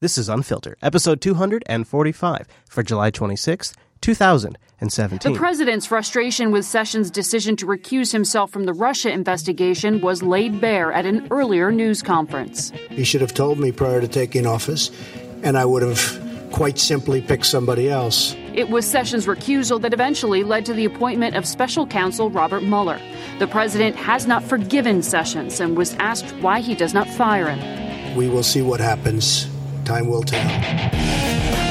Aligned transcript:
This 0.00 0.16
is 0.16 0.28
Unfiltered, 0.28 0.76
episode 0.80 1.20
245 1.20 2.46
for 2.68 2.84
July 2.84 3.10
26th, 3.10 3.74
2017. 4.00 5.32
The 5.32 5.36
president's 5.36 5.86
frustration 5.86 6.52
with 6.52 6.64
Sessions' 6.64 7.10
decision 7.10 7.56
to 7.56 7.66
recuse 7.66 8.12
himself 8.12 8.52
from 8.52 8.62
the 8.62 8.72
Russia 8.72 9.10
investigation 9.10 10.00
was 10.00 10.22
laid 10.22 10.60
bare 10.60 10.92
at 10.92 11.04
an 11.04 11.26
earlier 11.32 11.72
news 11.72 12.00
conference. 12.00 12.70
He 12.90 13.02
should 13.02 13.20
have 13.20 13.34
told 13.34 13.58
me 13.58 13.72
prior 13.72 14.00
to 14.00 14.06
taking 14.06 14.46
office, 14.46 14.92
and 15.42 15.58
I 15.58 15.64
would 15.64 15.82
have 15.82 16.48
quite 16.52 16.78
simply 16.78 17.20
picked 17.20 17.46
somebody 17.46 17.90
else. 17.90 18.36
It 18.54 18.70
was 18.70 18.86
Sessions' 18.86 19.26
recusal 19.26 19.80
that 19.80 19.92
eventually 19.92 20.44
led 20.44 20.64
to 20.66 20.74
the 20.74 20.84
appointment 20.84 21.34
of 21.34 21.44
special 21.44 21.88
counsel 21.88 22.30
Robert 22.30 22.62
Mueller. 22.62 23.00
The 23.40 23.48
president 23.48 23.96
has 23.96 24.28
not 24.28 24.44
forgiven 24.44 25.02
Sessions 25.02 25.58
and 25.58 25.76
was 25.76 25.94
asked 25.94 26.30
why 26.36 26.60
he 26.60 26.76
does 26.76 26.94
not 26.94 27.08
fire 27.08 27.50
him. 27.50 28.14
We 28.14 28.28
will 28.28 28.44
see 28.44 28.62
what 28.62 28.78
happens. 28.78 29.48
Time 29.88 30.06
will 30.06 30.22
tell. 30.22 31.67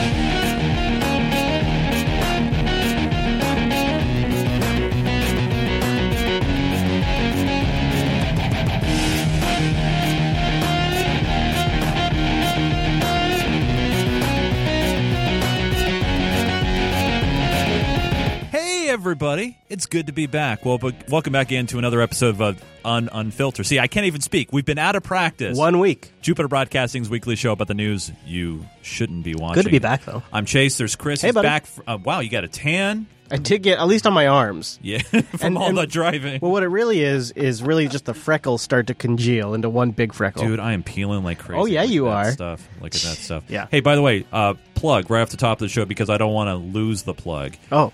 Everybody, 19.07 19.57
it's 19.70 19.85
good 19.85 20.07
to 20.07 20.11
be 20.11 20.27
back. 20.27 20.66
Well, 20.66 20.77
but 20.77 20.93
welcome 21.09 21.31
back 21.31 21.53
into 21.53 21.77
another 21.77 22.02
episode 22.02 22.31
of 22.31 22.41
uh, 22.41 22.53
Un 22.84 23.07
Unfiltered. 23.09 23.66
See, 23.66 23.80
I 23.80 23.88
can't 23.88 24.05
even 24.05 24.20
speak. 24.20 24.52
We've 24.52 24.66
been 24.66 24.77
out 24.77 24.97
of 24.97 25.03
practice. 25.03 25.57
One 25.57 25.80
week. 25.80 26.11
Jupiter 26.21 26.49
Broadcasting's 26.49 27.09
weekly 27.09 27.38
show 27.38 27.53
about 27.53 27.70
the 27.70 27.73
news 27.73 28.11
you 28.25 28.66
shouldn't 28.81 29.23
be 29.23 29.33
watching. 29.33 29.55
Good 29.55 29.66
to 29.67 29.71
be 29.71 29.80
back, 29.80 30.03
though. 30.03 30.23
I'm 30.33 30.45
Chase. 30.45 30.77
There's 30.77 30.97
Chris. 30.97 31.22
Hey, 31.22 31.30
He's 31.30 31.35
buddy. 31.35 31.47
back. 31.47 31.67
fr- 31.67 31.81
uh, 31.88 31.97
wow, 32.03 32.19
you 32.19 32.30
got 32.30 32.44
a 32.44 32.50
tan. 32.50 33.08
I 33.31 33.38
did 33.38 33.63
get, 33.63 33.80
at 33.80 33.88
least 33.88 34.05
on 34.05 34.11
my 34.13 34.28
arms. 34.28 34.78
Yeah, 34.81 34.97
from 35.02 35.23
And- 35.41 35.58
all 35.58 35.69
and- 35.69 35.78
the 35.78 35.88
driving. 35.88 36.39
Well, 36.41 36.52
what 36.52 36.63
it 36.63 36.67
really 36.67 37.00
is, 37.02 37.31
is 37.31 37.63
really 37.63 37.88
just 37.88 38.03
the 38.03 38.13
freckles 38.13 38.61
start 38.61 38.88
to 38.88 38.94
congeal 38.94 39.53
into 39.53 39.69
one 39.69 39.91
big 39.91 40.13
freckle. 40.13 40.44
Dude, 40.45 40.59
I 40.59 40.73
am 40.73 40.83
peeling 40.83 41.23
like 41.23 41.39
crazy. 41.39 41.59
Oh, 41.61 41.66
yeah, 41.66 41.80
Look 41.83 41.89
at 41.89 41.94
you 41.94 42.03
that 42.05 42.09
are. 42.11 42.31
Stuff. 42.33 42.67
Look 42.81 42.94
at 42.94 43.02
that 43.03 43.17
stuff. 43.17 43.45
Yeah. 43.47 43.67
Hey, 43.72 43.80
by 43.80 43.95
the 43.95 44.02
way, 44.02 44.25
uh, 44.33 44.55
plug 44.75 45.09
right 45.09 45.22
off 45.22 45.30
the 45.30 45.38
top 45.38 45.59
of 45.59 45.59
the 45.59 45.69
show 45.69 45.85
because 45.85 46.09
I 46.09 46.17
don't 46.17 46.33
want 46.33 46.50
to 46.50 46.55
lose 46.55 47.03
the 47.03 47.13
plug. 47.13 47.55
Oh, 47.72 47.94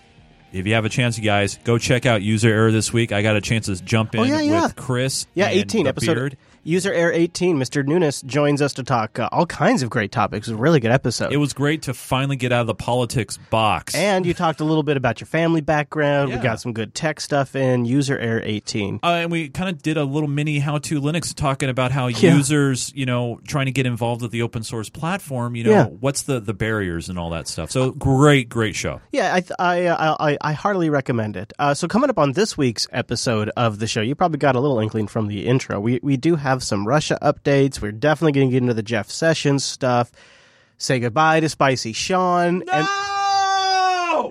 If 0.54 0.68
you 0.68 0.76
have 0.76 0.86
a 0.86 0.90
chance, 0.90 1.18
you 1.18 1.24
guys 1.24 1.58
go 1.64 1.80
check 1.80 2.06
out 2.06 2.22
User 2.22 2.48
Error 2.48 2.72
this 2.72 2.94
week. 2.94 3.12
I 3.12 3.24
got 3.24 3.36
a 3.36 3.42
chance 3.42 3.66
to 3.66 3.84
jump 3.84 4.12
oh, 4.16 4.22
in 4.24 4.32
Oh, 4.32 4.36
yeah, 4.36 4.42
yeah. 4.42 4.64
with 4.64 4.76
Chris. 4.76 5.26
yeah, 5.34 5.48
and 5.48 5.60
18, 5.62 5.84
the 5.84 5.90
episode. 5.90 6.14
Beard. 6.14 6.38
User 6.66 6.94
Error 6.94 7.12
18, 7.12 7.58
Mr. 7.58 7.86
Nunes 7.86 8.22
joins 8.22 8.62
us 8.62 8.72
to 8.76 8.84
talk 8.84 9.20
uh, 9.20 9.28
all 9.34 9.46
kinds 9.46 9.84
of 9.84 9.90
great 9.90 10.14
topics. 10.14 10.48
It 10.48 10.52
was 10.54 10.60
a 10.60 10.62
really 10.62 10.80
good 10.80 10.92
episode. 10.92 11.34
It 11.34 11.38
was 11.38 11.52
great 11.52 11.82
to 11.84 11.94
finally 11.94 12.38
get 12.38 12.54
out 12.54 12.62
of 12.62 12.68
the 12.68 12.74
politics 12.76 13.38
box. 13.50 13.94
and 13.94 14.26
you 14.26 14.34
talked 14.34 14.62
a 14.62 14.64
little 14.64 14.82
bit 14.84 14.96
about 14.96 15.20
your 15.20 15.28
family 15.28 15.60
background. 15.60 16.32
We 16.32 16.38
got 16.38 16.62
some 16.62 16.72
good 16.72 16.96
tech 16.96 17.20
stuff 17.20 17.54
in 17.58 17.84
User 17.84 18.18
Error 18.18 18.40
18. 18.42 19.02
Uh, 19.04 19.08
and 19.08 19.30
we 19.32 19.50
kind 19.50 19.70
of 19.70 19.82
did 19.82 19.98
a 19.98 20.06
little 20.06 20.30
mini 20.30 20.60
how 20.60 20.78
to 20.78 21.02
Linux 21.02 21.34
talking 21.36 21.68
about 21.70 21.92
how 21.92 22.08
Yeah. 22.24 22.36
users, 22.36 22.94
you 22.96 23.06
know, 23.06 23.42
trying 23.46 23.66
to 23.66 23.74
get 23.74 23.86
involved 23.86 24.22
with 24.22 24.32
the 24.32 24.42
open 24.44 24.64
source 24.64 24.88
platform, 24.90 25.58
you 25.58 25.66
know, 25.66 25.70
Yeah. 25.72 25.86
what's 25.88 26.22
the, 26.22 26.40
the 26.40 26.54
barriers 26.54 27.10
and 27.10 27.20
all 27.20 27.32
that 27.32 27.50
stuff. 27.50 27.72
So 27.72 27.92
great, 27.92 28.48
great 28.48 28.76
show. 28.76 29.02
Yeah, 29.12 29.34
I 29.36 29.42
th- 29.42 29.52
I, 29.60 29.86
uh, 29.88 30.16
I 30.20 30.38
I 30.40 30.54
heartily 30.54 30.90
recommend 30.90 31.36
it. 31.36 31.52
Uh, 31.60 31.74
so 31.74 31.90
coming 31.90 32.10
up 32.10 32.18
on 32.18 32.32
this 32.32 32.58
week's 32.58 32.88
episode 32.94 33.50
of 33.58 33.80
the 33.80 33.88
show, 33.88 34.00
you 34.00 34.16
probably 34.16 34.38
got 34.38 34.56
a 34.56 34.62
little 34.62 34.80
inkling 34.80 35.08
from 35.08 35.28
the 35.28 35.46
intro. 35.46 35.80
We 35.82 36.00
we 36.02 36.16
do 36.16 36.36
have 36.38 36.53
some 36.62 36.88
Russia 36.88 37.18
updates. 37.22 37.82
We're 37.82 37.92
definitely 37.94 38.34
going 38.34 38.50
to 38.50 38.52
get 38.52 38.62
into 38.62 38.74
the 38.74 38.84
Jeff 38.84 39.10
Sessions 39.10 39.64
stuff. 39.64 40.12
Say 40.78 41.00
goodbye 41.00 41.40
to 41.40 41.50
Spicy 41.50 41.94
Sean. 41.94 42.64
And, 42.72 42.88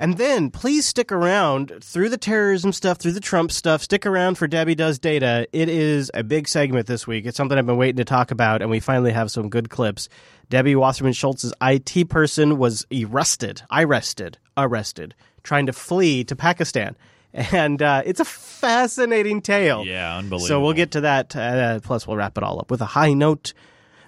and 0.03 0.19
then 0.19 0.51
please 0.51 0.87
stick 0.87 1.11
around 1.11 1.73
through 1.81 2.11
the 2.11 2.19
terrorism 2.19 2.73
stuff, 2.73 2.99
through 2.99 3.13
the 3.13 3.21
Trump 3.21 3.51
stuff. 3.51 3.83
Stick 3.83 4.05
around 4.07 4.37
for 4.37 4.47
Debbie 4.47 4.75
Does 4.75 4.99
Data. 4.99 5.49
It 5.53 5.69
is 5.69 6.11
a 6.13 6.23
big 6.23 6.47
segment 6.47 6.87
this 6.87 7.07
week. 7.07 7.27
It's 7.27 7.37
something 7.37 7.57
I've 7.57 7.67
been 7.67 7.79
waiting 7.79 7.97
to 7.97 8.05
talk 8.05 8.31
about, 8.31 8.63
and 8.63 8.71
we 8.71 8.81
finally 8.81 9.13
have 9.13 9.31
some 9.31 9.49
good 9.49 9.71
clips. 9.71 10.09
Debbie 10.51 10.77
Wasserman 10.77 11.15
Schultz's 11.15 11.55
IT 11.63 12.09
person 12.11 12.59
was 12.59 12.87
arrested, 12.93 13.63
arrested, 13.73 14.37
arrested, 14.57 15.15
trying 15.43 15.67
to 15.67 15.73
flee 15.73 16.25
to 16.25 16.37
Pakistan. 16.37 16.95
And 17.35 17.81
uh, 17.81 18.03
it's 18.05 18.21
a 18.21 18.25
fascinating 18.25 19.41
tale. 19.41 19.85
Yeah, 19.87 20.19
unbelievable. 20.19 20.47
So 20.49 20.61
we'll 20.61 20.75
get 20.75 20.91
to 20.93 21.01
that. 21.03 21.35
Uh, 21.35 21.81
plus, 21.81 22.07
we'll 22.07 22.17
wrap 22.17 22.37
it 22.37 22.45
all 22.45 22.61
up 22.61 22.71
with 22.71 22.83
a 22.83 22.87
high 22.87 23.15
note. 23.15 23.55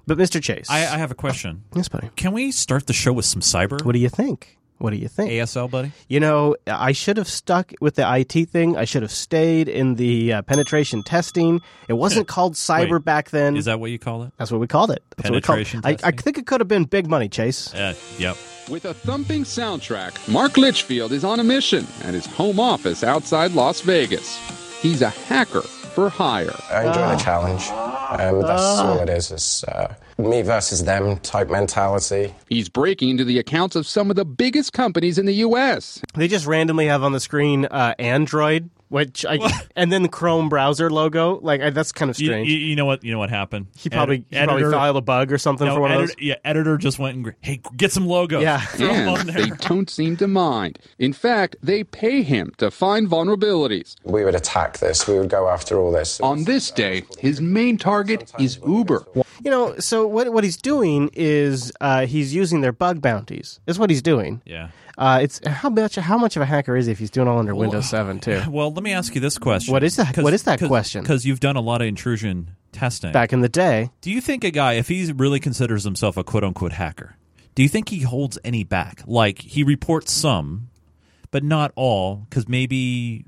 But 0.06 0.18
Mr. 0.18 0.42
Chase, 0.42 0.68
I, 0.68 0.80
I 0.80 0.98
have 0.98 1.10
a 1.10 1.14
question. 1.14 1.64
yes, 1.74 1.88
buddy. 1.88 2.10
Can 2.16 2.32
we 2.32 2.52
start 2.52 2.86
the 2.86 2.92
show 2.92 3.12
with 3.12 3.24
some 3.24 3.40
cyber? 3.40 3.82
What 3.84 3.92
do 3.92 3.98
you 3.98 4.10
think? 4.10 4.58
What 4.84 4.92
do 4.92 4.98
you 4.98 5.08
think? 5.08 5.30
ASL, 5.30 5.70
buddy? 5.70 5.92
You 6.08 6.20
know, 6.20 6.56
I 6.66 6.92
should 6.92 7.16
have 7.16 7.26
stuck 7.26 7.72
with 7.80 7.94
the 7.94 8.04
IT 8.18 8.50
thing. 8.50 8.76
I 8.76 8.84
should 8.84 9.00
have 9.00 9.10
stayed 9.10 9.66
in 9.66 9.94
the 9.94 10.34
uh, 10.34 10.42
penetration 10.42 11.02
testing. 11.02 11.62
It 11.88 11.94
wasn't 11.94 12.28
called 12.34 12.52
cyber 12.52 12.98
Wait, 12.98 13.04
back 13.06 13.30
then. 13.30 13.56
Is 13.56 13.64
that 13.64 13.80
what 13.80 13.92
you 13.92 13.98
call 13.98 14.24
it? 14.24 14.32
That's 14.36 14.52
what 14.52 14.60
we 14.60 14.66
called 14.66 14.90
it. 14.90 15.02
That's 15.16 15.30
what 15.30 15.36
we 15.36 15.40
called 15.40 15.60
it. 15.60 15.68
Penetration 15.68 15.80
I, 16.04 16.08
I 16.08 16.10
think 16.10 16.36
it 16.36 16.46
could 16.46 16.60
have 16.60 16.68
been 16.68 16.84
big 16.84 17.08
money, 17.08 17.30
Chase. 17.30 17.72
Uh, 17.72 17.94
yep. 18.18 18.36
With 18.68 18.84
a 18.84 18.92
thumping 18.92 19.44
soundtrack, 19.44 20.30
Mark 20.30 20.58
Litchfield 20.58 21.12
is 21.12 21.24
on 21.24 21.40
a 21.40 21.44
mission 21.44 21.86
at 22.02 22.12
his 22.12 22.26
home 22.26 22.60
office 22.60 23.02
outside 23.02 23.52
Las 23.52 23.80
Vegas. 23.80 24.36
He's 24.82 25.00
a 25.00 25.08
hacker 25.08 25.62
for 25.94 26.08
hire. 26.08 26.54
I 26.70 26.86
enjoy 26.86 27.00
Ah. 27.00 27.14
the 27.16 27.22
challenge. 27.22 27.68
Um, 27.70 28.42
that's 28.42 28.62
all 28.80 28.98
it 29.00 29.08
is. 29.08 29.30
It's 29.30 29.64
uh, 29.64 29.94
me 30.18 30.42
versus 30.42 30.84
them 30.84 31.18
type 31.20 31.48
mentality. 31.50 32.34
He's 32.48 32.68
breaking 32.68 33.08
into 33.10 33.24
the 33.24 33.38
accounts 33.38 33.74
of 33.76 33.86
some 33.86 34.10
of 34.10 34.16
the 34.16 34.24
biggest 34.24 34.72
companies 34.72 35.18
in 35.18 35.26
the 35.26 35.34
U.S. 35.36 36.00
They 36.14 36.28
just 36.28 36.46
randomly 36.46 36.86
have 36.86 37.02
on 37.02 37.12
the 37.12 37.20
screen 37.20 37.64
uh, 37.66 37.94
Android, 37.98 38.70
which 38.94 39.26
I, 39.26 39.38
and 39.76 39.90
then 39.92 40.02
the 40.02 40.08
Chrome 40.08 40.48
browser 40.48 40.88
logo. 40.88 41.40
Like 41.42 41.60
I, 41.60 41.70
that's 41.70 41.90
kind 41.92 42.10
of 42.10 42.18
You, 42.20 42.28
strange. 42.28 42.48
you, 42.48 42.56
you 42.56 42.76
know 42.76 42.84
what? 42.86 43.02
You 43.02 43.10
know 43.12 43.18
what 43.18 43.30
happened? 43.30 43.66
he 43.76 43.90
probably, 43.90 44.24
Edi- 44.30 44.38
he 44.40 44.44
probably 44.46 44.70
filed 44.70 44.96
a 44.96 45.00
bug 45.00 45.32
or 45.32 45.38
something 45.38 45.66
no, 45.66 45.74
for 45.74 45.80
one 45.80 45.90
of 45.90 45.98
editor, 45.98 46.14
those. 46.16 46.22
yeah, 46.24 46.34
editor 46.44 46.76
just 46.78 46.98
went 47.00 47.16
and 47.16 47.24
gr- 47.24 47.30
hey, 47.40 47.60
get 47.76 47.90
some 47.92 48.06
logos. 48.06 48.42
Yeah. 48.42 48.60
Throw 48.78 48.88
'em 48.90 49.08
on 49.08 49.20
And 49.20 49.28
there. 49.30 49.42
they 49.46 49.50
don't 49.68 49.90
seem 49.90 50.16
to 50.18 50.28
mind. 50.28 50.78
In 50.98 51.12
fact, 51.12 51.56
they 51.62 51.82
pay 51.84 52.22
him 52.22 52.52
to 52.58 52.70
find 52.70 53.08
vulnerabilities. 53.08 53.96
We 54.04 54.24
would 54.24 54.34
attack 54.34 54.78
this. 54.78 55.06
We 55.08 55.18
would 55.18 55.28
go 55.30 55.48
after 55.48 55.78
all 55.78 55.90
this. 55.92 56.20
On 56.20 56.44
this 56.44 56.70
day, 56.70 57.02
his 57.18 57.40
main 57.40 57.76
target 57.78 58.32
is 58.38 58.58
Uber. 58.66 59.04
You 59.44 59.50
know, 59.50 59.76
so 59.78 60.06
what 60.06 60.32
what 60.32 60.44
he's 60.44 60.56
doing 60.56 61.10
is 61.14 61.72
uh, 61.80 62.06
he's 62.06 62.34
using 62.34 62.60
their 62.60 62.72
bug 62.72 63.00
bounties. 63.02 63.58
Is 63.66 63.78
what 63.78 63.90
he's 63.90 64.02
doing. 64.02 64.40
Yeah. 64.44 64.68
Uh, 64.96 65.18
it's 65.22 65.40
how 65.46 65.68
much 65.70 65.96
how 65.96 66.16
much 66.18 66.36
of 66.36 66.42
a 66.42 66.46
hacker 66.46 66.76
is 66.76 66.86
he 66.86 66.92
if 66.92 66.98
he's 66.98 67.10
doing 67.10 67.26
all 67.28 67.38
under 67.38 67.54
Windows 67.54 67.88
Seven 67.88 68.20
too? 68.20 68.40
Well, 68.48 68.72
let 68.72 68.82
me 68.82 68.92
ask 68.92 69.14
you 69.14 69.20
this 69.20 69.38
question. 69.38 69.72
What 69.72 69.82
is 69.82 69.96
that- 69.96 70.16
what 70.18 70.32
is 70.34 70.44
that 70.44 70.60
question? 70.60 71.02
Because 71.02 71.24
you've 71.26 71.40
done 71.40 71.56
a 71.56 71.60
lot 71.60 71.82
of 71.82 71.88
intrusion 71.88 72.50
testing. 72.72 73.12
Back 73.12 73.32
in 73.32 73.40
the 73.40 73.48
day, 73.48 73.90
Do 74.00 74.10
you 74.10 74.20
think 74.20 74.44
a 74.44 74.50
guy, 74.50 74.74
if 74.74 74.88
he 74.88 75.10
really 75.12 75.40
considers 75.40 75.84
himself 75.84 76.16
a 76.16 76.24
quote 76.24 76.44
unquote 76.44 76.72
hacker, 76.72 77.16
do 77.54 77.62
you 77.62 77.68
think 77.68 77.88
he 77.88 78.00
holds 78.00 78.38
any 78.44 78.64
back? 78.64 79.02
Like 79.06 79.40
he 79.40 79.62
reports 79.64 80.12
some, 80.12 80.68
but 81.30 81.42
not 81.44 81.72
all, 81.76 82.26
because 82.28 82.48
maybe 82.48 83.24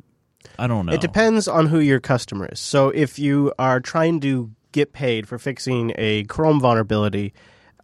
I 0.59 0.67
don't 0.67 0.87
know. 0.87 0.93
it 0.93 1.01
depends 1.01 1.49
on 1.49 1.67
who 1.67 1.81
your 1.81 2.01
customer 2.01 2.49
is. 2.53 2.61
So 2.61 2.91
if 2.91 3.19
you 3.19 3.53
are 3.59 3.81
trying 3.81 4.21
to 4.21 4.51
get 4.73 4.93
paid 4.93 5.27
for 5.27 5.39
fixing 5.39 5.93
a 5.97 6.23
Chrome 6.25 6.61
vulnerability. 6.61 7.33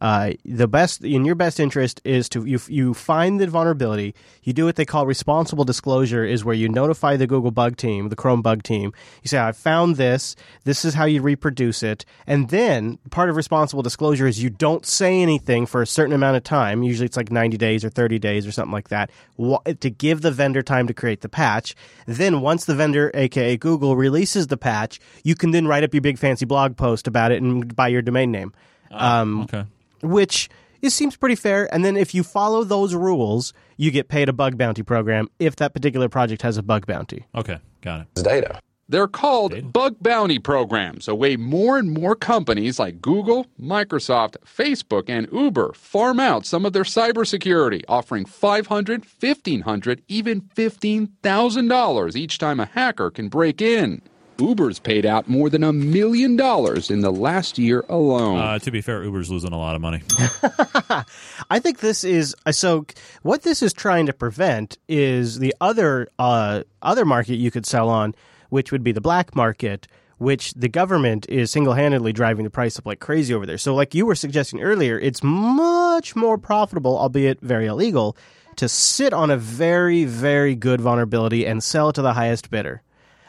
Uh, 0.03 0.33
the 0.45 0.67
best 0.67 1.05
in 1.05 1.25
your 1.25 1.37
best 1.37 1.61
interest 1.61 2.01
is 2.05 2.29
to 2.29 2.45
you 2.45 2.59
you 2.67 2.93
find 2.93 3.41
the 3.41 3.47
vulnerability. 3.47 4.17
You 4.43 4.53
do 4.53 4.65
what 4.65 4.75
they 4.75 4.85
call 4.85 5.07
responsible 5.07 5.65
disclosure, 5.65 6.25
is 6.25 6.45
where 6.45 6.57
you 6.57 6.69
notify 6.69 7.17
the 7.17 7.29
Google 7.29 7.53
bug 7.53 7.77
team, 7.77 8.09
the 8.09 8.17
Chrome 8.17 8.43
bug 8.43 8.65
team. 8.65 8.93
You 9.23 9.29
say, 9.29 9.39
"I 9.39 9.53
found 9.53 9.95
this. 9.95 10.35
This 10.65 10.85
is 10.85 10.95
how 10.95 11.05
you 11.05 11.23
reproduce 11.23 11.85
it." 11.85 12.05
And 12.27 12.49
then 12.49 12.99
part 13.11 13.31
of 13.31 13.37
responsible 13.37 13.85
disclosure 13.85 14.27
is 14.27 14.43
you 14.43 14.51
don't 14.51 14.85
say 14.85 15.23
anything 15.23 15.67
for 15.67 15.81
a 15.83 15.87
certain 15.87 16.15
amount 16.15 16.37
of 16.37 16.43
time. 16.43 16.83
Usually, 16.83 17.07
it's 17.07 17.17
like 17.17 17.31
ninety 17.31 17.57
days 17.57 17.85
or 17.85 17.89
thirty 17.89 18.19
days 18.19 18.45
or 18.45 18.51
something 18.51 18.73
like 18.73 18.89
that, 18.89 19.09
to 19.39 19.89
give 19.91 20.23
the 20.23 20.33
vendor 20.33 20.63
time 20.63 20.89
to 20.89 20.95
create 20.95 21.21
the 21.21 21.29
patch. 21.29 21.77
Then 22.07 22.41
once 22.41 22.65
the 22.65 22.75
vendor, 22.75 23.13
aka 23.15 23.57
Google, 23.57 23.95
releases 23.95 24.49
the 24.49 24.57
patch, 24.57 24.99
you 25.23 25.37
can 25.37 25.53
then 25.53 25.69
write 25.69 25.85
up 25.85 25.95
your 25.95 26.01
big 26.01 26.19
fancy 26.19 26.45
blog 26.45 26.77
post 26.77 27.07
about 27.07 27.31
it 27.31 27.41
and 27.41 27.77
buy 27.77 27.87
your 27.87 28.03
domain 28.03 28.33
name 28.33 28.53
um, 28.93 29.43
Okay. 29.43 29.65
Which 30.03 30.49
it 30.83 30.91
seems 30.91 31.17
pretty 31.17 31.37
fair. 31.37 31.73
And 31.73 31.85
then 31.85 31.97
if 31.97 32.15
you 32.15 32.23
follow 32.23 32.65
those 32.65 32.95
rules, 32.95 33.53
you 33.77 33.91
get 33.91 34.09
paid 34.09 34.29
a 34.29 34.33
bug 34.33 34.59
bounty 34.59 34.83
program 34.83 35.29
if 35.39 35.57
that 35.57 35.73
particular 35.73 36.09
project 36.09 36.43
has 36.43 36.57
a 36.57 36.63
bug 36.63 36.87
bounty. 36.87 37.27
Okay. 37.35 37.59
Got 37.81 38.01
it. 38.03 38.07
It's 38.13 38.23
data. 38.23 38.61
They're 38.89 39.09
called 39.09 39.73
bug 39.73 39.97
bounty 40.03 40.39
programs, 40.39 41.09
a 41.09 41.15
way 41.15 41.37
more 41.37 41.79
and 41.79 41.93
more 41.93 42.15
companies 42.15 42.79
like 42.79 43.01
Google, 43.01 43.47
Microsoft, 43.59 44.37
Facebook, 44.45 45.05
and 45.09 45.29
Uber 45.33 45.73
farm 45.73 46.21
out 46.21 46.45
some 46.45 46.67
of 46.67 46.75
their 46.75 46.83
cybersecurity, 46.83 47.85
offering 47.89 48.27
$500, 48.27 48.67
$1,500, 48.67 50.01
even 50.09 50.43
$15,000 50.43 52.17
each 52.17 52.39
time 52.39 52.61
a 52.61 52.67
hacker 52.67 53.11
can 53.11 53.29
break 53.29 53.63
in. 53.63 54.03
Uber's 54.43 54.79
paid 54.79 55.07
out 55.07 55.29
more 55.29 55.49
than 55.49 55.63
a 55.63 55.73
million 55.73 56.37
dollars 56.37 56.91
in 56.91 57.01
the 57.01 57.13
last 57.13 57.59
year 57.59 57.85
alone. 57.89 58.39
Uh, 58.39 58.59
to 58.59 58.71
be 58.71 58.81
fair, 58.81 59.03
Uber's 59.05 59.31
losing 59.31 59.53
a 59.53 59.59
lot 59.59 59.77
of 59.77 59.81
money. 59.81 60.03
I 61.51 61.59
think 61.59 61.79
this 61.79 62.05
is 62.05 62.35
uh, 62.45 62.53
so. 62.53 62.87
What 63.23 63.43
this 63.43 63.63
is 63.63 63.73
trying 63.73 64.07
to 64.07 64.13
prevent 64.13 64.79
is 64.89 65.39
the 65.39 65.55
other 65.61 66.09
uh, 66.19 66.63
other 66.83 67.05
market 67.05 67.37
you 67.37 67.51
could 67.51 67.67
sell 67.67 67.89
on, 67.89 68.15
which 68.51 68.73
would 68.73 68.83
be 68.83 68.93
the 68.93 69.01
black 69.01 69.37
market, 69.37 69.87
which 70.19 70.53
the 70.55 70.69
government 70.69 71.27
is 71.29 71.51
single 71.51 71.75
handedly 71.75 72.13
driving 72.13 72.45
the 72.45 72.51
price 72.51 72.79
up 72.79 72.87
like 72.87 73.01
crazy 73.01 73.33
over 73.33 73.47
there. 73.47 73.59
So, 73.59 73.75
like 73.75 73.95
you 73.95 74.07
were 74.07 74.17
suggesting 74.17 74.61
earlier, 74.61 74.99
it's 74.99 75.23
much 75.23 76.17
more 76.17 76.37
profitable, 76.37 76.99
albeit 76.99 77.41
very 77.41 77.67
illegal, 77.67 78.17
to 78.57 78.69
sit 78.69 79.13
on 79.13 79.31
a 79.31 79.37
very 79.37 80.05
very 80.05 80.57
good 80.57 80.81
vulnerability 80.81 81.47
and 81.47 81.63
sell 81.63 81.91
it 81.91 81.95
to 81.95 82.03
the 82.03 82.15
highest 82.15 82.51
bidder. 82.51 82.83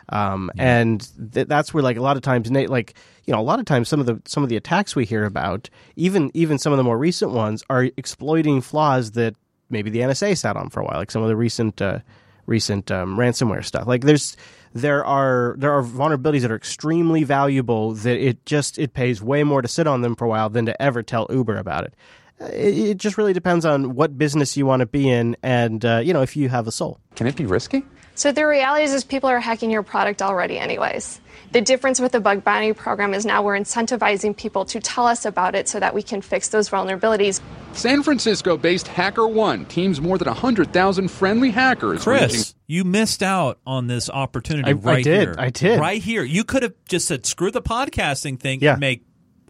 Um, 0.10 0.52
and 0.58 1.08
th- 1.34 1.48
that's 1.48 1.74
where 1.74 1.84
like 1.84 1.98
a 1.98 2.02
lot 2.02 2.18
of 2.18 2.24
times 2.24 2.52
Nate, 2.52 2.70
like 2.70 2.96
you 3.26 3.34
know 3.34 3.40
a 3.40 3.42
lot 3.42 3.60
of 3.60 3.66
times 3.66 3.88
some 3.88 4.00
of 4.00 4.06
the 4.06 4.22
some 4.26 4.44
of 4.44 4.50
the 4.50 4.58
attacks 4.58 4.96
we 4.96 5.06
hear 5.06 5.24
about 5.24 5.70
even 5.96 6.30
even 6.34 6.58
some 6.58 6.74
of 6.74 6.78
the 6.78 6.84
more 6.84 6.98
recent 6.98 7.32
ones 7.32 7.64
are 7.70 7.90
exploiting 7.98 8.62
flaws 8.62 9.12
that 9.12 9.36
maybe 9.70 9.90
the 9.90 10.00
NSA 10.00 10.38
sat 10.38 10.56
on 10.56 10.70
for 10.70 10.82
a 10.82 10.86
while 10.86 10.98
like 10.98 11.12
some 11.12 11.22
of 11.22 11.30
the 11.30 11.36
recent 11.36 11.82
uh, 11.82 12.00
recent 12.46 12.92
um, 12.92 13.18
ransomware 13.18 13.64
stuff. 13.64 13.88
Like 13.88 14.02
there's 14.02 14.36
there 14.74 15.06
are 15.06 15.56
there 15.58 15.72
are 15.72 15.84
vulnerabilities 15.84 16.42
that 16.42 16.52
are 16.52 16.56
extremely 16.56 17.24
valuable 17.24 17.94
that 17.94 18.18
it 18.18 18.46
just 18.46 18.80
it 18.80 18.94
pays 18.94 19.22
way 19.22 19.44
more 19.44 19.62
to 19.62 19.68
sit 19.68 19.88
on 19.88 20.02
them 20.02 20.16
for 20.16 20.26
a 20.26 20.30
while 20.30 20.50
than 20.50 20.66
to 20.66 20.82
ever 20.82 21.04
tell 21.04 21.28
Uber 21.30 21.58
about 21.58 21.86
it. 21.86 21.94
It, 22.40 22.78
it 22.78 22.98
just 22.98 23.18
really 23.18 23.34
depends 23.34 23.66
on 23.66 23.96
what 23.96 24.18
business 24.18 24.58
you 24.58 24.66
want 24.66 24.82
to 24.82 24.86
be 24.86 25.10
in 25.10 25.38
and 25.44 25.84
uh, 25.86 26.02
you 26.04 26.14
know 26.14 26.22
if 26.22 26.36
you 26.36 26.50
have 26.50 26.68
a 26.68 26.72
soul. 26.72 27.00
Can 27.16 27.28
it 27.28 27.36
be 27.36 27.46
risky? 27.46 27.84
So 28.16 28.32
the 28.32 28.46
reality 28.46 28.84
is, 28.84 28.94
is 28.94 29.04
people 29.04 29.30
are 29.30 29.40
hacking 29.40 29.72
your 29.72 29.84
product 29.84 30.22
already 30.22 30.58
anyways. 30.60 31.20
The 31.52 31.62
difference 31.62 32.00
with 32.00 32.12
the 32.12 32.20
bug 32.20 32.44
bounty 32.44 32.74
program 32.74 33.14
is 33.14 33.26
now 33.26 33.44
we're 33.44 33.58
incentivizing 33.58 34.36
people 34.36 34.66
to 34.66 34.80
tell 34.80 35.06
us 35.06 35.26
about 35.26 35.54
it 35.56 35.68
so 35.68 35.80
that 35.80 35.94
we 35.94 36.02
can 36.02 36.22
fix 36.22 36.50
those 36.50 36.70
vulnerabilities. 36.70 37.42
San 37.74 38.02
Francisco 38.04 38.58
based 38.58 38.88
HackerOne 38.88 39.68
teams 39.68 40.00
more 40.02 40.18
than 40.18 40.28
100,000 40.28 41.10
friendly 41.10 41.52
hackers. 41.52 42.06
ranging- 42.08 42.30
Chris, 42.30 42.56
you 42.68 42.84
missed 42.84 43.22
out 43.24 43.60
on 43.68 43.88
this 43.88 44.10
opportunity 44.10 44.70
I- 44.70 44.74
I 44.74 44.74
right 44.74 45.04
did. 45.04 45.22
here. 45.22 45.36
I 45.38 45.50
did. 45.50 45.80
Right 45.80 46.02
here. 46.02 46.24
You 46.24 46.44
could 46.44 46.64
have 46.64 46.74
just 46.88 47.08
said, 47.08 47.26
screw 47.26 47.52
the 47.52 47.62
podcasting 47.62 48.40
thing 48.40 48.60
Yeah. 48.62 48.72
and 48.72 48.80
make 48.80 49.04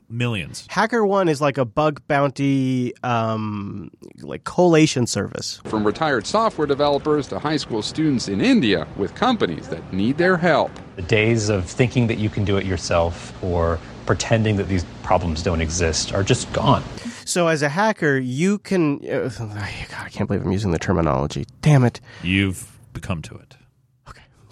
millions. 0.10 0.68
HackerOne 0.70 1.30
is 1.30 1.42
like 1.42 1.58
a 1.58 1.66
bug 1.66 2.02
bounty, 2.08 2.94
um, 3.04 3.92
like 4.22 4.44
collation 4.44 5.08
service. 5.08 5.62
from 5.66 5.86
retired 5.86 6.26
software 6.26 6.68
developers 6.68 7.28
to 7.28 7.40
high 7.40 7.58
school 7.58 7.82
students 7.82 8.28
in 8.28 8.42
India 8.42 8.88
with 8.98 9.16
companies 9.16 9.68
that 9.70 9.94
need 9.94 10.18
their 10.18 10.38
help. 10.38 10.72
The 10.96 11.02
days 11.04 11.50
of 11.50 11.66
thinking 11.66 12.08
that 12.08 12.18
you 12.18 12.30
can 12.30 12.46
do 12.46 12.58
it 12.58 12.66
yourself 12.66 13.34
or 13.44 13.80
pretending 14.06 14.58
that 14.58 14.68
these 14.68 14.86
problems 15.02 15.44
don't 15.44 15.62
exist 15.62 16.14
are 16.14 16.24
just 16.24 16.52
gone. 16.54 16.84
So 17.26 17.48
as 17.48 17.62
a 17.62 17.70
hacker, 17.70 18.18
you 18.18 18.60
can. 18.60 18.98
Uh, 19.10 19.30
God, 19.38 19.58
I 19.58 20.10
can't 20.10 20.28
believe 20.28 20.46
I'm 20.46 20.52
using 20.52 20.72
the 20.72 20.80
terminology. 20.80 21.46
Damn 21.62 21.84
it. 21.84 22.02
You've 22.22 22.78
become 22.94 23.22
to 23.24 23.36
it. 23.36 23.56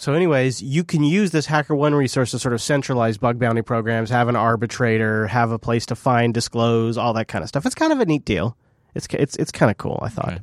So, 0.02 0.14
anyways, 0.14 0.64
you 0.64 0.84
can 0.84 1.04
use 1.04 1.30
this 1.30 1.46
HackerOne 1.46 1.96
resource 1.96 2.32
to 2.32 2.40
sort 2.40 2.56
of 2.56 2.62
centralize 2.64 3.20
bug 3.20 3.38
bounty 3.38 3.62
programs, 3.62 4.10
have 4.10 4.30
an 4.30 4.36
arbitrator, 4.36 5.28
have 5.28 5.52
a 5.52 5.60
place 5.60 5.86
to 5.86 5.96
find, 5.96 6.34
disclose, 6.34 6.98
all 6.98 7.14
that 7.14 7.28
kind 7.28 7.44
of 7.44 7.50
stuff. 7.50 7.68
It's 7.68 7.76
kind 7.76 7.94
of 7.94 8.00
a 8.00 8.06
neat 8.08 8.26
deal. 8.26 8.58
It's 8.94 9.08
it's 9.12 9.36
it's 9.38 9.52
kind 9.52 9.72
of 9.72 9.78
cool. 9.78 10.00
I 10.02 10.10
thought. 10.10 10.40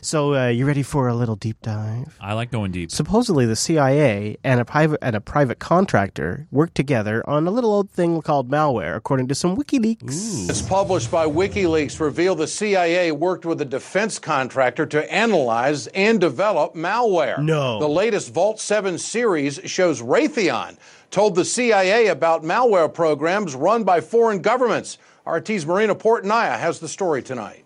So, 0.00 0.34
uh, 0.34 0.48
you 0.48 0.66
ready 0.66 0.82
for 0.82 1.08
a 1.08 1.14
little 1.14 1.36
deep 1.36 1.60
dive? 1.62 2.16
I 2.20 2.32
like 2.32 2.50
going 2.50 2.72
deep. 2.72 2.90
supposedly 2.90 3.46
the 3.46 3.56
CIA 3.56 4.36
and 4.42 4.60
a 4.60 4.64
private 4.64 4.98
and 5.02 5.14
a 5.14 5.20
private 5.20 5.58
contractor 5.58 6.46
worked 6.50 6.74
together 6.74 7.22
on 7.28 7.46
a 7.46 7.50
little 7.50 7.72
old 7.72 7.90
thing 7.90 8.22
called 8.22 8.50
malware, 8.50 8.96
according 8.96 9.28
to 9.28 9.34
some 9.34 9.56
WikiLeaks. 9.56 10.48
It's 10.48 10.62
published 10.62 11.10
by 11.10 11.26
WikiLeaks 11.26 12.00
reveal 12.00 12.34
the 12.34 12.46
CIA 12.46 13.12
worked 13.12 13.44
with 13.44 13.60
a 13.60 13.64
defense 13.66 14.18
contractor 14.18 14.86
to 14.86 15.12
analyze 15.12 15.86
and 15.88 16.20
develop 16.20 16.74
malware. 16.74 17.42
No. 17.42 17.78
The 17.78 17.88
latest 17.88 18.32
Vault 18.32 18.60
7 18.60 18.98
series 18.98 19.60
shows 19.64 20.00
Raytheon 20.00 20.76
told 21.10 21.34
the 21.34 21.44
CIA 21.44 22.06
about 22.06 22.42
malware 22.42 22.92
programs 22.92 23.54
run 23.54 23.84
by 23.84 24.00
foreign 24.00 24.40
governments. 24.40 24.98
RT's 25.26 25.66
Marina 25.66 25.94
Portnaya 25.94 26.58
has 26.58 26.78
the 26.80 26.88
story 26.88 27.22
tonight. 27.22 27.64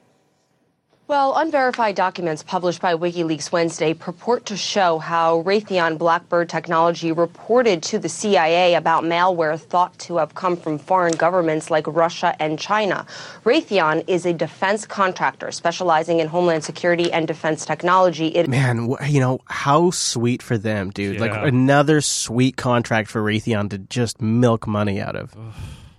Well, 1.06 1.34
unverified 1.36 1.96
documents 1.96 2.42
published 2.42 2.80
by 2.80 2.94
WikiLeaks 2.94 3.52
Wednesday 3.52 3.92
purport 3.92 4.46
to 4.46 4.56
show 4.56 4.98
how 4.98 5.42
Raytheon 5.42 5.98
Blackbird 5.98 6.48
Technology 6.48 7.12
reported 7.12 7.82
to 7.82 7.98
the 7.98 8.08
CIA 8.08 8.74
about 8.74 9.04
malware 9.04 9.60
thought 9.60 9.98
to 9.98 10.16
have 10.16 10.34
come 10.34 10.56
from 10.56 10.78
foreign 10.78 11.14
governments 11.14 11.70
like 11.70 11.86
Russia 11.86 12.34
and 12.40 12.58
China. 12.58 13.04
Raytheon 13.44 14.04
is 14.08 14.24
a 14.24 14.32
defense 14.32 14.86
contractor 14.86 15.52
specializing 15.52 16.20
in 16.20 16.28
homeland 16.28 16.64
security 16.64 17.12
and 17.12 17.28
defense 17.28 17.66
technology. 17.66 18.28
It 18.28 18.48
Man, 18.48 18.94
you 19.06 19.20
know 19.20 19.40
how 19.44 19.90
sweet 19.90 20.40
for 20.40 20.56
them, 20.56 20.88
dude! 20.88 21.20
Like 21.20 21.34
another 21.34 22.00
sweet 22.00 22.56
contract 22.56 23.10
for 23.10 23.22
Raytheon 23.22 23.68
to 23.70 23.78
just 23.78 24.22
milk 24.22 24.66
money 24.66 25.02
out 25.02 25.16
of. 25.16 25.36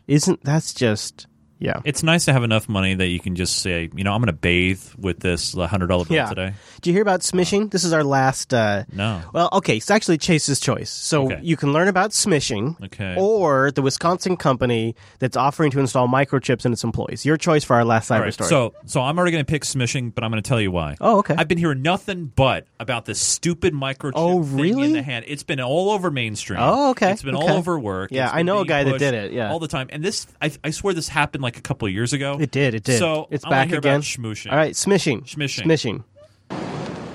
Isn't 0.08 0.44
that's 0.44 0.74
just 0.74 1.28
yeah? 1.60 1.80
It's 1.86 2.04
nice 2.04 2.26
to 2.26 2.34
have 2.34 2.44
enough 2.44 2.68
money 2.70 2.94
that 2.96 3.08
you 3.08 3.20
can 3.20 3.36
just 3.36 3.60
say, 3.60 3.90
you 3.96 4.04
know, 4.04 4.14
I'm 4.14 4.20
going 4.22 4.28
to 4.28 4.34
bathe 4.34 4.82
with 4.98 5.20
this 5.20 5.54
$100 5.56 5.88
bill 5.88 6.06
Yeah. 6.10 6.26
today. 6.28 6.54
Did 6.82 6.88
you 6.88 6.94
hear 6.94 7.02
about 7.02 7.22
smishing? 7.22 7.72
This 7.72 7.84
is 7.84 7.94
our 7.94 8.04
last. 8.04 8.54
Uh, 8.54 8.84
No. 8.94 9.22
Well, 9.34 9.50
okay, 9.54 9.78
it's 9.78 9.90
actually 9.90 10.18
Chase's 10.18 10.60
choice. 10.60 10.90
So 10.90 11.26
Okay. 11.26 11.40
you 11.42 11.58
can 11.58 11.74
learn 11.74 11.88
about 11.88 12.12
smishing, 12.12 12.82
Okay. 12.86 13.16
or 13.18 13.72
the 13.72 13.82
Wisconsin 13.82 14.38
company 14.38 14.96
that's 15.20 15.38
offering 15.38 15.72
to 15.72 15.80
install 15.80 16.08
microchips 16.08 16.66
in 16.66 16.74
its 16.74 16.84
employees. 16.84 17.26
Your 17.26 17.38
choice 17.38 17.64
for 17.64 17.76
our 17.76 17.86
last 17.86 18.10
cyber 18.10 18.22
right, 18.22 18.34
story. 18.34 18.50
so 18.50 18.74
so 18.86 19.02
I'm 19.02 19.18
already 19.18 19.32
going 19.32 19.46
to 19.46 19.50
pick 19.50 19.64
smishing, 19.64 20.14
but 20.14 20.24
I'm 20.24 20.32
going 20.32 20.42
to 20.44 20.48
tell 20.48 20.62
you 20.62 20.72
why. 20.72 20.96
Oh, 21.02 21.20
okay. 21.20 21.36
I've 21.38 21.48
been 21.48 21.58
hearing 21.58 21.82
nothing 21.82 22.32
but 22.36 22.68
about 22.80 23.06
this 23.06 23.20
stupid 23.20 23.74
microchip 23.74 24.14
Oh, 24.16 24.44
thing 24.44 24.58
really? 24.58 24.84
in 24.88 24.94
the 24.94 25.02
hand. 25.04 25.26
It's 25.28 25.44
been 25.44 25.60
all 25.62 25.92
over 25.92 26.12
mainstream. 26.12 26.60
Oh, 26.62 26.92
okay, 26.92 27.12
It's 27.12 27.22
been 27.24 27.36
okay. 27.36 27.48
all 27.48 27.58
over 27.58 27.80
work. 27.80 28.12
Yeah, 28.12 28.30
I 28.32 28.44
know 28.44 28.60
a 28.60 28.66
guy 28.66 28.84
that 28.84 29.00
did 29.00 29.14
it, 29.14 29.32
yeah. 29.34 29.52
all 29.52 29.60
the 29.60 29.68
time. 29.68 29.88
And 29.90 30.04
this, 30.04 30.28
I, 30.42 30.52
I 30.64 30.70
swear, 30.72 30.94
this 30.94 31.08
happened 31.08 31.42
like 31.46 31.58
a 31.58 31.62
couple 31.62 31.88
of 31.88 31.94
years 31.94 32.12
ago. 32.12 32.38
it 32.40 32.52
did. 32.52 32.74
It 32.74 32.84
did. 32.84 33.00
So 33.00 33.28
it's 33.32 33.46
I 33.46 33.50
back 33.50 33.68
hear 33.70 33.78
again. 33.78 33.96
About 33.96 34.04
schmooshing. 34.04 34.52
All 34.52 34.58
right, 34.58 34.74
smishing. 34.74 35.24
Smishing. 35.24 35.64
Smishing. 35.66 36.04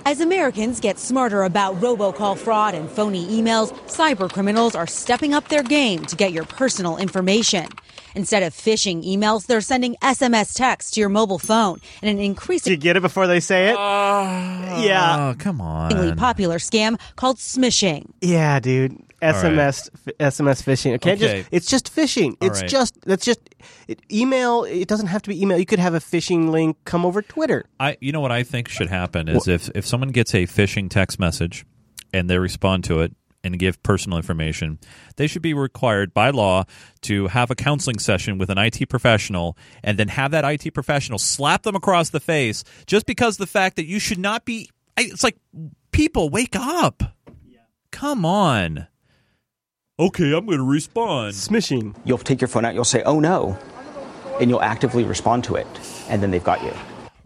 As 0.07 0.21
Americans 0.21 0.81
get 0.81 0.99
smarter 0.99 1.43
about 1.43 1.77
robocall 1.77 2.37
fraud 2.37 2.75
and 2.75 2.89
phony 2.91 3.27
emails, 3.29 3.71
cyber 3.87 4.29
criminals 4.31 4.75
are 4.75 4.87
stepping 4.87 5.35
up 5.35 5.49
their 5.49 5.63
game 5.63 6.05
to 6.07 6.17
get 6.17 6.33
your 6.33 6.45
personal 6.45 6.97
information. 6.97 7.69
Instead 8.15 8.43
of 8.43 8.53
phishing 8.53 9.05
emails, 9.07 9.47
they're 9.47 9.61
sending 9.61 9.95
SMS 10.03 10.55
texts 10.55 10.93
to 10.93 11.01
your 11.01 11.11
mobile 11.11 11.39
phone 11.39 11.79
in 12.03 12.09
an 12.09 12.17
Did 12.17 12.23
you 12.23 12.31
increasingly 12.31 12.77
get 12.79 12.97
it 12.97 13.03
before 13.03 13.27
they 13.27 13.41
say 13.41 13.69
it? 13.69 13.77
Ah, 13.79 14.83
yeah. 14.83 15.31
Oh, 15.31 15.35
come 15.39 15.61
on. 15.61 16.17
popular 16.17 16.57
scam 16.59 16.99
called 17.15 17.37
smishing. 17.37 18.11
Yeah, 18.21 18.59
dude. 18.59 19.01
SMS 19.23 19.89
f- 19.95 20.35
SMS 20.35 20.63
phishing. 20.63 20.95
Okay, 20.95 21.13
Okay. 21.13 21.39
just 21.43 21.49
it's 21.53 21.67
just 21.67 21.95
phishing. 21.95 22.37
All 22.41 22.49
It's 22.49 22.61
right. 22.63 22.71
just 22.71 22.99
that's 23.03 23.25
just 23.25 23.41
it, 23.89 24.01
email. 24.11 24.65
It 24.65 24.89
doesn't 24.89 25.09
have 25.09 25.23
to 25.23 25.29
be 25.29 25.41
email. 25.41 25.59
You 25.59 25.67
could 25.67 25.79
have 25.79 25.95
a 25.95 26.01
phishing 26.01 26.51
link 26.51 26.77
come 26.85 27.05
over 27.07 27.23
Twitter. 27.23 27.65
I 27.79 27.97
you 28.01 28.13
know 28.13 28.21
what 28.21 28.33
I 28.33 28.43
think 28.43 28.69
should 28.69 28.89
happen 28.89 29.29
is 29.29 29.47
if 29.49 29.71
if 29.75 29.87
someone 29.87 30.11
gets 30.11 30.35
a 30.35 30.47
phishing 30.47 30.89
text 30.91 31.19
message 31.19 31.65
and 32.13 32.29
they 32.31 32.39
respond 32.39 32.85
to 32.85 33.01
it 33.01 33.15
and 33.43 33.59
give 33.59 33.83
personal 33.83 34.19
information, 34.19 34.79
they 35.17 35.27
should 35.27 35.41
be 35.41 35.55
required 35.55 36.13
by 36.13 36.29
law 36.29 36.65
to 37.03 37.27
have 37.29 37.51
a 37.51 37.55
counseling 37.55 37.99
session 37.99 38.37
with 38.37 38.51
an 38.51 38.59
IT 38.59 38.87
professional 38.91 39.57
and 39.83 39.99
then 39.99 40.09
have 40.09 40.31
that 40.33 40.45
IT 40.45 40.75
professional 40.75 41.19
slap 41.19 41.63
them 41.63 41.75
across 41.75 42.11
the 42.11 42.21
face 42.21 42.65
just 42.87 43.07
because 43.07 43.39
the 43.39 43.47
fact 43.47 43.77
that 43.77 43.87
you 43.87 43.99
should 43.99 44.19
not 44.19 44.45
be 44.45 44.69
it's 44.99 45.23
like 45.25 45.37
people 45.91 46.29
wake 46.29 46.55
up. 46.55 47.03
Come 47.91 48.25
on. 48.27 48.87
Okay, 50.01 50.33
I'm 50.33 50.47
going 50.47 50.57
to 50.57 50.65
respond. 50.65 51.35
Smishing. 51.35 51.95
You'll 52.07 52.17
take 52.17 52.41
your 52.41 52.49
phone 52.49 52.65
out, 52.65 52.73
you'll 52.73 52.85
say, 52.85 53.03
oh 53.03 53.21
no, 53.21 53.59
and 54.41 54.49
you'll 54.49 54.63
actively 54.63 55.05
respond 55.05 55.45
to 55.45 55.57
it, 55.57 55.67
and 56.09 56.23
then 56.23 56.31
they've 56.31 56.43
got 56.43 56.65
you. 56.65 56.73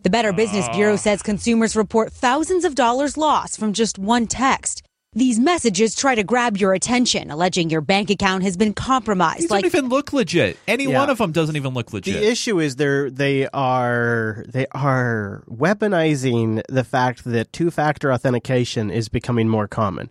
The 0.03 0.11
Better 0.11 0.33
Business 0.33 0.67
ah. 0.69 0.75
Bureau 0.75 0.97
says 0.97 1.23
consumers 1.23 1.77
report 1.77 2.13
thousands 2.13 2.65
of 2.65 2.75
dollars 2.75 3.17
lost 3.17 3.61
from 3.61 3.75
just 3.75 3.97
one 3.97 4.27
text. 4.27 4.83
These 5.13 5.39
messages 5.39 5.95
try 5.95 6.17
to 6.17 6.25
grab 6.25 6.57
your 6.57 6.75
attention, 6.75 7.31
alleging 7.31 7.71
your 7.71 7.81
bank 7.81 8.11
account 8.11 8.43
has 8.43 8.57
been 8.57 8.75
compromised. 8.75 9.43
These 9.43 9.51
like 9.53 9.63
don't 9.63 9.73
even 9.73 9.89
look 9.89 10.13
legit. 10.13 10.59
Any 10.67 10.87
Yeah. 10.87 10.99
one 10.99 11.11
of 11.11 11.19
them 11.19 11.31
doesn't 11.31 11.55
even 11.55 11.75
look 11.75 11.93
legit. 11.93 12.13
The 12.13 12.29
issue 12.29 12.59
is 12.59 12.75
they're 12.75 13.09
they 13.09 13.47
are 13.55 14.45
they 14.49 14.67
are 14.73 15.45
weaponizing 15.49 16.61
the 16.69 16.83
fact 16.83 17.23
that 17.23 17.53
two 17.53 17.71
factor 17.71 18.13
authentication 18.13 18.91
is 18.91 19.09
becoming 19.09 19.49
more 19.49 19.69
common. 19.69 20.11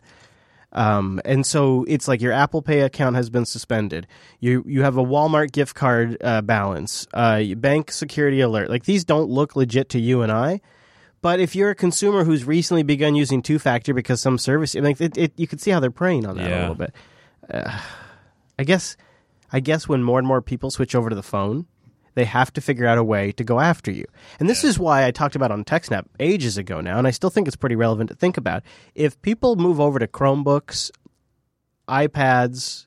Um, 0.74 1.22
and 1.24 1.46
so 1.46 1.86
it's 1.88 2.08
like 2.08 2.22
your 2.22 2.34
Apple 2.34 2.62
Pay 2.62 2.82
account 2.82 3.16
has 3.16 3.30
been 3.30 3.46
suspended. 3.46 4.08
You 4.40 4.64
you 4.68 4.82
have 4.82 4.98
a 4.98 5.04
Walmart 5.04 5.52
gift 5.52 5.76
card 5.76 6.18
uh, 6.22 6.42
balance, 6.42 7.08
uh, 7.14 7.44
bank 7.56 7.92
security 7.92 8.42
alert. 8.42 8.70
Like 8.70 8.86
these 8.86 9.06
don't 9.06 9.30
look 9.30 9.56
legit 9.56 9.90
to 9.90 10.00
you 10.00 10.22
and 10.22 10.32
I. 10.32 10.62
But 11.22 11.40
if 11.40 11.56
you're 11.56 11.70
a 11.70 11.76
consumer 11.76 12.26
who's 12.26 12.44
recently 12.44 12.84
begun 12.84 13.16
using 13.16 13.42
two 13.42 13.58
factor 13.58 13.94
because 13.94 14.20
some 14.20 14.38
service, 14.38 14.76
like 14.76 15.00
it, 15.00 15.18
it, 15.18 15.32
you 15.38 15.48
can 15.48 15.58
see 15.58 15.72
how 15.72 15.80
they're 15.80 15.90
preying 15.90 16.26
on 16.26 16.36
that 16.38 16.52
a 16.52 16.60
little 16.60 16.76
bit. 16.76 16.94
Uh, 17.50 17.80
I 18.60 18.64
guess 18.64 18.98
I 19.52 19.60
guess 19.60 19.88
when 19.88 20.04
more 20.04 20.20
and 20.20 20.28
more 20.28 20.42
people 20.42 20.72
switch 20.72 20.96
over 20.96 21.10
to 21.10 21.16
the 21.16 21.24
phone, 21.24 21.68
they 22.16 22.26
have 22.26 22.52
to 22.54 22.62
figure 22.62 22.86
out 22.86 22.98
a 22.98 23.04
way 23.04 23.32
to 23.34 23.44
go 23.44 23.60
after 23.60 23.92
you. 23.92 24.06
And 24.40 24.50
this 24.50 24.64
is 24.64 24.80
why 24.80 25.06
I 25.06 25.12
talked 25.12 25.36
about 25.36 25.52
on 25.52 25.64
TechSnap 25.64 26.06
ages 26.20 26.58
ago 26.58 26.82
now, 26.82 26.98
and 26.98 27.08
I 27.08 27.12
still 27.12 27.30
think 27.30 27.48
it's 27.48 27.56
pretty 27.56 27.76
relevant 27.76 28.10
to 28.10 28.16
think 28.16 28.38
about. 28.38 28.64
If 28.96 29.22
people 29.22 29.56
move 29.56 29.80
over 29.80 30.00
to 30.00 30.08
Chromebooks, 30.08 30.92
iPads, 31.88 32.86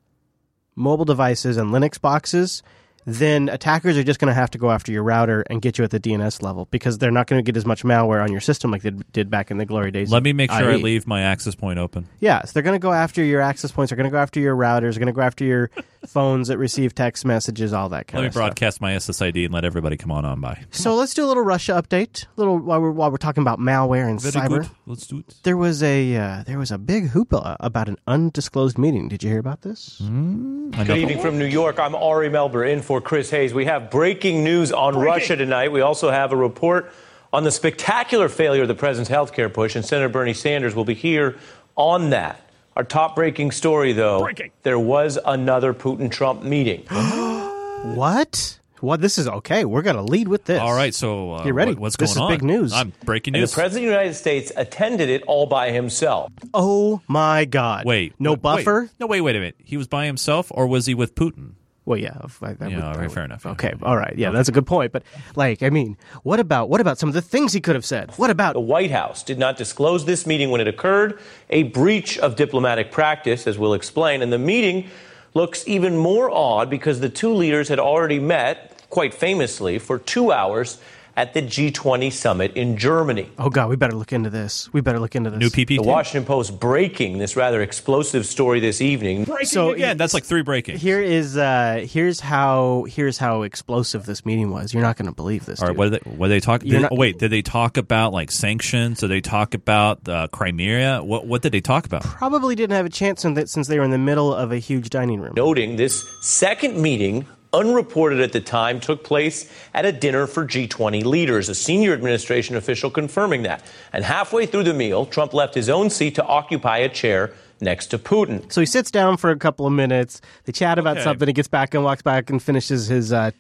mobile 0.75 1.05
devices, 1.05 1.57
and 1.57 1.71
Linux 1.71 2.01
boxes, 2.01 2.63
then 3.09 3.49
attackers 3.49 3.97
are 3.97 4.03
just 4.03 4.19
going 4.19 4.29
to 4.29 4.35
have 4.35 4.51
to 4.51 4.59
go 4.59 4.69
after 4.69 4.91
your 4.91 5.05
router 5.05 5.45
and 5.49 5.63
get 5.63 5.79
you 5.79 5.85
at 5.85 5.93
the 5.93 6.01
DNS 6.01 6.43
level 6.43 6.67
because 6.73 6.99
they're 6.99 7.13
not 7.13 7.29
going 7.29 7.39
to 7.39 7.43
get 7.43 7.57
as 7.57 7.65
much 7.65 7.85
malware 7.85 8.21
on 8.21 8.33
your 8.33 8.41
system 8.41 8.73
like 8.73 8.83
they 8.83 8.91
did 8.91 9.31
back 9.31 9.53
in 9.53 9.59
the 9.59 9.65
glory 9.65 9.93
days. 9.93 10.11
Let 10.11 10.25
me 10.25 10.33
make 10.33 10.51
sure 10.51 10.71
I 10.71 10.75
IE. 10.75 10.83
leave 10.83 11.07
my 11.07 11.23
access 11.23 11.55
point 11.55 11.79
open. 11.79 12.09
Yeah, 12.19 12.43
so 12.45 12.51
they're 12.53 12.65
going 12.65 12.75
to 12.75 12.83
go 12.83 12.93
after 12.93 13.23
your 13.23 13.41
access 13.41 13.71
points. 13.71 13.91
They're 13.91 13.97
going 13.97 14.11
to 14.11 14.11
go 14.11 14.19
after 14.19 14.41
your 14.41 14.57
routers. 14.57 14.95
They're 14.95 15.05
going 15.05 15.07
to 15.07 15.13
go 15.13 15.23
after 15.23 15.45
your 15.45 15.71
phones 16.09 16.49
that 16.49 16.59
receive 16.59 16.95
text 16.95 17.25
messages, 17.25 17.73
all 17.73 17.89
that 17.91 18.07
kind 18.07 18.21
Let 18.23 18.29
of 18.29 18.33
stuff. 18.33 18.41
Let 18.41 18.45
me 18.45 18.49
broadcast 18.49 18.81
my 18.81 18.93
SSID 18.93 19.45
and 19.45 19.55
let 19.55 19.65
everybody 19.65 19.97
come 19.97 20.11
on 20.13 20.25
on 20.25 20.41
by. 20.41 20.65
So 20.71 20.95
let's 20.95 21.15
do 21.15 21.25
a 21.25 21.29
little 21.29 21.43
Russia 21.43 21.73
update. 21.73 22.25
A 22.25 22.29
little 22.37 22.59
while 22.59 22.81
we're 22.81 22.91
while 22.91 23.11
we're 23.11 23.17
talking 23.17 23.43
about 23.43 23.59
malware 23.59 24.09
and 24.09 24.21
Very 24.21 24.33
cyber. 24.33 24.61
good. 24.63 24.71
Let's 24.87 25.07
do 25.07 25.19
it. 25.19 25.35
There 25.43 25.57
was 25.57 25.83
a 25.83 26.17
uh, 26.17 26.43
there 26.47 26.59
was 26.59 26.71
a 26.71 26.79
big 26.79 27.11
hoopla 27.11 27.57
about 27.61 27.89
an 27.89 27.97
undisclosed 28.07 28.79
meeting. 28.79 29.09
Did 29.09 29.23
you 29.23 29.31
hear 29.31 29.41
about 29.41 29.63
this? 29.63 29.99
Good 30.01 30.91
evening 30.91 31.21
from 31.21 31.39
New 31.39 31.47
York. 31.47 31.79
I'm 31.79 31.95
Ari 31.95 32.31
Melber 32.31 32.71
in 32.71 32.83
for 32.83 33.01
Chris 33.01 33.31
Hayes. 33.31 33.53
We 33.55 33.65
have 33.67 33.91
breaking 33.91 34.45
news 34.45 34.73
on 34.73 34.97
Russia 34.97 35.37
tonight. 35.37 35.73
We 35.73 35.81
also 35.81 36.11
have 36.11 36.33
a 36.33 36.37
report 36.37 36.93
on 37.33 37.45
the 37.45 37.51
spectacular 37.51 38.29
failure 38.29 38.63
of 38.63 38.69
the 38.69 38.75
president's 38.75 39.11
health 39.11 39.33
care 39.33 39.49
push, 39.49 39.77
and 39.77 39.85
Senator 39.85 40.09
Bernie 40.09 40.33
Sanders 40.33 40.75
will 40.75 40.85
be 40.85 40.95
here 40.95 41.37
on 41.77 42.11
that. 42.11 42.41
Our 42.77 42.85
top 42.85 43.17
breaking 43.17 43.53
story, 43.53 43.93
though, 43.95 44.29
there 44.63 44.79
was 44.79 45.19
another 45.25 45.73
Putin 45.73 46.11
Trump 46.11 46.43
meeting. 46.43 46.85
What? 47.85 48.59
What? 48.81 49.01
This 49.01 49.17
is 49.17 49.29
okay. 49.29 49.65
We're 49.65 49.83
gonna 49.83 50.03
lead 50.03 50.29
with 50.29 50.45
this. 50.45 50.61
All 50.61 50.75
right, 50.75 50.95
so 50.95 51.33
uh, 51.33 51.45
Get 51.45 51.55
ready. 51.55 51.73
what- 51.73 51.81
what's 51.81 51.97
This 51.97 52.15
going 52.15 52.25
on? 52.27 52.33
is 52.33 52.39
big 52.39 52.45
news. 52.45 52.73
I'm 52.73 52.93
breaking 53.05 53.35
And 53.35 53.43
news. 53.43 53.51
the 53.53 53.55
president 53.55 53.87
of 53.87 53.91
the 53.91 53.97
United 53.97 54.15
States 54.15 54.51
attended 54.57 55.09
it 55.09 55.23
all 55.27 55.47
by 55.47 55.71
himself. 55.71 56.33
Oh 56.53 57.01
my 57.07 57.45
God! 57.45 57.85
Wait, 57.85 58.15
no 58.19 58.33
wait, 58.33 58.43
buffer. 58.43 58.81
wait. 58.83 58.91
No, 58.99 59.07
wait, 59.07 59.21
wait 59.21 59.37
a 59.37 59.39
minute. 59.39 59.57
He 59.63 59.77
was 59.77 59.87
by 59.87 60.07
himself, 60.07 60.51
or 60.53 60.67
was 60.67 60.87
he 60.87 60.95
with 60.95 61.15
Putin? 61.15 61.53
Well, 61.87 61.99
yeah, 61.99 62.19
if 62.25 62.43
I, 62.43 62.53
that 62.55 62.69
Yeah, 62.71 62.77
would- 62.77 62.85
all 62.85 62.93
that 62.93 62.99
right, 62.99 63.07
would- 63.09 63.15
fair 63.15 63.25
enough. 63.25 63.47
Okay, 63.47 63.73
all 63.83 63.97
right, 63.97 64.15
yeah, 64.19 64.31
that's 64.31 64.49
a 64.49 64.53
good 64.53 64.67
point. 64.67 64.91
But 64.93 65.05
like, 65.37 65.63
I 65.63 65.71
mean, 65.71 65.97
what 66.25 66.41
about 66.41 66.69
what 66.69 66.81
about 66.81 66.99
some 66.99 67.09
of 67.09 67.15
the 67.15 67.23
things 67.23 67.53
he 67.53 67.61
could 67.61 67.77
have 67.77 67.85
said? 67.85 68.11
What 68.17 68.29
about 68.29 68.55
The 68.55 68.61
White 68.61 68.91
House 68.91 69.23
did 69.23 69.39
not 69.39 69.57
disclose 69.57 70.05
this 70.05 70.27
meeting 70.27 70.51
when 70.51 70.61
it 70.61 70.69
occurred, 70.69 71.19
a 71.49 71.63
breach 71.63 72.19
of 72.19 72.35
diplomatic 72.37 72.91
practice, 72.91 73.47
as 73.47 73.57
we'll 73.57 73.75
explain. 73.75 74.21
And 74.21 74.33
the 74.33 74.39
meeting 74.39 74.89
looks 75.35 75.67
even 75.69 75.97
more 75.97 76.29
odd 76.31 76.69
because 76.69 77.01
the 77.01 77.09
two 77.09 77.33
leaders 77.33 77.69
had 77.69 77.79
already 77.79 78.19
met, 78.19 78.85
quite 78.91 79.15
famously, 79.15 79.79
for 79.79 79.99
two 79.99 80.33
hours 80.33 80.79
at 81.17 81.33
the 81.33 81.41
G20 81.43 82.13
summit 82.13 82.53
in 82.57 82.77
Germany. 82.77 83.31
Oh 83.39 83.49
God, 83.49 83.69
we 83.71 83.77
better 83.77 83.95
look 83.95 84.13
into 84.13 84.29
this. 84.31 84.71
We 84.73 84.81
better 84.83 84.99
look 85.01 85.15
into 85.17 85.31
this. 85.31 85.41
New 85.41 85.49
PPT. 85.49 85.77
The 85.77 85.83
Washington 85.83 86.27
Post 86.27 86.61
breaking 86.61 87.19
this 87.19 87.37
rather 87.37 87.63
explosive 87.63 88.27
story 88.27 88.61
this 88.61 88.81
evening. 88.83 89.25
Breaking 89.25 89.47
So, 89.47 89.71
again. 89.71 89.97
That's 89.97 90.13
like 90.15 90.25
three 90.25 90.43
breaking. 90.43 90.77
Here 90.79 91.01
is 91.01 91.37
uh 91.37 91.87
here's 91.89 92.21
how 92.21 92.85
here's 92.89 93.17
how 93.19 93.43
explosive 93.43 94.05
this 94.07 94.27
meeting 94.27 94.51
was. 94.51 94.75
You're 94.75 94.83
not 94.83 94.97
going 94.97 95.09
to 95.09 95.15
believe 95.15 95.47
this. 95.47 95.61
All 95.61 95.69
right, 95.69 95.73
dude. 95.73 95.79
what 95.79 95.91
did 95.91 96.05
they, 96.05 96.11
what 96.11 96.29
did 96.29 96.35
they 96.35 96.41
talk? 96.41 96.63
You're 96.65 96.73
Did, 96.77 96.83
not- 96.83 96.93
oh, 96.93 96.97
wait, 96.97 97.19
did 97.19 97.31
they 97.31 97.43
talk 97.43 97.77
about 97.79 98.13
like 98.13 98.31
sanctions? 98.31 99.01
Did 99.01 99.09
they 99.09 99.21
talk 99.23 99.55
about 99.55 100.07
uh, 100.09 100.29
Crimea? 100.29 101.03
What 101.03 101.27
what 101.27 101.41
did 101.43 101.53
they 101.53 101.61
talk 101.63 101.87
about? 101.87 102.03
Probably 102.03 102.55
didn't 102.55 102.77
have 102.77 102.87
a 102.87 102.91
chance 102.91 103.25
in 103.25 103.35
that 103.35 103.49
since 103.49 103.69
they 103.69 103.79
were 103.79 103.85
in 103.85 103.91
the 103.91 103.99
middle 103.99 104.35
of 104.35 104.53
a 104.53 104.59
huge 104.59 104.91
dining 104.91 105.21
room. 105.21 105.33
Noting 105.35 105.77
this 105.77 106.05
second 106.21 106.81
meeting, 106.81 107.27
unreported 107.57 108.21
at 108.21 108.33
the 108.33 108.41
time, 108.41 108.81
took 108.81 109.03
place 109.03 109.51
at 109.75 109.85
a 109.85 109.93
dinner 109.93 110.27
for 110.27 110.47
G20 110.47 111.05
leaders, 111.05 111.49
a 111.49 111.55
senior 111.55 111.93
administration 111.93 112.57
official 112.57 112.91
confirming 112.91 113.43
that. 113.45 113.63
And 113.93 114.05
halfway 114.05 114.47
through 114.47 114.65
the 114.65 114.75
meal, 114.75 115.07
Trump 115.07 115.33
left 115.35 115.55
his 115.55 115.69
own 115.69 115.91
seat 115.91 116.15
to 116.17 116.25
occupy 116.25 116.79
a 116.79 116.89
chair 116.89 117.33
next 117.61 117.87
to 117.87 117.99
Putin. 117.99 118.53
So 118.53 118.61
he 118.61 118.67
sits 118.67 118.91
down 118.91 119.17
for 119.17 119.31
a 119.31 119.37
couple 119.39 119.67
of 119.67 119.73
minutes. 119.73 120.21
They 120.45 120.53
chat 120.53 120.79
about 120.79 120.97
Okay. 120.99 121.05
something. 121.05 121.27
He 121.27 121.33
gets 121.33 121.49
back 121.49 121.73
and 121.75 121.83
walks 121.83 122.03
back 122.03 122.29
and 122.31 122.43
finishes 122.43 122.87
his 122.89 123.13
uh, 123.13 123.31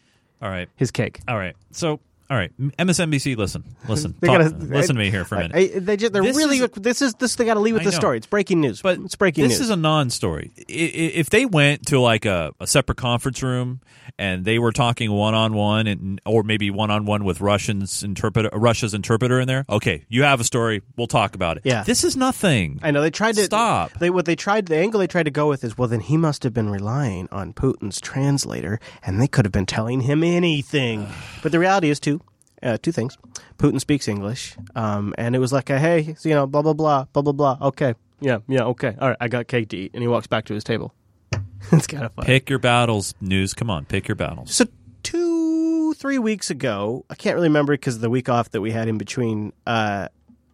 All 0.41 0.49
right, 0.49 0.69
his 0.77 0.91
cake. 0.91 1.21
all 1.29 1.37
right. 1.37 1.55
So 1.71 2.01
all 2.30 2.37
right, 2.37 2.52
MSNBC, 2.59 3.37
listen, 3.37 3.64
listen, 3.88 4.14
They 4.21 4.26
Talk- 4.28 4.42
gotta 4.42 4.56
listen 4.64 4.97
to 4.97 5.00
me 5.00 5.11
here 5.11 5.25
for 5.25 5.37
a 5.37 5.49
minute. 5.49 5.56
I- 5.56 5.76
I- 5.76 5.78
they 5.80 5.97
just, 5.97 6.12
they're 6.12 6.23
This 6.23 6.37
really 6.37 6.59
is- 6.59 6.71
this 6.73 7.02
is 7.02 7.14
this. 7.14 7.35
They 7.37 7.45
got 7.45 7.54
to 7.54 7.61
leave 7.61 7.75
with 7.75 7.85
the 7.85 7.92
story. 7.92 8.16
It's 8.18 8.26
breaking 8.26 8.61
news. 8.61 8.83
But 8.83 8.99
it's 9.00 9.14
breaking 9.16 9.42
news. 9.45 9.52
this 9.52 9.61
news. 9.61 9.66
is 9.68 9.71
a 9.71 9.76
non-story. 9.76 10.52
I- 10.59 10.62
i- 10.73 11.12
If 11.14 11.30
they 11.30 11.47
went 11.47 11.87
to 11.87 12.00
like 12.00 12.25
a, 12.25 12.52
a 12.61 12.66
separate 12.66 12.97
conference 12.99 13.42
room 13.42 13.80
and 14.18 14.45
they 14.45 14.59
were 14.59 14.73
talking 14.73 15.11
one-on-one, 15.12 15.87
and 15.87 16.21
or 16.25 16.42
maybe 16.42 16.71
one-on-one 16.71 17.25
with 17.25 17.40
Russians 17.40 18.02
interpreter, 18.02 18.49
Russia's 18.52 18.95
interpreter 18.95 19.38
in 19.40 19.47
there, 19.47 19.64
okay, 19.68 20.04
you 20.09 20.23
have 20.23 20.40
a 20.40 20.45
story. 20.45 20.83
We'll 20.97 21.06
talk 21.06 21.35
about 21.35 21.56
it. 21.59 21.62
Yeah. 21.66 21.83
this 21.85 22.02
is 22.04 22.16
nothing. 22.16 22.80
I 22.83 22.90
know 22.92 23.02
they 23.02 23.11
tried 23.11 23.35
to 23.37 23.45
Stop. 23.45 23.92
They 23.99 24.11
what 24.11 24.25
they 24.25 24.37
tried 24.37 24.66
the 24.66 24.76
angle 24.76 25.00
they 25.00 25.06
tried 25.06 25.25
to 25.25 25.30
go 25.30 25.49
with 25.49 25.62
is 25.64 25.76
well 25.78 25.88
then 25.88 26.00
he 26.00 26.16
must 26.16 26.42
have 26.42 26.52
been 26.54 26.71
relying 26.71 27.28
on 27.30 27.52
Putin's 27.52 28.00
translator 28.00 28.80
and 29.04 29.21
they 29.21 29.28
could 29.28 29.45
have 29.45 29.52
been 29.52 29.66
telling 29.66 30.00
him 30.00 30.25
anything. 30.25 31.06
but 31.42 31.52
the 31.52 31.59
reality 31.59 31.90
is 31.90 32.00
two 32.00 32.16
uh, 32.63 32.79
two 32.81 32.93
things. 32.93 33.17
Putin 33.59 33.81
speaks 33.81 34.09
English, 34.09 34.57
um, 34.75 35.15
and 35.19 35.35
it 35.35 35.39
was 35.39 35.53
like 35.53 35.71
a 35.71 35.79
hey, 35.79 36.17
you 36.23 36.35
know, 36.35 36.47
blah 36.47 36.63
blah 36.63 36.73
blah 36.73 37.05
blah 37.13 37.23
blah 37.23 37.33
blah. 37.33 37.59
Okay, 37.69 37.95
yeah, 38.21 38.39
yeah, 38.49 38.65
okay, 38.65 38.95
all 39.01 39.09
right, 39.09 39.17
I 39.21 39.29
got 39.29 39.47
cake 39.47 39.69
to 39.71 39.77
eat, 39.77 39.93
and 39.95 40.03
he 40.03 40.09
walks 40.09 40.27
back 40.27 40.47
to 40.47 40.55
his 40.55 40.65
table. 40.65 40.95
it's 41.73 41.87
kind 41.87 42.05
of 42.05 42.13
fun. 42.13 42.25
Pick 42.25 42.49
your 42.51 42.59
battles, 42.59 43.15
news. 43.21 43.55
Come 43.55 43.71
on, 43.71 43.85
pick 43.85 44.09
your 44.09 44.15
battles. 44.15 44.55
So 44.55 44.67
two, 45.03 45.95
three 45.95 46.19
weeks 46.19 46.51
ago, 46.51 47.05
I 47.11 47.15
can't 47.15 47.35
really 47.35 47.49
remember 47.49 47.75
because 47.75 47.97
of 47.97 48.01
the 48.01 48.11
week 48.11 48.29
off 48.29 48.51
that 48.51 48.61
we 48.61 48.71
had 48.71 48.89
in 48.89 48.99
between. 48.99 49.53
Uh, 49.67 50.09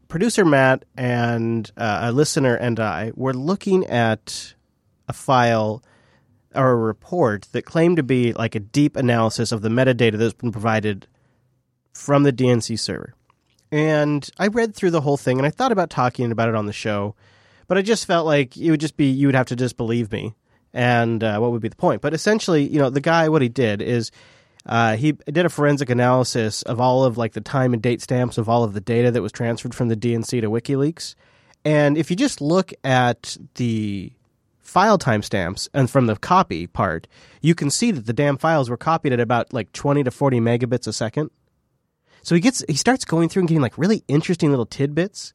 producer 0.08 0.44
Matt 0.44 0.84
and 0.94 1.70
uh, 1.74 2.00
a 2.02 2.12
listener 2.12 2.54
and 2.54 2.78
I 2.78 3.12
were 3.14 3.32
looking 3.32 3.86
at 3.86 4.54
a 5.08 5.14
file 5.14 5.82
or 6.54 6.70
a 6.72 6.76
report 6.76 7.48
that 7.52 7.64
claimed 7.64 7.96
to 7.96 8.02
be 8.02 8.34
like 8.34 8.54
a 8.54 8.60
deep 8.60 8.96
analysis 8.96 9.52
of 9.52 9.62
the 9.62 9.70
metadata 9.70 10.18
that's 10.18 10.34
been 10.34 10.52
provided 10.52 11.06
from 11.92 12.22
the 12.22 12.32
DNC 12.32 12.78
server. 12.78 13.14
And 13.70 14.28
I 14.38 14.48
read 14.48 14.74
through 14.74 14.90
the 14.90 15.00
whole 15.00 15.16
thing 15.16 15.38
and 15.38 15.46
I 15.46 15.50
thought 15.50 15.72
about 15.72 15.90
talking 15.90 16.30
about 16.30 16.48
it 16.48 16.54
on 16.54 16.66
the 16.66 16.72
show, 16.72 17.14
but 17.68 17.78
I 17.78 17.82
just 17.82 18.06
felt 18.06 18.26
like 18.26 18.56
it 18.56 18.70
would 18.70 18.80
just 18.80 18.96
be, 18.96 19.06
you 19.06 19.26
would 19.28 19.34
have 19.34 19.46
to 19.46 19.56
just 19.56 19.76
believe 19.76 20.12
me. 20.12 20.34
And 20.74 21.22
uh, 21.22 21.38
what 21.38 21.52
would 21.52 21.62
be 21.62 21.68
the 21.68 21.76
point? 21.76 22.02
But 22.02 22.14
essentially, 22.14 22.66
you 22.66 22.78
know, 22.78 22.90
the 22.90 23.00
guy, 23.00 23.28
what 23.28 23.42
he 23.42 23.48
did 23.48 23.82
is 23.82 24.10
uh, 24.66 24.96
he 24.96 25.12
did 25.12 25.44
a 25.44 25.50
forensic 25.50 25.90
analysis 25.90 26.62
of 26.62 26.80
all 26.80 27.04
of 27.04 27.18
like 27.18 27.32
the 27.32 27.40
time 27.40 27.72
and 27.72 27.82
date 27.82 28.00
stamps 28.00 28.38
of 28.38 28.48
all 28.48 28.64
of 28.64 28.74
the 28.74 28.80
data 28.80 29.10
that 29.10 29.22
was 29.22 29.32
transferred 29.32 29.74
from 29.74 29.88
the 29.88 29.96
DNC 29.96 30.40
to 30.40 30.50
WikiLeaks. 30.50 31.14
And 31.64 31.96
if 31.96 32.10
you 32.10 32.16
just 32.16 32.40
look 32.40 32.72
at 32.84 33.36
the 33.54 34.12
file 34.60 34.98
timestamps 34.98 35.68
and 35.74 35.90
from 35.90 36.06
the 36.06 36.16
copy 36.16 36.66
part, 36.66 37.06
you 37.40 37.54
can 37.54 37.70
see 37.70 37.90
that 37.90 38.06
the 38.06 38.12
damn 38.12 38.38
files 38.38 38.70
were 38.70 38.76
copied 38.76 39.12
at 39.12 39.20
about 39.20 39.52
like 39.52 39.72
20 39.72 40.04
to 40.04 40.10
40 40.10 40.40
megabits 40.40 40.86
a 40.86 40.92
second. 40.92 41.30
So 42.22 42.34
he 42.34 42.40
gets 42.40 42.64
he 42.68 42.74
starts 42.74 43.04
going 43.04 43.28
through 43.28 43.40
and 43.42 43.48
getting 43.48 43.62
like 43.62 43.76
really 43.78 44.04
interesting 44.08 44.50
little 44.50 44.66
tidbits 44.66 45.32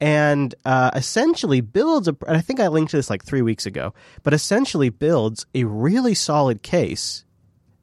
and 0.00 0.54
uh, 0.64 0.90
essentially 0.94 1.60
builds 1.60 2.08
a 2.08 2.16
and 2.26 2.36
I 2.36 2.40
think 2.40 2.60
I 2.60 2.68
linked 2.68 2.90
to 2.92 2.96
this 2.96 3.10
like 3.10 3.24
3 3.24 3.42
weeks 3.42 3.66
ago, 3.66 3.92
but 4.22 4.32
essentially 4.32 4.88
builds 4.88 5.46
a 5.54 5.64
really 5.64 6.14
solid 6.14 6.62
case, 6.62 7.24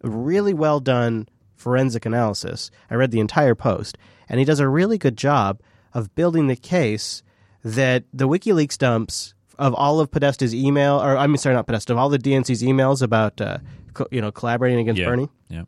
a 0.04 0.10
really 0.10 0.54
well 0.54 0.80
done 0.80 1.28
forensic 1.56 2.06
analysis. 2.06 2.72
I 2.90 2.96
read 2.96 3.12
the 3.12 3.20
entire 3.20 3.56
post 3.56 3.98
and 4.30 4.40
he 4.40 4.46
does 4.46 4.60
a 4.60 4.68
really 4.68 4.98
good 4.98 5.18
job 5.18 5.62
of 5.94 6.14
building 6.16 6.48
the 6.48 6.56
case 6.56 7.24
that 7.64 8.04
the 8.14 8.28
WikiLeaks 8.28 8.78
dumps 8.78 9.34
of 9.60 9.74
all 9.74 10.00
of 10.00 10.12
Podesta's 10.12 10.54
email, 10.54 11.02
or 11.02 11.18
I 11.18 11.26
mean, 11.28 11.38
sorry, 11.38 11.56
not 11.56 11.66
Podesta, 11.66 11.94
of 11.94 11.98
all 12.00 12.10
the 12.10 12.20
DNC's 12.20 12.62
emails 12.62 13.02
about, 13.02 13.42
uh, 13.42 13.58
co- 13.94 14.08
you 14.12 14.22
know, 14.22 14.32
collaborating 14.32 14.80
against 14.80 15.00
Yeah, 15.02 15.08
Bernie. 15.08 15.30
yeah. 15.50 15.64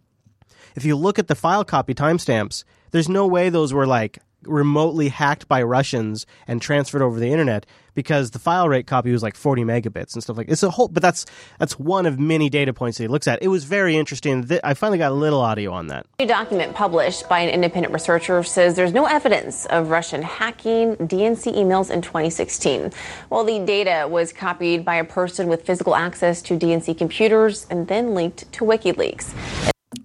If 0.76 0.86
you 0.86 0.96
look 0.96 1.18
at 1.18 1.28
the 1.28 1.34
file 1.36 1.64
copy 1.66 1.96
timestamps, 1.96 2.64
there's 2.92 3.10
no 3.10 3.28
way 3.28 3.50
those 3.50 3.74
were 3.74 3.88
like 3.88 4.20
remotely 4.44 5.10
hacked 5.10 5.48
by 5.48 5.62
Russians 5.62 6.26
and 6.48 6.62
transferred 6.62 7.02
over 7.02 7.20
the 7.20 7.30
internet 7.30 7.66
because 7.94 8.32
the 8.32 8.40
file 8.40 8.70
rate 8.70 8.88
copy 8.88 9.12
was 9.12 9.22
like 9.22 9.36
40 9.36 9.64
megabits 9.64 10.14
and 10.14 10.24
stuff 10.24 10.38
like 10.38 10.48
it's 10.50 10.64
a 10.64 10.70
whole 10.70 10.88
but 10.88 11.04
that's 11.04 11.26
that's 11.58 11.78
one 11.78 12.06
of 12.06 12.18
many 12.18 12.50
data 12.50 12.72
points 12.72 12.98
that 12.98 13.04
he 13.04 13.08
looks 13.10 13.28
at 13.28 13.40
it 13.42 13.50
was 13.50 13.66
very 13.66 13.98
interesting 13.98 14.48
Th- 14.48 14.62
i 14.64 14.74
finally 14.74 14.98
got 14.98 15.12
a 15.12 15.16
little 15.16 15.42
audio 15.42 15.74
on 15.74 15.88
that 15.88 16.06
A 16.20 16.26
document 16.26 16.74
published 16.74 17.28
by 17.28 17.40
an 17.40 17.50
independent 17.50 17.94
researcher 17.94 18.42
says 18.44 18.76
there's 18.76 18.94
no 18.94 19.06
evidence 19.06 19.66
of 19.66 19.90
Russian 19.90 20.22
hacking 20.22 20.96
DNC 20.96 21.54
emails 21.56 21.92
in 21.92 22.02
2016. 22.02 22.92
While 23.28 23.44
the 23.44 23.60
data 23.60 24.08
was 24.08 24.32
copied 24.32 24.86
by 24.86 24.96
a 24.96 25.04
person 25.04 25.48
with 25.48 25.66
physical 25.66 25.96
access 25.96 26.42
to 26.44 26.58
DNC 26.58 26.98
computers 26.98 27.68
and 27.70 27.88
then 27.88 28.14
linked 28.14 28.50
to 28.54 28.64
WikiLeaks. 28.64 29.34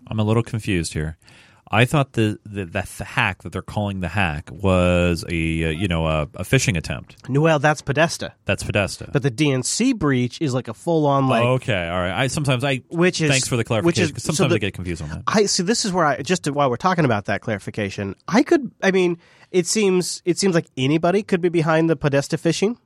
I'm 0.09 0.19
a 0.19 0.25
little 0.25 0.43
confused 0.43 0.95
here. 0.95 1.17
I 1.71 1.85
thought 1.87 2.13
the, 2.13 2.39
the 2.45 2.67
the 2.67 3.05
hack 3.05 3.43
that 3.43 3.53
they're 3.53 3.63
calling 3.63 4.01
the 4.01 4.09
hack 4.09 4.49
was 4.53 5.25
a 5.29 5.65
uh, 5.65 5.69
you 5.71 5.89
know 5.89 6.07
a, 6.07 6.23
a 6.35 6.45
phishing 6.45 6.77
attempt. 6.77 7.17
Well, 7.29 7.59
that's 7.59 7.81
Podesta. 7.83 8.35
That's 8.45 8.63
Podesta. 8.63 9.09
But 9.13 9.23
the 9.23 9.31
DNC 9.31 9.97
breach 9.99 10.41
is 10.41 10.55
like 10.55 10.69
a 10.69 10.75
full 10.75 11.07
on 11.07 11.27
like. 11.29 11.43
oh, 11.43 11.53
okay, 11.55 11.89
all 11.89 11.99
right. 12.01 12.13
I 12.13 12.27
sometimes 12.29 12.63
I 12.65 12.83
Which 12.91 13.21
is- 13.21 13.31
thanks 13.31 13.49
for 13.49 13.57
the 13.57 13.65
clarification. 13.65 13.87
which 13.87 13.99
is- 14.11 14.13
'cause 14.13 14.23
so 14.25 14.33
sometimes 14.33 14.51
the- 14.53 14.57
I 14.57 14.59
get 14.59 14.75
confused 14.75 15.03
on 15.03 15.09
that. 15.09 15.23
I 15.27 15.47
see. 15.47 15.63
This 15.63 15.85
is 15.85 15.93
where 15.93 16.05
I 16.05 16.23
just 16.23 16.45
to, 16.45 16.53
while 16.53 16.71
we're 16.71 16.77
talking 16.77 17.05
about 17.05 17.25
that 17.27 17.41
clarification, 17.41 18.15
I 18.29 18.43
could. 18.43 18.71
I 18.83 18.91
mean, 18.91 19.19
it 19.51 19.67
seems 19.67 20.23
it 20.25 20.39
seems 20.39 20.55
like 20.55 20.67
anybody 20.77 21.23
could 21.23 21.41
be 21.41 21.49
behind 21.49 21.89
the 21.91 21.97
Podesta 21.97 22.37
phishing, 22.37 22.77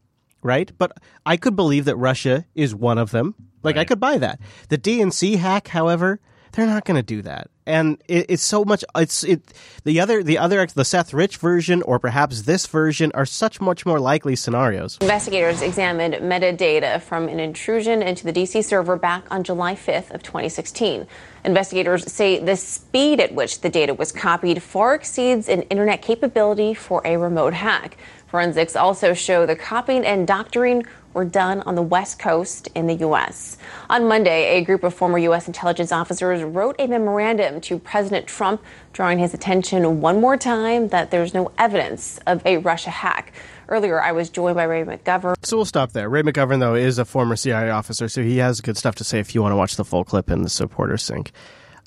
right? 0.42 0.70
But 0.78 0.92
I 1.26 1.36
could 1.36 1.56
believe 1.56 1.84
that 1.86 1.96
Russia 1.96 2.44
is 2.54 2.74
one 2.74 2.98
of 2.98 3.10
them. 3.10 3.34
Like 3.62 3.76
I 3.76 3.84
could 3.84 3.98
buy 4.00 4.18
that. 4.18 4.38
The 4.68 4.78
DNC 4.78 5.36
hack, 5.36 5.68
however, 5.68 6.20
they're 6.52 6.66
not 6.66 6.84
going 6.84 6.96
to 6.96 7.02
do 7.02 7.22
that, 7.22 7.50
and 7.68 8.02
it, 8.08 8.26
it's 8.28 8.42
so 8.42 8.64
much. 8.64 8.84
It's 8.96 9.22
it. 9.22 9.42
The 9.84 10.00
other, 10.00 10.22
the 10.22 10.38
other, 10.38 10.66
the 10.66 10.84
Seth 10.84 11.14
Rich 11.14 11.36
version, 11.36 11.82
or 11.82 11.98
perhaps 11.98 12.42
this 12.42 12.66
version, 12.66 13.12
are 13.14 13.26
such 13.26 13.60
much 13.60 13.86
more 13.86 14.00
likely 14.00 14.34
scenarios. 14.34 14.98
Investigators 15.00 15.62
examined 15.62 16.14
metadata 16.14 17.00
from 17.00 17.28
an 17.28 17.38
intrusion 17.38 18.02
into 18.02 18.24
the 18.24 18.32
DC 18.32 18.64
server 18.64 18.96
back 18.96 19.24
on 19.30 19.44
July 19.44 19.74
5th 19.74 20.10
of 20.10 20.22
2016. 20.22 21.06
Investigators 21.44 22.10
say 22.10 22.38
the 22.38 22.56
speed 22.56 23.20
at 23.20 23.32
which 23.34 23.60
the 23.60 23.68
data 23.68 23.94
was 23.94 24.10
copied 24.10 24.62
far 24.62 24.94
exceeds 24.94 25.48
an 25.48 25.62
internet 25.62 26.02
capability 26.02 26.74
for 26.74 27.00
a 27.04 27.16
remote 27.16 27.54
hack. 27.54 27.96
Forensics 28.28 28.76
also 28.76 29.14
show 29.14 29.46
the 29.46 29.56
copying 29.56 30.04
and 30.04 30.26
doctoring 30.26 30.84
were 31.14 31.24
done 31.24 31.62
on 31.62 31.74
the 31.74 31.82
West 31.82 32.18
Coast 32.18 32.68
in 32.74 32.86
the 32.86 32.94
U.S. 32.96 33.56
On 33.88 34.06
Monday, 34.06 34.58
a 34.58 34.64
group 34.64 34.84
of 34.84 34.92
former 34.92 35.16
U.S. 35.18 35.46
intelligence 35.46 35.92
officers 35.92 36.42
wrote 36.42 36.76
a 36.78 36.86
memorandum 36.86 37.60
to 37.62 37.78
President 37.78 38.26
Trump, 38.26 38.62
drawing 38.92 39.18
his 39.18 39.32
attention 39.32 40.02
one 40.02 40.20
more 40.20 40.36
time 40.36 40.88
that 40.88 41.10
there's 41.10 41.32
no 41.32 41.50
evidence 41.56 42.20
of 42.26 42.44
a 42.44 42.58
Russia 42.58 42.90
hack. 42.90 43.32
Earlier, 43.68 44.00
I 44.00 44.12
was 44.12 44.28
joined 44.28 44.56
by 44.56 44.64
Ray 44.64 44.84
McGovern. 44.84 45.34
So 45.42 45.56
we'll 45.56 45.64
stop 45.64 45.92
there. 45.92 46.10
Ray 46.10 46.22
McGovern, 46.22 46.60
though, 46.60 46.74
is 46.74 46.98
a 46.98 47.06
former 47.06 47.34
CIA 47.34 47.70
officer, 47.70 48.08
so 48.08 48.22
he 48.22 48.36
has 48.38 48.60
good 48.60 48.76
stuff 48.76 48.94
to 48.96 49.04
say 49.04 49.20
if 49.20 49.34
you 49.34 49.40
want 49.40 49.52
to 49.52 49.56
watch 49.56 49.76
the 49.76 49.84
full 49.84 50.04
clip 50.04 50.30
in 50.30 50.42
the 50.42 50.50
supporter 50.50 50.98
sync. 50.98 51.32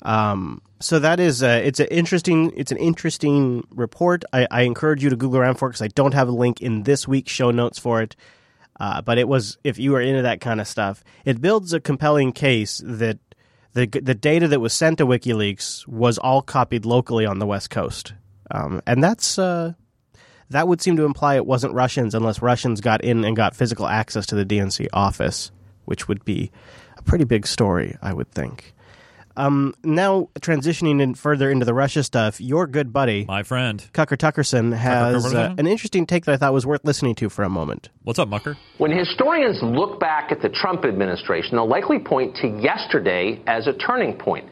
Um, 0.02 0.62
so 0.80 0.98
that 0.98 1.20
is 1.20 1.42
uh, 1.42 1.60
it's 1.62 1.80
an 1.80 1.86
interesting 1.86 2.52
it's 2.56 2.72
an 2.72 2.78
interesting 2.78 3.66
report. 3.70 4.24
I, 4.32 4.46
I 4.50 4.62
encourage 4.62 5.02
you 5.02 5.10
to 5.10 5.16
Google 5.16 5.38
around 5.38 5.56
for 5.56 5.68
it 5.68 5.70
because 5.70 5.82
I 5.82 5.88
don't 5.88 6.14
have 6.14 6.28
a 6.28 6.32
link 6.32 6.60
in 6.60 6.82
this 6.82 7.06
week's 7.06 7.32
show 7.32 7.50
notes 7.50 7.78
for 7.78 8.02
it. 8.02 8.16
Uh, 8.80 9.00
but 9.00 9.18
it 9.18 9.28
was 9.28 9.58
if 9.62 9.78
you 9.78 9.94
are 9.94 10.00
into 10.00 10.22
that 10.22 10.40
kind 10.40 10.60
of 10.60 10.66
stuff, 10.66 11.04
it 11.24 11.40
builds 11.40 11.72
a 11.72 11.80
compelling 11.80 12.32
case 12.32 12.82
that 12.84 13.18
the 13.74 13.86
the 13.86 14.14
data 14.14 14.48
that 14.48 14.60
was 14.60 14.72
sent 14.72 14.98
to 14.98 15.06
WikiLeaks 15.06 15.86
was 15.86 16.18
all 16.18 16.42
copied 16.42 16.84
locally 16.84 17.24
on 17.24 17.38
the 17.38 17.46
West 17.46 17.70
Coast, 17.70 18.12
um, 18.50 18.82
and 18.86 19.02
that's 19.02 19.38
uh, 19.38 19.74
that 20.50 20.68
would 20.68 20.82
seem 20.82 20.96
to 20.96 21.04
imply 21.04 21.36
it 21.36 21.46
wasn't 21.46 21.74
Russians 21.74 22.14
unless 22.14 22.42
Russians 22.42 22.80
got 22.80 23.02
in 23.04 23.24
and 23.24 23.36
got 23.36 23.54
physical 23.54 23.86
access 23.86 24.26
to 24.26 24.34
the 24.34 24.44
DNC 24.44 24.88
office, 24.92 25.52
which 25.84 26.08
would 26.08 26.24
be 26.24 26.50
a 26.96 27.02
pretty 27.02 27.24
big 27.24 27.46
story, 27.46 27.96
I 28.02 28.12
would 28.12 28.30
think. 28.32 28.74
Um, 29.36 29.74
now 29.82 30.28
transitioning 30.40 31.00
in 31.00 31.14
further 31.14 31.50
into 31.50 31.64
the 31.64 31.74
Russia 31.74 32.02
stuff, 32.02 32.40
your 32.40 32.66
good 32.66 32.92
buddy, 32.92 33.24
my 33.26 33.42
friend 33.42 33.82
Cucker 33.92 34.16
Tuckerson, 34.16 34.76
has 34.76 35.34
uh, 35.34 35.54
an 35.58 35.66
interesting 35.66 36.06
take 36.06 36.24
that 36.26 36.34
I 36.34 36.36
thought 36.36 36.52
was 36.52 36.66
worth 36.66 36.84
listening 36.84 37.14
to 37.16 37.28
for 37.28 37.42
a 37.42 37.48
moment. 37.48 37.88
What's 38.04 38.18
up, 38.18 38.28
Mucker? 38.28 38.56
When 38.78 38.90
historians 38.90 39.60
look 39.62 39.98
back 39.98 40.32
at 40.32 40.42
the 40.42 40.48
Trump 40.48 40.84
administration, 40.84 41.52
they'll 41.52 41.68
likely 41.68 41.98
point 41.98 42.36
to 42.36 42.48
yesterday 42.48 43.40
as 43.46 43.66
a 43.66 43.72
turning 43.72 44.18
point. 44.18 44.48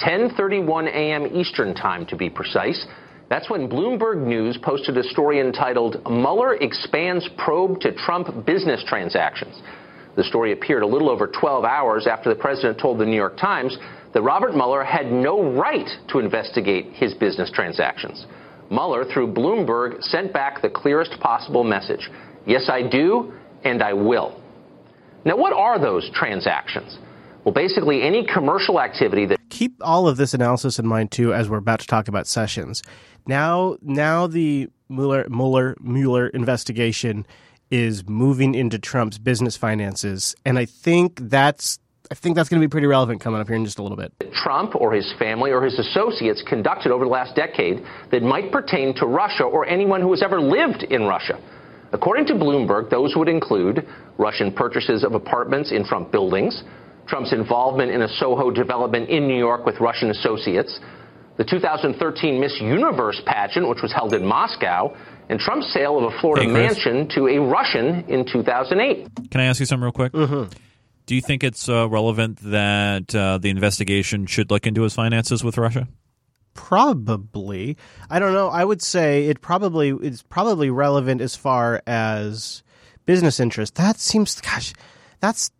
10:31 0.00 0.88
a.m. 0.88 1.26
Eastern 1.36 1.74
Time 1.74 2.04
to 2.06 2.16
be 2.16 2.28
precise. 2.28 2.86
That's 3.30 3.48
when 3.48 3.68
Bloomberg 3.68 4.26
News 4.26 4.58
posted 4.62 4.96
a 4.98 5.02
story 5.04 5.40
entitled 5.40 6.02
Mueller 6.08 6.54
expands 6.54 7.28
probe 7.38 7.80
to 7.80 7.92
Trump 7.92 8.44
business 8.44 8.84
transactions. 8.86 9.62
The 10.16 10.24
story 10.24 10.52
appeared 10.52 10.82
a 10.82 10.86
little 10.86 11.10
over 11.10 11.26
12 11.26 11.64
hours 11.64 12.06
after 12.06 12.28
the 12.28 12.36
president 12.36 12.78
told 12.78 12.98
the 12.98 13.06
New 13.06 13.16
York 13.16 13.36
Times 13.36 13.76
that 14.14 14.22
Robert 14.22 14.54
Mueller 14.54 14.84
had 14.84 15.12
no 15.12 15.52
right 15.52 15.88
to 16.08 16.20
investigate 16.20 16.92
his 16.92 17.12
business 17.14 17.50
transactions. 17.52 18.26
Mueller, 18.70 19.04
through 19.04 19.34
Bloomberg, 19.34 20.02
sent 20.02 20.32
back 20.32 20.62
the 20.62 20.70
clearest 20.70 21.12
possible 21.20 21.64
message 21.64 22.08
Yes, 22.46 22.68
I 22.68 22.82
do, 22.82 23.32
and 23.64 23.82
I 23.82 23.94
will. 23.94 24.40
Now, 25.24 25.36
what 25.36 25.52
are 25.54 25.78
those 25.78 26.10
transactions? 26.14 26.98
Well, 27.44 27.54
basically, 27.54 28.02
any 28.02 28.26
commercial 28.26 28.80
activity 28.80 29.26
that 29.26 29.38
Keep 29.50 29.76
all 29.80 30.08
of 30.08 30.16
this 30.16 30.34
analysis 30.34 30.78
in 30.78 30.86
mind 30.86 31.10
too, 31.12 31.32
as 31.32 31.48
we're 31.48 31.58
about 31.58 31.80
to 31.80 31.86
talk 31.86 32.08
about 32.08 32.26
Sessions. 32.26 32.82
Now, 33.26 33.76
now 33.80 34.26
the 34.26 34.68
Mueller 34.88 35.26
Mueller 35.28 35.76
Mueller 35.80 36.26
investigation 36.28 37.26
is 37.70 38.06
moving 38.08 38.54
into 38.54 38.78
Trump's 38.78 39.18
business 39.18 39.56
finances, 39.56 40.34
and 40.44 40.58
I 40.58 40.64
think 40.66 41.18
that's 41.22 41.78
I 42.10 42.14
think 42.14 42.36
that's 42.36 42.48
going 42.48 42.60
to 42.60 42.68
be 42.68 42.70
pretty 42.70 42.86
relevant 42.86 43.20
coming 43.20 43.40
up 43.40 43.46
here 43.46 43.56
in 43.56 43.64
just 43.64 43.78
a 43.78 43.82
little 43.82 43.96
bit. 43.96 44.12
Trump 44.32 44.74
or 44.74 44.92
his 44.92 45.12
family 45.18 45.52
or 45.52 45.62
his 45.62 45.78
associates 45.78 46.42
conducted 46.46 46.92
over 46.92 47.04
the 47.04 47.10
last 47.10 47.34
decade 47.34 47.82
that 48.10 48.22
might 48.22 48.52
pertain 48.52 48.94
to 48.96 49.06
Russia 49.06 49.44
or 49.44 49.66
anyone 49.66 50.00
who 50.02 50.10
has 50.10 50.22
ever 50.22 50.40
lived 50.40 50.82
in 50.82 51.04
Russia. 51.04 51.40
According 51.92 52.26
to 52.26 52.34
Bloomberg, 52.34 52.90
those 52.90 53.14
would 53.16 53.28
include 53.28 53.86
Russian 54.18 54.52
purchases 54.52 55.04
of 55.04 55.14
apartments 55.14 55.72
in 55.72 55.84
Trump 55.84 56.10
buildings, 56.12 56.62
Trump's 57.06 57.32
involvement 57.32 57.90
in 57.90 58.02
a 58.02 58.08
Soho 58.08 58.50
development 58.50 59.08
in 59.08 59.26
New 59.26 59.38
York 59.38 59.64
with 59.64 59.80
Russian 59.80 60.10
associates, 60.10 60.80
the 61.36 61.44
2013 61.44 62.40
Miss 62.40 62.60
Universe 62.60 63.20
pageant, 63.26 63.68
which 63.68 63.82
was 63.82 63.92
held 63.92 64.12
in 64.12 64.24
Moscow, 64.24 64.94
and 65.28 65.38
Trump's 65.38 65.72
sale 65.72 65.98
of 65.98 66.12
a 66.12 66.20
Florida 66.20 66.46
Hey, 66.46 66.52
mansion 66.52 67.08
to 67.14 67.28
a 67.28 67.38
Russian 67.38 68.04
in 68.08 68.26
2008. 68.30 69.30
Can 69.30 69.40
I 69.40 69.44
ask 69.44 69.60
you 69.60 69.66
something 69.66 69.82
real 69.82 69.92
quick? 69.92 70.12
Mm-hmm. 70.12 70.52
Do 71.06 71.14
you 71.14 71.20
think 71.20 71.44
it's 71.44 71.68
uh, 71.68 71.88
relevant 71.88 72.38
that 72.42 73.14
uh, 73.14 73.38
the 73.38 73.50
investigation 73.50 74.26
should 74.26 74.50
look 74.50 74.66
into 74.66 74.82
his 74.82 74.94
finances 74.94 75.44
with 75.44 75.58
Russia? 75.58 75.88
Probably, 76.54 77.76
I 78.08 78.18
don't 78.18 78.32
know. 78.32 78.48
I 78.48 78.64
would 78.64 78.80
say 78.80 79.26
it 79.26 79.40
probably 79.40 79.90
it's 79.90 80.22
probably 80.22 80.70
relevant 80.70 81.20
as 81.20 81.34
far 81.34 81.82
as 81.86 82.62
business 83.06 83.40
interest. 83.40 83.74
That 83.74 83.98
seems, 83.98 84.40
gosh, 84.40 84.72
that's 85.20 85.50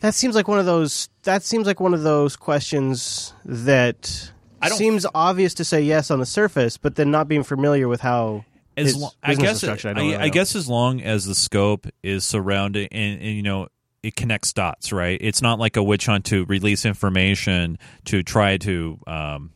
that 0.00 0.14
seems 0.14 0.34
like 0.34 0.48
one 0.48 0.58
of 0.58 0.66
those. 0.66 1.08
That 1.24 1.42
seems 1.42 1.66
like 1.66 1.80
one 1.80 1.94
of 1.94 2.02
those 2.02 2.36
questions 2.36 3.34
that 3.44 4.30
seems 4.70 5.06
obvious 5.14 5.54
to 5.54 5.64
say 5.64 5.82
yes 5.82 6.10
on 6.10 6.20
the 6.20 6.26
surface, 6.26 6.76
but 6.76 6.94
then 6.96 7.10
not 7.10 7.28
being 7.28 7.42
familiar 7.42 7.88
with 7.88 8.00
how 8.00 8.44
As 8.76 9.02
I 9.22 9.34
guess, 9.34 9.62
is. 9.62 9.84
I, 9.84 9.92
I, 9.92 10.22
I 10.22 10.28
guess 10.28 10.54
as 10.54 10.68
long 10.68 11.00
as 11.00 11.24
the 11.24 11.34
scope 11.34 11.86
is 12.02 12.24
surrounding 12.24 12.88
and, 12.92 13.20
and 13.20 13.36
you 13.36 13.42
know 13.42 13.68
it 14.04 14.16
connects 14.16 14.52
dots, 14.52 14.92
right? 14.92 15.18
It's 15.20 15.40
not 15.40 15.58
like 15.58 15.76
a 15.76 15.82
witch 15.82 16.06
hunt 16.06 16.26
to 16.26 16.44
release 16.44 16.84
information 16.84 17.78
to 18.06 18.22
try 18.22 18.58
to 18.58 19.00
um, 19.06 19.50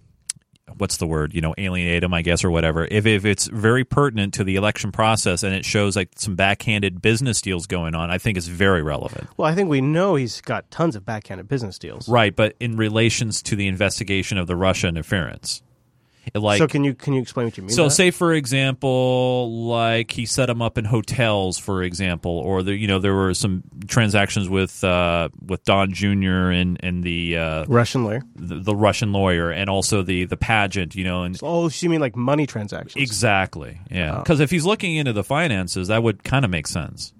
what's 0.77 0.97
the 0.97 1.07
word? 1.07 1.35
You 1.35 1.41
know, 1.41 1.55
alienate 1.59 2.03
them, 2.03 2.15
I 2.15 2.23
guess, 2.23 2.45
or 2.45 2.51
whatever. 2.51 2.87
If 2.91 3.07
if 3.07 3.25
it's 3.25 3.47
very 3.47 3.85
pertinent 3.85 4.35
to 4.35 4.45
the 4.45 4.57
election 4.57 4.93
process 4.93 5.43
and 5.43 5.55
it 5.55 5.65
shows 5.65 5.97
like 5.97 6.11
some 6.17 6.37
backhanded 6.37 7.03
business 7.03 7.41
deals 7.41 7.67
going 7.67 7.95
on, 7.95 8.11
I 8.11 8.19
think 8.19 8.39
it's 8.39 8.47
very 8.47 8.83
relevant. 8.83 9.29
Well, 9.37 9.51
I 9.51 9.55
think 9.55 9.69
we 9.69 9.81
know 9.81 10.15
he's 10.15 10.41
got 10.41 10.71
tons 10.71 10.97
of 10.97 11.05
backhanded 11.05 11.49
business 11.49 11.79
deals. 11.79 12.09
Right, 12.09 12.35
but 12.35 12.55
in 12.61 12.77
relations 12.77 13.43
to 13.43 13.57
the 13.57 13.69
investigation 13.69 14.39
of 14.39 14.47
the 14.47 14.57
Russia 14.57 14.89
interference. 14.89 15.63
Like 16.35 16.59
so 16.59 16.67
can 16.67 16.85
you 16.85 16.95
can 16.95 17.13
you 17.13 17.21
explain 17.21 17.47
what 17.47 17.57
you 17.57 17.63
mean? 17.63 17.71
So, 17.71 17.85
by 17.85 17.89
that? 17.89 17.95
say 17.95 18.11
for 18.11 18.33
example, 18.33 19.67
like 19.67 20.11
he 20.11 20.27
set 20.27 20.47
them 20.47 20.63
up 20.63 20.79
in 20.79 20.85
hotels, 20.85 21.59
for 21.59 21.83
example, 21.83 22.33
or 22.33 22.63
the, 22.63 22.75
you 22.75 22.87
know 22.87 22.99
there 22.99 23.15
were 23.15 23.35
some 23.35 23.63
transactions 23.87 24.49
with 24.49 24.83
uh, 24.85 25.29
with 25.45 25.65
Don 25.65 25.93
Jr. 25.93 26.51
and 26.51 26.79
and 26.83 27.03
the 27.03 27.37
uh, 27.37 27.65
Russian 27.67 28.05
lawyer, 28.05 28.23
the, 28.37 28.57
the 28.57 28.77
Russian 28.77 29.13
lawyer, 29.13 29.51
and 29.51 29.69
also 29.71 30.03
the 30.03 30.25
the 30.25 30.37
pageant, 30.37 30.95
you 30.95 31.05
know, 31.05 31.23
and 31.23 31.39
oh, 31.43 31.69
so 31.69 31.85
you 31.85 31.91
mean 31.91 32.01
like 32.01 32.17
money 32.17 32.47
transactions? 32.47 33.03
exactly, 33.03 33.81
yeah. 33.91 34.17
Oh. 34.17 34.19
Because 34.19 34.41
if 34.41 34.51
he's 34.51 34.65
looking 34.65 34.97
into 34.97 35.13
the 35.13 35.25
finances, 35.25 35.89
that 35.89 36.03
would 36.03 36.25
kind 36.25 36.45
of 36.45 36.51
make 36.51 36.67
sense. 36.67 37.13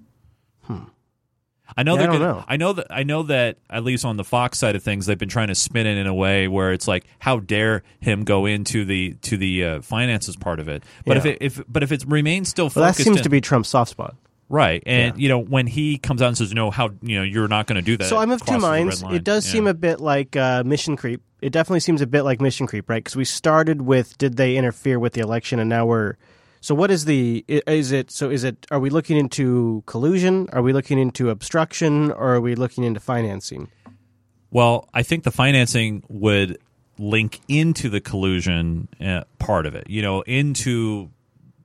I 1.77 1.83
know 1.83 1.93
Yeah, 1.93 1.97
they're 1.99 2.07
don't 2.07 2.19
gonna, 2.19 2.33
know. 2.33 2.45
I 2.47 2.57
know 2.57 2.73
that 2.73 2.87
I 2.89 3.03
know 3.03 3.23
that 3.23 3.57
at 3.69 3.83
least 3.83 4.03
on 4.05 4.17
the 4.17 4.23
Fox 4.23 4.57
side 4.59 4.75
of 4.75 4.83
things, 4.83 5.05
they've 5.05 5.17
been 5.17 5.29
trying 5.29 5.47
to 5.49 5.55
spin 5.55 5.87
it 5.87 5.97
in 5.97 6.07
a 6.07 6.13
way 6.13 6.47
where 6.47 6.73
it's 6.73 6.87
like, 6.87 7.05
how 7.19 7.39
dare 7.39 7.83
him 7.99 8.23
go 8.23 8.45
into 8.45 8.85
the 8.85 9.15
to 9.21 9.37
the 9.37 9.63
uh, 9.65 9.81
finances 9.81 10.35
part 10.35 10.59
of 10.59 10.67
it? 10.67 10.83
But 11.05 11.17
if 11.17 11.25
it 11.25 11.37
if 11.41 11.61
but 11.67 11.83
if 11.83 11.91
it 11.91 12.03
remains 12.07 12.49
still 12.49 12.71
Well, 12.75 12.85
that 12.85 12.95
seems 12.95 13.17
in- 13.17 13.23
to 13.23 13.29
be 13.29 13.39
Trump's 13.41 13.69
soft 13.69 13.91
spot. 13.91 14.15
right. 14.49 14.81
And 14.85 15.19
you 15.21 15.29
know 15.29 15.39
when 15.39 15.67
he 15.67 15.97
comes 15.97 16.21
out 16.21 16.27
and 16.29 16.37
says, 16.37 16.53
no, 16.53 16.71
how 16.71 16.89
you 17.01 17.17
know 17.17 17.23
you're 17.23 17.47
not 17.47 17.67
going 17.67 17.75
to 17.77 17.81
do 17.81 17.97
that. 17.97 18.05
So 18.09 18.17
I'm 18.17 18.31
of 18.31 18.39
two 18.41 18.45
crosses 18.45 18.61
the 18.63 18.67
red 18.69 18.83
minds. 18.85 19.03
It 19.15 19.23
does 19.23 19.45
Yeah. 19.45 19.51
seem 19.51 19.67
a 19.67 19.73
bit 19.73 19.99
like 19.99 20.35
uh, 20.35 20.63
mission 20.65 20.95
creep. 20.97 21.21
It 21.41 21.51
definitely 21.53 21.79
seems 21.81 22.01
a 22.01 22.07
bit 22.07 22.23
like 22.23 22.41
mission 22.41 22.67
creep, 22.67 22.89
right? 22.89 23.01
Because 23.01 23.15
we 23.15 23.23
started 23.25 23.81
with 23.83 24.17
did 24.17 24.35
they 24.37 24.57
interfere 24.57 24.99
with 24.99 25.13
the 25.13 25.21
election, 25.21 25.59
and 25.59 25.69
now 25.69 25.85
we're. 25.85 26.15
So 26.61 26.75
what 26.75 26.91
is 26.91 27.05
the 27.05 27.45
is 27.47 27.91
it? 27.91 28.11
So 28.11 28.29
is 28.29 28.43
it? 28.43 28.65
Are 28.71 28.79
we 28.79 28.89
looking 28.89 29.17
into 29.17 29.83
collusion? 29.85 30.47
Are 30.51 30.61
we 30.61 30.73
looking 30.73 30.99
into 30.99 31.29
obstruction? 31.29 32.11
Or 32.11 32.35
are 32.35 32.41
we 32.41 32.55
looking 32.55 32.83
into 32.83 32.99
financing? 32.99 33.69
Well, 34.51 34.89
I 34.93 35.03
think 35.03 35.23
the 35.23 35.31
financing 35.31 36.03
would 36.09 36.57
link 36.97 37.39
into 37.47 37.89
the 37.89 38.01
collusion 38.01 38.89
uh, 38.99 39.23
part 39.37 39.65
of 39.65 39.75
it. 39.75 39.89
You 39.89 40.01
know, 40.01 40.21
into 40.21 41.09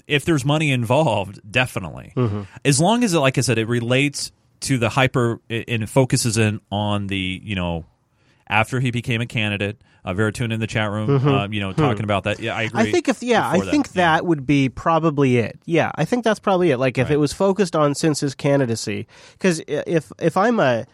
if 0.07 0.25
there's 0.25 0.45
money 0.45 0.71
involved, 0.71 1.41
definitely. 1.51 2.13
Mhm. 2.15 2.47
As 2.65 2.79
long 2.79 3.03
as, 3.05 3.15
it, 3.15 3.19
like 3.19 3.39
I 3.39 3.41
said, 3.41 3.59
it 3.59 3.67
relates 3.67 4.31
to 4.61 4.79
the 4.79 4.91
hyper 4.91 5.41
and 5.51 5.83
it 5.83 5.89
focuses 5.89 6.39
in 6.39 6.61
on 6.71 7.09
the 7.09 7.41
you 7.43 7.55
know 7.55 7.85
after 8.49 8.81
he 8.81 8.91
became 8.91 9.21
a 9.21 9.27
candidate. 9.27 9.81
Uh, 10.07 10.13
Veritune 10.13 10.53
in 10.53 10.61
the 10.61 10.67
chat 10.67 10.91
room, 10.91 11.09
Mhm. 11.19 11.45
uh, 11.45 11.49
you 11.51 11.61
know, 11.61 11.71
Hmm. 11.73 11.81
talking 11.81 12.05
about 12.05 12.25
that. 12.25 12.39
Yeah, 12.39 12.55
I 12.55 12.63
agree. 12.65 12.83
I 12.83 12.93
think 12.93 13.09
if 13.09 13.23
yeah, 13.23 13.49
I 13.49 13.53
before 13.53 13.65
that. 13.65 13.71
think 13.71 13.93
that 13.93 14.27
would 14.27 14.45
be 14.47 14.69
probably 14.69 15.39
it. 15.39 15.59
Yeah, 15.65 15.91
I 15.95 16.05
think 16.05 16.25
that's 16.25 16.41
probably 16.41 16.71
it. 16.71 16.77
Like 16.79 16.99
if 16.99 17.11
it 17.11 17.17
was 17.17 17.33
focused 17.33 17.75
on 17.75 17.95
since 17.95 18.21
his 18.21 18.35
candidacy, 18.35 19.07
because 19.33 19.63
if 19.67 20.13
if 20.21 20.37
I'm 20.37 20.61
a 20.61 20.85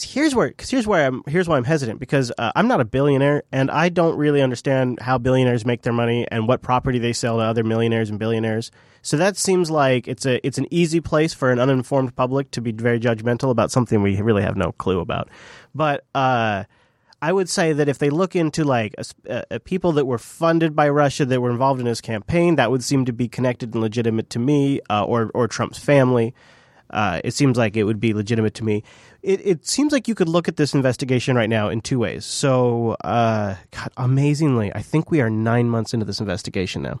here's 0.00 0.34
where 0.34 0.50
cause 0.52 0.70
here's 0.70 0.86
where 0.86 1.06
I'm 1.06 1.22
here's 1.26 1.48
why 1.48 1.56
I'm 1.56 1.64
hesitant 1.64 1.98
because 1.98 2.30
uh, 2.38 2.52
I'm 2.54 2.68
not 2.68 2.80
a 2.80 2.84
billionaire 2.84 3.42
and 3.52 3.70
I 3.70 3.88
don't 3.88 4.16
really 4.16 4.40
understand 4.42 4.98
how 5.00 5.18
billionaires 5.18 5.64
make 5.66 5.82
their 5.82 5.92
money 5.92 6.26
and 6.30 6.46
what 6.46 6.62
property 6.62 6.98
they 6.98 7.12
sell 7.12 7.38
to 7.38 7.42
other 7.44 7.64
millionaires 7.64 8.08
and 8.10 8.18
billionaires. 8.18 8.70
So 9.00 9.16
that 9.16 9.36
seems 9.36 9.70
like 9.70 10.06
it's 10.06 10.24
a 10.26 10.46
it's 10.46 10.58
an 10.58 10.66
easy 10.70 11.00
place 11.00 11.32
for 11.34 11.50
an 11.50 11.58
uninformed 11.58 12.14
public 12.16 12.50
to 12.52 12.60
be 12.60 12.70
very 12.72 13.00
judgmental 13.00 13.50
about 13.50 13.70
something 13.70 14.02
we 14.02 14.20
really 14.20 14.42
have 14.42 14.56
no 14.56 14.72
clue 14.72 15.00
about. 15.00 15.28
But 15.74 16.04
uh, 16.14 16.64
I 17.22 17.32
would 17.32 17.48
say 17.48 17.72
that 17.72 17.88
if 17.88 17.98
they 17.98 18.10
look 18.10 18.34
into 18.34 18.64
like 18.64 18.96
a, 18.98 19.54
uh, 19.54 19.58
people 19.60 19.92
that 19.92 20.06
were 20.06 20.18
funded 20.18 20.74
by 20.74 20.88
Russia 20.88 21.24
that 21.24 21.40
were 21.40 21.52
involved 21.52 21.80
in 21.80 21.86
his 21.86 22.00
campaign, 22.00 22.56
that 22.56 22.72
would 22.72 22.82
seem 22.82 23.04
to 23.04 23.12
be 23.12 23.28
connected 23.28 23.74
and 23.74 23.80
legitimate 23.80 24.28
to 24.30 24.40
me, 24.40 24.80
uh, 24.90 25.04
or 25.04 25.30
or 25.32 25.46
Trump's 25.46 25.78
family. 25.78 26.34
Uh, 26.90 27.20
it 27.24 27.32
seems 27.32 27.56
like 27.56 27.76
it 27.76 27.84
would 27.84 28.00
be 28.00 28.12
legitimate 28.12 28.54
to 28.54 28.64
me. 28.64 28.82
It, 29.22 29.40
it 29.46 29.66
seems 29.66 29.92
like 29.92 30.08
you 30.08 30.14
could 30.14 30.28
look 30.28 30.48
at 30.48 30.56
this 30.56 30.74
investigation 30.74 31.36
right 31.36 31.48
now 31.48 31.70
in 31.70 31.80
two 31.80 31.98
ways. 31.98 32.26
So, 32.26 32.96
uh, 33.02 33.54
God, 33.70 33.90
amazingly, 33.96 34.74
I 34.74 34.82
think 34.82 35.10
we 35.10 35.22
are 35.22 35.30
nine 35.30 35.70
months 35.70 35.94
into 35.94 36.04
this 36.04 36.20
investigation 36.20 36.82
now. 36.82 37.00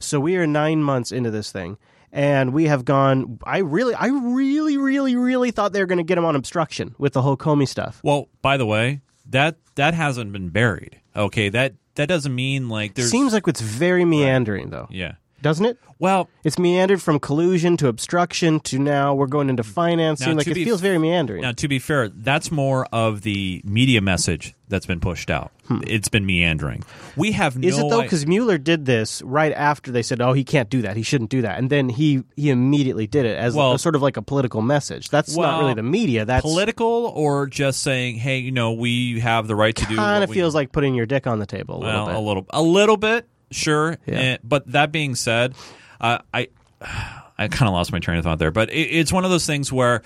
So 0.00 0.18
we 0.18 0.36
are 0.36 0.46
nine 0.46 0.82
months 0.82 1.12
into 1.12 1.30
this 1.30 1.52
thing, 1.52 1.76
and 2.10 2.52
we 2.52 2.64
have 2.64 2.84
gone. 2.84 3.38
I 3.44 3.58
really, 3.58 3.94
I 3.94 4.06
really, 4.06 4.78
really, 4.78 5.14
really 5.14 5.50
thought 5.50 5.72
they 5.72 5.80
were 5.80 5.86
going 5.86 5.98
to 5.98 6.04
get 6.04 6.18
him 6.18 6.24
on 6.24 6.34
obstruction 6.34 6.94
with 6.98 7.12
the 7.12 7.22
whole 7.22 7.36
Comey 7.36 7.68
stuff. 7.68 8.00
Well, 8.02 8.28
by 8.42 8.56
the 8.56 8.66
way, 8.66 9.02
that 9.28 9.56
that 9.74 9.94
hasn't 9.94 10.32
been 10.32 10.48
buried. 10.50 11.00
Okay, 11.16 11.48
that 11.50 11.74
that 11.94 12.06
doesn't 12.08 12.34
mean 12.34 12.68
like 12.68 12.94
there's 12.94 13.10
Seems 13.10 13.32
like 13.32 13.46
it's 13.48 13.60
very 13.60 14.04
meandering, 14.04 14.70
though. 14.70 14.86
yeah. 14.90 15.14
Doesn't 15.40 15.66
it? 15.66 15.78
Well, 16.00 16.28
it's 16.44 16.58
meandered 16.58 17.00
from 17.02 17.18
collusion 17.20 17.76
to 17.78 17.88
obstruction 17.88 18.60
to 18.60 18.78
now 18.78 19.14
we're 19.14 19.26
going 19.26 19.48
into 19.50 19.62
financing. 19.64 20.36
Like 20.36 20.46
it 20.46 20.54
be- 20.54 20.64
feels 20.64 20.80
very 20.80 20.98
meandering. 20.98 21.42
Now, 21.42 21.52
to 21.52 21.68
be 21.68 21.78
fair, 21.78 22.08
that's 22.08 22.50
more 22.50 22.86
of 22.92 23.22
the 23.22 23.60
media 23.64 24.00
message 24.00 24.54
that's 24.68 24.86
been 24.86 25.00
pushed 25.00 25.30
out. 25.30 25.50
It's 25.86 26.08
been 26.08 26.24
meandering. 26.26 26.82
We 27.16 27.32
have 27.32 27.56
no 27.56 27.60
Hmm. 27.60 27.68
Is 27.68 27.78
it 27.78 27.88
though? 27.88 28.00
i- 28.00 28.02
Because 28.04 28.26
Mueller 28.26 28.58
did 28.58 28.84
this 28.84 29.22
right 29.22 29.52
after 29.52 29.90
they 29.92 30.02
said, 30.02 30.20
"Oh, 30.20 30.32
he 30.32 30.44
can't 30.44 30.68
do 30.70 30.82
that. 30.82 30.96
He 30.96 31.02
shouldn't 31.02 31.30
do 31.30 31.42
that," 31.42 31.58
and 31.58 31.68
then 31.70 31.88
he 31.88 32.22
he 32.36 32.50
immediately 32.50 33.06
did 33.06 33.24
it 33.26 33.36
as 33.36 33.54
Well- 33.54 33.72
a, 33.74 33.78
sort 33.78 33.94
of 33.96 34.02
like 34.02 34.16
a 34.16 34.22
political 34.22 34.62
message. 34.62 35.08
That's 35.10 35.36
not 35.36 35.60
really 35.60 35.74
the 35.74 35.82
media. 35.82 36.24
That's 36.24 36.42
political 36.42 37.12
or 37.14 37.46
just 37.46 37.80
saying, 37.82 38.16
"Hey, 38.16 38.38
you 38.38 38.50
know, 38.52 38.72
we 38.72 39.20
have 39.20 39.46
the 39.46 39.54
right 39.56 39.74
to 39.74 39.86
do." 39.86 39.96
kind 39.96 40.22
of 40.24 40.30
we 40.30 40.34
feels 40.36 40.54
like 40.54 40.72
putting 40.72 40.94
your 40.94 41.06
dick 41.06 41.26
on 41.26 41.38
the 41.38 41.46
table 41.46 41.76
a 41.76 41.80
little 41.80 41.94
well, 41.94 42.06
bit. 42.06 42.14
a 42.14 42.20
little, 42.20 42.46
a 42.50 42.62
little 42.62 42.96
bit, 42.96 43.26
sure. 43.50 43.98
Yeah. 44.06 44.14
Eh, 44.14 44.36
but 44.42 44.70
that 44.72 44.92
being 44.92 45.14
said, 45.14 45.54
uh, 46.00 46.18
I, 46.32 46.48
I 46.80 47.48
kind 47.48 47.68
of 47.68 47.72
lost 47.72 47.92
my 47.92 48.00
train 48.00 48.18
of 48.18 48.24
thought 48.24 48.38
there. 48.38 48.50
But 48.50 48.70
it, 48.70 48.88
it's 48.88 49.12
one 49.12 49.24
of 49.24 49.30
those 49.30 49.46
things 49.46 49.72
where 49.72 50.02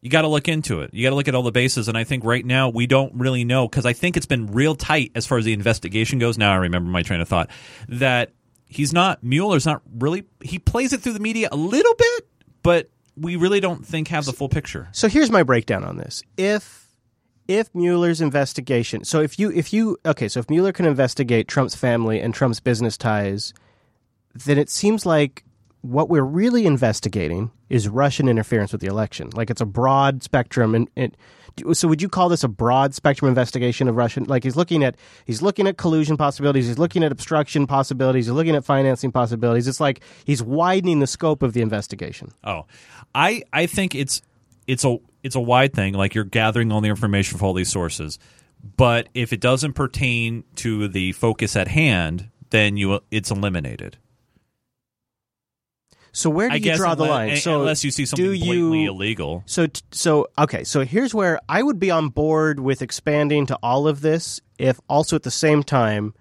you 0.00 0.10
got 0.10 0.22
to 0.22 0.28
look 0.28 0.48
into 0.48 0.80
it. 0.80 0.92
You 0.92 1.02
got 1.02 1.10
to 1.10 1.16
look 1.16 1.28
at 1.28 1.34
all 1.34 1.42
the 1.42 1.52
bases, 1.52 1.88
and 1.88 1.96
I 1.96 2.04
think 2.04 2.24
right 2.24 2.44
now 2.44 2.68
we 2.68 2.86
don't 2.86 3.14
really 3.14 3.44
know 3.44 3.66
because 3.66 3.86
I 3.86 3.94
think 3.94 4.16
it's 4.16 4.26
been 4.26 4.48
real 4.48 4.74
tight 4.74 5.12
as 5.14 5.26
far 5.26 5.38
as 5.38 5.44
the 5.44 5.52
investigation 5.52 6.18
goes. 6.18 6.36
Now 6.36 6.52
I 6.52 6.56
remember 6.56 6.90
my 6.90 7.02
train 7.02 7.20
of 7.20 7.28
thought 7.28 7.48
that 7.88 8.32
he's 8.66 8.92
not 8.92 9.22
Mueller's 9.22 9.64
not 9.64 9.82
really 9.98 10.24
he 10.42 10.58
plays 10.58 10.92
it 10.92 11.00
through 11.00 11.14
the 11.14 11.20
media 11.20 11.48
a 11.50 11.56
little 11.56 11.94
bit, 11.94 12.28
but 12.62 12.90
we 13.16 13.36
really 13.36 13.60
don't 13.60 13.86
think 13.86 14.08
have 14.08 14.24
the 14.24 14.32
full 14.32 14.48
picture. 14.48 14.88
So 14.92 15.08
here's 15.08 15.30
my 15.30 15.42
breakdown 15.42 15.84
on 15.84 15.96
this. 15.96 16.22
If 16.36 16.83
if 17.48 17.74
Mueller's 17.74 18.20
investigation, 18.20 19.04
so 19.04 19.20
if 19.20 19.38
you 19.38 19.50
if 19.50 19.72
you 19.72 19.98
okay, 20.06 20.28
so 20.28 20.40
if 20.40 20.48
Mueller 20.48 20.72
can 20.72 20.86
investigate 20.86 21.48
Trump's 21.48 21.74
family 21.74 22.20
and 22.20 22.34
Trump's 22.34 22.60
business 22.60 22.96
ties, 22.96 23.52
then 24.34 24.58
it 24.58 24.70
seems 24.70 25.04
like 25.04 25.44
what 25.82 26.08
we're 26.08 26.22
really 26.22 26.64
investigating 26.64 27.50
is 27.68 27.88
Russian 27.88 28.28
interference 28.28 28.72
with 28.72 28.80
the 28.80 28.86
election. 28.86 29.28
Like 29.34 29.50
it's 29.50 29.60
a 29.60 29.66
broad 29.66 30.22
spectrum, 30.22 30.74
and, 30.74 30.88
and 30.96 31.14
so 31.72 31.86
would 31.86 32.00
you 32.00 32.08
call 32.08 32.30
this 32.30 32.42
a 32.42 32.48
broad 32.48 32.94
spectrum 32.94 33.28
investigation 33.28 33.88
of 33.88 33.96
Russian? 33.96 34.24
Like 34.24 34.42
he's 34.44 34.56
looking 34.56 34.82
at 34.82 34.96
he's 35.26 35.42
looking 35.42 35.66
at 35.66 35.76
collusion 35.76 36.16
possibilities, 36.16 36.66
he's 36.66 36.78
looking 36.78 37.04
at 37.04 37.12
obstruction 37.12 37.66
possibilities, 37.66 38.26
he's 38.26 38.32
looking 38.32 38.56
at 38.56 38.64
financing 38.64 39.12
possibilities. 39.12 39.68
It's 39.68 39.80
like 39.80 40.00
he's 40.24 40.42
widening 40.42 41.00
the 41.00 41.06
scope 41.06 41.42
of 41.42 41.52
the 41.52 41.60
investigation. 41.60 42.32
Oh, 42.42 42.64
I 43.14 43.42
I 43.52 43.66
think 43.66 43.94
it's 43.94 44.22
it's 44.66 44.84
a 44.84 44.98
it's 45.22 45.34
a 45.34 45.40
wide 45.40 45.72
thing. 45.74 45.94
Like 45.94 46.14
you're 46.14 46.24
gathering 46.24 46.72
all 46.72 46.80
the 46.80 46.88
information 46.88 47.38
from 47.38 47.46
all 47.46 47.54
these 47.54 47.70
sources, 47.70 48.18
but 48.76 49.08
if 49.14 49.32
it 49.32 49.40
doesn't 49.40 49.74
pertain 49.74 50.44
to 50.56 50.88
the 50.88 51.12
focus 51.12 51.56
at 51.56 51.68
hand, 51.68 52.30
then 52.50 52.76
you 52.76 53.00
it's 53.10 53.30
eliminated. 53.30 53.98
So 56.12 56.30
where 56.30 56.48
do 56.48 56.54
I 56.54 56.58
you 56.58 56.76
draw 56.76 56.94
the 56.94 57.04
line? 57.04 57.36
So 57.38 57.60
unless 57.60 57.82
you 57.82 57.90
see 57.90 58.06
something 58.06 58.24
do 58.24 58.32
you- 58.32 58.72
illegal. 58.88 59.42
So 59.46 59.66
t- 59.66 59.82
so 59.90 60.28
okay, 60.38 60.62
so 60.62 60.84
here's 60.84 61.12
where 61.12 61.40
I 61.48 61.62
would 61.62 61.80
be 61.80 61.90
on 61.90 62.08
board 62.08 62.60
with 62.60 62.82
expanding 62.82 63.46
to 63.46 63.58
all 63.64 63.88
of 63.88 64.00
this 64.00 64.40
if 64.56 64.78
also 64.88 65.16
at 65.16 65.24
the 65.24 65.30
same 65.32 65.64
time 65.64 66.14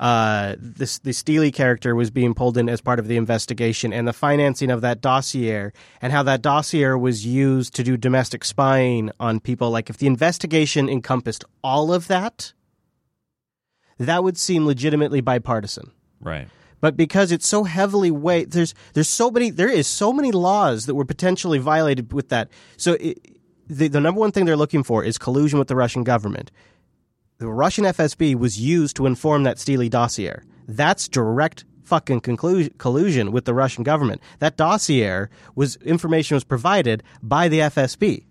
uh, 0.00 0.56
this 0.58 0.98
the 0.98 1.12
Steely 1.12 1.52
character 1.52 1.94
was 1.94 2.10
being 2.10 2.34
pulled 2.34 2.56
in 2.56 2.68
as 2.68 2.80
part 2.80 2.98
of 2.98 3.06
the 3.06 3.16
investigation 3.16 3.92
and 3.92 4.08
the 4.08 4.12
financing 4.12 4.70
of 4.70 4.80
that 4.80 5.00
dossier 5.00 5.70
and 6.00 6.12
how 6.12 6.22
that 6.24 6.40
dossier 6.42 6.94
was 6.94 7.24
used 7.26 7.74
to 7.74 7.84
do 7.84 7.96
domestic 7.96 8.44
spying 8.44 9.10
on 9.20 9.38
people. 9.40 9.70
Like 9.70 9.90
if 9.90 9.98
the 9.98 10.06
investigation 10.06 10.88
encompassed 10.88 11.44
all 11.62 11.92
of 11.92 12.08
that, 12.08 12.54
that 13.98 14.24
would 14.24 14.38
seem 14.38 14.66
legitimately 14.66 15.20
bipartisan 15.20 15.92
Right. 16.20 16.48
but 16.80 16.96
because 16.96 17.30
it's 17.32 17.46
so 17.46 17.64
heavily 17.64 18.10
weight 18.10 18.50
there's 18.50 18.74
there's 18.94 19.08
so 19.08 19.30
many 19.30 19.50
there 19.50 19.68
is 19.70 19.86
so 19.86 20.12
many 20.12 20.32
laws 20.32 20.86
that 20.86 20.94
were 20.94 21.04
potentially 21.04 21.58
violated 21.58 22.12
with 22.12 22.30
that 22.30 22.48
so 22.78 22.94
it, 22.94 23.18
the, 23.68 23.88
the 23.88 24.00
number 24.00 24.18
one 24.20 24.32
thing 24.32 24.44
they're 24.46 24.56
looking 24.56 24.82
for 24.82 25.04
is 25.04 25.18
collusion 25.18 25.58
with 25.58 25.68
the 25.68 25.76
russian 25.76 26.04
government 26.04 26.50
the 27.40 27.48
russian 27.48 27.84
fsb 27.84 28.36
was 28.36 28.60
used 28.60 28.94
to 28.94 29.06
inform 29.06 29.42
that 29.42 29.58
steely 29.58 29.88
dossier 29.88 30.36
that's 30.68 31.08
direct 31.08 31.64
fucking 31.82 32.20
collusion 32.20 33.32
with 33.32 33.44
the 33.44 33.52
russian 33.54 33.82
government 33.82 34.20
that 34.38 34.56
dossier 34.56 35.26
was 35.56 35.74
information 35.82 36.36
was 36.36 36.44
provided 36.44 37.02
by 37.22 37.48
the 37.48 37.58
fsb 37.58 38.24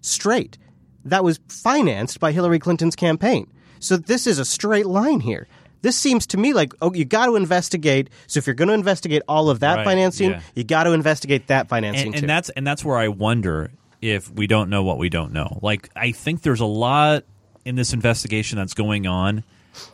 straight 0.00 0.56
that 1.04 1.24
was 1.24 1.40
financed 1.48 2.20
by 2.20 2.32
Hillary 2.32 2.58
Clinton's 2.58 2.96
campaign. 2.96 3.50
So 3.78 3.96
this 3.96 4.26
is 4.26 4.38
a 4.38 4.44
straight 4.44 4.86
line 4.86 5.20
here. 5.20 5.46
This 5.82 5.96
seems 5.96 6.26
to 6.28 6.36
me 6.36 6.52
like 6.52 6.74
oh, 6.82 6.92
you 6.92 7.06
got 7.06 7.26
to 7.26 7.36
investigate. 7.36 8.10
So 8.26 8.38
if 8.38 8.46
you're 8.46 8.54
going 8.54 8.68
to 8.68 8.74
investigate 8.74 9.22
all 9.26 9.48
of 9.48 9.60
that 9.60 9.76
Right, 9.76 9.84
financing, 9.84 10.32
yeah. 10.32 10.42
you 10.54 10.64
got 10.64 10.84
to 10.84 10.92
investigate 10.92 11.46
that 11.46 11.68
financing 11.68 12.08
and, 12.08 12.14
too. 12.14 12.20
and 12.20 12.28
that's 12.28 12.50
and 12.50 12.66
that's 12.66 12.84
where 12.84 12.98
I 12.98 13.08
wonder 13.08 13.70
if 14.02 14.30
we 14.30 14.46
don't 14.46 14.68
know 14.68 14.82
what 14.82 14.98
we 14.98 15.08
don't 15.08 15.32
know. 15.32 15.58
Like 15.62 15.88
I 15.96 16.12
think 16.12 16.42
there's 16.42 16.60
a 16.60 16.66
lot 16.66 17.24
in 17.64 17.76
this 17.76 17.92
investigation 17.92 18.58
that's 18.58 18.74
going 18.74 19.06
on 19.06 19.44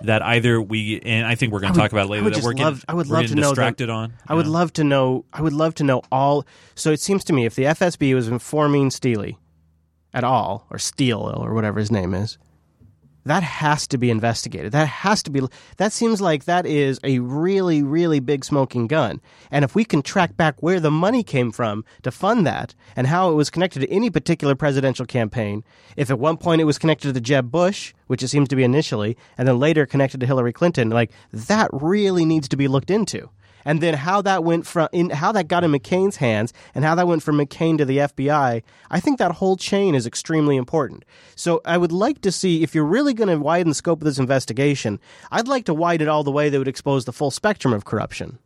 that 0.03 0.23
either 0.23 0.61
we 0.61 1.01
and 1.01 1.27
I 1.27 1.35
think 1.35 1.53
we're 1.53 1.61
going 1.61 1.75
to 1.75 1.79
talk 1.79 1.93
about 1.93 2.07
it 2.07 2.11
later 2.11 2.31
that 2.31 2.43
we're 2.43 2.53
getting, 2.53 2.65
love, 2.65 2.85
I 2.89 2.95
would 2.95 3.09
love 3.09 3.27
to 3.27 3.35
know 3.35 3.51
distracted 3.51 3.89
that, 3.89 3.93
on. 3.93 4.15
I 4.27 4.35
would 4.35 4.47
love 4.47 4.73
to 4.75 4.85
know. 4.85 5.25
I 5.33 5.43
would 5.43 5.53
love 5.53 5.75
to 5.77 5.85
know 5.85 6.03
all. 6.11 6.47
So 6.75 6.93
it 6.93 7.01
seems 7.01 7.25
to 7.25 7.33
me 7.33 7.45
if 7.45 7.55
the 7.55 7.65
FSB 7.65 8.15
was 8.15 8.29
informing 8.29 8.91
Steely 8.91 9.39
at 10.15 10.25
all, 10.25 10.67
or 10.71 10.79
Steele, 10.79 11.21
or 11.21 11.53
whatever 11.53 11.79
his 11.79 11.91
name 11.91 12.15
is, 12.15 12.39
that 13.27 13.43
has 13.43 13.89
to 13.89 13.99
be 13.99 14.09
investigated. 14.09 14.71
That 14.71 14.87
has 14.87 15.23
to 15.25 15.31
be. 15.31 15.43
That 15.79 15.93
seems 15.93 16.21
like 16.21 16.45
that 16.45 16.65
is 16.65 17.01
a 17.03 17.19
really, 17.19 17.83
really 17.83 18.21
big 18.21 18.45
smoking 18.45 18.87
gun. 18.87 19.21
And 19.51 19.65
if 19.65 19.75
we 19.75 19.85
can 19.85 20.03
track 20.03 20.37
back 20.37 20.63
where 20.63 20.79
the 20.79 20.93
money 20.93 21.25
came 21.25 21.51
from 21.51 21.85
to 22.03 22.13
fund 22.13 22.47
that 22.47 22.75
and 22.95 23.09
how 23.09 23.31
it 23.31 23.35
was 23.35 23.51
connected 23.51 23.81
to 23.81 23.91
any 23.91 24.11
particular 24.11 24.55
presidential 24.55 25.07
campaign, 25.07 25.65
if 25.97 26.09
at 26.09 26.21
one 26.21 26.37
point 26.37 26.61
it 26.61 26.65
was 26.65 26.79
connected 26.79 27.15
to 27.15 27.21
Jeb 27.21 27.51
Bush, 27.51 27.93
which 28.07 28.23
it 28.23 28.29
seems 28.29 28.49
to 28.49 28.57
be 28.57 28.63
initially, 28.63 29.17
and 29.37 29.49
then 29.49 29.59
later 29.59 29.87
connected 29.87 30.21
to 30.21 30.27
Hillary 30.27 30.53
Clinton, 30.53 30.91
like 30.91 31.11
that 31.33 31.69
really 31.73 32.25
needs 32.25 32.49
to 32.49 32.57
be 32.57 32.69
looked 32.69 32.91
into. 32.91 33.29
And 33.67 33.83
then 33.83 33.95
how 33.95 34.23
that 34.23 34.45
went 34.45 34.67
from 34.67 34.89
in 34.93 35.11
how 35.11 35.33
that 35.33 35.49
got 35.49 35.65
in 35.65 35.73
McCain's 35.73 36.17
hands 36.17 36.55
and 36.75 36.85
how 36.85 36.95
that 36.95 37.07
went 37.07 37.23
from 37.23 37.37
McCain 37.37 37.77
to 37.79 37.85
the 37.85 37.99
FBI, 37.99 38.63
I 38.91 39.01
think 39.01 39.19
that 39.19 39.33
whole 39.33 39.57
chain 39.57 39.95
is 39.95 40.07
extremely 40.07 40.57
important. 40.57 41.05
So 41.35 41.61
I 41.65 41.77
would 41.77 41.93
like 41.93 42.21
to 42.23 42.33
see 42.33 42.63
if 42.63 42.75
you're 42.75 42.85
really 42.85 43.13
going 43.13 43.29
to 43.29 43.37
widen 43.37 43.69
the 43.69 43.75
scope 43.75 44.01
of 44.01 44.05
this 44.05 44.19
investigation, 44.19 45.01
I'd 45.33 45.49
like 45.49 45.65
to 45.67 45.75
widen 45.75 46.07
it 46.07 46.11
all 46.11 46.23
the 46.25 46.31
way 46.31 46.49
that 46.49 46.59
would 46.59 46.69
expose 46.69 47.05
the 47.05 47.13
full 47.13 47.31
spectrum 47.33 47.75
of 47.75 47.85
corruption. 47.85 48.39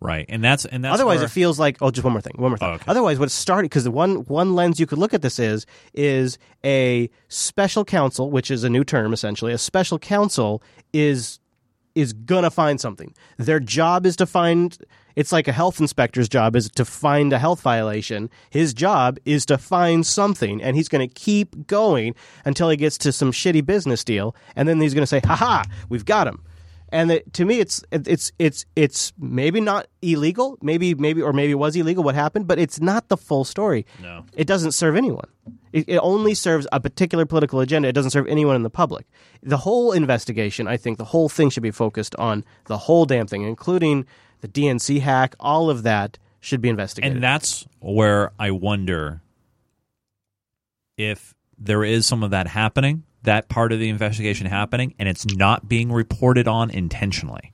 Right, 0.00 0.26
and 0.28 0.44
that's 0.44 0.64
and 0.64 0.84
that's 0.84 0.94
Otherwise, 0.94 1.18
where- 1.18 1.24
it 1.26 1.30
feels 1.30 1.58
like 1.58 1.78
oh, 1.80 1.90
just 1.90 2.04
one 2.04 2.12
more 2.12 2.20
thing, 2.20 2.34
one 2.36 2.50
more 2.52 2.58
thing. 2.58 2.68
Oh, 2.68 2.78
Otherwise, 2.86 3.18
what 3.18 3.32
started 3.32 3.64
because 3.64 3.82
the 3.82 3.90
one 3.90 4.18
one 4.26 4.54
lens 4.54 4.78
you 4.78 4.86
could 4.86 4.98
look 4.98 5.12
at 5.12 5.22
this 5.22 5.40
is 5.40 5.66
is 5.92 6.38
a 6.64 7.10
special 7.26 7.84
counsel, 7.84 8.30
which 8.30 8.48
is 8.48 8.62
a 8.62 8.70
new 8.70 8.84
term 8.84 9.12
essentially. 9.12 9.52
A 9.52 9.58
special 9.58 9.98
counsel 9.98 10.62
is 10.92 11.37
is 11.98 12.12
gonna 12.12 12.50
find 12.50 12.80
something. 12.80 13.14
Their 13.36 13.60
job 13.60 14.06
is 14.06 14.16
to 14.16 14.26
find. 14.26 14.76
It's 15.16 15.32
like 15.32 15.48
a 15.48 15.52
health 15.52 15.80
inspector's 15.80 16.28
job 16.28 16.54
is 16.54 16.70
to 16.70 16.84
find 16.84 17.32
a 17.32 17.40
health 17.40 17.60
violation. 17.60 18.30
His 18.50 18.72
job 18.72 19.18
is 19.24 19.44
to 19.46 19.58
find 19.58 20.06
something, 20.06 20.62
and 20.62 20.76
he's 20.76 20.88
going 20.88 21.06
to 21.06 21.12
keep 21.12 21.66
going 21.66 22.14
until 22.44 22.70
he 22.70 22.76
gets 22.76 22.96
to 22.98 23.10
some 23.10 23.32
shitty 23.32 23.66
business 23.66 24.04
deal, 24.04 24.36
and 24.54 24.68
then 24.68 24.80
he's 24.80 24.94
going 24.94 25.02
to 25.02 25.08
say, 25.08 25.20
"Ha 25.24 25.34
ha, 25.34 25.64
we've 25.88 26.04
got 26.04 26.28
him." 26.28 26.40
And 26.90 27.10
it, 27.10 27.32
to 27.34 27.44
me, 27.44 27.60
it's 27.60 27.82
it's 27.92 28.32
it's 28.38 28.64
it's 28.74 29.12
maybe 29.18 29.60
not 29.60 29.86
illegal, 30.00 30.58
maybe 30.62 30.94
maybe 30.94 31.20
or 31.20 31.32
maybe 31.32 31.52
it 31.52 31.56
was 31.56 31.76
illegal 31.76 32.02
what 32.02 32.14
happened, 32.14 32.46
but 32.46 32.58
it's 32.58 32.80
not 32.80 33.08
the 33.08 33.16
full 33.16 33.44
story. 33.44 33.84
No. 34.02 34.24
it 34.34 34.46
doesn't 34.46 34.72
serve 34.72 34.96
anyone. 34.96 35.28
It, 35.72 35.84
it 35.88 35.98
only 35.98 36.34
serves 36.34 36.66
a 36.72 36.80
particular 36.80 37.26
political 37.26 37.60
agenda. 37.60 37.88
It 37.88 37.92
doesn't 37.92 38.12
serve 38.12 38.26
anyone 38.26 38.56
in 38.56 38.62
the 38.62 38.70
public. 38.70 39.06
The 39.42 39.58
whole 39.58 39.92
investigation, 39.92 40.66
I 40.66 40.78
think, 40.78 40.96
the 40.96 41.04
whole 41.04 41.28
thing 41.28 41.50
should 41.50 41.62
be 41.62 41.70
focused 41.70 42.16
on 42.16 42.44
the 42.66 42.78
whole 42.78 43.04
damn 43.04 43.26
thing, 43.26 43.42
including 43.42 44.06
the 44.40 44.48
DNC 44.48 45.00
hack. 45.00 45.34
All 45.38 45.68
of 45.68 45.82
that 45.82 46.18
should 46.40 46.62
be 46.62 46.68
investigated. 46.68 47.16
And 47.16 47.22
that's 47.22 47.66
where 47.80 48.32
I 48.38 48.50
wonder 48.50 49.20
if 50.96 51.34
there 51.58 51.84
is 51.84 52.06
some 52.06 52.22
of 52.22 52.30
that 52.30 52.46
happening, 52.46 53.04
that 53.22 53.48
part 53.48 53.72
of 53.72 53.78
the 53.78 53.88
investigation 53.88 54.46
happening, 54.46 54.94
and 54.98 55.08
it's 55.08 55.26
not 55.26 55.68
being 55.68 55.90
reported 55.92 56.46
on 56.48 56.70
intentionally. 56.70 57.52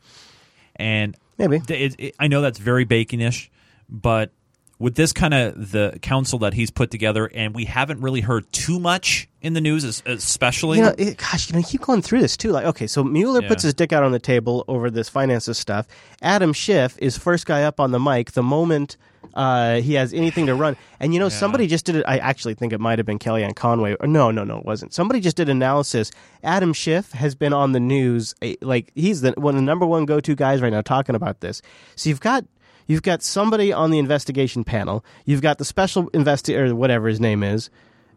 And 0.76 1.16
maybe 1.38 1.62
it, 1.68 1.94
it, 1.98 2.14
I 2.18 2.28
know 2.28 2.40
that's 2.40 2.58
very 2.58 2.84
baconish, 2.84 3.50
but 3.88 4.30
with 4.78 4.96
this 4.96 5.12
kind 5.12 5.32
of 5.32 5.70
the 5.70 5.98
council 6.02 6.40
that 6.40 6.52
he's 6.54 6.70
put 6.70 6.90
together, 6.90 7.30
and 7.32 7.54
we 7.54 7.64
haven't 7.64 8.00
really 8.00 8.20
heard 8.20 8.50
too 8.52 8.80
much 8.80 9.28
in 9.40 9.54
the 9.54 9.60
news, 9.60 10.02
especially. 10.04 10.78
You 10.78 10.84
know, 10.84 10.94
it, 10.98 11.16
gosh, 11.16 11.48
you 11.50 11.56
know, 11.56 11.62
keep 11.66 11.80
going 11.82 12.02
through 12.02 12.20
this 12.20 12.36
too. 12.36 12.50
Like, 12.50 12.66
okay, 12.66 12.86
so 12.86 13.04
Mueller 13.04 13.40
Yeah. 13.42 13.48
puts 13.48 13.62
his 13.62 13.72
dick 13.72 13.92
out 13.92 14.02
on 14.02 14.12
the 14.12 14.18
table 14.18 14.64
over 14.68 14.90
this 14.90 15.08
finances 15.08 15.58
stuff. 15.58 15.86
Adam 16.20 16.52
Schiff 16.52 16.96
is 16.98 17.16
first 17.16 17.46
guy 17.46 17.62
up 17.62 17.78
on 17.78 17.92
the 17.92 18.00
mic 18.00 18.32
the 18.32 18.42
moment 18.42 18.96
uh, 19.34 19.80
he 19.80 19.94
has 19.94 20.14
anything 20.14 20.46
to 20.46 20.54
run. 20.54 20.76
And 21.00 21.12
you 21.12 21.20
know, 21.20 21.28
somebody 21.28 21.66
just 21.66 21.84
did 21.84 21.96
it. 21.96 22.04
I 22.06 22.18
actually 22.18 22.54
think 22.54 22.72
it 22.72 22.80
might 22.80 22.98
have 22.98 23.06
been 23.06 23.18
Kellyanne 23.18 23.54
Conway. 23.56 23.96
No, 24.02 24.30
no, 24.30 24.44
no, 24.44 24.58
it 24.58 24.64
wasn't. 24.64 24.94
Somebody 24.94 25.20
just 25.20 25.36
did 25.36 25.48
analysis. 25.48 26.10
Adam 26.42 26.72
Schiff 26.72 27.12
has 27.12 27.34
been 27.34 27.52
on 27.52 27.72
the 27.72 27.80
news. 27.80 28.34
eh, 28.42 28.54
Like 28.60 28.90
he's 28.94 29.20
the 29.20 29.32
one 29.36 29.54
of 29.54 29.60
the 29.60 29.64
number 29.64 29.86
one 29.86 30.04
go 30.06 30.20
to 30.20 30.34
guys 30.34 30.62
right 30.62 30.72
now 30.72 30.80
talking 30.80 31.14
about 31.14 31.40
this. 31.40 31.60
So 31.96 32.08
you've 32.08 32.20
got. 32.20 32.44
You've 32.86 33.02
got 33.02 33.22
somebody 33.22 33.72
on 33.72 33.90
the 33.90 33.98
investigation 33.98 34.62
panel. 34.62 35.02
You've 35.24 35.40
got 35.40 35.56
the 35.56 35.64
special 35.64 36.08
investigator, 36.12 36.66
or 36.66 36.74
whatever 36.74 37.08
his 37.08 37.18
name 37.18 37.42
is, 37.42 37.70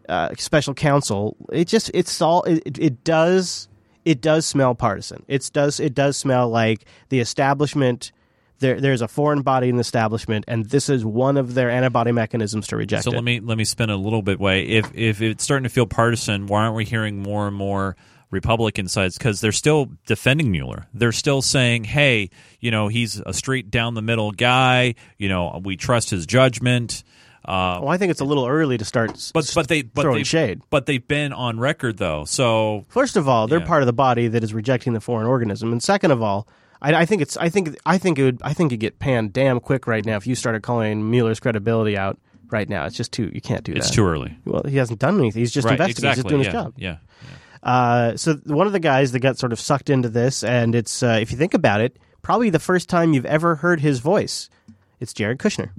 uh, 0.10 0.32
special 0.38 0.73
counsel. 0.73 1.38
It 1.53 1.69
just 1.69 1.89
it's 1.93 2.21
all 2.21 2.43
it, 2.43 2.77
it 2.77 3.01
does 3.06 3.69
it 4.03 4.19
does 4.19 4.45
smell 4.45 4.75
partisan. 4.75 5.23
It 5.30 5.49
does 5.53 5.80
it 5.80 5.95
does 5.95 6.17
smell 6.17 6.49
like 6.49 6.84
the 7.08 7.21
establishment. 7.21 8.12
There 8.60 8.80
there's 8.82 9.02
a 9.02 9.08
foreign 9.08 9.41
body 9.41 9.70
in 9.70 9.76
the 9.76 9.82
establishment, 9.82 10.46
and 10.48 10.65
this 10.65 10.89
is 10.89 11.06
one 11.06 11.38
of 11.38 11.54
their 11.54 11.70
antibody 11.70 12.12
mechanisms 12.12 12.67
to 12.67 12.78
reject 12.78 13.04
So 13.04 13.12
it. 13.12 13.15
let 13.15 13.24
me 13.24 13.39
let 13.39 13.58
me 13.58 13.65
spin 13.65 13.89
a 13.89 13.98
little 13.98 14.22
bit 14.22 14.39
way. 14.39 14.63
If 14.67 14.89
if 14.96 15.22
it's 15.22 15.43
starting 15.43 15.63
to 15.63 15.70
feel 15.70 15.86
partisan, 15.86 16.48
why 16.48 16.63
aren't 16.63 16.76
we 16.76 16.86
hearing 16.86 17.22
more 17.22 17.48
and 17.48 17.56
more 17.56 17.96
Republican 18.32 18.88
sides? 18.88 19.17
Because 19.17 19.41
they're 19.41 19.52
still 19.52 19.89
defending 20.06 20.52
Mueller. 20.52 20.88
They're 20.93 21.12
still 21.12 21.41
saying, 21.41 21.84
"Hey, 21.86 22.30
you 22.60 22.72
know, 22.72 22.88
he's 22.88 23.20
a 23.26 23.34
straight 23.34 23.70
down 23.72 23.93
the 23.93 24.02
middle 24.02 24.32
guy. 24.32 24.96
You 25.17 25.30
know, 25.30 25.62
we 25.63 25.78
trust 25.78 26.10
his 26.10 26.26
judgment." 26.26 27.04
Uh, 27.46 27.80
well, 27.82 27.89
I 27.89 27.98
think 27.98 28.12
it's 28.12 28.20
a 28.20 28.26
little 28.26 28.46
early 28.46 28.78
to 28.78 28.84
start. 28.84 29.32
but 29.34 29.50
but 29.56 29.70
they 29.70 29.82
but 29.84 30.02
throwing 30.02 30.26
shade. 30.26 30.62
But 30.70 30.86
they've 30.86 31.08
been 31.08 31.32
on 31.32 31.60
record 31.60 31.98
though. 31.98 32.26
So 32.26 32.84
First 32.89 33.15
of 33.15 33.30
all, 33.30 33.48
they're 33.48 33.60
Yeah. 33.60 33.65
part 33.65 33.84
of 33.84 33.86
the 33.88 33.93
body 33.93 34.28
that 34.28 34.43
is 34.43 34.54
rejecting 34.54 34.91
the 34.93 35.00
foreign 35.00 35.28
organism, 35.28 35.72
and 35.72 35.82
second 35.82 36.12
of 36.12 36.22
all, 36.22 36.46
I, 36.82 36.94
I 36.94 37.06
think 37.06 37.22
it's 37.22 37.38
I 37.38 37.50
think 37.50 37.78
I 37.86 37.98
think 37.98 38.20
it 38.20 38.24
would 38.24 38.42
I 38.44 38.54
think 38.54 38.72
it'd 38.72 38.80
get 38.80 39.00
panned 39.00 39.34
damn 39.34 39.60
quick 39.60 39.88
right 39.88 40.06
now 40.06 40.18
if 40.18 40.28
you 40.28 40.36
started 40.36 40.62
calling 40.63 41.10
Mueller's 41.10 41.40
credibility 41.40 41.98
out 41.98 42.18
right 42.52 42.68
now. 42.70 42.86
It's 42.86 42.96
just 42.96 43.12
too 43.12 43.30
you 43.34 43.42
can't 43.42 43.63
do 43.63 43.74
that. 43.74 43.80
It's 43.80 43.92
too 43.92 44.06
early. 44.06 44.38
Well, 44.46 44.63
he 44.68 44.78
hasn't 44.78 45.00
done 45.00 45.18
anything. 45.20 45.42
He's 45.42 45.52
just 45.52 45.66
Right, 45.66 45.74
investigating. 45.80 46.10
He's 46.10 46.16
just 46.18 46.28
doing 46.28 46.42
yeah, 46.42 46.48
his 46.48 46.54
job. 46.54 46.74
yeah, 46.78 46.98
Uh, 47.63 48.16
so 48.18 48.36
one 48.46 48.68
of 48.68 48.74
the 48.74 48.80
guys 48.80 49.12
that 49.12 49.20
got 49.20 49.38
sort 49.38 49.52
of 49.52 49.60
sucked 49.60 49.90
into 49.90 50.10
this, 50.10 50.44
and 50.44 50.76
it's 50.76 51.02
uh, 51.04 51.18
if 51.22 51.32
you 51.32 51.38
think 51.38 51.54
about 51.54 51.82
it, 51.82 51.98
probably 52.22 52.50
the 52.50 52.60
first 52.60 52.90
time 52.90 53.13
you've 53.13 53.26
ever 53.26 53.56
heard 53.56 53.80
his 53.82 54.00
voice. 54.00 54.50
It's 55.00 55.13
Jared 55.13 55.40
Kushner. 55.40 55.70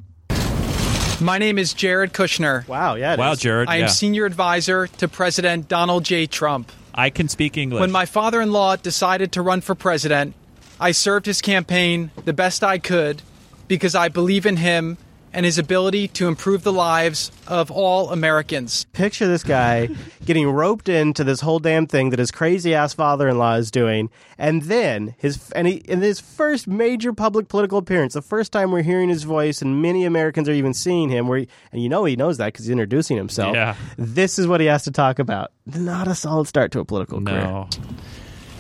My 1.21 1.39
name 1.39 1.59
is 1.59 1.75
Jared 1.75 2.13
Kushner. 2.13 2.67
Wow, 2.69 2.95
yeah. 2.95 3.17
Wow, 3.17 3.35
Jared, 3.35 3.69
I 3.69 3.77
am 3.77 3.81
yeah. 3.83 3.87
senior 3.89 4.25
advisor 4.25 4.87
to 4.87 5.09
President 5.09 5.67
Donald 5.69 6.05
J. 6.05 6.27
Trump. 6.27 6.71
I 6.95 7.11
can 7.11 7.29
speak 7.29 7.57
English. 7.57 7.81
When 7.81 7.91
my 7.91 8.07
father 8.07 8.41
in 8.41 8.53
law 8.53 8.77
decided 8.77 9.33
to 9.33 9.43
run 9.43 9.61
for 9.61 9.75
president, 9.75 10.35
I 10.81 10.93
served 10.93 11.27
his 11.27 11.43
campaign 11.43 12.11
the 12.25 12.33
best 12.33 12.62
I 12.62 12.79
could 12.79 13.23
because 13.67 13.95
I 13.95 14.09
believe 14.09 14.47
in 14.47 14.57
him 14.57 14.97
and 15.33 15.45
his 15.45 15.59
ability 15.59 16.09
to 16.09 16.27
improve 16.27 16.62
the 16.62 16.73
lives 16.73 17.31
of 17.47 17.71
all 17.71 18.11
Americans. 18.11 18.87
Picture 18.93 19.27
this 19.27 19.43
guy 19.43 19.88
getting 20.25 20.49
roped 20.49 20.88
into 20.88 21.23
this 21.25 21.41
whole 21.41 21.59
damn 21.59 21.87
thing 21.87 22.11
that 22.11 22.19
his 22.19 22.31
crazy 22.31 22.75
ass 22.75 22.95
father 22.95 23.29
in 23.29 23.38
law 23.38 23.55
is 23.55 23.71
doing, 23.71 24.09
and 24.38 24.62
then 24.62 25.14
his 25.19 25.51
and 25.53 25.67
he, 25.67 25.75
in 25.75 26.01
his 26.01 26.19
first 26.19 26.67
major 26.67 27.12
public 27.12 27.49
political 27.49 27.79
appearance, 27.79 28.14
the 28.14 28.23
first 28.23 28.53
time 28.53 28.71
we're 28.71 28.83
hearing 28.83 29.09
his 29.09 29.25
voice, 29.25 29.61
and 29.61 29.83
many 29.83 30.05
Americans 30.05 30.49
are 30.49 30.53
even 30.53 30.73
seeing 30.73 31.11
him. 31.11 31.29
Where 31.29 31.41
he, 31.41 31.49
and 31.73 31.83
you 31.83 31.88
know 31.88 32.05
he 32.05 32.17
knows 32.17 32.38
that 32.38 32.47
because 32.47 32.64
he's 32.64 32.73
introducing 32.73 33.17
himself. 33.17 33.55
Yeah. 33.55 33.77
This 33.97 34.38
is 34.38 34.47
what 34.47 34.61
he 34.61 34.67
has 34.67 34.85
to 34.85 34.91
talk 34.91 35.19
about. 35.19 35.53
Not 35.67 36.09
a 36.09 36.14
solid 36.14 36.49
start 36.49 36.73
to 36.73 36.81
a 36.81 36.85
political 36.85 37.21
career. 37.21 37.43
No. 37.43 37.69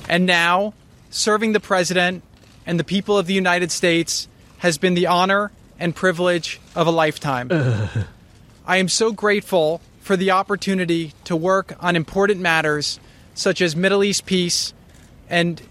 And 0.08 0.26
now, 0.26 0.74
serving 1.10 1.52
the 1.52 1.60
president 1.60 2.22
and 2.66 2.78
the 2.78 2.84
people 2.84 3.16
of 3.18 3.26
the 3.26 3.34
United 3.34 3.70
States 3.72 4.28
has 4.58 4.78
been 4.78 4.94
the 4.94 5.06
honor 5.06 5.50
and 5.78 5.94
privilege 5.94 6.60
of 6.74 6.86
a 6.86 6.90
lifetime. 6.90 7.50
I 8.66 8.76
am 8.76 8.88
so 8.88 9.12
grateful 9.12 9.80
for 10.00 10.16
the 10.16 10.30
opportunity 10.30 11.12
to 11.24 11.36
work 11.36 11.74
on 11.80 11.96
important 11.96 12.40
matters 12.40 12.98
such 13.34 13.60
as 13.60 13.76
Middle 13.76 14.02
East 14.02 14.26
peace 14.26 14.74
and 15.30 15.62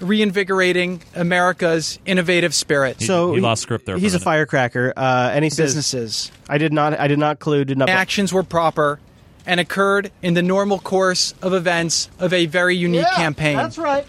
reinvigorating 0.00 1.02
America's 1.14 1.98
innovative 2.06 2.54
spirit. 2.54 3.00
So 3.00 3.34
he 3.34 3.40
lost 3.40 3.62
script 3.62 3.86
there 3.86 3.96
for 3.96 4.00
He's 4.00 4.14
a 4.14 4.18
a 4.18 4.20
firecracker, 4.20 4.92
uh, 4.96 5.30
and 5.32 5.44
he 5.44 5.50
says 5.50 5.70
Businesses. 5.70 6.30
I 6.48 6.58
did 6.58 6.72
not. 6.72 6.98
I 6.98 7.08
did 7.08 7.18
not 7.18 7.38
clue. 7.38 7.64
Did 7.64 7.78
not. 7.78 7.88
actions 7.88 8.32
were 8.32 8.42
proper 8.42 9.00
and 9.46 9.60
occurred 9.60 10.12
in 10.22 10.34
the 10.34 10.42
normal 10.42 10.78
course 10.78 11.34
of 11.42 11.52
events 11.54 12.10
of 12.18 12.32
a 12.32 12.46
very 12.46 12.76
unique 12.76 13.02
Yeah, 13.02 13.16
campaign. 13.16 13.56
That's 13.56 13.78
right. 13.78 14.06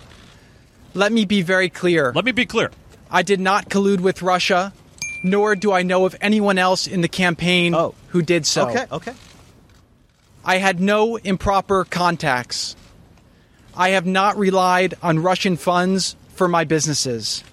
Let 1.00 1.14
me 1.14 1.24
be 1.24 1.44
very 1.44 1.70
clear. 1.70 2.12
Let 2.14 2.26
me 2.26 2.34
be 2.34 2.46
clear. 2.46 2.72
I 3.10 3.22
did 3.22 3.40
not 3.40 3.70
collude 3.70 4.02
with 4.02 4.22
Russia, 4.22 4.74
nor 5.24 5.56
do 5.56 5.72
I 5.72 5.82
know 5.82 6.06
of 6.06 6.14
anyone 6.20 6.58
else 6.58 6.88
in 6.88 7.00
the 7.00 7.08
campaign 7.08 7.74
oh. 7.74 7.96
who 8.10 8.22
did 8.22 8.46
so. 8.46 8.64
Oh. 8.64 8.70
Okay. 8.70 8.86
Okay. 8.92 9.14
I 10.44 10.58
had 10.58 10.82
no 10.82 11.16
improper 11.16 11.86
contacts. 11.86 12.76
I 13.78 13.92
have 13.92 14.06
not 14.06 14.36
relied 14.38 14.96
on 15.02 15.20
Russian 15.20 15.56
funds 15.56 16.18
for 16.36 16.50
my 16.50 16.66
businesses. 16.66 17.46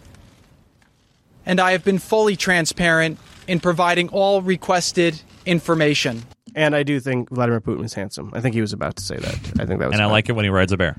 And 1.44 1.60
I 1.60 1.70
have 1.70 1.84
been 1.84 1.98
fully 1.98 2.34
transparent 2.34 3.16
in 3.46 3.60
providing 3.60 4.08
all 4.08 4.42
requested 4.42 5.22
information. 5.44 6.24
And 6.56 6.74
I 6.74 6.82
do 6.82 6.98
think 6.98 7.30
Vladimir 7.30 7.60
Putin 7.60 7.84
is 7.84 7.94
handsome. 7.94 8.32
I 8.34 8.40
think 8.40 8.56
he 8.56 8.60
was 8.60 8.72
about 8.72 8.96
to 8.96 9.04
say 9.04 9.18
that. 9.18 9.34
I 9.60 9.66
think 9.66 9.78
that 9.78 9.86
was. 9.86 9.92
and 9.92 10.02
I 10.02 10.06
about- 10.06 10.10
like 10.10 10.28
it 10.28 10.32
when 10.32 10.44
he 10.44 10.50
rides 10.50 10.72
a 10.72 10.76
bear. 10.76 10.96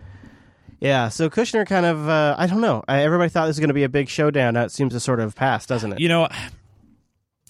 Yeah. 0.80 1.10
So 1.10 1.30
Kushner 1.30 1.66
kind 1.66 1.86
of. 1.86 2.08
Uh, 2.08 2.36
I 2.38 2.48
don't 2.48 2.62
know. 2.62 2.84
I, 2.88 3.02
everybody 3.02 3.30
thought 3.30 3.46
this 3.48 3.56
was 3.56 3.60
going 3.60 3.70
to 3.70 3.74
be 3.74 3.84
a 3.84 3.90
big 3.90 4.10
showdown. 4.10 4.54
Now 4.54 4.64
it 4.64 4.72
seems 4.72 4.94
to 4.94 5.00
sort 5.00 5.20
of 5.20 5.36
pass, 5.36 5.66
doesn't 5.66 5.94
it? 5.94 6.00
You 6.00 6.10
know, 6.10 6.28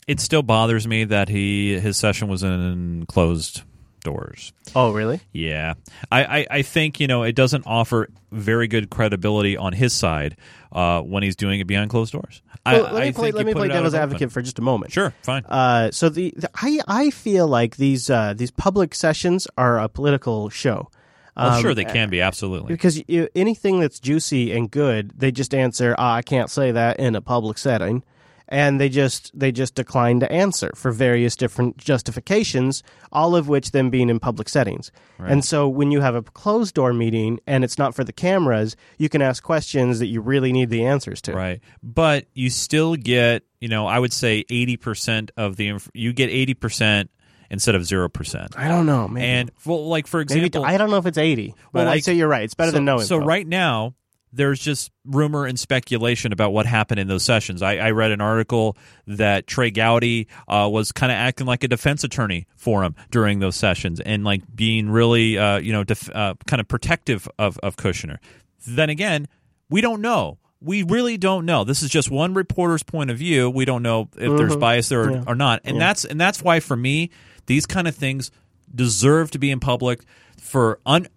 it 0.07 0.19
still 0.19 0.43
bothers 0.43 0.87
me 0.87 1.03
that 1.05 1.29
he 1.29 1.79
his 1.79 1.97
session 1.97 2.27
was 2.27 2.43
in 2.43 3.05
closed 3.07 3.63
doors. 4.01 4.53
Oh, 4.75 4.93
really? 4.93 5.19
Yeah, 5.33 5.73
I, 6.11 6.23
I, 6.23 6.47
I 6.49 6.61
think 6.61 6.99
you 6.99 7.07
know 7.07 7.23
it 7.23 7.35
doesn't 7.35 7.65
offer 7.67 8.07
very 8.31 8.67
good 8.67 8.89
credibility 8.89 9.57
on 9.57 9.73
his 9.73 9.93
side 9.93 10.37
uh, 10.71 11.01
when 11.01 11.23
he's 11.23 11.35
doing 11.35 11.59
it 11.59 11.67
behind 11.67 11.89
closed 11.89 12.13
doors. 12.13 12.41
I, 12.65 12.79
let 12.79 12.93
me 12.93 12.99
I 12.99 13.11
play, 13.11 13.27
think 13.27 13.35
let 13.35 13.45
me 13.45 13.53
play 13.53 13.67
devil's 13.69 13.93
advocate 13.93 14.23
open. 14.23 14.29
for 14.29 14.41
just 14.41 14.59
a 14.59 14.61
moment. 14.61 14.91
Sure, 14.91 15.13
fine. 15.23 15.43
Uh, 15.45 15.91
so 15.91 16.09
the, 16.09 16.33
the 16.35 16.49
I 16.55 16.79
I 16.87 17.09
feel 17.09 17.47
like 17.47 17.77
these 17.77 18.09
uh, 18.09 18.33
these 18.33 18.51
public 18.51 18.95
sessions 18.95 19.47
are 19.57 19.79
a 19.79 19.87
political 19.89 20.49
show. 20.49 20.89
Well, 21.37 21.53
Um, 21.53 21.61
sure, 21.61 21.73
they 21.73 21.85
can 21.85 22.09
be 22.09 22.19
absolutely. 22.21 22.73
because 22.73 23.01
you, 23.07 23.27
anything 23.35 23.79
that's 23.79 23.99
juicy 23.99 24.51
and 24.51 24.69
good, 24.71 25.11
they 25.15 25.31
just 25.31 25.53
answer, 25.53 25.95
"Ah, 25.97 26.15
"I 26.15 26.21
can't 26.21 26.49
say 26.49 26.71
that 26.71 26.99
in 26.99 27.15
a 27.15 27.21
public 27.21 27.57
setting," 27.57 28.03
and 28.49 28.79
they 28.79 28.89
just 28.89 29.31
they 29.37 29.51
just 29.51 29.75
declined 29.75 30.21
to 30.21 30.31
answer 30.31 30.71
for 30.75 30.91
various 30.91 31.35
different 31.35 31.77
justifications, 31.77 32.81
all 33.11 33.35
of 33.35 33.47
which 33.47 33.71
then 33.71 33.89
being 33.89 34.09
in 34.09 34.19
public 34.19 34.47
settings. 34.49 34.91
Right. 35.19 35.31
And 35.31 35.43
so 35.45 35.67
when 35.67 35.91
you 35.91 36.01
have 36.01 36.15
a 36.15 36.21
closed 36.23 36.73
door 36.75 36.93
meeting 36.93 37.39
and 37.45 37.63
it's 37.63 37.77
not 37.77 37.93
for 37.93 38.03
the 38.03 38.13
cameras, 38.13 38.75
you 38.97 39.09
can 39.09 39.21
ask 39.21 39.43
questions 39.43 39.99
that 39.99 40.07
you 40.07 40.21
really 40.21 40.51
need 40.53 40.69
the 40.69 40.85
answers 40.85 41.21
to. 41.23 41.33
Right. 41.33 41.59
But 41.83 42.27
you 42.33 42.49
still 42.49 42.95
get, 42.95 43.43
you 43.59 43.67
know, 43.67 43.85
I 43.85 43.99
would 43.99 44.13
say 44.13 44.45
80% 44.49 45.29
of 45.37 45.57
the 45.57 45.67
inf- 45.67 45.91
you 45.93 46.13
get 46.13 46.29
80% 46.29 47.09
instead 47.49 47.75
of 47.75 47.81
0%. 47.83 48.57
I 48.57 48.67
don't 48.67 48.85
know, 48.85 49.07
maybe. 49.07 49.25
And 49.25 49.51
well, 49.65 49.87
like 49.87 50.07
for 50.07 50.19
Maybe 50.19 50.45
example, 50.45 50.65
I 50.65 50.77
don't 50.77 50.89
know 50.89 50.97
if 50.97 51.05
it's 51.05 51.17
80. 51.17 51.53
Well, 51.73 51.85
like- 51.85 51.95
I'd 51.97 52.03
say 52.03 52.13
you're 52.13 52.27
right. 52.27 52.43
It's 52.43 52.53
better 52.53 52.71
so, 52.71 52.77
than 52.77 52.85
no 52.85 52.99
So 52.99 53.17
right 53.17 53.45
now, 53.47 53.93
there's 54.33 54.59
just 54.59 54.91
rumor 55.05 55.45
and 55.45 55.57
speculation 55.57 56.33
about 56.33 56.51
what 56.51 56.65
happened 56.65 56.99
in 56.99 57.07
those 57.07 57.23
sessions. 57.23 57.61
I, 57.61 57.77
I 57.77 57.91
read 57.91 58.11
an 58.11 58.19
article 58.21 58.75
that 59.07 59.47
Trey 59.47 59.71
Gowdy 59.71 60.27
uh, 60.49 60.67
was 60.71 60.91
kind 60.91 61.11
of 61.11 61.15
acting 61.15 61.47
like 61.47 61.63
a 61.63 61.67
defense 61.69 62.03
attorney 62.03 62.45
for 62.57 62.83
him 62.83 62.93
during 63.09 63.39
those 63.39 63.55
sessions 63.55 64.01
and 64.01 64.25
like 64.25 64.43
being 64.53 64.89
really, 64.89 65.37
uh, 65.37 65.57
you 65.59 65.71
know, 65.71 65.83
def- 65.85 66.13
uh, 66.13 66.35
kind 66.45 66.59
of 66.59 66.67
protective 66.67 67.27
of, 67.39 67.57
of 67.63 67.77
Kushner. 67.77 68.17
Then 68.67 68.89
again, 68.89 69.27
we 69.69 69.79
don't 69.79 70.01
know. 70.01 70.39
We 70.59 70.83
really 70.83 71.17
don't 71.17 71.45
know. 71.45 71.63
This 71.63 71.81
is 71.81 71.89
just 71.89 72.11
one 72.11 72.33
reporter's 72.33 72.83
point 72.83 73.09
of 73.09 73.17
view. 73.17 73.49
We 73.49 73.63
don't 73.63 73.81
know 73.81 74.09
if 74.17 74.37
there's 74.37 74.55
Mhm. 74.55 74.59
bias 74.59 74.89
there 74.89 75.01
or, 75.03 75.11
Yeah. 75.11 75.23
or 75.25 75.35
not, 75.35 75.61
and 75.63 75.77
Yeah. 75.77 75.79
that's 75.79 76.03
and 76.03 76.19
that's 76.19 76.41
why 76.41 76.59
for 76.59 76.75
me, 76.75 77.11
these 77.47 77.65
kind 77.65 77.87
of 77.87 77.95
things 77.95 78.31
deserve 78.73 79.31
to 79.31 79.39
be 79.39 79.51
in 79.51 79.59
public 79.59 80.01
for 80.39 80.79
un. 80.85 81.07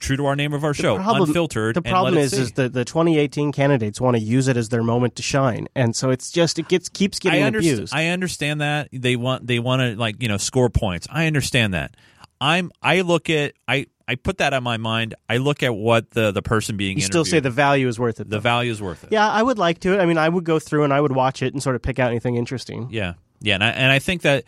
True 0.00 0.16
to 0.16 0.26
our 0.26 0.36
name 0.36 0.52
of 0.52 0.62
our 0.62 0.74
show, 0.74 0.94
problem- 0.94 1.28
unfiltered. 1.28 1.74
The 1.74 1.82
problem 1.82 2.16
is, 2.16 2.32
is 2.32 2.52
that 2.52 2.72
the 2.72 2.84
2018 2.84 3.50
candidates 3.50 4.00
want 4.00 4.16
to 4.16 4.22
use 4.22 4.46
it 4.46 4.56
as 4.56 4.68
their 4.68 4.84
moment 4.84 5.16
to 5.16 5.22
shine, 5.24 5.66
and 5.74 5.94
so 5.96 6.10
it's 6.10 6.30
just 6.30 6.60
it 6.60 6.68
gets 6.68 6.88
keeps 6.88 7.18
getting 7.18 7.42
I 7.42 7.46
understand. 7.46 7.74
abused. 7.78 7.94
I 7.94 8.06
understand 8.06 8.60
that 8.60 8.88
they 8.92 9.16
want 9.16 9.48
they 9.48 9.58
want 9.58 9.82
to 9.82 9.96
like 9.98 10.22
you 10.22 10.28
know 10.28 10.36
score 10.36 10.70
points. 10.70 11.08
I 11.10 11.26
understand 11.26 11.74
that. 11.74 11.96
I'm 12.40 12.70
I 12.80 13.00
look 13.00 13.28
at 13.28 13.54
I 13.66 13.86
I 14.06 14.14
put 14.14 14.38
that 14.38 14.54
on 14.54 14.62
my 14.62 14.76
mind. 14.76 15.16
I 15.28 15.38
look 15.38 15.64
at 15.64 15.74
what 15.74 16.10
the 16.12 16.30
the 16.30 16.42
person 16.42 16.76
being 16.76 16.98
you 16.98 17.02
still 17.02 17.24
say 17.24 17.40
the 17.40 17.50
value 17.50 17.88
is 17.88 17.98
worth 17.98 18.20
it. 18.20 18.30
the 18.30 18.38
value 18.38 18.70
is 18.70 18.80
worth 18.80 19.02
it. 19.02 19.10
Yeah, 19.10 19.28
I 19.28 19.42
would 19.42 19.58
like 19.58 19.80
to. 19.80 19.98
I 20.00 20.06
mean, 20.06 20.16
I 20.16 20.28
would 20.28 20.44
go 20.44 20.60
through 20.60 20.84
and 20.84 20.92
I 20.94 21.00
would 21.00 21.12
watch 21.12 21.42
it 21.42 21.52
and 21.54 21.60
sort 21.60 21.74
of 21.74 21.82
pick 21.82 21.98
out 21.98 22.10
anything 22.10 22.36
interesting. 22.36 22.86
Yeah. 22.90 23.14
Yeah, 23.40 23.54
and 23.54 23.64
I, 23.64 23.68
and 23.70 23.92
I 23.92 23.98
think 24.00 24.22
that 24.22 24.44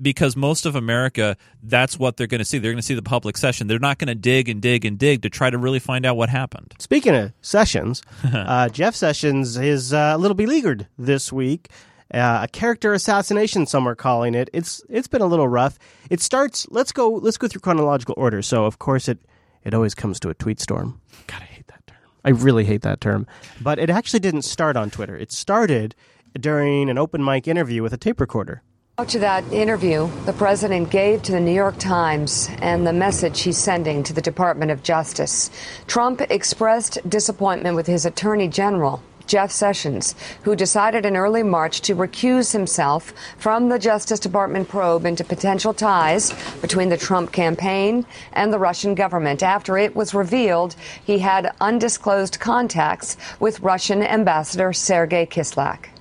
because 0.00 0.36
most 0.36 0.66
of 0.66 0.74
America, 0.74 1.36
that's 1.62 1.98
what 1.98 2.16
they're 2.16 2.26
going 2.26 2.40
to 2.40 2.44
see. 2.44 2.58
They're 2.58 2.72
going 2.72 2.80
to 2.80 2.86
see 2.86 2.94
the 2.94 3.02
public 3.02 3.36
session. 3.36 3.68
They're 3.68 3.78
not 3.78 3.98
going 3.98 4.08
to 4.08 4.16
dig 4.16 4.48
and 4.48 4.60
dig 4.60 4.84
and 4.84 4.98
dig 4.98 5.22
to 5.22 5.30
try 5.30 5.48
to 5.48 5.58
really 5.58 5.78
find 5.78 6.04
out 6.04 6.16
what 6.16 6.28
happened. 6.28 6.74
Speaking 6.78 7.14
of 7.14 7.32
Sessions, 7.40 8.02
uh, 8.24 8.68
Jeff 8.68 8.96
Sessions 8.96 9.56
is 9.56 9.92
uh, 9.92 10.12
a 10.14 10.18
little 10.18 10.34
beleaguered 10.34 10.88
this 10.98 11.32
week. 11.32 11.68
Uh, 12.12 12.40
a 12.42 12.48
character 12.48 12.92
assassination, 12.92 13.64
some 13.64 13.88
are 13.88 13.94
calling 13.94 14.34
it. 14.34 14.50
It's 14.52 14.82
it's 14.90 15.08
been 15.08 15.22
a 15.22 15.26
little 15.26 15.48
rough. 15.48 15.78
It 16.10 16.20
starts. 16.20 16.66
Let's 16.70 16.92
go. 16.92 17.10
Let's 17.10 17.38
go 17.38 17.48
through 17.48 17.60
chronological 17.60 18.14
order. 18.18 18.42
So, 18.42 18.64
of 18.64 18.78
course, 18.78 19.08
it 19.08 19.18
it 19.64 19.72
always 19.72 19.94
comes 19.94 20.18
to 20.20 20.28
a 20.28 20.34
tweet 20.34 20.60
storm. 20.60 21.00
God, 21.26 21.42
I 21.42 21.46
hate 21.46 21.68
that 21.68 21.86
term. 21.86 21.98
I 22.24 22.30
really 22.30 22.64
hate 22.64 22.82
that 22.82 23.00
term. 23.00 23.26
But 23.60 23.78
it 23.78 23.88
actually 23.88 24.20
didn't 24.20 24.42
start 24.42 24.76
on 24.76 24.90
Twitter. 24.90 25.16
It 25.16 25.32
started 25.32 25.94
during 26.38 26.90
an 26.90 26.98
open 26.98 27.24
mic 27.24 27.48
interview 27.48 27.82
with 27.82 27.92
a 27.92 27.96
tape 27.96 28.20
recorder. 28.20 28.62
To 29.06 29.18
that 29.18 29.42
interview 29.52 30.08
the 30.26 30.32
president 30.32 30.90
gave 30.90 31.22
to 31.22 31.32
the 31.32 31.40
New 31.40 31.54
York 31.54 31.78
Times 31.78 32.48
and 32.60 32.86
the 32.86 32.92
message 32.92 33.40
he's 33.40 33.58
sending 33.58 34.02
to 34.04 34.12
the 34.12 34.22
Department 34.22 34.70
of 34.70 34.82
Justice. 34.82 35.50
Trump 35.86 36.20
expressed 36.30 36.98
disappointment 37.08 37.74
with 37.74 37.86
his 37.86 38.06
attorney 38.06 38.48
general. 38.48 39.02
Jeff 39.26 39.50
Sessions, 39.50 40.14
who 40.42 40.54
decided 40.54 41.06
in 41.06 41.16
early 41.16 41.42
March 41.42 41.80
to 41.82 41.96
recuse 41.96 42.52
himself 42.52 43.12
from 43.38 43.68
the 43.68 43.78
Justice 43.78 44.20
Department 44.20 44.68
probe 44.68 45.06
into 45.06 45.24
potential 45.24 45.72
ties 45.72 46.32
between 46.60 46.88
the 46.88 46.96
Trump 46.96 47.32
campaign 47.32 48.04
and 48.34 48.52
the 48.52 48.58
Russian 48.58 48.94
government 48.94 49.42
after 49.42 49.78
it 49.78 49.96
was 49.96 50.12
revealed 50.12 50.76
he 51.04 51.20
had 51.20 51.54
undisclosed 51.60 52.40
contacts 52.40 53.16
with 53.40 53.60
Russian 53.60 54.02
Ambassador 54.02 54.72
Sergei 54.72 55.24
Kislyak. 55.24 55.91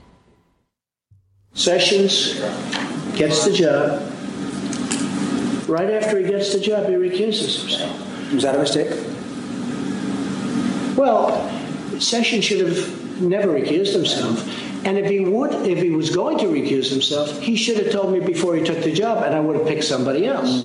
Sessions 1.54 2.40
gets 3.16 3.46
the 3.46 3.54
job. 3.54 4.02
Right 5.68 5.90
after 5.92 6.20
he 6.20 6.28
gets 6.28 6.54
the 6.54 6.60
job, 6.60 6.88
he 6.88 6.96
recuses 6.96 7.62
himself. 7.62 8.34
Was 8.34 8.44
that 8.44 8.56
a 8.56 8.60
mistake? 8.60 8.90
Well, 10.98 11.50
Sessions 12.00 12.46
should 12.46 12.68
have 12.68 13.22
never 13.22 13.50
recused 13.50 13.94
himself. 13.94 14.48
And 14.86 14.98
if 14.98 15.10
he 15.10 15.20
would, 15.20 15.54
if 15.68 15.78
he 15.78 15.92
was 15.92 16.10
going 16.10 16.40
to 16.40 16.46
recuse 16.46 16.90
himself, 16.90 17.40
he 17.40 17.56
should 17.56 17.78
have 17.78 17.92
told 17.92 18.12
me 18.12 18.20
before 18.20 18.56
he 18.56 18.64
took 18.64 18.82
the 18.84 18.92
job, 18.92 19.24
and 19.24 19.36
I 19.36 19.40
would 19.40 19.56
have 19.56 19.68
picked 19.68 19.84
somebody 19.84 20.26
else. 20.26 20.64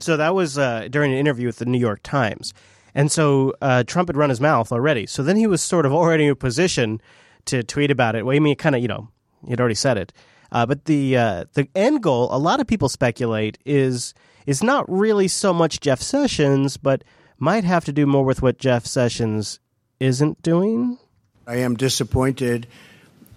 So 0.00 0.16
that 0.16 0.34
was 0.34 0.58
uh, 0.58 0.88
during 0.90 1.12
an 1.12 1.18
interview 1.18 1.46
with 1.46 1.56
the 1.56 1.64
New 1.64 1.78
York 1.78 2.00
Times. 2.02 2.52
And 2.94 3.10
so 3.10 3.54
uh, 3.62 3.84
Trump 3.84 4.08
had 4.08 4.16
run 4.16 4.28
his 4.28 4.40
mouth 4.40 4.70
already. 4.70 5.06
So 5.06 5.22
then 5.22 5.36
he 5.36 5.46
was 5.46 5.62
sort 5.62 5.86
of 5.86 5.92
already 5.92 6.26
in 6.26 6.30
a 6.30 6.36
position 6.36 7.00
to 7.46 7.62
tweet 7.62 7.90
about 7.90 8.14
it. 8.14 8.26
Well, 8.26 8.36
I 8.36 8.38
mean, 8.38 8.54
kind 8.56 8.74
of, 8.76 8.82
you 8.82 8.88
know, 8.88 9.08
he'd 9.46 9.60
already 9.60 9.74
said 9.74 9.98
it. 9.98 10.12
Uh, 10.50 10.64
but 10.66 10.86
the 10.86 11.16
uh, 11.16 11.44
the 11.52 11.68
end 11.74 12.02
goal, 12.02 12.28
a 12.30 12.38
lot 12.38 12.60
of 12.60 12.66
people 12.66 12.88
speculate, 12.88 13.58
is 13.64 14.14
is 14.46 14.62
not 14.62 14.88
really 14.88 15.28
so 15.28 15.52
much 15.52 15.80
Jeff 15.80 16.00
Sessions, 16.00 16.76
but 16.76 17.04
might 17.38 17.64
have 17.64 17.84
to 17.84 17.92
do 17.92 18.06
more 18.06 18.24
with 18.24 18.42
what 18.42 18.58
Jeff 18.58 18.86
Sessions 18.86 19.60
isn't 20.00 20.40
doing. 20.42 20.98
I 21.46 21.56
am 21.56 21.76
disappointed 21.76 22.66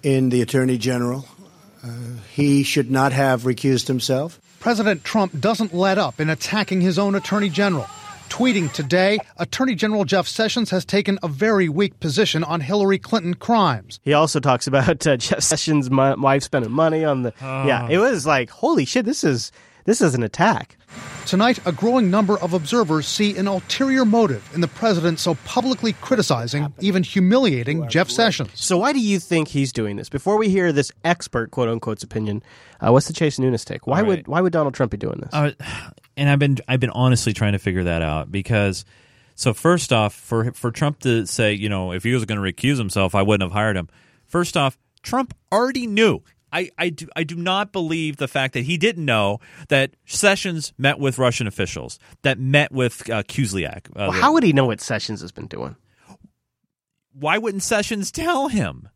in 0.04 0.30
the 0.30 0.42
Attorney 0.42 0.78
General. 0.78 1.26
Uh, 1.84 1.90
he 2.32 2.64
should 2.64 2.92
not 2.92 3.12
have 3.12 3.44
recused 3.44 3.88
himself. 3.88 4.40
President 4.60 5.04
Trump 5.04 5.38
doesn't 5.40 5.74
let 5.74 5.98
up 5.98 6.20
in 6.20 6.30
attacking 6.30 6.82
his 6.82 7.00
own 7.00 7.16
attorney 7.16 7.50
general. 7.50 7.88
Tweeting 8.32 8.72
today, 8.72 9.20
Attorney 9.38 9.76
General 9.76 10.06
Jeff 10.06 10.26
Sessions 10.26 10.70
has 10.70 10.86
taken 10.86 11.20
a 11.22 11.28
very 11.28 11.68
weak 11.68 12.00
position 12.00 12.46
on 12.46 12.62
Hillary 12.62 12.98
Clinton 12.98 13.34
crimes. 13.34 14.00
He 14.06 14.14
also 14.14 14.40
talks 14.40 14.68
about 14.68 15.06
uh, 15.06 15.18
Jeff 15.18 15.44
Sessions' 15.44 15.90
mo- 15.92 16.16
wife 16.18 16.44
spending 16.44 16.72
money 16.72 17.04
on 17.04 17.24
the. 17.24 17.34
Yeah, 17.42 17.90
it 17.90 17.98
was 17.98 18.26
like, 18.26 18.50
holy 18.50 18.86
shit, 18.86 19.04
this 19.04 19.26
is 19.26 19.52
this 19.86 20.02
is 20.02 20.16
an 20.16 20.24
attack. 20.24 20.78
Tonight, 21.26 21.60
a 21.66 21.72
growing 21.72 22.12
number 22.12 22.38
of 22.40 22.54
observers 22.54 23.08
see 23.08 23.38
an 23.38 23.48
ulterior 23.48 24.04
motive 24.04 24.50
in 24.54 24.62
the 24.62 24.68
president 24.68 25.20
so 25.20 25.36
publicly 25.46 25.94
criticizing, 25.94 26.74
even 26.80 27.04
humiliating 27.04 27.88
Jeff 27.88 28.10
Sessions. 28.10 28.52
So 28.56 28.80
why 28.80 28.92
do 28.92 29.00
you 29.00 29.20
think 29.20 29.48
he's 29.48 29.72
doing 29.72 29.96
this? 29.96 30.10
Before 30.10 30.38
we 30.38 30.50
hear 30.50 30.74
this 30.74 30.92
expert 31.04 31.52
quote 31.52 31.70
unquote's 31.70 32.04
opinion, 32.04 32.44
uh, 32.80 32.92
what's 32.92 33.08
the 33.08 33.14
Chase 33.14 33.40
Nunes 33.40 33.64
take? 33.64 33.88
Why 33.88 33.98
All 33.98 34.02
right. 34.04 34.08
would 34.08 34.28
why 34.28 34.42
would 34.42 34.52
Donald 34.52 34.74
Trump 34.74 34.92
be 34.92 34.98
doing 34.98 35.20
this? 35.22 35.34
Uh, 35.34 35.52
and 36.18 36.30
I've 36.30 36.40
been 36.40 36.58
I've 36.68 36.80
been 36.80 36.90
honestly 36.90 37.34
trying 37.34 37.54
to 37.54 37.60
figure 37.60 37.86
that 37.86 38.02
out 38.02 38.32
because 38.32 38.84
so 39.36 39.54
first 39.54 39.94
off, 39.94 40.14
for 40.14 40.52
for 40.52 40.72
Trump 40.72 41.00
to 41.00 41.26
say, 41.26 41.54
you 41.54 41.70
know, 41.70 41.94
if 41.94 42.04
he 42.04 42.14
was 42.14 42.26
going 42.26 42.42
to 42.42 42.44
recuse 42.44 42.78
himself, 42.78 43.16
I 43.16 43.22
wouldn't 43.22 43.50
have 43.50 43.54
hired 43.54 43.78
him. 43.78 43.90
First 44.28 44.58
off, 44.58 44.78
Trump 45.02 45.34
already 45.52 45.88
knew. 45.88 46.22
I, 46.52 46.70
I, 46.78 46.90
do, 46.90 47.08
I 47.16 47.24
do 47.24 47.36
not 47.36 47.72
believe 47.72 48.18
the 48.18 48.28
fact 48.28 48.54
that 48.56 48.66
he 48.66 48.78
didn't 48.78 49.06
know 49.06 49.40
that 49.70 49.92
Sessions 50.06 50.74
met 50.78 51.00
with 51.00 51.18
Russian 51.18 51.48
officials, 51.48 51.98
that 52.24 52.40
met 52.40 52.72
with 52.72 53.10
uh, 53.10 53.24
Kislyak. 53.24 53.88
Uh, 53.90 53.92
well, 53.96 54.12
how 54.12 54.34
would 54.34 54.44
he 54.44 54.52
know 54.54 54.66
what 54.66 54.82
Sessions 54.82 55.22
has 55.22 55.32
been 55.32 55.48
doing? 55.48 55.76
why 57.14 57.38
wouldn't 57.38 57.64
Sessions 57.64 58.12
tell 58.12 58.48
him? 58.48 58.88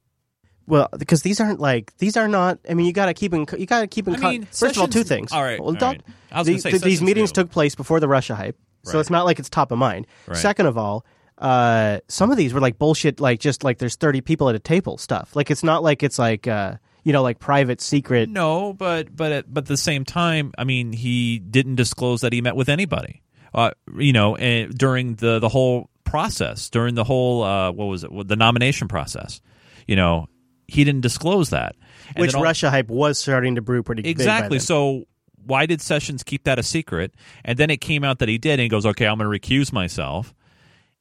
Well, 0.68 0.90
because 0.98 1.22
these 1.22 1.40
aren't 1.40 1.60
like 1.60 1.96
these 1.98 2.18
are 2.18 2.28
not. 2.28 2.60
I 2.70 2.74
mean, 2.74 2.86
you 2.88 2.94
got 2.94 3.06
to 3.06 3.14
keep 3.14 3.34
in. 3.34 3.46
You 3.58 3.66
got 3.66 3.82
to 3.82 3.88
keep 3.88 4.08
in. 4.08 4.16
I 4.16 4.20
con- 4.20 4.32
mean, 4.32 4.46
first 4.46 4.76
of 4.76 4.82
all, 4.82 4.88
two 4.88 5.04
things. 5.04 5.32
all 5.32 5.44
right, 5.44 5.60
Well, 5.60 5.76
all. 5.82 5.96
I 6.32 6.40
was 6.40 6.48
the- 6.48 6.58
say 6.58 6.72
the- 6.72 6.80
these 6.80 7.02
meetings 7.02 7.30
knew. 7.30 7.44
took 7.44 7.52
place 7.52 7.76
before 7.76 8.00
the 8.00 8.08
Russia 8.08 8.36
hype, 8.36 8.58
so 8.84 8.94
Right. 8.94 9.00
it's 9.02 9.10
not 9.10 9.26
like 9.26 9.38
it's 9.38 9.50
top 9.50 9.72
of 9.72 9.78
mind. 9.78 10.08
Right. 10.28 10.38
Second 10.38 10.66
of 10.66 10.78
all, 10.78 11.06
uh, 11.38 12.00
some 12.08 12.32
of 12.32 12.38
these 12.38 12.52
were 12.54 12.62
like 12.62 12.80
bullshit. 12.80 13.20
Like 13.20 13.40
just 13.40 13.64
like 13.64 13.78
there's 13.78 13.96
30 13.96 14.22
people 14.22 14.50
at 14.50 14.56
a 14.56 14.60
table 14.60 14.98
stuff. 14.98 15.36
Like 15.36 15.52
it's 15.52 15.64
not 15.64 15.84
like 15.84 16.02
it's 16.02 16.18
like 16.18 16.48
uh, 16.48 16.78
you 17.06 17.14
know 17.14 17.22
like 17.22 17.40
private 17.40 17.80
secret. 17.80 18.28
No, 18.28 18.74
but 18.74 19.16
but 19.16 19.32
at, 19.32 19.54
but 19.54 19.64
at 19.64 19.68
the 19.68 19.78
same 19.78 20.04
time, 20.04 20.52
I 20.58 20.66
mean, 20.66 20.92
he 20.92 21.40
didn't 21.40 21.76
disclose 21.76 22.22
that 22.22 22.34
he 22.34 22.42
met 22.42 22.58
with 22.58 22.68
anybody. 22.68 23.22
Uh, 23.54 23.72
you 23.98 24.12
know, 24.12 24.36
eh, 24.36 24.68
during 24.76 25.16
the 25.16 25.40
the 25.40 25.48
whole 25.48 25.90
process, 26.04 26.70
during 26.70 26.96
the 26.96 27.06
whole 27.06 27.44
uh, 27.44 27.72
what 27.72 27.86
was 27.86 28.04
it, 28.04 28.28
the 28.28 28.36
nomination 28.36 28.90
process, 28.90 29.40
you 29.88 29.96
know, 29.96 30.28
he 30.68 30.84
didn't 30.84 31.02
disclose 31.02 31.52
that. 31.52 31.76
And 32.16 32.22
which 32.22 32.34
all- 32.34 32.44
Russia 32.44 32.70
hype 32.70 32.90
was 32.90 33.18
starting 33.18 33.56
to 33.56 33.62
brew 33.62 33.84
pretty 33.84 34.10
exactly. 34.10 34.60
So 34.60 35.06
why 35.46 35.68
did 35.68 35.82
Sessions 35.82 36.24
keep 36.24 36.46
that 36.46 36.58
a 36.58 36.64
secret? 36.64 37.14
And 37.46 37.58
then 37.58 37.70
it 37.70 37.78
came 37.78 38.04
out 38.04 38.20
that 38.20 38.30
he 38.30 38.40
did, 38.40 38.54
and 38.54 38.62
he 38.62 38.68
goes, 38.68 38.86
"Okay, 38.86 39.06
I'm 39.06 39.20
going 39.20 39.32
to 39.32 39.48
recuse 39.48 39.72
myself." 39.72 40.34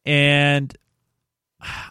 And 0.04 0.76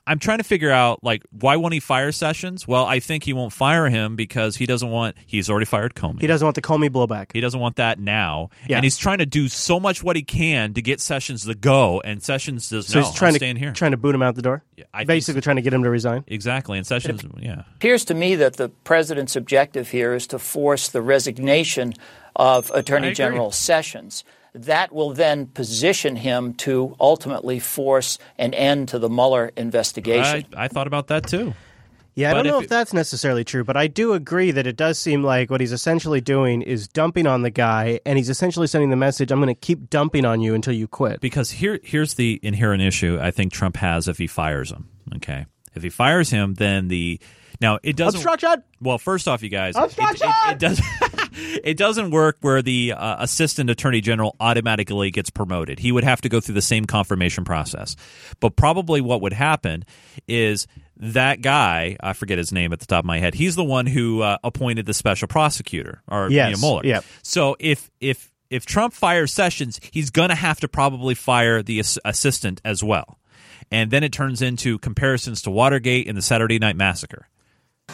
I'm 0.07 0.19
trying 0.19 0.38
to 0.39 0.43
figure 0.43 0.71
out 0.71 1.03
like 1.03 1.23
why 1.31 1.55
won't 1.55 1.73
he 1.73 1.79
fire 1.79 2.12
Sessions? 2.12 2.67
Well, 2.67 2.86
I 2.86 2.99
think 2.99 3.23
he 3.23 3.33
won't 3.33 3.53
fire 3.53 3.89
him 3.89 4.15
because 4.15 4.55
he 4.55 4.65
doesn't 4.65 4.89
want. 4.89 5.15
He's 5.25 5.49
already 5.49 5.65
fired 5.65 5.95
Comey. 5.95 6.21
He 6.21 6.27
doesn't 6.27 6.45
want 6.45 6.55
the 6.55 6.62
Comey 6.62 6.89
blowback. 6.89 7.27
He 7.33 7.41
doesn't 7.41 7.59
want 7.59 7.75
that 7.77 7.99
now, 7.99 8.49
Yeah. 8.67 8.78
and 8.78 8.84
he's 8.84 8.97
trying 8.97 9.19
to 9.19 9.26
do 9.26 9.47
so 9.47 9.80
much 9.80 10.03
what 10.03 10.15
he 10.15 10.21
can 10.24 10.74
to 10.74 10.82
get 10.82 11.01
Sessions 11.01 11.45
to 11.45 11.55
go, 11.55 12.01
and 12.01 12.21
Sessions 12.21 12.65
says 12.65 12.88
So 12.88 12.99
no. 12.99 13.05
he's 13.05 13.15
trying 13.15 13.30
I'm 13.30 13.34
to 13.36 13.39
staying 13.39 13.55
here. 13.57 13.71
trying 13.74 13.91
to 13.91 13.97
boot 13.97 14.13
him 14.15 14.21
out 14.21 14.36
the 14.36 14.41
door. 14.41 14.63
Yeah, 14.78 14.86
I 14.93 14.99
think 14.99 15.07
Basically, 15.09 15.41
trying 15.41 15.55
to 15.57 15.61
get 15.61 15.74
him 15.74 15.84
to 15.84 15.89
resign. 15.89 16.24
Exactly, 16.28 16.78
and 16.78 16.86
Sessions, 16.88 17.24
yeah. 17.39 17.63
appears 17.76 18.05
to 18.05 18.13
me 18.13 18.36
that 18.36 18.57
the 18.57 18.69
president's 18.69 19.36
objective 19.36 19.89
here 19.89 20.13
is 20.13 20.28
to 20.28 20.39
force 20.39 20.89
the 20.89 21.01
resignation 21.01 21.93
of 22.36 22.71
Attorney. 22.74 23.13
General 23.13 23.51
Sessions. 23.51 24.24
That 24.54 24.93
will 24.93 25.14
then 25.14 25.47
position 25.47 26.16
him 26.16 26.54
to 26.56 26.95
ultimately 26.99 27.60
force 27.60 28.20
an 28.38 28.54
end 28.54 28.89
to 28.89 28.99
the 28.99 29.10
Mueller 29.10 29.51
investigation. 29.58 30.45
I, 30.56 30.66
I 30.66 30.68
thought 30.68 30.88
about 30.88 31.08
that 31.08 31.28
too. 31.28 31.54
Yeah, 32.16 32.30
I 32.30 32.34
don't 32.36 32.45
know 32.45 32.58
if 32.60 32.66
if, 32.66 32.70
that's 32.70 32.93
necessarily 32.93 33.43
true, 33.43 33.64
but 33.64 33.76
I 33.76 33.88
do 33.88 34.14
agree 34.14 34.51
that 34.51 34.68
it 34.68 34.76
does 34.76 34.99
seem 34.99 35.24
like 35.24 35.49
what 35.49 35.62
he's 35.62 35.72
essentially 35.72 36.22
doing 36.22 36.62
is 36.62 36.88
dumping 36.88 37.26
on 37.26 37.41
the 37.41 37.49
guy, 37.49 37.99
and 38.06 38.18
he's 38.18 38.30
essentially 38.30 38.68
sending 38.68 38.91
the 38.91 38.95
message, 38.95 39.32
"I'm 39.32 39.39
going 39.39 39.47
to 39.47 39.60
keep 39.60 39.89
dumping 39.89 40.24
on 40.24 40.39
you 40.39 40.54
until 40.54 40.74
you 40.74 40.88
quit." 40.88 41.22
Because 41.22 41.49
here, 41.49 41.80
here's 41.84 42.14
the 42.14 42.39
inherent 42.43 42.84
issue 42.84 43.18
I 43.20 43.32
think 43.32 43.51
Trump 43.51 43.78
has 43.78 44.08
if 44.08 44.20
he 44.20 44.28
fires 44.28 44.72
him. 44.72 44.89
Okay, 45.16 45.47
if 45.74 45.82
he 45.82 45.89
fires 45.89 46.30
him, 46.30 46.54
then 46.54 46.88
the 46.88 47.20
now 47.62 47.80
it 47.84 47.95
doesn't 47.95 48.20
Obstruction! 48.20 48.64
Well, 48.82 48.97
first 48.97 49.28
off, 49.28 49.41
you 49.43 49.49
guys, 49.49 49.76
it- 49.76 49.84
Obstruction! 49.84 50.30
It, 50.47 50.51
it, 50.54 50.60
does. 50.60 50.82
it 51.64 51.78
doesn't 51.78 52.12
work 52.12 52.38
where 52.41 52.62
the 52.62 52.93
uh, 52.93 53.24
assistant 53.24 53.70
attorney 53.70 54.01
general 54.01 54.36
automatically 54.39 55.12
gets 55.12 55.30
promoted. 55.30 55.80
He 55.80 55.91
would 55.91 56.04
have 56.04 56.22
to 56.22 56.30
go 56.30 56.39
through 56.39 56.56
the 56.56 56.62
same 56.62 56.86
confirmation 56.86 57.43
process. 57.45 57.95
But 58.39 58.56
probably 58.56 59.01
what 59.01 59.22
would 59.22 59.34
happen 59.34 59.86
is 60.28 60.68
that 60.97 61.41
guy, 61.41 61.97
I 62.01 62.14
forget 62.14 62.38
his 62.38 62.51
name 62.51 62.72
at 62.74 62.80
the 62.80 62.86
top 62.86 62.99
of 62.99 63.06
my 63.06 63.20
head. 63.20 63.34
He's 63.34 63.56
the 63.56 63.64
one 63.64 63.86
who 63.88 64.22
uh, 64.22 64.38
appointed 64.43 64.86
the 64.86 64.93
special 64.93 65.28
prosecutor 65.28 66.01
or 66.08 66.30
Yes, 66.30 66.60
Mueller. 66.62 66.82
yep. 66.86 67.04
So 67.24 67.56
if 67.60 67.89
if 67.99 68.32
if 68.49 68.66
Trump 68.66 68.93
fires 68.93 69.34
Sessions, 69.34 69.80
he's 69.91 70.12
going 70.12 70.30
to 70.30 70.36
have 70.36 70.60
to 70.60 70.68
probably 70.68 71.16
fire 71.16 71.64
the 71.64 71.80
ass- 71.80 71.97
assistant 72.06 72.62
as 72.64 72.84
well. 72.84 73.20
And 73.72 73.89
then 73.89 74.04
it 74.04 74.12
turns 74.12 74.41
into 74.43 74.78
comparisons 74.78 75.41
to 75.43 75.49
Watergate 75.49 76.08
and 76.08 76.16
the 76.16 76.22
Saturday 76.22 76.60
Night 76.60 76.76
Massacre. 76.76 77.28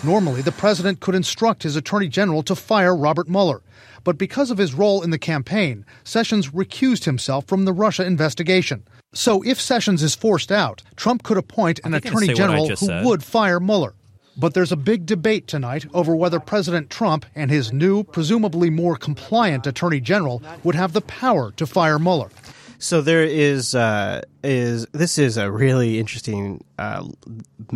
Normally, 0.03 0.41
the 0.41 0.53
president 0.53 1.01
could 1.01 1.13
instruct 1.13 1.63
his 1.63 1.75
attorney 1.75 2.07
general 2.07 2.41
to 2.43 2.55
fire 2.55 2.95
Robert 2.95 3.27
Mueller. 3.27 3.61
But 4.05 4.17
because 4.17 4.49
of 4.49 4.57
his 4.57 4.73
role 4.73 5.01
in 5.01 5.09
the 5.09 5.19
campaign, 5.19 5.85
Sessions 6.05 6.51
recused 6.51 7.03
himself 7.03 7.45
from 7.47 7.65
the 7.65 7.73
Russia 7.73 8.05
investigation. 8.05 8.83
So 9.13 9.43
if 9.43 9.59
Sessions 9.59 10.01
is 10.01 10.15
forced 10.15 10.53
out, 10.53 10.83
Trump 10.95 11.23
could 11.23 11.37
appoint 11.37 11.79
an 11.83 11.91
think 11.91 11.95
I 11.95 11.99
can 11.99 12.09
attorney 12.11 12.27
say 12.27 12.33
what 12.33 12.39
I 12.39 12.47
general 12.47 12.67
who 12.69 12.75
said. 12.77 13.05
would 13.05 13.23
fire 13.23 13.59
Mueller. 13.59 13.93
But 14.37 14.53
there's 14.53 14.71
a 14.71 14.77
big 14.77 15.05
debate 15.05 15.47
tonight 15.47 15.85
over 15.93 16.15
whether 16.15 16.39
President 16.39 16.89
Trump 16.89 17.25
and 17.35 17.51
his 17.51 17.73
new, 17.73 18.05
presumably 18.05 18.69
more 18.69 18.95
compliant 18.95 19.67
attorney 19.67 19.99
general 19.99 20.41
would 20.63 20.75
have 20.75 20.93
the 20.93 21.01
power 21.01 21.51
to 21.57 21.67
fire 21.67 21.99
Mueller. 21.99 22.29
So 22.81 23.01
there 23.01 23.23
is 23.23 23.75
uh, 23.75 24.21
is 24.43 24.87
this 24.93 25.17
is 25.17 25.35
a 25.37 25.51
really 25.51 25.99
interesting 25.99 26.63
uh, 26.77 27.05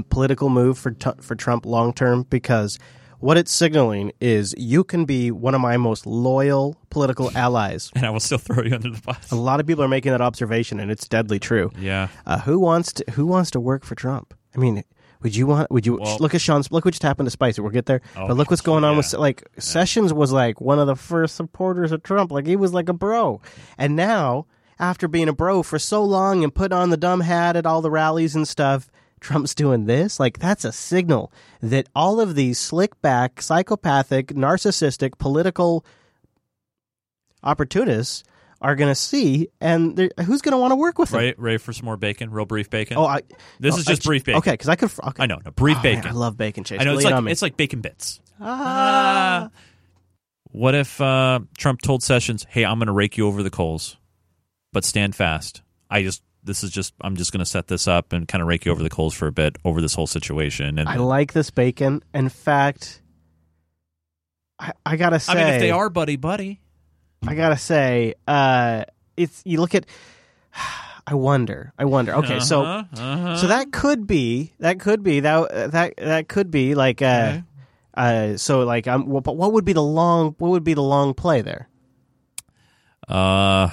political 0.10 0.50
move 0.50 0.78
for 0.78 0.92
t- 0.92 1.10
for 1.22 1.36
Trump 1.36 1.66
long 1.66 1.94
term 1.94 2.24
because 2.30 2.80
what 3.20 3.38
it's 3.38 3.52
signaling 3.52 4.12
is 4.22 4.56
you 4.58 4.84
can 4.86 5.04
be 5.06 5.30
one 5.30 5.56
of 5.56 5.62
my 5.62 5.76
most 5.78 6.06
loyal 6.06 6.78
political 6.90 7.30
allies, 7.36 7.92
and 7.96 8.06
I 8.06 8.10
will 8.12 8.22
still 8.22 8.38
throw 8.38 8.64
you 8.64 8.76
under 8.76 8.90
the 8.92 9.02
bus. 9.02 9.30
A 9.32 9.36
lot 9.36 9.60
of 9.60 9.68
people 9.68 9.84
are 9.84 9.88
making 9.90 10.12
that 10.14 10.22
observation, 10.22 10.80
and 10.80 10.90
it's 10.90 11.08
deadly 11.08 11.40
true. 11.40 11.70
Yeah. 11.78 12.08
Uh, 12.26 12.40
who 12.40 12.58
wants 12.60 12.94
to 12.94 13.12
Who 13.12 13.26
wants 13.26 13.52
to 13.52 13.60
work 13.60 13.84
for 13.84 13.96
Trump? 13.96 14.34
I 14.56 14.60
mean. 14.60 14.84
Would 15.22 15.38
you 15.38 15.48
want? 15.48 15.72
Would 15.72 15.86
you 15.86 16.00
Well- 16.02 16.18
look 16.20 16.36
at 16.36 16.42
Sean's? 16.42 16.70
Look 16.70 16.84
what 16.84 16.92
just 16.92 17.02
happened 17.04 17.28
to 17.28 17.32
Spicer. 17.32 17.62
We'll 17.64 17.72
get 17.72 17.86
there, 17.86 18.02
Oh, 18.18 18.28
but 18.28 18.36
look 18.36 18.50
what's 18.50 18.62
going 18.62 18.84
on 18.84 18.98
with 18.98 19.14
like 19.14 19.42
Sessions 19.58 20.12
was 20.12 20.34
like 20.34 20.60
one 20.60 20.80
of 20.80 20.88
the 20.88 20.98
first 20.98 21.36
supporters 21.38 21.94
of 21.94 22.04
Trump. 22.04 22.30
Like 22.30 22.46
he 22.46 22.58
was 22.58 22.74
like 22.74 22.90
a 22.90 22.94
bro, 22.94 23.40
and 23.78 23.96
now 23.96 24.48
after 24.84 25.08
being 25.08 25.30
a 25.30 25.34
bro 25.34 25.64
for 25.64 25.80
so 25.80 26.04
long 26.04 26.44
and 26.44 26.54
putting 26.54 26.78
on 26.78 26.90
the 26.90 26.98
dumb 26.98 27.22
hat 27.22 27.56
at 27.56 27.66
all 27.66 27.82
the 27.82 27.90
rallies 27.90 28.36
and 28.36 28.48
stuff, 28.48 28.92
Trump's 29.22 29.56
doing 29.56 29.86
this. 29.86 30.20
Like 30.20 30.40
that's 30.40 30.66
a 30.66 30.72
signal 30.74 31.32
that 31.62 31.88
all 31.96 32.20
of 32.20 32.36
these 32.36 32.60
slick 32.60 33.02
back, 33.02 33.42
psychopathic, 33.42 34.28
narcissistic, 34.28 35.18
political 35.18 35.86
opportunists 37.42 38.24
are 38.62 38.76
going 38.76 38.90
to 38.90 38.96
see, 38.96 39.50
and 39.60 40.10
who's 40.26 40.42
going 40.42 40.54
to 40.54 40.58
want 40.58 40.72
to 40.72 40.76
work 40.78 40.98
with 40.98 41.10
them? 41.10 41.34
Ready, 41.38 41.58
for 41.58 41.74
some 41.74 41.86
more 41.86 41.98
bacon? 41.98 42.32
Real 42.32 42.46
brief 42.46 42.70
bacon. 42.70 42.96
Oh, 42.98 43.06
I. 43.06 43.22
This 43.60 43.76
oh, 43.76 43.80
is 43.80 43.86
just 43.86 44.04
I- 44.04 44.08
brief 44.08 44.24
bacon. 44.24 44.38
Okay, 44.40 44.52
because 44.52 44.70
I 44.70 44.76
could. 44.76 44.92
Okay. 45.04 45.24
I 45.24 45.26
know, 45.26 45.40
no 45.44 45.52
brief 45.52 45.78
Oh, 45.80 45.84
man, 45.84 45.96
bacon. 45.96 46.12
I 46.12 46.14
love 46.14 46.38
bacon, 46.38 46.64
Chase. 46.64 46.80
I 46.80 46.86
know 46.86 46.96
it's 46.96 47.04
like 47.04 47.26
it's 47.28 47.42
like 47.42 47.58
bacon 47.58 47.82
bits. 47.82 48.22
Ah. 48.40 49.50
What 50.52 50.76
if 50.76 51.02
uh, 51.02 51.40
Trump 51.58 51.82
told 51.82 52.04
Sessions, 52.04 52.46
"Hey, 52.50 52.64
I'm 52.64 52.80
going 52.80 52.88
to 52.88 52.94
rake 52.94 53.18
you 53.18 53.28
over 53.28 53.44
the 53.44 53.50
coals, 53.50 53.98
but 54.74 54.84
stand 54.84 55.16
fast. 55.16 55.62
I 55.90 56.04
just 56.04 56.22
this 56.44 56.64
is 56.64 56.72
just 56.72 56.94
I'm 57.00 57.16
just 57.16 57.32
going 57.32 57.40
to 57.40 57.46
set 57.46 57.68
this 57.68 57.88
up 57.88 58.12
and 58.12 58.28
kind 58.28 58.42
of 58.42 58.48
rake 58.50 58.66
you 58.66 58.72
over 58.74 58.84
the 58.84 58.90
coals 58.90 59.14
for 59.14 59.28
a 59.28 59.32
bit 59.32 59.56
over 59.64 59.80
this 59.80 59.94
whole 59.94 60.08
situation." 60.08 60.78
And 60.80 60.90
I 60.90 60.98
like 60.98 61.32
this 61.32 61.50
bacon. 61.52 62.04
In 62.14 62.28
fact, 62.28 63.02
I, 64.60 64.74
I 64.86 64.96
gotta 64.98 65.20
say, 65.20 65.32
I 65.32 65.36
mean, 65.36 65.54
if 65.54 65.60
they 65.62 65.72
are 65.72 65.90
buddy 65.90 66.16
buddy, 66.18 66.60
I 67.26 67.36
gotta 67.36 67.58
say, 67.58 68.16
uh, 68.28 68.84
it's 69.16 69.42
you 69.46 69.60
look 69.62 69.74
at. 69.76 69.86
I 71.06 71.16
wonder. 71.16 71.74
I 71.78 71.84
wonder. 71.84 72.14
Okay, 72.16 72.40
so 72.40 72.64
Uh-huh, 72.64 73.02
uh-huh. 73.02 73.36
so 73.38 73.48
that 73.48 73.74
could 73.74 74.08
be 74.08 74.54
that 74.60 74.80
could 74.80 75.04
be 75.04 75.20
that 75.20 75.72
that 75.72 75.96
that 75.98 76.30
could 76.30 76.50
be 76.50 76.76
like 76.76 77.02
uh, 77.02 77.40
Okay. 77.40 77.44
uh 77.96 78.38
so 78.38 78.62
like 78.64 78.88
um 78.88 79.08
well, 79.08 79.20
but 79.20 79.36
what 79.36 79.52
would 79.52 79.66
be 79.66 79.74
the 79.74 79.84
long 79.84 80.34
what 80.38 80.52
would 80.52 80.64
be 80.64 80.74
the 80.74 80.82
long 80.82 81.14
play 81.14 81.42
there? 81.42 81.68
uh, 83.10 83.70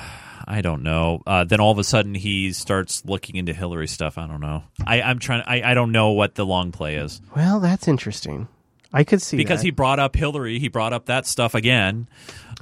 I 0.51 0.63
don't 0.63 0.83
know. 0.83 1.23
Uh, 1.25 1.45
then 1.45 1.61
all 1.61 1.71
of 1.71 1.79
a 1.79 1.85
sudden 1.85 2.13
he 2.13 2.53
starts 2.53 3.05
looking 3.05 3.37
into 3.37 3.53
Hillary 3.53 3.87
stuff. 3.87 4.19
I 4.19 4.27
don't 4.27 4.41
know. 4.41 4.65
I, 4.85 5.01
I'm 5.01 5.21
trying. 5.21 5.45
I, 5.47 5.71
I 5.71 5.75
don't 5.75 5.93
know 5.93 6.11
what 6.11 6.35
the 6.35 6.45
long 6.45 6.73
play 6.73 6.97
is 6.97 7.21
Well, 7.37 7.61
that's 7.61 7.87
interesting. 7.87 8.49
I 8.93 9.05
could 9.05 9.23
see 9.23 9.37
because 9.37 9.61
that. 9.61 9.67
he 9.67 9.71
brought 9.71 10.01
up 10.01 10.17
Hillary. 10.17 10.59
He 10.59 10.67
brought 10.67 10.93
up 10.93 11.07
that 11.07 11.25
stuff 11.27 11.55
again. 11.55 12.09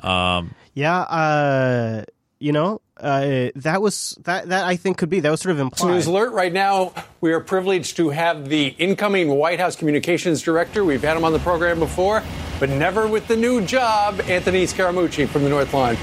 Um, 0.03 0.55
yeah, 0.75 0.99
uh, 1.01 2.05
you 2.39 2.53
know, 2.53 2.83
uh, 3.01 3.49
that 3.57 3.81
was 3.81 4.19
that 4.25 4.51
that 4.51 4.67
I 4.67 4.77
think 4.77 4.99
could 4.99 5.09
be 5.09 5.21
that 5.21 5.31
was 5.31 5.41
sort 5.41 5.55
of 5.55 5.61
implied. 5.61 5.93
News 5.93 6.07
alert 6.07 6.35
right 6.35 6.53
now. 6.53 6.93
We 7.23 7.33
are 7.33 7.41
privileged 7.41 7.97
to 7.97 8.11
have 8.11 8.51
the 8.51 8.67
incoming 8.67 9.29
White 9.31 9.61
House 9.61 9.75
communications 9.77 10.43
director. 10.43 10.85
We've 10.85 11.03
had 11.03 11.17
him 11.17 11.25
on 11.25 11.33
the 11.33 11.39
program 11.39 11.79
before, 11.79 12.23
but 12.61 12.69
never 12.69 13.09
with 13.09 13.27
the 13.29 13.37
new 13.37 13.63
job, 13.65 14.21
Anthony 14.29 14.65
Scaramucci 14.65 15.27
from 15.27 15.45
the 15.45 15.49
North 15.49 15.73
Lawn. 15.73 15.97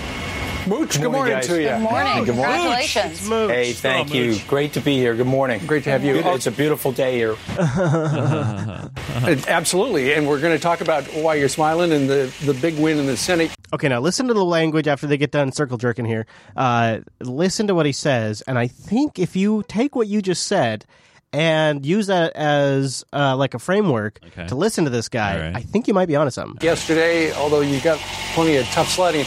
Mooch, 0.67 0.99
good 0.99 1.11
morning, 1.11 1.35
guys. 1.35 1.45
to 1.47 1.61
you. 1.61 1.69
Good 1.69 1.79
morning. 1.79 2.23
Good 2.25 2.35
morning. 2.35 2.55
Congratulations. 2.57 3.27
Hey, 3.27 3.73
thank 3.73 4.09
Oh, 4.11 4.13
you. 4.15 4.25
Mooch. 4.31 4.47
Great 4.47 4.73
to 4.73 4.81
be 4.81 4.95
here. 4.97 5.13
Good 5.13 5.27
morning. 5.27 5.61
Great 5.67 5.83
to 5.83 5.91
have 5.91 6.03
you. 6.03 6.13
Good- 6.13 6.25
It's 6.35 6.47
a 6.47 6.51
beautiful 6.51 6.91
day 6.91 7.15
here. 7.17 7.35
Absolutely. 9.47 10.13
And 10.13 10.27
we're 10.27 10.39
going 10.39 10.55
to 10.57 10.61
talk 10.61 10.81
about 10.81 11.03
why 11.13 11.35
you're 11.35 11.49
smiling 11.49 11.91
and 11.91 12.09
the, 12.09 12.33
the 12.45 12.53
big 12.55 12.79
win 12.79 12.97
in 12.97 13.05
the 13.05 13.15
Senate. 13.15 13.51
Okay, 13.73 13.87
now 13.89 13.99
listen 13.99 14.27
to 14.27 14.33
the 14.33 14.43
language 14.43 14.87
after 14.87 15.05
they 15.05 15.17
get 15.17 15.31
done 15.31 15.51
circle 15.51 15.77
jerking 15.77 16.05
here. 16.05 16.25
Uh, 16.55 16.99
listen 17.21 17.67
to 17.67 17.75
what 17.75 17.85
he 17.85 17.91
says, 17.91 18.41
and 18.41 18.57
I 18.57 18.65
think 18.67 19.19
if 19.19 19.35
you 19.35 19.63
take 19.67 19.95
what 19.95 20.07
you 20.07 20.21
just 20.21 20.47
said 20.47 20.85
and 21.31 21.85
use 21.85 22.07
that 22.07 22.33
as 22.35 23.03
uh, 23.13 23.35
like 23.35 23.53
a 23.53 23.59
framework 23.59 24.19
Okay. 24.27 24.47
to 24.47 24.55
listen 24.55 24.85
to 24.85 24.89
this 24.89 25.09
guy, 25.09 25.51
I 25.53 25.61
think 25.61 25.87
you 25.87 25.93
might 25.93 26.07
be 26.07 26.15
onto 26.15 26.31
something. 26.31 26.57
yesterday, 26.65 27.31
although 27.33 27.61
you 27.61 27.79
got 27.81 27.99
plenty 28.33 28.55
of 28.55 28.65
tough 28.67 28.89
sledding. 28.89 29.25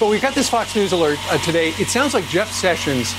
But 0.00 0.08
we 0.08 0.18
got 0.18 0.34
this 0.34 0.48
Fox 0.48 0.74
News 0.74 0.92
alert 0.92 1.18
uh, 1.30 1.36
today. 1.38 1.74
It 1.78 1.88
sounds 1.88 2.14
like 2.14 2.24
Jeff 2.28 2.50
Sessions 2.50 3.12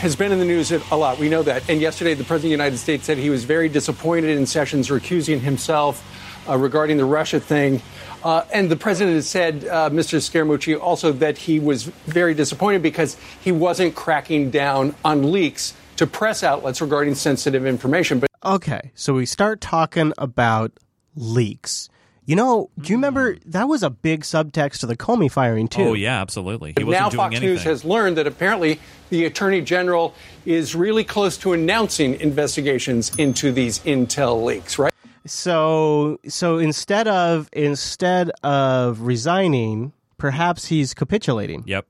has 0.00 0.16
been 0.16 0.32
in 0.32 0.40
the 0.40 0.44
news 0.44 0.72
a 0.72 0.96
lot. 0.96 1.20
We 1.20 1.28
know 1.28 1.44
that. 1.44 1.70
And 1.70 1.80
yesterday, 1.80 2.14
the 2.14 2.24
President 2.24 2.52
of 2.52 2.58
the 2.58 2.64
United 2.64 2.78
States 2.78 3.04
said 3.04 3.18
he 3.18 3.30
was 3.30 3.44
very 3.44 3.68
disappointed 3.68 4.36
in 4.36 4.44
Sessions 4.44 4.88
recusing 4.88 5.38
himself 5.38 6.04
uh, 6.48 6.58
regarding 6.58 6.96
the 6.96 7.04
Russia 7.04 7.38
thing. 7.38 7.80
Uh, 8.24 8.44
and 8.52 8.68
the 8.68 8.74
president 8.74 9.14
has 9.14 9.28
said, 9.28 9.64
uh, 9.66 9.90
Mr. 9.90 10.18
Scaramucci, 10.18 10.80
also 10.80 11.12
that 11.12 11.38
he 11.38 11.60
was 11.60 11.84
very 11.84 12.34
disappointed 12.34 12.82
because 12.82 13.16
he 13.40 13.52
wasn't 13.52 13.94
cracking 13.94 14.50
down 14.50 14.96
on 15.04 15.30
leaks 15.30 15.72
to 15.96 16.06
press 16.06 16.42
outlets 16.42 16.80
regarding 16.80 17.14
sensitive 17.14 17.64
information. 17.64 18.18
But 18.18 18.28
Okay, 18.44 18.90
so 18.96 19.14
we 19.14 19.24
start 19.24 19.60
talking 19.60 20.12
about 20.18 20.72
leaks. 21.14 21.88
You 22.26 22.36
know, 22.36 22.70
do 22.80 22.90
you 22.90 22.96
remember 22.96 23.36
that 23.46 23.68
was 23.68 23.82
a 23.82 23.90
big 23.90 24.22
subtext 24.22 24.80
to 24.80 24.86
the 24.86 24.96
Comey 24.96 25.30
firing 25.30 25.68
too? 25.68 25.82
oh 25.82 25.94
yeah, 25.94 26.20
absolutely. 26.20 26.70
He 26.70 26.74
But 26.74 26.86
wasn't 26.86 27.02
now 27.02 27.08
doing 27.10 27.18
Fox 27.18 27.36
anything. 27.36 27.48
News 27.50 27.62
has 27.64 27.84
learned 27.84 28.16
that 28.16 28.26
apparently 28.26 28.80
the 29.10 29.26
Attorney 29.26 29.60
General 29.60 30.14
is 30.46 30.74
really 30.74 31.04
close 31.04 31.36
to 31.38 31.52
announcing 31.52 32.18
investigations 32.20 33.14
into 33.18 33.52
these 33.52 33.78
intel 33.80 34.42
leaks, 34.42 34.78
right? 34.78 34.92
So 35.26 36.18
so 36.26 36.58
instead 36.58 37.08
of 37.08 37.50
instead 37.52 38.30
of 38.42 39.02
resigning, 39.02 39.92
perhaps 40.16 40.66
he's 40.66 40.94
capitulating. 40.94 41.62
Yep. 41.66 41.86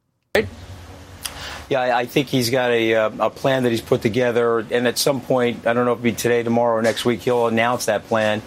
Yeah, 1.70 1.80
I 1.80 2.01
I 2.01 2.07
think 2.07 2.28
he's 2.28 2.51
got 2.51 2.70
a, 2.72 2.95
uh, 2.95 3.11
a 3.20 3.30
plan 3.30 3.62
that 3.62 3.70
he's 3.70 3.80
put 3.80 4.03
together, 4.03 4.59
and 4.59 4.87
at 4.87 4.99
some 4.99 5.20
point, 5.20 5.66
I 5.66 5.72
don't 5.72 5.85
know 5.87 5.93
if 5.93 5.99
it'll 5.99 6.03
be 6.03 6.12
today, 6.12 6.43
tomorrow, 6.43 6.76
or 6.76 6.82
next 6.82 7.05
week, 7.05 7.20
he'll 7.22 7.47
announce 7.47 7.87
that 7.87 8.07
plan. 8.07 8.43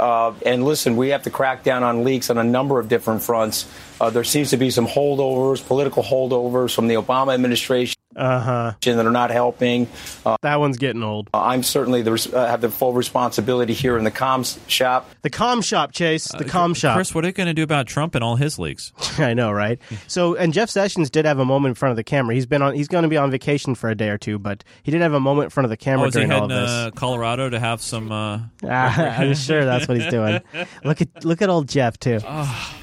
Uh, 0.00 0.32
and 0.46 0.64
listen, 0.64 0.96
we 0.96 1.10
have 1.10 1.24
to 1.24 1.30
crack 1.30 1.62
down 1.62 1.82
on 1.82 2.04
leaks 2.04 2.30
on 2.30 2.38
a 2.38 2.44
number 2.44 2.80
of 2.80 2.88
different 2.88 3.22
fronts. 3.22 3.66
Uh, 4.00 4.08
there 4.08 4.24
seems 4.24 4.48
to 4.48 4.56
be 4.56 4.70
some 4.70 4.86
holdovers, 4.86 5.64
political 5.64 6.02
holdovers 6.02 6.74
from 6.74 6.88
the 6.88 6.94
Obama 6.94 7.34
administration 7.34 7.99
Uh 8.20 8.40
huh. 8.40 8.72
that 8.82 9.06
are 9.06 9.10
not 9.10 9.30
helping. 9.30 9.88
Uh, 10.26 10.36
that 10.42 10.60
one's 10.60 10.76
getting 10.76 11.02
old. 11.02 11.30
I'm 11.32 11.62
certainly 11.62 12.02
the, 12.02 12.12
res- 12.12 12.32
uh, 12.32 12.46
have 12.46 12.60
the 12.60 12.68
full 12.70 12.92
responsibility 12.92 13.72
here 13.72 13.96
in 13.96 14.04
the 14.04 14.10
comms 14.10 14.58
shop. 14.68 15.08
The 15.22 15.30
com 15.30 15.62
shop, 15.62 15.92
Chase. 15.92 16.28
The 16.28 16.44
com 16.44 16.74
shop. 16.74 16.96
Chris, 16.96 17.14
what 17.14 17.24
are 17.24 17.28
you 17.28 17.32
going 17.32 17.46
to 17.46 17.54
do 17.54 17.62
about 17.62 17.86
Trump 17.86 18.14
and 18.14 18.22
all 18.22 18.36
his 18.36 18.58
leaks? 18.58 18.92
I 19.18 19.32
know, 19.34 19.50
right? 19.50 19.78
So, 20.06 20.34
and 20.36 20.52
Jeff 20.52 20.68
Sessions 20.68 21.08
did 21.10 21.24
have 21.24 21.38
a 21.38 21.44
moment 21.44 21.70
in 21.70 21.74
front 21.76 21.90
of 21.92 21.96
the 21.96 22.04
camera. 22.04 22.34
He's 22.34 22.46
been 22.46 22.62
on. 22.62 22.74
He's 22.74 22.88
going 22.88 23.02
to 23.04 23.08
be 23.08 23.16
on 23.16 23.30
vacation 23.30 23.74
for 23.74 23.88
a 23.88 23.94
day 23.94 24.10
or 24.10 24.18
two, 24.18 24.38
but 24.38 24.64
he 24.82 24.90
did 24.92 25.00
have 25.00 25.14
a 25.14 25.20
moment 25.20 25.44
in 25.46 25.50
front 25.50 25.64
of 25.64 25.70
the 25.70 25.76
camera 25.76 26.04
Oh, 26.04 26.08
is 26.08 26.14
he 26.14 26.20
during 26.20 26.32
all 26.32 26.48
heading 26.48 26.56
of 26.56 26.62
this. 26.62 26.70
uh, 26.70 26.90
Colorado 26.94 27.48
to 27.50 27.58
have 27.58 27.80
some? 27.80 28.12
Uh... 28.12 28.40
Ah, 28.64 29.18
I'm 29.18 29.34
sure 29.34 29.64
that's 29.64 29.88
what 29.88 29.96
he's 29.98 30.10
doing. 30.10 30.40
Look 30.84 31.00
at 31.00 31.24
look 31.24 31.40
at 31.42 31.48
old 31.48 31.68
Jeff 31.68 31.98
too. 31.98 32.20
Ah. 32.24 32.76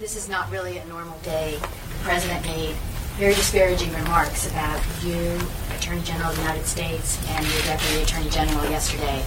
This 0.00 0.16
is 0.16 0.28
not 0.28 0.50
really 0.50 0.78
a 0.78 0.84
normal 0.86 1.18
day. 1.20 1.56
The 1.60 1.98
president 2.02 2.44
made 2.46 2.74
very 3.16 3.34
disparaging 3.34 3.92
remarks 3.94 4.50
about 4.50 4.80
you, 5.04 5.38
Attorney 5.76 6.02
General 6.02 6.30
of 6.30 6.36
the 6.36 6.42
United 6.42 6.66
States, 6.66 7.18
and 7.30 7.46
your 7.46 7.62
Deputy 7.62 8.02
Attorney 8.02 8.28
General 8.28 8.68
yesterday. 8.68 9.24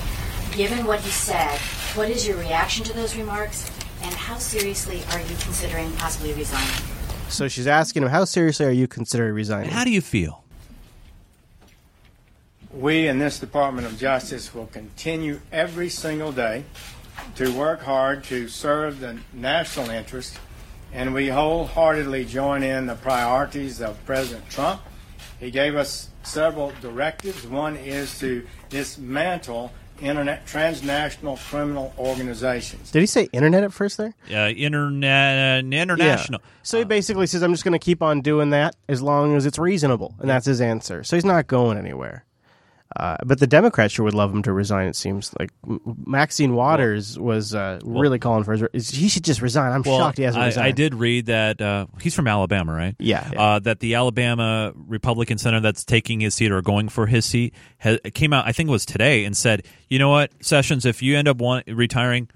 Given 0.51 0.85
what 0.85 0.99
he 0.99 1.09
said, 1.09 1.57
what 1.95 2.09
is 2.09 2.27
your 2.27 2.37
reaction 2.37 2.83
to 2.85 2.93
those 2.93 3.15
remarks, 3.15 3.71
and 4.01 4.13
how 4.13 4.37
seriously 4.37 5.03
are 5.13 5.21
you 5.21 5.35
considering 5.39 5.91
possibly 5.93 6.33
resigning? 6.33 6.83
So 7.29 7.47
she's 7.47 7.67
asking 7.67 8.03
him, 8.03 8.09
"How 8.09 8.25
seriously 8.25 8.65
are 8.65 8.71
you 8.71 8.87
considering 8.87 9.33
resigning?" 9.33 9.69
How 9.69 9.85
do 9.85 9.91
you 9.91 10.01
feel? 10.01 10.43
We 12.73 13.07
in 13.07 13.19
this 13.19 13.39
Department 13.39 13.87
of 13.87 13.97
Justice 13.97 14.53
will 14.53 14.67
continue 14.67 15.39
every 15.51 15.89
single 15.89 16.31
day 16.33 16.65
to 17.35 17.51
work 17.51 17.83
hard 17.83 18.23
to 18.25 18.47
serve 18.49 18.99
the 18.99 19.17
national 19.33 19.89
interest, 19.89 20.37
and 20.93 21.13
we 21.13 21.27
wholeheartedly 21.27 22.25
join 22.25 22.63
in 22.63 22.85
the 22.87 22.95
priorities 22.95 23.81
of 23.81 24.03
President 24.05 24.49
Trump. 24.49 24.81
He 25.39 25.51
gave 25.51 25.75
us 25.75 26.09
several 26.23 26.73
directives. 26.81 27.45
One 27.45 27.75
is 27.75 28.17
to 28.19 28.45
dismantle 28.69 29.71
internet 30.01 30.45
transnational 30.45 31.37
criminal 31.37 31.93
organizations. 31.97 32.91
Did 32.91 32.99
he 32.99 33.05
say 33.05 33.29
internet 33.33 33.63
at 33.63 33.73
first 33.73 33.97
there? 33.97 34.13
Uh, 34.31 34.49
internet, 34.49 35.63
international. 35.63 36.39
Yeah. 36.43 36.49
So 36.63 36.77
he 36.79 36.83
basically 36.85 37.27
says, 37.27 37.41
"I'm 37.41 37.53
just 37.53 37.63
going 37.63 37.73
to 37.77 37.83
keep 37.83 38.01
on 38.01 38.21
doing 38.21 38.51
that 38.51 38.75
as 38.87 39.01
long 39.01 39.35
as 39.35 39.45
it's 39.45 39.57
reasonable," 39.57 40.15
and 40.19 40.29
that's 40.29 40.45
his 40.45 40.61
answer. 40.61 41.03
So 41.03 41.15
he's 41.15 41.25
not 41.25 41.47
going 41.47 41.77
anywhere. 41.77 42.25
Uh, 42.97 43.15
but 43.25 43.39
the 43.39 43.45
Democrats 43.45 43.93
sure 43.93 44.03
would 44.05 44.15
love 44.15 44.33
him 44.33 44.41
to 44.41 44.51
resign. 44.51 44.87
It 44.87 44.95
seems 44.95 45.31
like 45.39 45.51
Maxine 46.05 46.53
Waters 46.55 47.17
was 47.19 47.53
uh, 47.53 47.79
really 47.83 48.17
calling 48.17 48.43
for 48.43 48.53
his. 48.53 48.63
Is, 48.73 48.89
he 48.89 49.07
should 49.07 49.23
just 49.23 49.41
resign. 49.41 49.71
I'm 49.71 49.83
Well, 49.83 49.99
shocked 49.99 50.17
he 50.17 50.23
hasn't 50.23 50.43
I, 50.43 50.47
resigned. 50.47 50.67
I 50.67 50.71
did 50.71 50.95
read 50.95 51.27
that 51.27 51.61
uh, 51.61 51.85
he's 52.01 52.15
from 52.15 52.27
Alabama, 52.27 52.73
right? 52.73 52.95
Yeah, 52.99 53.29
Uh, 53.37 53.59
that 53.59 53.79
the 53.81 53.95
Alabama 53.95 54.73
Republican 54.75 55.37
senator 55.37 55.61
that's 55.61 55.85
taking 55.85 56.19
his 56.21 56.33
seat 56.35 56.51
or 56.51 56.61
going 56.61 56.89
for 56.89 57.05
his 57.05 57.25
seat 57.25 57.53
ha 57.79 57.97
came 58.13 58.33
out, 58.33 58.47
I 58.47 58.51
think 58.51 58.69
it 58.69 58.71
was 58.71 58.85
today, 58.85 59.25
and 59.25 59.37
said, 59.37 59.63
"You 59.89 59.99
know 59.99 60.09
what, 60.09 60.31
Sessions, 60.41 60.85
if 60.85 61.01
you 61.03 61.15
end 61.17 61.27
up 61.27 61.37
want, 61.37 61.65
retiring, 61.67 62.29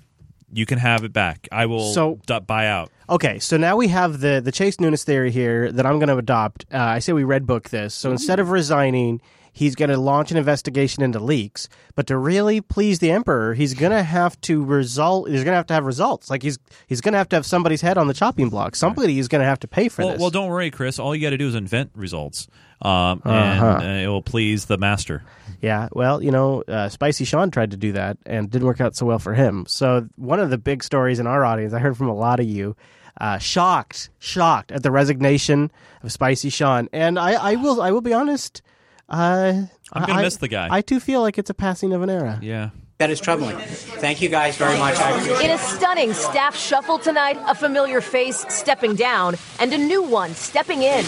you 0.53 0.65
can 0.65 0.77
have 0.77 1.03
it 1.03 1.11
back. 1.13 1.47
I 1.51 1.65
will 1.65 1.91
So- 1.93 2.19
buy 2.45 2.67
out." 2.67 2.91
Okay, 3.09 3.39
so 3.39 3.57
now 3.57 3.75
we 3.75 3.87
have 3.89 4.19
the 4.21 4.41
the 4.43 4.51
Chase 4.51 4.79
Nunes 4.79 5.03
theory 5.03 5.31
here 5.31 5.71
that 5.71 5.85
I'm 5.85 5.97
going 5.99 6.09
to 6.09 6.17
adopt. 6.17 6.65
Uh, 6.71 6.77
I 6.77 6.99
say 6.99 7.13
we 7.13 7.23
red 7.23 7.45
book 7.47 7.69
this. 7.69 7.93
So 7.95 8.11
instead 8.11 8.39
of 8.39 8.51
resigning, 8.51 9.21
he's 9.51 9.75
going 9.75 9.89
to 9.89 9.97
launch 9.97 10.31
an 10.31 10.37
investigation 10.37 11.03
into 11.03 11.19
leaks. 11.19 11.67
But 11.95 12.07
to 12.07 12.17
really 12.17 12.61
please 12.61 12.99
the 12.99 13.11
emperor, 13.11 13.53
he's 13.53 13.73
going 13.73 13.91
to 13.91 14.03
have 14.03 14.39
to 14.41 14.63
result. 14.63 15.29
He's 15.29 15.43
going 15.43 15.53
to 15.53 15.57
have 15.57 15.67
to 15.67 15.73
have 15.73 15.85
results. 15.85 16.29
Like 16.29 16.43
he's 16.43 16.57
he's 16.87 17.01
going 17.01 17.11
to 17.13 17.17
have 17.17 17.29
to 17.29 17.35
have 17.35 17.45
somebody's 17.45 17.81
head 17.81 17.97
on 17.97 18.07
the 18.07 18.13
chopping 18.13 18.49
block. 18.49 18.75
Somebody 18.75 19.19
is 19.19 19.27
going 19.27 19.41
to 19.41 19.45
have 19.45 19.59
to 19.59 19.67
pay 19.67 19.89
for 19.89 20.03
Well, 20.03 20.11
this. 20.13 20.21
well, 20.21 20.29
don't 20.29 20.49
worry, 20.49 20.71
Chris. 20.71 20.99
All 20.99 21.15
you 21.15 21.21
got 21.21 21.31
to 21.31 21.37
do 21.37 21.47
is 21.47 21.55
invent 21.55 21.91
results, 21.95 22.47
um, 22.81 23.21
Uh-huh. 23.25 23.79
and 23.81 23.83
uh, 23.83 24.03
it 24.03 24.07
will 24.07 24.21
please 24.23 24.65
the 24.65 24.77
master. 24.77 25.23
Yeah, 25.61 25.89
well, 25.91 26.23
you 26.23 26.31
know, 26.31 26.63
uh, 26.67 26.89
Spicy 26.89 27.23
Sean 27.25 27.51
tried 27.51 27.71
to 27.71 27.77
do 27.77 27.91
that 27.91 28.17
and 28.25 28.49
didn't 28.49 28.65
work 28.65 28.81
out 28.81 28.95
so 28.95 29.05
well 29.05 29.19
for 29.19 29.33
him. 29.35 29.65
So 29.67 30.07
one 30.15 30.39
of 30.39 30.49
the 30.49 30.57
big 30.57 30.83
stories 30.83 31.19
in 31.19 31.27
our 31.27 31.45
audience, 31.45 31.73
I 31.73 31.79
heard 31.79 31.95
from 31.97 32.07
a 32.09 32.15
lot 32.15 32.39
of 32.39 32.47
you, 32.47 32.75
uh, 33.19 33.37
shocked, 33.37 34.09
shocked 34.17 34.71
at 34.71 34.81
the 34.81 34.89
resignation 34.89 35.69
of 36.01 36.11
Spicy 36.11 36.49
Sean, 36.49 36.89
and 36.91 37.19
I, 37.19 37.33
I 37.33 37.55
will, 37.55 37.79
I 37.81 37.91
will 37.91 38.01
be 38.01 38.13
honest. 38.13 38.63
Uh, 39.11 39.63
I'm 39.93 40.01
gonna 40.05 40.19
I- 40.19 40.21
miss 40.23 40.37
the 40.37 40.47
guy. 40.47 40.67
I 40.71 40.81
too 40.81 40.99
feel 40.99 41.21
like 41.21 41.37
it's 41.37 41.49
a 41.49 41.53
passing 41.53 41.93
of 41.93 42.01
an 42.01 42.09
era. 42.09 42.39
Yeah. 42.41 42.69
That 42.97 43.09
is 43.09 43.19
troubling. 43.19 43.57
Thank 43.57 44.21
you 44.21 44.29
guys 44.29 44.57
very 44.57 44.77
much. 44.77 44.95
In 45.43 45.49
a 45.49 45.57
stunning 45.57 46.13
staff 46.13 46.55
shuffle 46.55 46.99
tonight, 46.99 47.35
a 47.47 47.55
familiar 47.55 47.99
face 47.99 48.45
stepping 48.47 48.95
down 48.95 49.35
and 49.59 49.73
a 49.73 49.77
new 49.77 50.03
one 50.03 50.35
stepping 50.35 50.83
in. 50.83 51.03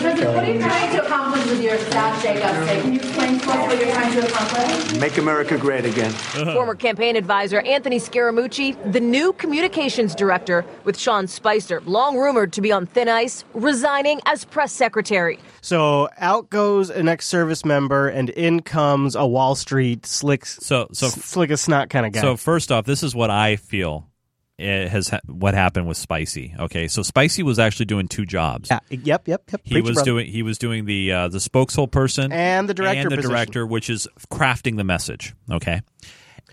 President, 0.00 0.34
what 0.34 0.44
are 0.44 0.52
you 0.52 0.60
trying 0.60 0.92
to 0.92 1.04
accomplish 1.04 1.46
with 1.46 1.62
your 1.62 1.78
staff 1.78 2.22
shakeup 2.22 2.60
today? 2.60 2.80
Can 2.80 2.92
you 2.94 2.98
explain 3.00 3.38
to 3.38 3.50
us 3.50 3.56
what 3.68 3.78
you're 3.78 3.94
trying 3.94 4.12
to 4.12 4.26
accomplish? 4.26 5.00
Make 5.00 5.18
America 5.18 5.56
great 5.56 5.84
again. 5.84 6.10
Uh-huh. 6.10 6.54
Former 6.54 6.74
campaign 6.74 7.16
advisor 7.16 7.60
Anthony 7.60 7.98
Scaramucci, 7.98 8.92
the 8.92 9.00
new 9.00 9.32
communications 9.34 10.14
director, 10.14 10.64
with 10.84 10.98
Sean 10.98 11.26
Spicer, 11.26 11.80
long 11.82 12.18
rumored 12.18 12.52
to 12.54 12.60
be 12.60 12.72
on 12.72 12.86
thin 12.86 13.08
ice, 13.08 13.44
resigning 13.54 14.20
as 14.26 14.44
press 14.44 14.72
secretary. 14.72 15.38
So 15.60 16.08
out 16.18 16.50
goes 16.50 16.90
an 16.90 17.08
ex-service 17.08 17.64
member, 17.64 18.08
and 18.08 18.30
in 18.30 18.60
comes 18.60 19.14
a 19.14 19.26
Wall 19.26 19.54
Street 19.54 20.06
slick, 20.06 20.44
so, 20.46 20.88
so 20.92 21.08
slick 21.08 21.50
as 21.50 21.60
snot 21.60 21.90
kind 21.90 22.04
of 22.04 22.12
guy. 22.12 22.20
So 22.20 22.36
first 22.36 22.72
off, 22.72 22.84
this 22.84 23.02
is 23.02 23.14
what 23.14 23.30
I 23.30 23.56
feel 23.56 24.06
it 24.06 24.13
has 24.58 25.08
ha- 25.08 25.20
what 25.26 25.54
happened 25.54 25.86
with 25.88 25.96
Spicy. 25.96 26.54
Okay, 26.58 26.86
so 26.88 27.02
Spicy 27.02 27.42
was 27.42 27.58
actually 27.58 27.86
doing 27.86 28.08
two 28.08 28.24
jobs. 28.24 28.70
yeah, 28.70 28.78
yep, 28.90 29.26
yep, 29.28 29.42
yep. 29.50 29.60
He 29.64 29.74
Preach, 29.74 29.84
was 29.84 29.94
brother. 29.94 30.04
doing 30.10 30.26
he 30.30 30.42
was 30.42 30.58
doing 30.58 30.84
the 30.84 31.12
uh, 31.12 31.28
the 31.28 31.38
spokeshole 31.38 31.90
person 31.90 32.32
And 32.32 32.68
the 32.68 32.74
director 32.74 33.02
and 33.02 33.10
the 33.10 33.16
position. 33.16 33.30
director, 33.30 33.66
which 33.66 33.90
is 33.90 34.06
crafting 34.30 34.76
the 34.76 34.84
message. 34.84 35.34
Okay, 35.50 35.82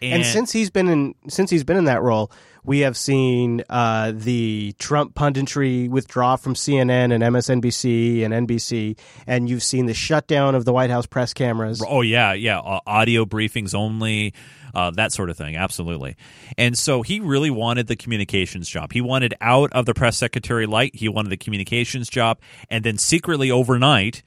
And, 0.02 0.26
since 0.26 0.52
he's 0.52 0.70
been 0.72 0.88
in 0.88 1.16
since 1.30 1.50
he's 1.52 1.64
been 1.64 1.78
in 1.78 1.86
that 1.86 2.02
role, 2.02 2.32
we 2.64 2.80
have 2.80 2.96
seen 2.98 3.64
uh, 3.70 4.12
the 4.16 4.74
Trump 4.80 5.14
punditry 5.16 5.90
withdraw 5.90 6.36
from 6.36 6.54
CNN 6.56 7.14
and 7.14 7.24
MSNBC 7.24 8.24
and 8.24 8.48
NBC, 8.48 8.98
and 9.28 9.50
you've 9.50 9.64
seen 9.64 9.86
the 9.88 9.94
shutdown 9.94 10.54
of 10.56 10.66
the 10.66 10.74
White 10.74 10.90
House 10.90 11.06
press 11.06 11.34
cameras. 11.34 11.84
Oh 11.88 12.02
yeah, 12.02 12.34
yeah, 12.34 12.60
uh, 12.60 12.80
audio 12.88 13.26
briefings 13.26 13.74
only, 13.76 14.34
uh, 14.74 14.92
that 14.92 15.12
sort 15.12 15.30
of 15.30 15.38
thing. 15.38 15.56
Absolutely. 15.56 16.16
And 16.58 16.78
so 16.78 17.02
he 17.02 17.20
really 17.20 17.50
wanted 17.50 17.88
the 17.88 17.96
communications 17.96 18.70
job. 18.70 18.94
He 18.94 19.02
wanted 19.02 19.34
out 19.42 19.72
of 19.74 19.86
the 19.86 19.94
press 19.94 20.18
secretary 20.18 20.66
light. 20.66 20.96
He 20.96 21.10
wanted 21.10 21.30
the 21.30 21.38
communications 21.38 22.10
job, 22.10 22.40
and 22.70 22.84
then 22.84 22.98
secretly 22.98 23.52
overnight, 23.52 24.24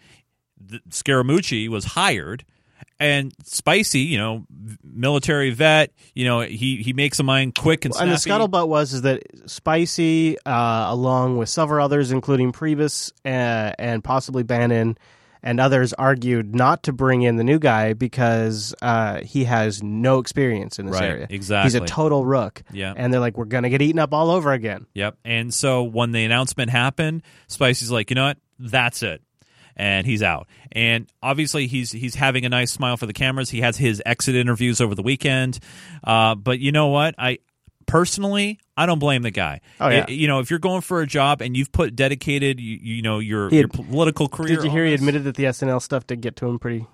the, 0.59 0.81
Scaramucci 0.91 1.69
was 1.69 1.85
hired. 1.85 2.45
And 3.01 3.33
Spicy, 3.43 4.01
you 4.01 4.19
know, 4.19 4.47
military 4.83 5.51
vet, 5.51 5.93
you 6.15 6.25
know, 6.25 6.41
he, 6.41 6.77
he 6.77 6.93
makes 6.93 7.19
a 7.19 7.23
mind 7.23 7.55
quick 7.57 7.85
and 7.85 7.95
and 7.99 8.11
the 8.11 8.17
scuttlebutt 8.17 8.69
was 8.69 8.93
is 8.93 9.03
that 9.03 9.23
Spicy, 9.47 10.39
uh, 10.47 10.87
along 10.89 11.37
with 11.37 11.49
several 11.49 11.85
others, 11.85 12.13
including 12.13 12.53
Priebus 12.53 13.13
uh, 13.25 13.73
and 13.79 14.05
possibly 14.05 14.45
Bannon 14.45 14.97
and 15.45 15.61
others, 15.61 15.93
argued 15.93 16.55
not 16.57 16.83
to 16.85 16.93
bring 16.93 17.23
in 17.23 17.37
the 17.37 17.45
new 17.45 17.61
guy 17.61 17.93
because 17.93 18.75
uh, 18.83 19.21
he 19.21 19.45
has 19.45 19.81
no 19.83 20.19
experience 20.19 20.81
in 20.81 20.87
this 20.87 20.95
Right, 20.95 21.05
area. 21.11 21.27
Exactly, 21.31 21.67
he's 21.67 21.75
a 21.77 21.87
total 21.87 22.25
rook. 22.27 22.63
Yeah. 22.73 22.93
and 22.97 23.13
they're 23.13 23.21
like, 23.21 23.37
we're 23.37 23.45
gonna 23.45 23.69
get 23.71 23.81
eaten 23.83 24.01
up 24.01 24.13
all 24.13 24.31
over 24.31 24.51
again. 24.53 24.87
Yep. 24.95 25.19
And 25.25 25.55
so 25.55 25.85
when 25.85 26.11
the 26.11 26.25
announcement 26.25 26.71
happened, 26.71 27.23
Spicy's 27.47 27.91
like, 27.93 28.11
you 28.11 28.17
know 28.17 28.25
what? 28.27 28.39
That's 28.59 29.03
it. 29.05 29.23
And 29.77 30.07
he's 30.07 30.23
out. 30.23 30.47
And 30.73 31.11
obviously 31.23 31.67
he's 31.67 31.91
he's 31.93 32.15
having 32.15 32.45
a 32.45 32.49
nice 32.49 32.71
smile 32.73 32.97
for 32.97 33.07
the 33.07 33.13
cameras. 33.13 33.51
He 33.51 33.61
has 33.61 33.77
his 33.77 34.01
exit 34.07 34.35
interviews 34.37 34.81
over 34.81 34.95
the 34.95 35.03
weekend. 35.03 35.59
Uh, 36.03 36.35
but 36.37 36.61
you 36.61 36.71
know 36.73 36.89
what? 36.89 37.15
I 37.19 37.39
personally 37.87 38.59
I 38.77 38.87
don't 38.87 38.99
blame 38.99 39.23
the 39.23 39.31
guy. 39.31 39.61
Oh, 39.81 39.89
yeah. 39.89 40.05
I- 40.09 40.11
you 40.11 40.27
know, 40.27 40.41
if 40.41 40.51
you're 40.51 40.59
going 40.59 40.81
for 40.81 41.01
a 41.01 41.07
job 41.07 41.41
and 41.41 41.57
you've 41.57 41.71
put 41.73 41.95
dedicated, 41.95 42.59
you, 42.61 42.79
you 42.83 43.03
know, 43.03 43.19
your 43.21 43.49
He 43.51 43.59
your 43.59 43.69
political 43.69 44.29
career. 44.29 44.57
Did 44.57 44.65
you 44.65 44.71
hear 44.71 44.85
he 44.85 44.91
this- 44.93 45.01
admitted 45.01 45.25
that 45.25 45.37
the 45.37 45.45
SNL 45.45 45.81
stuff 45.81 46.07
did 46.07 46.21
get 46.21 46.37
to 46.37 46.47
him 46.47 46.59
pretty? 46.59 46.87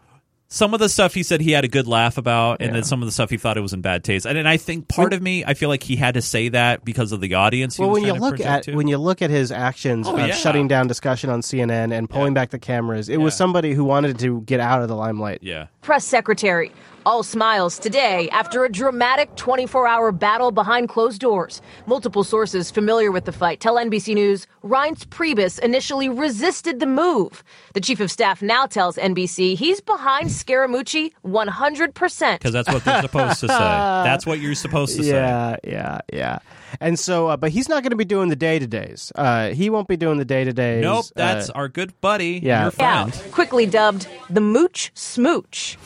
some 0.53 0.75
of 0.75 0.81
the 0.81 0.89
stuff 0.89 1.15
he 1.15 1.23
said 1.23 1.41
he 1.41 1.53
had 1.53 1.65
a 1.65 1.69
good 1.69 1.87
laugh 1.87 2.19
about, 2.19 2.57
and 2.61 2.71
Yeah. 2.71 2.75
then 2.75 2.83
some 2.83 3.01
of 3.03 3.07
the 3.07 3.13
stuff 3.13 3.31
he 3.31 3.37
thought 3.37 3.57
it 3.57 3.61
was 3.61 3.73
in 3.73 3.83
bad 3.83 4.03
taste. 4.03 4.27
And, 4.27 4.37
and 4.37 4.49
I 4.49 4.57
think 4.57 4.89
part 4.89 5.13
of 5.13 5.23
me, 5.23 5.45
I 5.45 5.55
feel 5.55 5.69
like 5.69 5.85
he 5.85 5.95
had 5.95 6.15
to 6.15 6.23
say 6.23 6.49
that 6.49 6.85
because 6.85 7.13
of 7.13 7.21
the 7.21 7.35
audience. 7.35 7.77
He 7.77 7.83
Well, 7.83 7.91
was 7.93 8.01
when 8.01 8.09
you 8.09 8.15
to 8.15 8.21
look 8.21 8.41
at 8.41 8.65
to. 8.65 8.75
when 8.75 8.89
you 8.89 8.99
look 8.99 9.23
at 9.23 9.31
his 9.31 9.53
actions 9.53 10.09
Oh, 10.09 10.17
of 10.17 10.27
yeah. 10.27 10.35
shutting 10.35 10.67
down 10.67 10.89
discussion 10.89 11.31
on 11.31 11.41
CNN 11.43 11.93
and 11.97 12.11
pulling 12.11 12.35
back 12.35 12.51
the 12.51 12.59
cameras, 12.59 13.09
it 13.09 13.19
was 13.19 13.33
somebody 13.37 13.75
who 13.75 13.85
wanted 13.85 14.19
to 14.19 14.41
get 14.41 14.59
out 14.59 14.83
of 14.83 14.89
the 14.89 14.97
limelight. 14.97 15.39
Yeah. 15.41 15.67
Press 15.83 16.05
secretary. 16.05 16.73
All 17.07 17.23
smiles 17.23 17.79
today 17.79 18.29
after 18.29 18.65
a 18.65 18.71
dramatic 18.71 19.35
24 19.37 19.87
hour 19.87 20.13
battle 20.13 20.51
behind 20.51 20.91
closed 20.91 21.21
doors. 21.21 21.63
Multiple 21.87 22.25
sources 22.25 22.71
familiar 22.71 23.11
with 23.11 23.25
the 23.25 23.33
fight 23.33 23.59
tell 23.59 23.77
NBC 23.77 24.15
News 24.15 24.47
Reince 24.63 25.07
Priebus 25.07 25.59
initially 25.61 26.11
resisted 26.11 26.79
the 26.79 26.87
move. 26.87 27.43
The 27.73 27.81
chief 27.81 28.01
of 28.01 28.11
staff 28.11 28.43
now 28.43 28.67
tells 28.67 28.97
NBC 28.97 29.57
he's 29.57 29.81
behind 29.81 30.29
Scaramucci 30.29 31.13
100%. 31.25 32.39
Because 32.39 32.53
that's 32.53 32.69
what 32.69 32.85
they're 32.85 33.01
supposed 33.03 33.41
to 33.41 33.49
say. 33.49 33.55
That's 34.11 34.27
what 34.27 34.41
you're 34.41 34.55
supposed 34.55 34.97
to 34.97 35.05
say. 35.05 35.11
yeah, 35.11 35.57
yeah, 35.65 36.01
yeah. 36.13 36.39
And 36.81 36.99
so, 36.99 37.29
uh, 37.29 37.37
but 37.37 37.51
he's 37.51 37.69
not 37.69 37.83
going 37.83 37.91
to 37.91 37.97
be 37.97 38.05
doing 38.05 38.29
the 38.29 38.37
day 38.37 38.59
to 38.59 38.67
days. 38.67 39.13
Uh, 39.15 39.51
he 39.51 39.71
won't 39.71 39.89
be 39.89 39.97
doing 39.97 40.19
the 40.19 40.25
day 40.25 40.45
to 40.45 40.53
days. 40.53 40.83
Nope, 40.83 41.07
that's 41.15 41.49
our 41.51 41.69
good 41.69 41.99
buddy, 42.01 42.41
yeah. 42.43 42.63
your 42.63 42.71
friend. 42.71 43.13
Quickly 43.33 43.67
dubbed 43.67 44.07
the 44.29 44.41
Mooch 44.41 44.91
Smooch. 44.95 45.79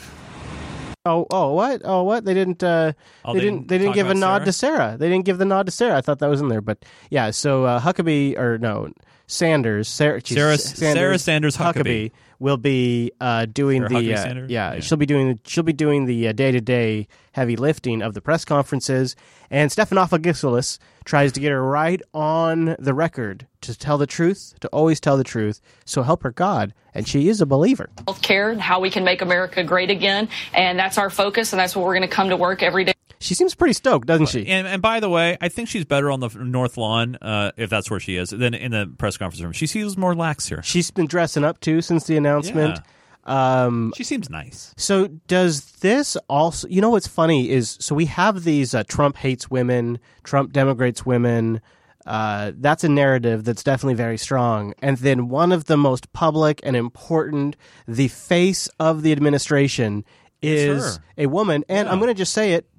Oh, 1.05 1.27
oh, 1.29 1.53
what? 1.53 1.81
Oh, 1.85 2.03
what? 2.03 2.25
They 2.25 2.33
didn't. 2.33 2.63
Uh, 2.63 2.93
Oh, 3.23 3.33
they 3.33 3.39
they 3.39 3.45
didn't. 3.45 3.67
They 3.67 3.77
didn't 3.77 3.93
give 3.93 4.09
a 4.09 4.13
nod 4.15 4.37
Sarah? 4.39 4.45
to 4.45 4.53
Sarah. 4.53 4.97
They 4.97 5.09
didn't 5.09 5.25
give 5.25 5.37
the 5.37 5.45
nod 5.45 5.65
to 5.67 5.71
Sarah. 5.71 5.97
I 5.97 6.01
thought 6.01 6.19
that 6.19 6.29
was 6.29 6.41
in 6.41 6.47
there, 6.49 6.61
but 6.61 6.83
yeah. 7.11 7.31
So 7.31 7.65
uh, 7.65 7.79
Huckabee 7.79 8.37
or 8.37 8.57
no 8.57 8.91
Sanders, 9.27 9.87
Sarah, 9.87 10.21
geez, 10.21 10.37
Sarah- 10.37 10.57
Sanders, 10.57 10.93
Sarah 10.99 11.19
Sanders 11.19 11.57
Huckabee. 11.57 12.11
will 12.39 12.57
be 12.57 13.11
uh, 13.19 13.45
doing 13.45 13.81
Sarah 13.87 13.89
the 14.01 14.13
uh, 14.13 14.45
yeah, 14.47 14.73
Yeah. 14.73 14.79
She'll 14.81 14.97
be 14.97 15.05
doing 15.05 15.39
she'll 15.45 15.63
be 15.63 15.73
doing 15.73 16.05
the 16.05 16.31
day 16.33 16.51
to 16.51 16.61
day 16.61 17.07
heavy 17.31 17.55
lifting 17.55 18.01
of 18.01 18.13
the 18.13 18.21
press 18.21 18.45
conferences, 18.45 19.15
and 19.49 19.71
Stephanopoulos 19.71 20.79
tries 21.05 21.31
to 21.33 21.39
get 21.39 21.51
her 21.51 21.63
right 21.63 22.01
on 22.13 22.75
the 22.79 22.93
record 22.93 23.47
to 23.61 23.77
tell 23.77 23.97
the 23.97 24.07
truth, 24.07 24.53
to 24.59 24.67
always 24.69 24.99
tell 24.99 25.17
the 25.17 25.23
truth. 25.23 25.61
So 25.85 26.03
help 26.03 26.23
her 26.23 26.31
God, 26.31 26.73
and 26.93 27.07
she 27.07 27.29
is 27.29 27.41
a 27.41 27.45
believer. 27.45 27.89
healthcare 28.07 28.51
and 28.51 28.61
how 28.61 28.79
we 28.79 28.89
can 28.89 29.03
make 29.03 29.21
America 29.21 29.63
great 29.63 29.89
again. 29.89 30.29
And 30.53 30.77
that's 30.77 30.97
our 30.97 31.09
focus, 31.09 31.53
and 31.53 31.59
that's 31.59 31.75
what 31.75 31.85
we're 31.85 31.95
going 31.95 32.07
to 32.07 32.15
come 32.15 32.29
to 32.29 32.37
work 32.37 32.61
every 32.63 32.83
day. 32.85 32.93
She 33.25 33.33
seems 33.33 33.55
pretty 33.55 33.73
stoked, 33.73 34.07
doesn't 34.07 34.27
she? 34.27 34.45
And, 34.47 34.67
and 34.67 34.81
by 34.81 34.99
the 34.99 35.09
way, 35.09 35.37
I 35.41 35.49
think 35.49 35.67
she's 35.67 35.83
better 35.85 36.11
on 36.11 36.19
the 36.19 36.29
north 36.29 36.77
lawn, 36.77 37.15
uh, 37.17 37.51
if 37.57 37.69
that's 37.69 37.89
where 37.89 37.99
she 37.99 38.17
is, 38.17 38.29
than 38.29 38.53
in 38.53 38.71
the 38.71 38.93
press 38.97 39.17
conference 39.17 39.41
room. 39.41 39.51
She 39.51 39.67
seems 39.67 39.97
more 39.97 40.15
lax 40.15 40.47
here. 40.47 40.61
She's 40.63 40.91
been 40.91 41.07
dressing 41.07 41.43
up 41.43 41.59
too 41.59 41.81
since 41.81 42.05
the 42.05 42.17
announcement. 42.17 42.79
Um, 43.23 43.91
she 43.97 44.03
seems 44.03 44.29
nice. 44.29 44.73
So 44.77 45.07
does 45.27 45.71
this 45.77 46.15
also? 46.29 46.67
You 46.67 46.81
know 46.81 46.91
what's 46.91 47.07
funny 47.07 47.49
is 47.49 47.77
so 47.79 47.95
we 47.95 48.05
have 48.05 48.43
these 48.43 48.75
uh, 48.75 48.83
Trump 48.83 49.17
hates 49.17 49.49
women, 49.49 49.99
Trump 50.23 50.53
demigrates 50.53 51.05
women. 51.05 51.61
Uh, 52.05 52.51
that's 52.57 52.83
a 52.83 52.89
narrative 52.89 53.43
that's 53.43 53.63
definitely 53.63 53.95
very 53.95 54.19
strong. 54.19 54.75
And 54.83 54.97
then 54.97 55.27
one 55.27 55.51
of 55.51 55.65
the 55.65 55.75
most 55.75 56.13
public 56.13 56.59
and 56.61 56.75
important, 56.75 57.55
the 57.87 58.09
face 58.09 58.69
of 58.79 59.01
the 59.01 59.11
administration, 59.11 60.05
is 60.39 60.99
a 61.17 61.25
woman. 61.25 61.65
And 61.67 61.89
I'm 61.89 61.97
going 61.97 62.09
to 62.09 62.13
just 62.13 62.31
say 62.31 62.53
it, 62.53 62.69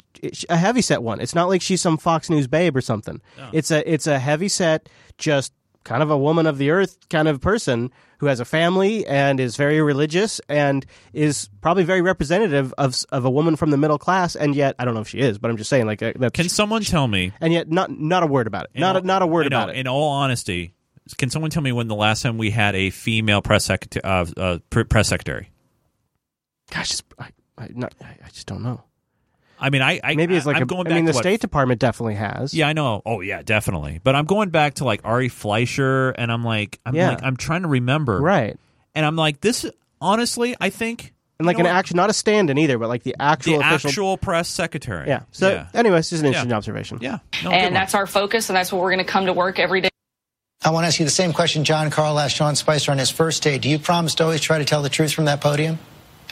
a 0.49 0.57
heavy 0.57 0.83
set 0.83 1.03
one. 1.03 1.21
It's 1.21 1.35
not 1.35 1.49
like 1.49 1.63
she's 1.63 1.81
some 1.81 1.99
Fox 1.99 2.31
News 2.31 2.47
babe 2.47 2.77
or 2.77 2.81
something. 2.81 3.21
It's 3.53 3.71
a 3.71 3.91
it's 3.91 4.07
a 4.07 4.19
heavy 4.19 4.49
set, 4.49 4.89
just 5.19 5.53
kind 5.85 6.03
of 6.03 6.11
a 6.11 6.19
woman 6.19 6.47
of 6.47 6.59
the 6.59 6.71
earth 6.71 6.99
kind 7.09 7.29
of 7.29 7.41
person 7.41 7.93
who 8.19 8.27
has 8.27 8.41
a 8.41 8.45
family 8.45 9.07
and 9.07 9.39
is 9.39 9.57
very 9.57 9.81
religious 9.81 10.41
and 10.49 10.85
is 11.13 11.49
probably 11.61 11.85
very 11.85 12.03
representative 12.03 12.75
of 12.77 13.05
of 13.13 13.25
a 13.25 13.31
woman 13.31 13.57
from 13.57 13.71
the 13.71 13.77
middle 13.77 13.99
class. 13.99 14.35
And 14.35 14.55
yet, 14.55 14.75
I 14.79 14.85
don't 14.85 14.95
know 14.95 15.01
if 15.01 15.09
she 15.09 15.21
is, 15.21 15.39
but 15.39 15.51
I'm 15.51 15.57
just 15.57 15.71
saying, 15.71 15.87
like, 15.87 16.03
uh, 16.03 16.13
that. 16.17 16.33
Can 16.33 16.49
someone 16.49 16.83
tell 16.83 17.07
me? 17.07 17.33
And 17.41 17.53
yet, 17.53 17.71
not 17.71 17.91
not 17.91 18.23
a 18.23 18.27
word 18.27 18.47
about 18.47 18.65
it. 18.65 18.71
Not 18.79 18.97
a, 18.97 19.01
not 19.03 19.23
a 19.23 19.27
word 19.27 19.51
know, 19.51 19.59
about 19.59 19.71
it. 19.71 19.77
In 19.77 19.87
all 19.87 20.11
honesty, 20.11 20.75
can 21.19 21.31
someone 21.31 21.51
tell 21.51 21.63
me 21.63 21.73
when 21.73 21.89
the 21.89 21.95
last 21.95 22.23
time 22.23 22.39
we 22.39 22.51
had 22.51 22.75
a 22.75 22.91
female 22.91 23.43
press 23.43 23.65
secretary? 23.65 24.03
Uh, 24.03 24.27
uh, 24.37 24.59
press 24.71 25.09
secretary. 25.09 25.51
Gosh, 26.71 27.01
I, 27.19 27.29
I, 27.57 27.69
not, 27.75 27.95
I 28.03 28.17
I 28.25 28.29
just 28.31 28.47
don't 28.47 28.63
know. 28.63 28.83
I 29.59 29.71
mean, 29.71 29.83
I, 29.83 30.01
I 30.05 30.15
Maybe 30.15 30.37
it's 30.37 30.47
like 30.47 30.57
I'm 30.57 30.63
a- 30.63 30.67
going 30.67 30.87
I 30.87 30.91
back 30.91 30.95
mean, 30.97 31.05
the 31.07 31.13
what- 31.13 31.23
State 31.23 31.41
Department 31.41 31.81
definitely 31.81 32.15
has. 32.17 32.53
Yeah, 32.55 32.69
I 32.69 32.73
know. 32.75 33.03
Oh, 33.07 33.21
yeah, 33.21 33.43
definitely. 33.43 34.01
But 34.05 34.15
I'm 34.15 34.27
going 34.27 34.51
back 34.51 34.75
to 34.75 34.85
like 34.85 35.01
Ari 35.05 35.29
Fleischer, 35.29 36.11
and 36.11 36.31
I'm 36.31 36.45
like, 36.45 36.79
I'm 36.85 36.95
Yeah. 36.95 37.09
like, 37.11 37.23
I'm 37.23 37.37
trying 37.37 37.63
to 37.63 37.69
remember, 37.69 38.21
Right. 38.21 38.57
And 38.95 39.05
I'm 39.07 39.17
like, 39.17 39.41
this. 39.41 39.65
Honestly, 40.01 40.55
I 40.61 40.69
think 40.71 41.15
And 41.39 41.47
like 41.47 41.57
you 41.57 41.61
an 41.61 41.65
know 41.65 41.71
what? 41.73 41.79
action, 41.79 41.97
not 41.97 42.11
a 42.11 42.13
stand-in 42.13 42.59
either, 42.59 42.79
but 42.79 42.89
like 42.89 43.03
the 43.03 43.17
actual 43.19 43.59
the 43.61 43.67
official. 43.67 43.89
actual 43.89 44.17
press 44.19 44.49
secretary. 44.49 45.09
yeah. 45.09 45.21
So, 45.33 45.51
yeah. 45.51 45.67
anyway, 45.75 45.99
it's 46.01 46.11
just 46.11 46.21
an 46.21 46.27
Yeah. 46.27 46.29
interesting 46.31 46.53
observation. 46.53 46.99
Yeah. 47.01 47.19
No, 47.43 47.51
and 47.51 47.75
that's 47.75 47.95
our 47.95 48.07
focus, 48.07 48.51
and 48.51 48.57
that's 48.57 48.71
what 48.73 48.83
we're 48.83 48.91
going 48.93 49.05
to 49.05 49.11
come 49.11 49.25
to 49.27 49.33
work 49.33 49.59
every 49.59 49.81
day. 49.81 49.89
I 50.65 50.71
want 50.71 50.85
to 50.85 50.89
ask 50.89 50.99
you 50.99 51.05
the 51.07 51.11
same 51.11 51.33
question 51.33 51.65
Jon 51.65 51.91
Karl 51.91 52.19
asked 52.19 52.37
Sean 52.37 52.57
Spicer 52.57 52.91
on 52.93 52.99
his 52.99 53.11
first 53.11 53.43
day. 53.43 53.59
Do 53.59 53.69
you 53.69 53.79
promise 53.79 54.15
to 54.17 54.25
always 54.25 54.41
try 54.41 54.59
to 54.59 54.65
tell 54.65 54.83
the 54.83 54.89
truth 54.89 55.13
from 55.13 55.27
that 55.27 55.41
podium? 55.41 55.79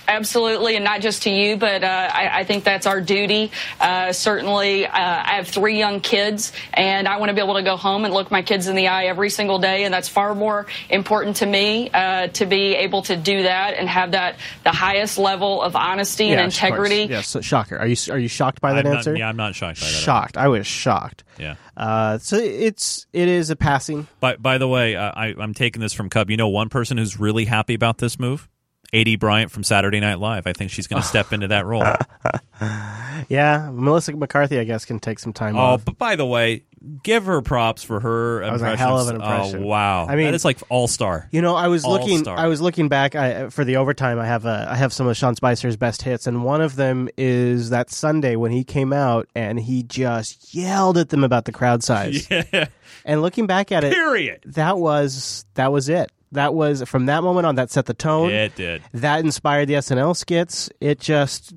Absolutely, 0.06 0.76
and 0.76 0.84
not 0.84 1.00
just 1.00 1.22
to 1.24 1.30
you, 1.30 1.56
but 1.56 1.82
uh, 1.82 1.86
I, 2.12 2.40
I 2.40 2.44
think 2.44 2.64
that's 2.64 2.86
our 2.86 3.00
duty. 3.00 3.50
Uh, 3.80 4.12
certainly, 4.12 4.86
uh, 4.86 4.90
I 4.92 5.34
have 5.36 5.48
three 5.48 5.78
young 5.78 6.00
kids, 6.00 6.52
and 6.72 7.08
I 7.08 7.16
want 7.16 7.30
to 7.30 7.34
be 7.34 7.40
able 7.40 7.54
to 7.54 7.62
go 7.62 7.76
home 7.76 8.04
and 8.04 8.12
look 8.12 8.30
my 8.30 8.42
kids 8.42 8.68
in 8.68 8.76
the 8.76 8.88
eye 8.88 9.06
every 9.06 9.30
single 9.30 9.58
day, 9.58 9.84
and 9.84 9.92
that's 9.94 10.08
far 10.08 10.34
more 10.34 10.66
important 10.90 11.36
to 11.36 11.46
me 11.46 11.90
uh, 11.90 12.28
to 12.28 12.46
be 12.46 12.74
able 12.76 13.02
to 13.02 13.16
do 13.16 13.44
that 13.44 13.74
and 13.74 13.88
have 13.88 14.12
that 14.12 14.36
the 14.62 14.72
highest 14.72 15.18
level 15.18 15.62
of 15.62 15.74
honesty 15.76 16.24
and 16.30 16.32
Yeah, 16.32 16.36
of 16.38 16.44
course. 16.44 16.56
integrity. 16.90 17.12
Yes, 17.12 17.28
so 17.28 17.40
shocker. 17.40 17.78
Are 17.78 17.86
you 17.86 17.96
are 18.10 18.18
you 18.18 18.28
shocked 18.28 18.60
by 18.60 18.74
that 18.74 18.84
I'm 18.84 18.90
not- 18.92 18.96
answer? 18.98 19.16
yeah, 19.16 19.28
I'm 19.28 19.36
not 19.36 19.54
shocked 19.54 19.80
by 19.80 19.86
that. 19.86 19.92
Shocked. 19.92 20.36
I 20.36 20.48
was 20.48 20.66
shocked. 20.66 21.24
Yeah. 21.38 21.54
Uh, 21.76 22.18
so 22.18 22.36
it's 22.36 23.06
it 23.12 23.28
is 23.28 23.50
a 23.50 23.56
passing. 23.56 24.06
By 24.20 24.36
by 24.36 24.58
the 24.58 24.68
way, 24.68 24.94
uh, 24.96 25.10
I, 25.14 25.34
I'm 25.38 25.54
taking 25.54 25.80
this 25.80 25.92
from 25.92 26.08
Cub. 26.10 26.30
You 26.30 26.36
know, 26.36 26.48
one 26.48 26.68
person 26.68 26.98
who's 26.98 27.18
really 27.18 27.44
happy 27.46 27.74
about 27.74 27.98
this 27.98 28.18
move, 28.20 28.48
Aidy 28.94 29.18
Bryant 29.18 29.50
from 29.50 29.64
Saturday 29.64 30.00
Night 30.00 30.18
Live. 30.20 30.46
I 30.46 30.52
think 30.52 30.70
she's 30.70 30.86
going 30.86 31.02
to 31.02 31.08
step 31.08 31.32
into 31.32 31.48
that 31.48 31.66
role. 31.66 31.84
Yeah, 33.28 33.70
Melissa 33.72 34.12
McCarthy, 34.12 34.58
I 34.58 34.64
guess, 34.64 34.84
can 34.84 34.98
take 34.98 35.18
some 35.18 35.32
time 35.32 35.56
off. 35.56 35.60
Oh, 35.60 35.74
off. 35.74 35.84
but 35.84 35.98
by 35.98 36.16
the 36.16 36.26
way, 36.26 36.64
give 37.02 37.24
her 37.26 37.40
props 37.42 37.82
for 37.82 38.00
her 38.00 38.40
That 38.40 38.52
was 38.52 38.62
a 38.62 38.76
hell 38.76 38.98
of 38.98 39.08
an 39.08 39.16
impression. 39.16 39.62
Oh, 39.62 39.66
wow. 39.66 40.06
I 40.06 40.16
mean- 40.16 40.34
it's 40.34 40.44
like 40.44 40.58
all 40.68 40.88
star. 40.88 41.28
You 41.30 41.40
know, 41.40 41.54
I 41.54 41.68
was 41.68 41.86
looking. 41.86 42.18
All-star. 42.18 42.36
I 42.36 42.46
was 42.46 42.60
looking 42.60 42.88
back 42.88 43.14
I, 43.14 43.48
for 43.50 43.64
the 43.64 43.76
overtime. 43.76 44.18
I 44.18 44.26
have 44.26 44.46
a, 44.46 44.68
I 44.70 44.76
have 44.76 44.92
some 44.92 45.06
of 45.06 45.16
Sean 45.16 45.34
Spicer's 45.36 45.76
best 45.76 46.02
hits, 46.02 46.26
and 46.26 46.44
one 46.44 46.60
of 46.60 46.76
them 46.76 47.08
is 47.16 47.70
that 47.70 47.90
Sunday 47.90 48.36
when 48.36 48.50
he 48.52 48.64
came 48.64 48.92
out 48.92 49.28
and 49.34 49.58
he 49.58 49.82
just 49.82 50.54
yelled 50.54 50.98
at 50.98 51.08
them 51.10 51.24
about 51.24 51.44
the 51.44 51.52
crowd 51.52 51.82
size. 51.82 52.28
Yeah. 52.52 52.66
And 53.04 53.22
looking 53.22 53.46
back 53.46 53.70
at 53.70 53.84
it, 53.84 53.92
Period. 53.92 54.40
that 54.46 54.78
was 54.78 55.44
that 55.54 55.72
was 55.72 55.88
it. 55.88 56.10
That 56.34 56.54
was 56.54 56.82
from 56.88 57.06
that 57.06 57.22
moment 57.22 57.46
on. 57.46 57.54
That 57.56 57.70
set 57.70 57.86
the 57.86 57.94
tone. 57.94 58.30
It 58.30 58.54
did. 58.54 58.82
That 58.92 59.20
inspired 59.20 59.66
the 59.66 59.74
SNL 59.74 60.14
skits. 60.16 60.70
It 60.80 61.00
just, 61.00 61.54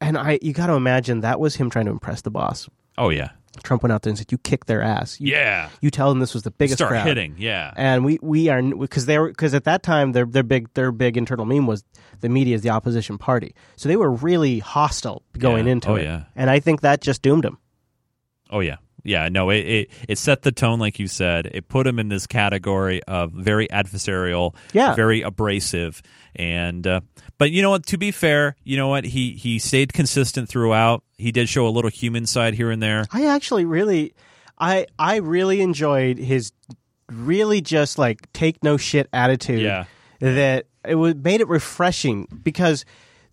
and 0.00 0.16
I, 0.18 0.38
you 0.42 0.52
got 0.52 0.66
to 0.68 0.72
imagine 0.74 1.20
that 1.20 1.38
was 1.38 1.54
him 1.56 1.70
trying 1.70 1.84
to 1.84 1.90
impress 1.92 2.22
the 2.22 2.30
boss. 2.30 2.68
Oh 2.98 3.10
yeah. 3.10 3.30
Trump 3.62 3.84
went 3.84 3.92
out 3.92 4.02
there 4.02 4.10
and 4.10 4.18
said, 4.18 4.32
"You 4.32 4.38
kick 4.38 4.66
their 4.66 4.82
ass." 4.82 5.20
You, 5.20 5.30
Yeah. 5.32 5.68
You 5.80 5.88
tell 5.92 6.08
them 6.08 6.18
this 6.18 6.34
was 6.34 6.42
the 6.42 6.50
biggest 6.50 6.78
Start 6.78 6.90
crowd. 6.90 7.06
hitting, 7.06 7.36
yeah. 7.38 7.72
And 7.76 8.04
we 8.04 8.18
we 8.20 8.48
are 8.48 8.60
because 8.60 9.06
they 9.06 9.16
were 9.16 9.28
because 9.28 9.54
at 9.54 9.62
that 9.64 9.84
time 9.84 10.10
their 10.10 10.24
their 10.24 10.42
big 10.42 10.72
their 10.74 10.90
big 10.90 11.16
internal 11.16 11.44
meme 11.44 11.66
was 11.68 11.84
the 12.20 12.28
media 12.28 12.56
is 12.56 12.62
the 12.62 12.70
opposition 12.70 13.16
party. 13.16 13.54
So 13.76 13.88
they 13.88 13.94
were 13.96 14.10
really 14.10 14.58
hostile 14.58 15.22
going 15.38 15.66
Yeah. 15.66 15.72
into 15.72 15.90
Oh, 15.90 15.94
it. 15.94 16.02
yeah. 16.02 16.24
And 16.34 16.50
I 16.50 16.58
think 16.58 16.80
that 16.80 17.00
just 17.00 17.22
doomed 17.22 17.44
him. 17.44 17.58
Oh 18.50 18.58
yeah, 18.58 18.76
yeah. 19.04 19.28
No, 19.28 19.50
it, 19.50 19.56
it 19.58 19.90
it 20.08 20.18
set 20.18 20.42
the 20.42 20.50
tone, 20.52 20.78
like 20.80 20.98
you 20.98 21.06
said. 21.06 21.46
It 21.52 21.68
put 21.68 21.86
him 21.86 21.98
in 21.98 22.08
this 22.08 22.26
category 22.26 23.02
of 23.04 23.32
very 23.32 23.68
adversarial, 23.68 24.54
Yeah. 24.72 24.94
very 24.94 25.22
abrasive, 25.22 26.02
and 26.34 26.86
uh, 26.86 27.00
but 27.38 27.50
you 27.52 27.62
know 27.62 27.70
what? 27.70 27.86
To 27.86 27.98
be 27.98 28.10
fair, 28.10 28.56
you 28.64 28.76
know 28.76 28.88
what? 28.88 29.04
He 29.04 29.32
he 29.32 29.58
stayed 29.58 29.92
consistent 29.92 30.48
throughout. 30.48 31.04
He 31.18 31.30
did 31.30 31.48
show 31.48 31.66
a 31.66 31.70
little 31.70 31.90
human 31.90 32.26
side 32.26 32.54
here 32.54 32.70
and 32.70 32.82
there. 32.82 33.04
I 33.12 33.26
actually 33.26 33.64
really, 33.64 34.14
I 34.58 34.86
I 34.98 35.16
really 35.16 35.60
enjoyed 35.60 36.18
his 36.18 36.52
really 37.12 37.60
just 37.60 37.98
like 37.98 38.32
take 38.32 38.62
no 38.64 38.76
shit 38.76 39.08
attitude. 39.12 39.60
Yeah. 39.60 39.84
That 40.20 40.66
it 40.86 40.94
was 40.94 41.14
made 41.16 41.40
it 41.40 41.48
refreshing 41.48 42.26
because 42.42 42.84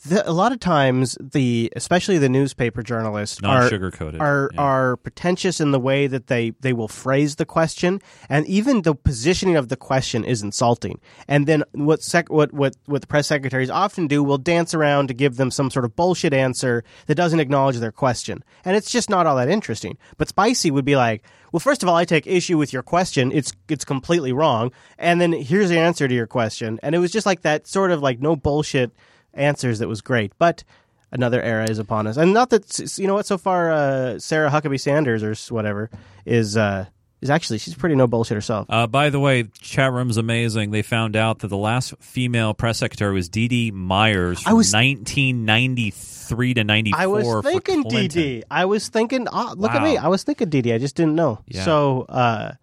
the, 0.05 0.27
a 0.27 0.31
lot 0.31 0.51
of 0.51 0.59
times 0.59 1.15
the 1.19 1.71
especially 1.75 2.17
the 2.17 2.29
newspaper 2.29 2.81
journalists 2.81 3.39
are 3.43 3.61
Non-sugar-coated, 3.61 4.19
are 4.19 4.49
yeah. 4.53 4.61
are 4.61 4.97
pretentious 4.97 5.59
in 5.59 5.71
the 5.71 5.79
way 5.79 6.07
that 6.07 6.27
they 6.27 6.51
they 6.61 6.73
will 6.73 6.87
phrase 6.87 7.35
the 7.35 7.45
question 7.45 8.01
and 8.27 8.47
even 8.47 8.81
the 8.81 8.95
positioning 8.95 9.57
of 9.57 9.69
the 9.69 9.77
question 9.77 10.23
is 10.23 10.41
insulting. 10.41 10.99
And 11.27 11.45
then 11.45 11.63
what 11.73 12.01
sec, 12.01 12.31
what 12.31 12.51
what 12.51 12.75
what 12.85 13.01
the 13.01 13.07
press 13.07 13.27
secretaries 13.27 13.69
often 13.69 14.07
do 14.07 14.23
will 14.23 14.39
dance 14.39 14.73
around 14.73 15.07
to 15.09 15.13
give 15.13 15.35
them 15.37 15.51
some 15.51 15.69
sort 15.69 15.85
of 15.85 15.95
bullshit 15.95 16.33
answer 16.33 16.83
that 17.05 17.15
doesn't 17.15 17.39
acknowledge 17.39 17.77
their 17.77 17.91
question. 17.91 18.43
And 18.65 18.75
it's 18.75 18.91
just 18.91 19.09
not 19.09 19.27
all 19.27 19.35
that 19.35 19.49
interesting. 19.49 19.97
But 20.17 20.29
Spicy 20.29 20.71
would 20.71 20.85
be 20.85 20.95
like, 20.95 21.23
"Well, 21.51 21.59
first 21.59 21.83
of 21.83 21.89
all, 21.89 21.95
I 21.95 22.05
take 22.05 22.25
issue 22.25 22.57
with 22.57 22.73
your 22.73 22.83
question. 22.83 23.31
It's 23.31 23.53
it's 23.69 23.85
completely 23.85 24.33
wrong. 24.33 24.71
And 24.97 25.21
then 25.21 25.31
here's 25.31 25.69
the 25.69 25.77
answer 25.77 26.07
to 26.07 26.15
your 26.15 26.27
question." 26.27 26.79
And 26.81 26.95
it 26.95 26.99
was 26.99 27.11
just 27.11 27.27
like 27.27 27.41
that 27.41 27.67
sort 27.67 27.91
of 27.91 28.01
like 28.01 28.19
no 28.19 28.35
bullshit 28.35 28.91
answers 29.33 29.79
that 29.79 29.87
was 29.87 30.01
great. 30.01 30.33
But 30.37 30.63
another 31.11 31.41
era 31.41 31.69
is 31.69 31.79
upon 31.79 32.07
us. 32.07 32.17
And 32.17 32.33
not 32.33 32.49
that 32.51 32.97
you 32.97 33.07
know 33.07 33.15
what 33.15 33.25
so 33.25 33.37
far 33.37 33.71
uh, 33.71 34.19
Sarah 34.19 34.49
Huckabee 34.49 34.79
Sanders 34.79 35.23
or 35.23 35.35
whatever 35.53 35.89
is 36.25 36.57
uh, 36.57 36.85
is 37.21 37.29
actually 37.29 37.59
she's 37.59 37.75
pretty 37.75 37.95
no 37.95 38.07
bullshit 38.07 38.35
herself. 38.35 38.65
Uh, 38.69 38.87
by 38.87 39.09
the 39.09 39.19
way, 39.19 39.43
chat 39.61 39.91
room's 39.91 40.17
amazing. 40.17 40.71
They 40.71 40.81
found 40.81 41.15
out 41.15 41.39
that 41.39 41.49
the 41.49 41.57
last 41.57 41.93
female 41.99 42.53
press 42.53 42.79
secretary 42.79 43.13
was 43.13 43.29
Dee 43.29 43.47
Dee 43.47 43.71
Myers 43.71 44.41
from 44.41 44.53
1993 44.55 46.53
to 46.55 46.63
94. 46.63 46.99
I 46.99 47.05
was 47.07 47.43
thinking 47.43 47.83
Clinton. 47.83 48.21
DD. 48.21 48.43
I 48.49 48.65
was 48.65 48.89
thinking, 48.89 49.27
ah, 49.31 49.53
look 49.55 49.71
at 49.71 49.83
me. 49.83 49.97
I 49.97 50.07
was 50.07 50.23
thinking 50.23 50.49
DD. 50.49 50.73
I 50.73 50.77
just 50.77 50.95
didn't 50.95 51.15
know. 51.15 51.39
Yeah. 51.47 51.63
So, 51.63 52.05
uh, 52.09 52.53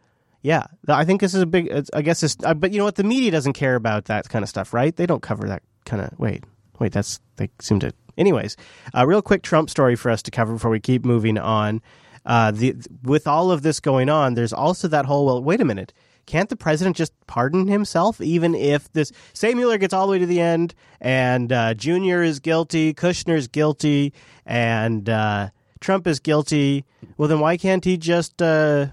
yeah, 0.42 0.66
I 0.88 1.04
think 1.04 1.20
this 1.20 1.34
is 1.34 1.42
a 1.42 1.46
big. 1.46 1.68
It's, 1.68 1.90
I 1.92 2.02
guess 2.02 2.20
this, 2.20 2.36
uh, 2.44 2.54
but 2.54 2.72
you 2.72 2.78
know 2.78 2.84
what? 2.84 2.94
The 2.94 3.04
media 3.04 3.30
doesn't 3.30 3.52
care 3.54 3.74
about 3.74 4.06
that 4.06 4.28
kind 4.28 4.42
of 4.42 4.48
stuff, 4.48 4.72
right? 4.72 4.94
They 4.94 5.06
don't 5.06 5.22
cover 5.22 5.48
that 5.48 5.62
kind 5.84 6.02
of. 6.02 6.18
Wait, 6.18 6.44
wait. 6.78 6.92
That's 6.92 7.20
they 7.36 7.50
seem 7.60 7.80
to. 7.80 7.92
Anyways, 8.16 8.56
a 8.94 9.06
real 9.06 9.22
quick 9.22 9.42
Trump 9.42 9.70
story 9.70 9.94
for 9.94 10.10
us 10.10 10.22
to 10.22 10.30
cover 10.30 10.54
before 10.54 10.70
we 10.70 10.80
keep 10.80 11.04
moving 11.04 11.38
on. 11.38 11.80
Uh, 12.26 12.50
the 12.50 12.74
with 13.02 13.26
all 13.26 13.50
of 13.50 13.62
this 13.62 13.80
going 13.80 14.08
on, 14.08 14.34
there's 14.34 14.52
also 14.52 14.88
that 14.88 15.06
whole. 15.06 15.26
Well, 15.26 15.42
wait 15.42 15.60
a 15.60 15.64
minute. 15.64 15.92
Can't 16.26 16.50
the 16.50 16.56
president 16.56 16.94
just 16.94 17.12
pardon 17.26 17.68
himself, 17.68 18.20
even 18.20 18.54
if 18.54 18.92
this 18.92 19.12
say 19.32 19.54
Mueller 19.54 19.78
gets 19.78 19.94
all 19.94 20.06
the 20.06 20.10
way 20.10 20.18
to 20.18 20.26
the 20.26 20.40
end 20.40 20.74
and 21.00 21.50
uh, 21.50 21.72
Junior 21.72 22.22
is 22.22 22.38
guilty, 22.38 22.92
Kushner's 22.92 23.48
guilty, 23.48 24.12
and 24.44 25.08
uh, 25.08 25.48
Trump 25.80 26.06
is 26.06 26.20
guilty? 26.20 26.84
Well, 27.16 27.28
then 27.28 27.40
why 27.40 27.56
can't 27.56 27.82
he 27.82 27.96
just 27.96 28.42
uh, 28.42 28.88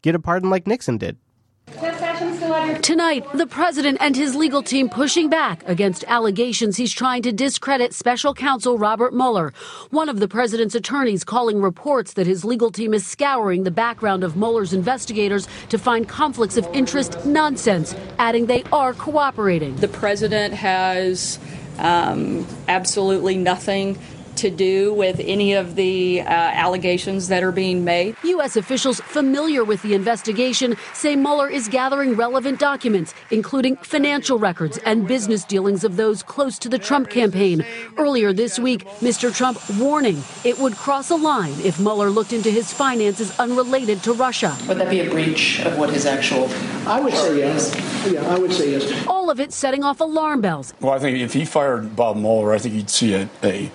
get 0.00 0.14
a 0.14 0.18
pardon 0.18 0.48
like 0.48 0.66
Nixon 0.66 0.96
did? 0.96 1.18
Tonight, 2.82 3.24
the 3.32 3.46
president 3.46 3.98
and 4.00 4.16
his 4.16 4.34
legal 4.34 4.60
team 4.60 4.88
pushing 4.88 5.28
back 5.28 5.62
against 5.68 6.02
allegations 6.08 6.76
he's 6.76 6.92
trying 6.92 7.22
to 7.22 7.30
discredit 7.30 7.94
special 7.94 8.34
counsel 8.34 8.76
Robert 8.76 9.14
Mueller. 9.14 9.52
One 9.90 10.08
of 10.08 10.18
the 10.18 10.26
president's 10.26 10.74
attorneys 10.74 11.22
calling 11.22 11.62
reports 11.62 12.14
that 12.14 12.26
his 12.26 12.44
legal 12.44 12.72
team 12.72 12.92
is 12.92 13.06
scouring 13.06 13.62
the 13.62 13.70
background 13.70 14.24
of 14.24 14.36
Mueller's 14.36 14.72
investigators 14.72 15.46
to 15.68 15.78
find 15.78 16.08
conflicts 16.08 16.56
of 16.56 16.66
interest 16.72 17.24
nonsense, 17.24 17.94
adding 18.18 18.46
they 18.46 18.64
are 18.72 18.94
cooperating. 18.94 19.76
The 19.76 19.86
president 19.86 20.52
has 20.54 21.38
um, 21.78 22.44
absolutely 22.66 23.36
nothing 23.36 23.96
to 24.40 24.50
do 24.50 24.92
with 24.94 25.20
any 25.20 25.52
of 25.52 25.76
the 25.76 26.22
uh, 26.22 26.24
allegations 26.26 27.28
that 27.28 27.42
are 27.42 27.52
being 27.52 27.84
made. 27.84 28.16
U.S. 28.24 28.56
officials 28.56 29.00
familiar 29.00 29.64
with 29.64 29.82
the 29.82 29.94
investigation 29.94 30.76
say 30.94 31.14
Mueller 31.14 31.48
is 31.48 31.68
gathering 31.68 32.14
relevant 32.14 32.58
documents, 32.58 33.14
including 33.30 33.76
financial 33.76 34.38
records 34.38 34.78
and 34.78 35.06
business 35.06 35.44
dealings 35.44 35.84
of 35.84 35.96
those 35.96 36.22
close 36.22 36.58
to 36.58 36.68
the 36.68 36.78
Trump 36.78 37.10
campaign. 37.10 37.64
Earlier 37.98 38.32
this 38.32 38.58
week, 38.58 38.86
Mr. 39.00 39.34
Trump 39.34 39.58
warning 39.78 40.22
it 40.44 40.58
would 40.58 40.74
cross 40.74 41.10
a 41.10 41.16
line 41.16 41.54
if 41.62 41.78
Mueller 41.78 42.08
looked 42.08 42.32
into 42.32 42.50
his 42.50 42.72
finances 42.72 43.38
unrelated 43.38 44.02
to 44.04 44.12
Russia. 44.14 44.56
Would 44.68 44.78
that 44.78 44.90
be 44.90 45.00
a 45.00 45.10
breach 45.10 45.60
of 45.60 45.78
what 45.78 45.90
his 45.90 46.06
actual? 46.06 46.48
I 46.86 47.00
would 47.00 47.12
say 47.12 47.38
yes. 47.38 47.74
Yeah, 48.10 48.26
I 48.26 48.38
would 48.38 48.52
say 48.52 48.70
yes. 48.70 49.06
All 49.06 49.28
of 49.28 49.38
it 49.38 49.52
setting 49.52 49.84
off 49.84 50.00
alarm 50.00 50.40
bells. 50.40 50.72
Well, 50.80 50.94
I 50.94 50.98
think 50.98 51.18
if 51.18 51.34
he 51.34 51.44
fired 51.44 51.94
Bob 51.94 52.16
Mueller, 52.16 52.54
I 52.54 52.58
think 52.58 52.74
you'd 52.74 52.90
see 52.90 53.14
a, 53.14 53.28
a, 53.44 53.70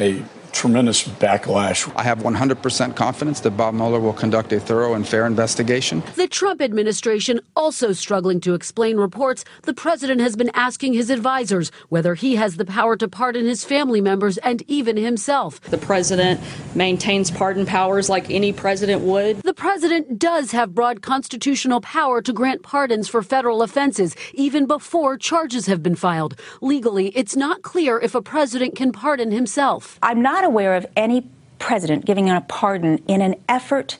a 0.00 0.24
tremendous 0.52 1.02
backlash. 1.06 1.90
I 1.96 2.02
have 2.02 2.18
100% 2.18 2.94
confidence 2.96 3.40
that 3.40 3.52
Bob 3.52 3.74
Mueller 3.74 4.00
will 4.00 4.12
conduct 4.12 4.52
a 4.52 4.60
thorough 4.60 4.94
and 4.94 5.06
fair 5.06 5.26
investigation. 5.26 6.02
The 6.16 6.28
Trump 6.28 6.60
administration 6.60 7.40
also 7.56 7.92
struggling 7.92 8.40
to 8.42 8.54
explain 8.54 8.96
reports 8.96 9.44
the 9.62 9.74
president 9.74 10.20
has 10.20 10.36
been 10.36 10.50
asking 10.54 10.92
his 10.94 11.10
advisors 11.10 11.70
whether 11.88 12.14
he 12.14 12.36
has 12.36 12.56
the 12.56 12.64
power 12.64 12.96
to 12.96 13.08
pardon 13.08 13.46
his 13.46 13.64
family 13.64 14.00
members 14.00 14.38
and 14.38 14.62
even 14.68 14.96
himself. 14.96 15.60
The 15.62 15.78
president 15.78 16.40
maintains 16.74 17.30
pardon 17.30 17.66
powers 17.66 18.08
like 18.08 18.30
any 18.30 18.52
president 18.52 19.02
would. 19.02 19.38
The 19.42 19.54
president 19.54 20.18
does 20.18 20.52
have 20.52 20.74
broad 20.74 21.02
constitutional 21.02 21.80
power 21.80 22.22
to 22.22 22.32
grant 22.32 22.62
pardons 22.62 23.08
for 23.08 23.22
federal 23.22 23.62
offenses 23.62 24.14
even 24.34 24.66
before 24.66 25.16
charges 25.16 25.66
have 25.66 25.82
been 25.82 25.96
filed. 25.96 26.38
Legally, 26.60 27.08
it's 27.08 27.36
not 27.36 27.62
clear 27.62 27.98
if 27.98 28.14
a 28.14 28.22
president 28.22 28.76
can 28.76 28.92
pardon 28.92 29.30
himself. 29.30 29.98
I'm 30.02 30.22
not 30.22 30.41
aware 30.44 30.74
of 30.74 30.86
any 30.96 31.26
president 31.58 32.04
giving 32.04 32.28
a 32.30 32.40
pardon 32.42 32.98
in 33.06 33.20
an 33.22 33.34
effort 33.48 33.96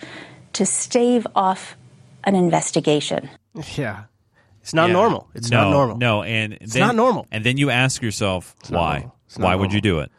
to 0.54 0.66
stave 0.66 1.26
off 1.34 1.76
an 2.24 2.34
investigation. 2.34 3.28
Yeah. 3.76 4.04
It's 4.60 4.74
not 4.74 4.88
Yeah. 4.88 4.92
normal. 4.94 5.28
It's 5.34 5.50
no, 5.50 5.62
not 5.64 5.70
normal. 5.70 5.96
No, 5.98 6.22
and 6.22 6.52
It's 6.54 6.72
then- 6.74 6.80
not 6.86 6.94
normal. 6.96 7.26
And 7.32 7.44
then 7.44 7.56
you 7.58 7.70
ask 7.70 8.00
yourself 8.02 8.54
not 8.70 8.78
why? 8.80 8.98
normal. 8.98 9.12
Why 9.38 9.54
would 9.56 9.72
you 9.72 9.80
do 9.80 10.00
it? 10.00 10.10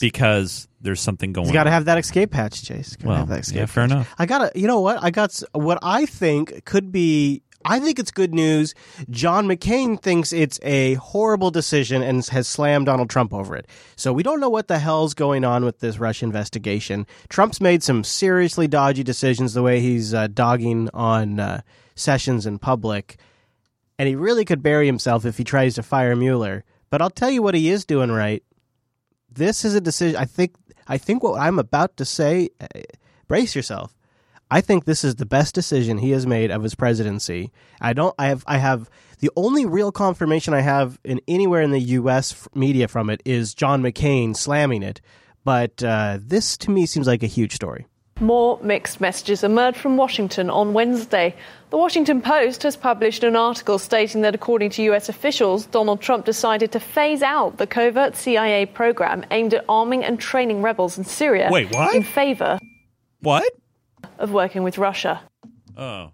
Because 0.00 0.68
there's 0.80 1.00
something 1.00 1.32
going. 1.32 1.46
On. 1.46 1.52
You 1.52 1.54
got 1.58 1.64
to 1.64 1.70
have 1.70 1.86
that 1.86 1.98
escape 1.98 2.34
hatch, 2.34 2.62
Chase. 2.64 2.96
Gotta 2.96 3.08
Well, 3.08 3.16
have 3.18 3.28
that 3.28 3.40
escape 3.40 3.56
yeah, 3.58 3.66
fair 3.66 3.84
hatch. 3.84 3.90
enough. 3.92 4.14
I 4.18 4.26
got 4.26 4.52
to, 4.52 4.58
you 4.60 4.66
know 4.66 4.80
what? 4.80 4.98
I 5.02 5.10
got 5.10 5.40
what 5.52 5.78
I 5.82 6.06
think 6.06 6.64
could 6.64 6.92
be. 6.92 7.42
I 7.64 7.80
think 7.80 7.98
it's 7.98 8.10
good 8.10 8.32
news. 8.32 8.74
John 9.10 9.46
McCain 9.46 10.00
thinks 10.00 10.32
it's 10.32 10.60
a 10.62 10.94
horrible 10.94 11.50
decision 11.50 12.02
and 12.02 12.24
has 12.26 12.46
slammed 12.46 12.86
Donald 12.86 13.10
Trump 13.10 13.34
over 13.34 13.56
it. 13.56 13.66
So 13.96 14.12
we 14.12 14.22
don't 14.22 14.40
know 14.40 14.48
what 14.48 14.68
the 14.68 14.78
hell's 14.78 15.14
going 15.14 15.44
on 15.44 15.64
with 15.64 15.80
this 15.80 15.98
Russia 15.98 16.24
investigation. 16.24 17.06
Trump's 17.28 17.60
made 17.60 17.82
some 17.82 18.04
seriously 18.04 18.68
dodgy 18.68 19.02
decisions 19.02 19.54
the 19.54 19.62
way 19.62 19.80
he's 19.80 20.14
uh, 20.14 20.28
dogging 20.28 20.88
on 20.94 21.40
uh, 21.40 21.60
Sessions 21.94 22.46
in 22.46 22.58
public. 22.58 23.16
And 23.98 24.08
he 24.08 24.14
really 24.14 24.44
could 24.44 24.62
bury 24.62 24.86
himself 24.86 25.24
if 25.24 25.36
he 25.36 25.44
tries 25.44 25.74
to 25.74 25.82
fire 25.82 26.14
Mueller. 26.14 26.64
But 26.90 27.02
I'll 27.02 27.10
tell 27.10 27.30
you 27.30 27.42
what 27.42 27.56
he 27.56 27.70
is 27.70 27.84
doing 27.84 28.12
right 28.12 28.42
this 29.30 29.64
is 29.64 29.74
a 29.74 29.80
decision. 29.80 30.16
I 30.16 30.24
think. 30.24 30.54
I 30.86 30.98
think 30.98 31.22
what 31.22 31.40
I'm 31.40 31.58
about 31.58 31.96
to 31.98 32.04
say. 32.04 32.50
uh, 32.60 32.66
brace 33.26 33.54
yourself. 33.54 33.94
I 34.50 34.60
think 34.60 34.84
this 34.84 35.04
is 35.04 35.16
the 35.16 35.26
best 35.26 35.54
decision 35.54 35.98
he 35.98 36.10
has 36.12 36.26
made 36.26 36.50
of 36.50 36.62
his 36.62 36.74
presidency. 36.74 37.52
I 37.80 37.92
don't. 37.92 38.14
I 38.18 38.26
have. 38.28 38.44
I 38.46 38.58
have 38.58 38.88
the 39.20 39.30
only 39.36 39.66
real 39.66 39.92
confirmation 39.92 40.54
I 40.54 40.60
have 40.60 40.98
in 41.04 41.20
anywhere 41.28 41.60
in 41.62 41.70
the 41.70 41.80
U.S. 41.80 42.48
media 42.54 42.88
from 42.88 43.10
it 43.10 43.20
is 43.24 43.54
John 43.54 43.82
McCain 43.82 44.36
slamming 44.36 44.82
it. 44.82 45.00
But 45.44 45.82
uh, 45.82 46.18
this 46.20 46.56
to 46.58 46.70
me 46.70 46.86
seems 46.86 47.06
like 47.06 47.22
a 47.22 47.26
huge 47.26 47.54
story. 47.54 47.86
More 48.20 48.58
mixed 48.62 49.00
messages 49.00 49.44
emerged 49.44 49.78
from 49.78 49.96
Washington 49.96 50.50
on 50.50 50.72
Wednesday. 50.72 51.36
The 51.70 51.76
Washington 51.76 52.20
Post 52.20 52.64
has 52.64 52.76
published 52.76 53.22
an 53.22 53.36
article 53.36 53.78
stating 53.78 54.22
that, 54.22 54.34
according 54.34 54.70
to 54.70 54.82
U.S. 54.84 55.08
officials, 55.08 55.66
Donald 55.66 56.00
Trump 56.00 56.24
decided 56.24 56.72
to 56.72 56.80
phase 56.80 57.22
out 57.22 57.58
the 57.58 57.66
covert 57.66 58.16
CIA 58.16 58.66
program 58.66 59.24
aimed 59.30 59.54
at 59.54 59.64
arming 59.68 60.02
and 60.02 60.18
training 60.18 60.62
rebels 60.62 60.98
in 60.98 61.04
Syria 61.04 61.48
Wait, 61.52 61.72
what? 61.72 61.94
in 61.94 62.02
favor 62.02 62.58
What? 63.20 63.52
Of 64.18 64.32
working 64.32 64.62
with 64.62 64.78
Russia. 64.78 65.22
Oh. 65.76 66.10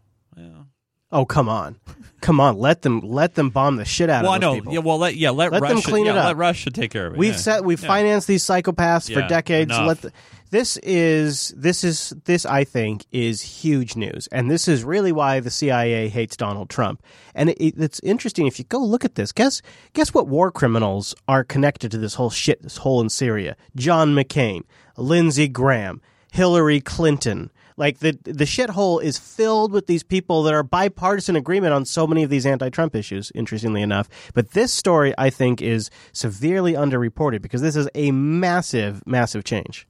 Oh 1.13 1.25
come 1.25 1.49
on, 1.49 1.77
come 2.21 2.41
on! 2.41 2.59
Let 2.59 2.83
them 2.83 2.99
let 2.99 3.37
them 3.37 3.51
bomb 3.51 3.77
the 3.77 3.85
shit 3.85 4.11
out 4.11 4.25
Well, 4.25 4.35
of 4.35 4.41
no, 4.41 4.51
those 4.51 4.61
people. 4.63 4.73
yeah, 4.73 4.79
well, 4.81 4.99
let 4.99 5.15
yeah, 5.15 5.31
let, 5.31 5.53
Let 5.53 5.63
them 5.63 5.81
clean 5.81 6.07
yeah, 6.07 6.13
it 6.13 6.19
up. 6.19 6.25
Let 6.27 6.37
Russia 6.37 6.71
take 6.73 6.91
care 6.91 7.07
of 7.07 7.13
it. 7.15 7.19
We've 7.21 7.35
yeah. 7.35 7.39
set 7.39 7.65
we've 7.65 7.81
Yeah. 7.81 7.87
financed 7.87 8.27
these 8.27 8.43
psychopaths 8.43 9.13
for 9.15 9.25
decades. 9.29 9.71
enough. 9.71 9.87
Let 9.87 10.01
the, 10.01 10.13
this 10.51 10.77
is 10.79 11.55
this 11.57 11.85
is 11.85 12.15
this 12.25 12.45
I 12.45 12.65
think 12.65 13.07
is 13.13 13.43
huge 13.43 13.95
news, 13.95 14.27
and 14.33 14.51
this 14.51 14.67
is 14.67 14.83
really 14.83 15.13
why 15.13 15.39
the 15.39 15.53
CIA 15.53 16.09
hates 16.09 16.37
Donald 16.37 16.69
Trump. 16.69 17.01
And 17.33 17.51
it, 17.51 17.59
it's 17.79 18.01
interesting 18.01 18.49
if 18.49 18.59
you 18.59 18.65
go 18.65 18.79
look 18.79 19.05
at 19.05 19.15
this. 19.15 19.31
Guess 19.31 19.63
guess 19.93 20.13
what 20.13 20.27
war 20.27 20.51
criminals 20.51 21.15
are 21.29 21.45
connected 21.45 21.93
to 21.93 21.99
this 21.99 22.15
whole 22.15 22.31
shit, 22.31 22.61
this 22.63 22.79
hole 22.79 23.01
in 23.01 23.09
Syria? 23.09 23.55
John 23.77 24.17
McCain, 24.17 24.63
Lindsey 24.97 25.47
Graham, 25.47 26.03
Hillary 26.33 26.81
Clinton. 26.81 27.53
Like 27.77 27.99
the 27.99 28.17
the 28.23 28.45
shithole 28.45 29.03
is 29.03 29.19
filled 29.19 29.73
with 29.73 29.87
these 29.87 30.03
people 30.05 30.45
that 30.45 30.55
are 30.55 30.63
bipartisan 30.63 31.35
agreement 31.35 31.73
on 31.73 31.85
so 31.85 32.07
many 32.07 32.23
of 32.23 32.31
these 32.31 32.47
anti-Trump 32.47 32.95
issues. 32.95 33.33
Interestingly 33.35 33.83
enough, 33.83 34.09
but 34.33 34.53
this 34.53 34.73
story 34.73 35.13
I 35.19 35.31
think 35.31 35.61
is 35.61 35.91
severely 36.13 36.75
underreported 36.75 37.43
because 37.43 37.63
this 37.63 37.75
is 37.75 37.89
a 37.95 38.13
massive, 38.13 39.05
massive 39.07 39.45
change. 39.45 39.87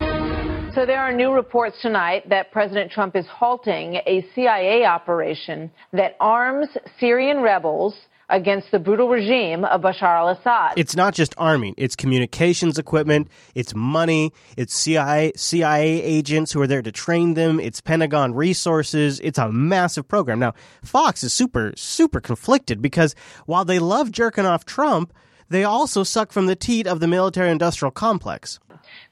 So 0.75 0.85
there 0.85 0.99
are 0.99 1.13
new 1.13 1.33
reports 1.33 1.77
tonight 1.83 2.29
that 2.31 2.51
President 2.51 2.91
Trump 2.91 3.15
is 3.15 3.27
halting 3.27 3.97
a 4.07 4.27
CIA 4.35 4.85
operation 4.85 5.71
that 5.93 6.17
arms 6.19 6.69
Syrian 6.99 7.43
rebels 7.43 7.95
against 8.35 8.73
the 8.73 8.81
brutal 8.81 9.09
regime 9.09 9.65
of 9.65 9.81
Bashar 9.81 10.03
al-Assad. 10.03 10.73
It's 10.77 10.97
not 10.97 11.15
just 11.15 11.35
arming; 11.39 11.75
it's 11.79 11.95
communications 11.95 12.79
equipment, 12.79 13.29
it's 13.55 13.75
money, 13.75 14.33
it's 14.57 14.75
CIA 14.75 15.33
CIA 15.37 16.03
agents 16.03 16.53
who 16.53 16.61
are 16.61 16.67
there 16.67 16.83
to 16.83 16.91
train 16.91 17.35
them, 17.35 17.61
it's 17.61 17.81
Pentagon 17.81 18.35
resources. 18.35 19.21
It's 19.21 19.39
a 19.39 19.51
massive 19.53 20.09
program. 20.09 20.41
Now, 20.41 20.55
Fox 20.83 21.23
is 21.23 21.33
super 21.33 21.73
super 21.77 22.21
conflicted 22.21 22.83
because 22.83 23.15
while 23.47 23.65
they 23.65 23.79
love 23.79 24.11
jerking 24.11 24.47
off 24.47 24.65
Trump, 24.65 25.15
they 25.49 25.63
also 25.63 26.03
suck 26.03 26.33
from 26.33 26.47
the 26.47 26.57
teat 26.57 26.89
of 26.89 26.99
the 26.99 27.07
military-industrial 27.07 27.93
complex. 27.93 28.59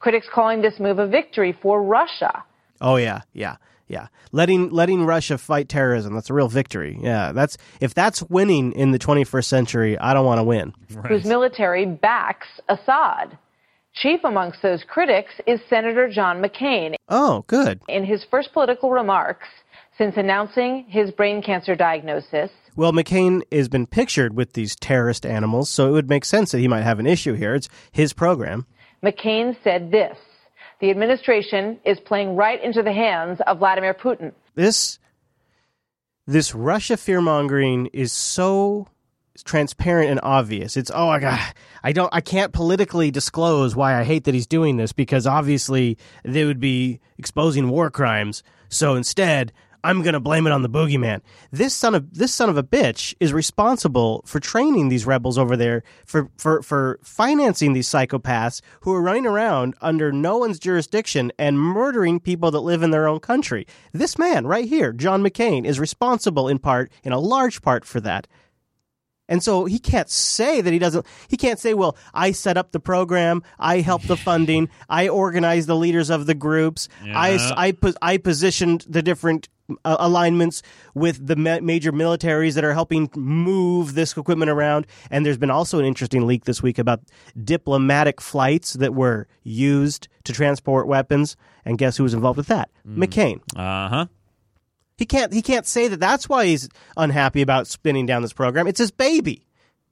Critics 0.00 0.26
calling 0.34 0.62
this 0.62 0.80
move 0.80 0.98
a 0.98 1.06
victory 1.06 1.56
for 1.62 1.80
Russia. 1.80 2.42
Oh 2.80 2.96
yeah, 2.96 3.20
yeah, 3.32 3.56
yeah. 3.92 4.08
Letting 4.32 4.70
letting 4.70 5.04
Russia 5.04 5.36
fight 5.36 5.68
terrorism, 5.68 6.14
that's 6.14 6.30
a 6.30 6.34
real 6.34 6.48
victory. 6.48 6.98
Yeah, 7.00 7.32
that's 7.32 7.58
if 7.80 7.92
that's 7.92 8.22
winning 8.24 8.72
in 8.72 8.90
the 8.90 8.98
21st 8.98 9.44
century, 9.44 9.98
I 9.98 10.14
don't 10.14 10.24
want 10.24 10.38
to 10.38 10.44
win. 10.44 10.72
whose 11.06 11.24
military 11.24 11.84
backs 11.86 12.48
Assad. 12.68 13.38
Chief 13.94 14.20
amongst 14.24 14.62
those 14.62 14.82
critics 14.88 15.32
is 15.46 15.60
Senator 15.68 16.08
John 16.08 16.42
McCain. 16.42 16.94
Oh, 17.10 17.44
good. 17.46 17.82
In 17.88 18.06
his 18.06 18.24
first 18.30 18.54
political 18.54 18.90
remarks 18.90 19.46
since 19.98 20.16
announcing 20.16 20.86
his 20.88 21.10
brain 21.10 21.42
cancer 21.42 21.74
diagnosis. 21.74 22.50
Well, 22.74 22.92
McCain 22.92 23.42
has 23.52 23.68
been 23.68 23.86
pictured 23.86 24.34
with 24.34 24.54
these 24.54 24.74
terrorist 24.74 25.26
animals, 25.26 25.68
so 25.68 25.88
it 25.88 25.92
would 25.92 26.08
make 26.08 26.24
sense 26.24 26.52
that 26.52 26.60
he 26.60 26.68
might 26.68 26.82
have 26.82 26.98
an 26.98 27.06
issue 27.06 27.34
here. 27.34 27.54
It's 27.54 27.68
his 27.92 28.14
program. 28.14 28.64
McCain 29.04 29.54
said 29.62 29.90
this 29.90 30.16
The 30.82 30.90
administration 30.90 31.78
is 31.84 32.00
playing 32.00 32.34
right 32.34 32.60
into 32.60 32.82
the 32.82 32.92
hands 32.92 33.40
of 33.46 33.60
Vladimir 33.60 33.94
Putin. 33.94 34.32
This 34.56 34.98
this 36.26 36.56
Russia 36.56 36.96
fear 36.96 37.20
mongering 37.20 37.86
is 37.92 38.12
so 38.12 38.88
transparent 39.44 40.10
and 40.10 40.18
obvious. 40.24 40.76
It's 40.76 40.90
oh 40.92 41.08
I 41.08 41.20
got 41.20 41.54
I 41.84 41.92
don't 41.92 42.12
I 42.12 42.20
can't 42.20 42.52
politically 42.52 43.12
disclose 43.12 43.76
why 43.76 43.94
I 43.94 44.02
hate 44.02 44.24
that 44.24 44.34
he's 44.34 44.48
doing 44.48 44.76
this 44.76 44.90
because 44.90 45.24
obviously 45.24 45.98
they 46.24 46.44
would 46.44 46.58
be 46.58 46.98
exposing 47.16 47.68
war 47.68 47.88
crimes. 47.88 48.42
So 48.68 48.96
instead, 48.96 49.52
I'm 49.84 50.02
going 50.02 50.14
to 50.14 50.20
blame 50.20 50.46
it 50.46 50.52
on 50.52 50.62
the 50.62 50.68
boogeyman. 50.68 51.22
This 51.50 51.74
son 51.74 51.94
of 51.94 52.14
this 52.14 52.32
son 52.32 52.48
of 52.48 52.56
a 52.56 52.62
bitch 52.62 53.14
is 53.18 53.32
responsible 53.32 54.22
for 54.26 54.38
training 54.38 54.88
these 54.88 55.06
rebels 55.06 55.38
over 55.38 55.56
there 55.56 55.82
for 56.06 56.30
for 56.36 56.62
for 56.62 57.00
financing 57.02 57.72
these 57.72 57.88
psychopaths 57.88 58.60
who 58.82 58.94
are 58.94 59.02
running 59.02 59.26
around 59.26 59.74
under 59.80 60.12
no 60.12 60.38
one's 60.38 60.58
jurisdiction 60.58 61.32
and 61.38 61.58
murdering 61.58 62.20
people 62.20 62.50
that 62.52 62.60
live 62.60 62.82
in 62.82 62.90
their 62.90 63.08
own 63.08 63.20
country. 63.20 63.66
This 63.92 64.18
man 64.18 64.46
right 64.46 64.68
here, 64.68 64.92
John 64.92 65.22
McCain, 65.22 65.64
is 65.64 65.80
responsible 65.80 66.48
in 66.48 66.58
part 66.58 66.92
in 67.02 67.12
a 67.12 67.18
large 67.18 67.62
part 67.62 67.84
for 67.84 68.00
that. 68.00 68.28
And 69.32 69.42
so 69.42 69.64
he 69.64 69.78
can't 69.78 70.10
say 70.10 70.60
that 70.60 70.72
he 70.72 70.78
doesn't, 70.78 71.06
he 71.28 71.38
can't 71.38 71.58
say, 71.58 71.72
well, 71.72 71.96
I 72.12 72.32
set 72.32 72.58
up 72.58 72.72
the 72.72 72.80
program, 72.80 73.42
I 73.58 73.80
helped 73.80 74.06
the 74.06 74.16
funding, 74.16 74.68
I 74.90 75.08
organized 75.08 75.68
the 75.68 75.74
leaders 75.76 76.10
of 76.10 76.26
the 76.26 76.34
groups, 76.34 76.90
Yeah. 77.02 77.18
I, 77.18 77.72
I, 77.82 77.92
I 78.02 78.16
positioned 78.18 78.84
the 78.86 79.00
different 79.00 79.48
uh, 79.86 79.96
alignments 80.00 80.60
with 80.92 81.26
the 81.26 81.36
ma- 81.36 81.60
major 81.62 81.92
militaries 81.92 82.56
that 82.56 82.64
are 82.64 82.74
helping 82.74 83.08
move 83.16 83.94
this 83.94 84.14
equipment 84.18 84.50
around. 84.50 84.86
And 85.10 85.24
there's 85.24 85.38
been 85.38 85.50
also 85.50 85.78
an 85.78 85.86
interesting 85.86 86.26
leak 86.26 86.44
this 86.44 86.62
week 86.62 86.78
about 86.78 87.00
diplomatic 87.42 88.20
flights 88.20 88.74
that 88.74 88.94
were 88.94 89.28
used 89.44 90.08
to 90.24 90.34
transport 90.34 90.86
weapons. 90.86 91.36
And 91.64 91.78
guess 91.78 91.96
who 91.96 92.02
was 92.02 92.12
involved 92.12 92.36
with 92.36 92.48
that? 92.48 92.68
McCain. 92.86 93.40
Uh 93.56 93.88
huh. 93.88 94.06
He 95.02 95.06
can't. 95.06 95.32
He 95.32 95.42
can't 95.42 95.66
say 95.66 95.88
that. 95.88 95.98
That's 95.98 96.28
why 96.28 96.46
he's 96.46 96.68
unhappy 96.96 97.42
about 97.42 97.66
spinning 97.66 98.06
down 98.06 98.22
this 98.22 98.32
program. 98.32 98.68
It's 98.68 98.78
his 98.78 98.92
baby. 98.92 99.48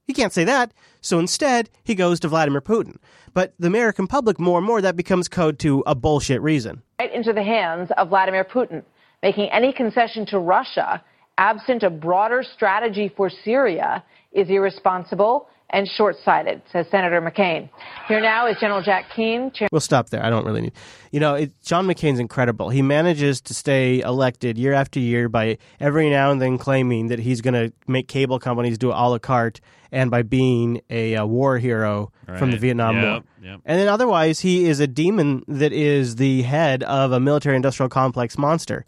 He 0.07 0.13
can't 0.15 0.33
say 0.33 0.45
that. 0.45 0.73
So 1.01 1.19
instead, 1.19 1.69
he 1.83 1.97
goes 1.97 2.21
to 2.21 2.29
Vladimir 2.29 2.61
Putin. 2.61 2.95
But 3.35 3.53
the 3.59 3.67
American 3.67 4.07
public, 4.07 4.39
more 4.39 4.59
and 4.59 4.67
more, 4.69 4.81
that 4.81 4.95
becomes 4.95 5.27
code 5.27 5.59
to 5.59 5.83
a 5.85 5.97
bullshit 5.97 6.41
reason. 6.43 6.83
Right 7.01 7.13
into 7.13 7.33
the 7.33 7.43
hands 7.43 7.91
of 7.99 8.11
Vladimir 8.11 8.45
Putin, 8.45 8.85
making 9.21 9.51
any 9.51 9.73
concession 9.73 10.27
to 10.27 10.39
Russia, 10.39 11.03
absent 11.39 11.83
a 11.83 11.91
broader 11.91 12.45
strategy 12.55 13.13
for 13.17 13.29
Syria, 13.45 14.05
is 14.31 14.49
irresponsible 14.49 15.49
and 15.73 15.89
short 15.97 16.17
sighted, 16.25 16.63
says 16.73 16.87
Senator 16.91 17.21
McCain. 17.21 17.69
Here 18.09 18.21
now 18.21 18.47
is 18.47 18.57
General 18.61 18.83
Jack 18.83 19.07
Keane, 19.15 19.51
Chair. 19.53 19.69
We'll 19.73 19.81
stop 19.81 20.11
there. 20.11 20.25
I 20.25 20.31
don't 20.31 20.45
really 20.45 20.61
need. 20.63 20.73
You 21.13 21.21
know, 21.21 21.35
it, 21.35 21.53
John 21.63 21.87
McCain's 21.87 22.19
incredible. 22.19 22.71
He 22.71 22.83
manages 22.83 23.41
to 23.43 23.55
stay 23.55 24.01
elected 24.01 24.59
year 24.59 24.73
after 24.73 25.01
year 25.01 25.29
by 25.29 25.59
every 25.81 26.11
now 26.11 26.31
and 26.31 26.41
then 26.41 26.59
claiming 26.59 27.09
that 27.09 27.19
he's 27.21 27.41
going 27.41 27.55
to 27.55 27.73
make 27.87 28.09
cable 28.09 28.39
companies 28.39 28.79
do 28.79 28.91
a 28.91 29.09
la 29.09 29.19
carte, 29.19 29.61
and 29.93 30.11
by 30.11 30.23
being 30.23 30.81
a, 30.91 31.17
uh 31.17 31.25
war 31.27 31.59
hero 31.59 32.13
from 32.39 32.53
the 32.53 32.57
Vietnam 32.57 32.95
Yep, 32.97 33.05
War. 33.05 33.23
yep. 33.43 33.61
And 33.65 33.81
then 33.81 33.89
otherwise, 33.89 34.41
he 34.41 34.67
is 34.67 34.79
a 34.79 34.87
demon 34.87 35.43
that 35.49 35.73
is 35.73 36.17
the 36.17 36.43
head 36.43 36.85
of 36.85 37.11
a 37.11 37.19
military-industrial 37.19 37.89
complex 37.89 38.39
monster. 38.39 38.85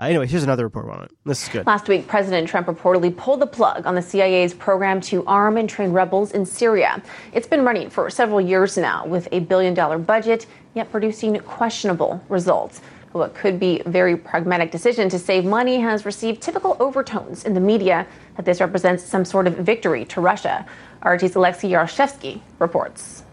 Uh, 0.00 0.06
anyway, 0.06 0.26
here's 0.26 0.42
another 0.42 0.64
report 0.64 0.88
on 0.88 1.04
it. 1.04 1.10
This 1.26 1.42
is 1.42 1.48
good. 1.50 1.66
Last 1.66 1.86
week, 1.86 2.08
President 2.08 2.48
Trump 2.48 2.68
reportedly 2.68 3.14
pulled 3.14 3.40
the 3.40 3.46
plug 3.46 3.84
on 3.84 3.94
the 3.94 4.00
CIA's 4.00 4.54
program 4.54 4.98
to 5.02 5.24
arm 5.26 5.58
and 5.58 5.68
train 5.68 5.92
rebels 5.92 6.32
in 6.32 6.46
Syria. 6.46 7.02
It's 7.34 7.46
been 7.46 7.64
running 7.64 7.90
for 7.90 8.08
several 8.08 8.40
years 8.40 8.78
now 8.78 9.06
with 9.06 9.28
a 9.30 9.40
billion 9.40 9.74
dollar 9.74 9.98
budget, 9.98 10.46
yet 10.74 10.90
producing 10.90 11.38
questionable 11.40 12.24
results. 12.30 12.80
What 13.12 13.34
could 13.34 13.60
be 13.60 13.80
a 13.84 13.88
very 13.88 14.16
pragmatic 14.16 14.70
decision 14.70 15.08
to 15.10 15.18
save 15.18 15.44
money 15.44 15.80
has 15.80 16.06
received 16.06 16.40
typical 16.40 16.76
overtones 16.80 17.44
in 17.44 17.52
the 17.52 17.60
media 17.60 18.06
that 18.36 18.46
this 18.46 18.60
represents 18.60 19.04
some 19.04 19.24
sort 19.24 19.46
of 19.48 19.56
victory 19.56 20.04
to 20.06 20.20
Russia. 20.20 20.64
RT's 21.02 21.34
Alexei 21.34 21.70
Yaroshevsky 21.70 22.40
reports. 22.58 23.24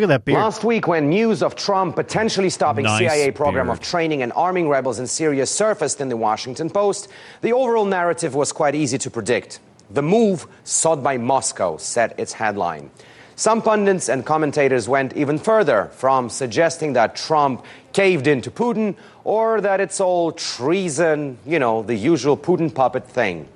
Look 0.00 0.08
at 0.08 0.14
that 0.14 0.24
beard. 0.24 0.38
Last 0.38 0.64
week, 0.64 0.88
when 0.88 1.10
news 1.10 1.42
of 1.42 1.54
Trump 1.54 1.94
potentially 1.94 2.48
stopping 2.48 2.84
Nice 2.84 3.00
CIA 3.00 3.32
program 3.32 3.66
beard. 3.66 3.76
of 3.76 3.84
training 3.84 4.22
and 4.22 4.32
arming 4.32 4.66
rebels 4.66 4.98
in 4.98 5.06
Syria 5.06 5.44
surfaced 5.44 6.00
in 6.00 6.08
the 6.08 6.16
Washington 6.16 6.70
Post, 6.70 7.08
the 7.42 7.52
overall 7.52 7.84
narrative 7.84 8.34
was 8.34 8.50
quite 8.50 8.74
easy 8.74 8.96
to 8.96 9.10
predict. 9.10 9.60
The 9.90 10.00
move 10.00 10.46
sought 10.64 11.02
by 11.02 11.18
Moscow 11.18 11.76
set 11.76 12.18
its 12.18 12.32
headline. 12.32 12.90
Some 13.36 13.60
pundits 13.60 14.08
and 14.08 14.24
commentators 14.24 14.88
went 14.88 15.14
even 15.18 15.38
further 15.38 15.90
from 15.92 16.30
suggesting 16.30 16.94
that 16.94 17.14
Trump 17.14 17.62
caved 17.92 18.26
in 18.26 18.40
to 18.40 18.50
Putin 18.50 18.96
or 19.24 19.60
that 19.60 19.80
it's 19.80 20.00
all 20.00 20.32
treason, 20.32 21.36
you 21.44 21.58
know, 21.58 21.82
the 21.82 21.94
usual 21.94 22.38
Putin 22.38 22.74
puppet 22.74 23.06
thing. 23.06 23.46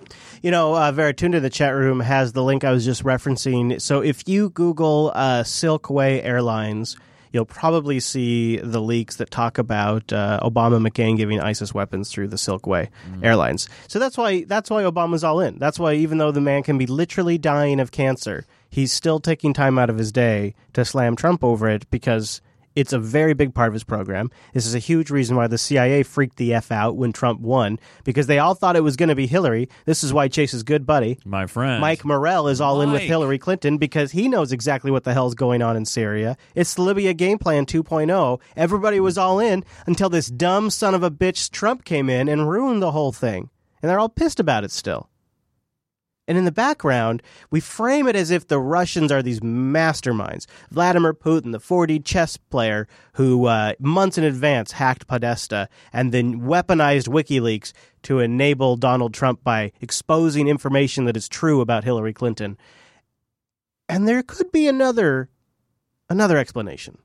You 0.44 0.50
know, 0.50 0.74
uh, 0.74 0.92
Veritunda 0.92 1.36
in 1.36 1.42
the 1.42 1.48
chat 1.48 1.74
room 1.74 2.00
has 2.00 2.34
the 2.34 2.44
link 2.44 2.64
I 2.64 2.70
was 2.70 2.84
just 2.84 3.02
referencing. 3.02 3.80
So 3.80 4.02
if 4.02 4.28
you 4.28 4.50
Google 4.50 5.10
uh, 5.14 5.42
Silkway 5.42 6.22
Airlines, 6.22 6.98
you'll 7.32 7.46
probably 7.46 7.98
see 7.98 8.58
the 8.58 8.78
leaks 8.78 9.16
that 9.16 9.30
talk 9.30 9.56
about 9.56 10.12
uh, 10.12 10.40
Obama 10.42 10.86
McCain 10.86 11.16
giving 11.16 11.40
ISIS 11.40 11.72
weapons 11.72 12.12
through 12.12 12.28
the 12.28 12.36
Silkway 12.36 12.90
Airlines. 13.22 13.70
So 13.88 13.98
that's 13.98 14.18
why 14.18 14.44
that's 14.44 14.68
why 14.68 14.82
Obama's 14.82 15.24
all 15.24 15.40
in. 15.40 15.58
That's 15.58 15.78
why 15.78 15.94
even 15.94 16.18
though 16.18 16.30
the 16.30 16.42
man 16.42 16.62
can 16.62 16.76
be 16.76 16.84
literally 16.84 17.38
dying 17.38 17.80
of 17.80 17.90
cancer, 17.90 18.44
he's 18.68 18.92
still 18.92 19.20
taking 19.20 19.54
time 19.54 19.78
out 19.78 19.88
of 19.88 19.96
his 19.96 20.12
day 20.12 20.54
to 20.74 20.84
slam 20.84 21.16
Trump 21.16 21.42
over 21.42 21.70
it 21.70 21.88
because 21.90 22.42
it's 22.74 22.92
a 22.92 22.98
very 22.98 23.34
big 23.34 23.54
part 23.54 23.68
of 23.68 23.74
his 23.74 23.84
program. 23.84 24.30
This 24.52 24.66
is 24.66 24.74
a 24.74 24.78
huge 24.78 25.10
reason 25.10 25.36
why 25.36 25.46
the 25.46 25.58
CIA 25.58 26.02
freaked 26.02 26.36
the 26.36 26.54
F 26.54 26.72
out 26.72 26.96
when 26.96 27.12
Trump 27.12 27.40
won 27.40 27.78
because 28.04 28.26
they 28.26 28.38
all 28.38 28.54
thought 28.54 28.76
it 28.76 28.82
was 28.82 28.96
going 28.96 29.08
to 29.08 29.14
be 29.14 29.26
Hillary. 29.26 29.68
This 29.84 30.02
is 30.02 30.12
why 30.12 30.28
Chase's 30.28 30.62
good 30.62 30.86
buddy, 30.86 31.18
My 31.24 31.46
friend. 31.46 31.80
Mike 31.80 32.04
Morell, 32.04 32.48
is 32.48 32.60
all 32.60 32.80
in 32.80 32.92
with 32.92 33.02
Hillary 33.02 33.38
Clinton 33.38 33.78
because 33.78 34.12
he 34.12 34.28
knows 34.28 34.52
exactly 34.52 34.90
what 34.90 35.04
the 35.04 35.12
hell's 35.14 35.34
going 35.34 35.62
on 35.62 35.76
in 35.76 35.84
Syria. 35.84 36.36
It's 36.54 36.74
the 36.74 36.82
Libya 36.82 37.14
game 37.14 37.38
plan 37.38 37.66
2.0. 37.66 38.40
Everybody 38.56 39.00
was 39.00 39.16
all 39.16 39.38
in 39.38 39.64
until 39.86 40.08
this 40.08 40.26
dumb 40.26 40.70
son 40.70 40.94
of 40.94 41.02
a 41.02 41.10
bitch 41.10 41.50
Trump 41.50 41.84
came 41.84 42.10
in 42.10 42.28
and 42.28 42.48
ruined 42.48 42.82
the 42.82 42.92
whole 42.92 43.12
thing. 43.12 43.50
And 43.82 43.90
they're 43.90 43.98
all 43.98 44.08
pissed 44.08 44.40
about 44.40 44.64
it 44.64 44.70
still. 44.70 45.08
And 46.26 46.38
in 46.38 46.44
the 46.46 46.52
background, 46.52 47.22
we 47.50 47.60
frame 47.60 48.08
it 48.08 48.16
as 48.16 48.30
if 48.30 48.48
the 48.48 48.58
Russians 48.58 49.12
are 49.12 49.22
these 49.22 49.40
masterminds. 49.40 50.46
Vladimir 50.70 51.12
Putin, 51.12 51.52
the 51.52 51.60
4D 51.60 52.04
chess 52.04 52.36
player 52.36 52.88
who 53.14 53.46
uh, 53.46 53.74
months 53.78 54.16
in 54.16 54.24
advance 54.24 54.72
hacked 54.72 55.06
Podesta 55.06 55.68
and 55.92 56.12
then 56.12 56.40
weaponized 56.40 57.08
WikiLeaks 57.08 57.72
to 58.04 58.20
enable 58.20 58.76
Donald 58.76 59.12
Trump 59.12 59.44
by 59.44 59.72
exposing 59.80 60.48
information 60.48 61.04
that 61.04 61.16
is 61.16 61.28
true 61.28 61.60
about 61.60 61.84
Hillary 61.84 62.14
Clinton. 62.14 62.56
And 63.88 64.08
there 64.08 64.22
could 64.22 64.50
be 64.50 64.66
another 64.66 65.28
another 66.08 66.38
explanation. 66.38 66.98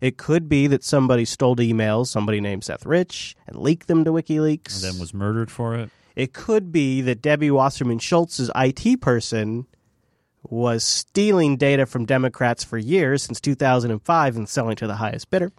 It 0.00 0.18
could 0.18 0.48
be 0.48 0.66
that 0.66 0.82
somebody 0.82 1.24
stole 1.24 1.54
emails, 1.56 2.08
somebody 2.08 2.40
named 2.40 2.64
Seth 2.64 2.84
Rich, 2.84 3.36
and 3.46 3.56
leaked 3.56 3.86
them 3.86 4.04
to 4.04 4.10
WikiLeaks. 4.10 4.84
And 4.84 4.94
then 4.94 5.00
was 5.00 5.14
murdered 5.14 5.50
for 5.50 5.76
it. 5.76 5.90
It 6.14 6.32
could 6.32 6.72
be 6.72 7.00
that 7.02 7.22
Debbie 7.22 7.50
Wasserman 7.50 7.98
Schultz's 7.98 8.50
IT 8.54 9.00
person 9.00 9.66
was 10.42 10.84
stealing 10.84 11.56
data 11.56 11.86
from 11.86 12.04
Democrats 12.04 12.64
for 12.64 12.76
years 12.76 13.22
since 13.22 13.40
2005 13.40 14.36
and 14.36 14.48
selling 14.48 14.76
to 14.76 14.86
the 14.86 14.96
highest 14.96 15.30
bidder. 15.30 15.52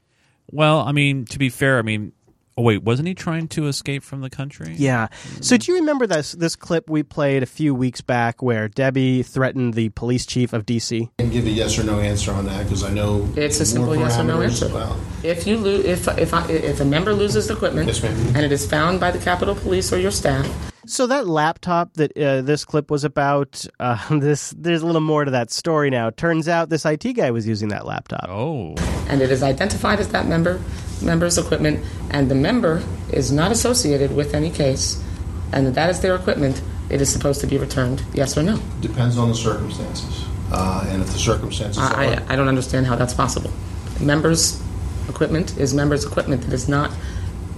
Well, 0.51 0.81
I 0.81 0.91
mean, 0.91 1.25
to 1.25 1.39
be 1.39 1.49
fair, 1.49 1.79
I 1.79 1.81
mean, 1.81 2.11
oh 2.57 2.61
wait, 2.63 2.83
wasn't 2.83 3.07
he 3.07 3.13
trying 3.13 3.47
to 3.49 3.67
escape 3.67 4.03
from 4.03 4.21
the 4.21 4.29
country? 4.29 4.73
Yeah. 4.77 5.07
So 5.41 5.55
hmm. 5.55 5.59
do 5.59 5.71
you 5.71 5.79
remember 5.79 6.07
this 6.07 6.33
this 6.33 6.55
clip 6.55 6.89
we 6.89 7.03
played 7.03 7.43
a 7.43 7.47
few 7.47 7.73
weeks 7.75 8.01
back 8.01 8.41
where 8.41 8.67
Debbie 8.67 9.23
threatened 9.23 9.73
the 9.73 9.89
police 9.89 10.25
chief 10.25 10.53
of 10.53 10.65
DC? 10.65 11.09
And 11.19 11.31
give 11.31 11.45
a 11.45 11.49
yes 11.49 11.77
or 11.79 11.83
no 11.83 11.99
answer 11.99 12.31
on 12.31 12.45
that 12.45 12.63
because 12.63 12.83
I 12.83 12.91
know 12.91 13.27
It's 13.35 13.59
a 13.59 13.65
simple 13.65 13.95
yes 13.95 14.17
or 14.17 14.23
no 14.23 14.41
answer. 14.41 14.67
about- 14.67 14.97
If 15.23 15.47
you 15.47 15.57
lo- 15.57 15.71
if 15.71 16.07
if 16.17 16.33
I, 16.33 16.47
if 16.49 16.79
a 16.79 16.85
member 16.85 17.13
loses 17.13 17.49
equipment 17.49 17.89
and 18.03 18.37
it 18.37 18.51
is 18.51 18.65
found 18.65 18.99
by 18.99 19.11
the 19.11 19.19
Capitol 19.19 19.55
Police 19.55 19.91
or 19.93 19.97
your 19.97 20.11
staff, 20.11 20.47
So 20.85 21.07
that 21.07 21.27
laptop 21.27 21.93
that 21.93 22.17
uh, 22.17 22.41
this 22.41 22.65
clip 22.65 22.91
was 22.91 23.03
about, 23.03 23.65
uh, 23.79 23.97
this 24.19 24.53
there's 24.57 24.81
a 24.81 24.85
little 24.85 25.01
more 25.01 25.25
to 25.25 25.31
that 25.31 25.51
story 25.51 25.89
now. 25.89 26.09
Turns 26.09 26.47
out 26.47 26.69
this 26.69 26.85
IT 26.85 27.13
guy 27.13 27.31
was 27.31 27.47
using 27.47 27.69
that 27.69 27.85
laptop. 27.85 28.25
Oh. 28.29 28.75
and 29.07 29.21
it 29.21 29.31
is 29.31 29.43
identified 29.43 29.99
as 29.99 30.09
that 30.09 30.27
member 30.27 30.59
member's 31.01 31.37
equipment, 31.37 31.83
and 32.11 32.29
the 32.29 32.35
member 32.35 32.81
is 33.11 33.31
not 33.31 33.51
associated 33.51 34.15
with 34.15 34.33
any 34.33 34.49
case, 34.49 35.03
and 35.51 35.67
that 35.75 35.89
is 35.89 35.99
their 35.99 36.15
equipment, 36.15 36.61
it 36.89 37.01
is 37.01 37.11
supposed 37.11 37.41
to 37.41 37.47
be 37.47 37.57
returned. 37.57 38.03
Yes 38.13 38.37
or 38.37 38.43
no? 38.43 38.57
Depends 38.81 39.17
on 39.17 39.29
the 39.29 39.35
circumstances. 39.35 40.25
Uh, 40.51 40.85
and 40.89 41.01
if 41.01 41.11
the 41.11 41.19
circumstances 41.19 41.77
are. 41.81 41.95
I, 41.95 42.13
I, 42.13 42.33
I 42.33 42.35
don't 42.35 42.47
understand 42.47 42.85
how 42.85 42.95
that's 42.95 43.13
possible. 43.13 43.51
Members' 43.99 44.61
equipment 45.09 45.57
is 45.57 45.73
members' 45.73 46.05
equipment. 46.05 46.45
It 46.45 46.53
is 46.53 46.69
not. 46.69 46.91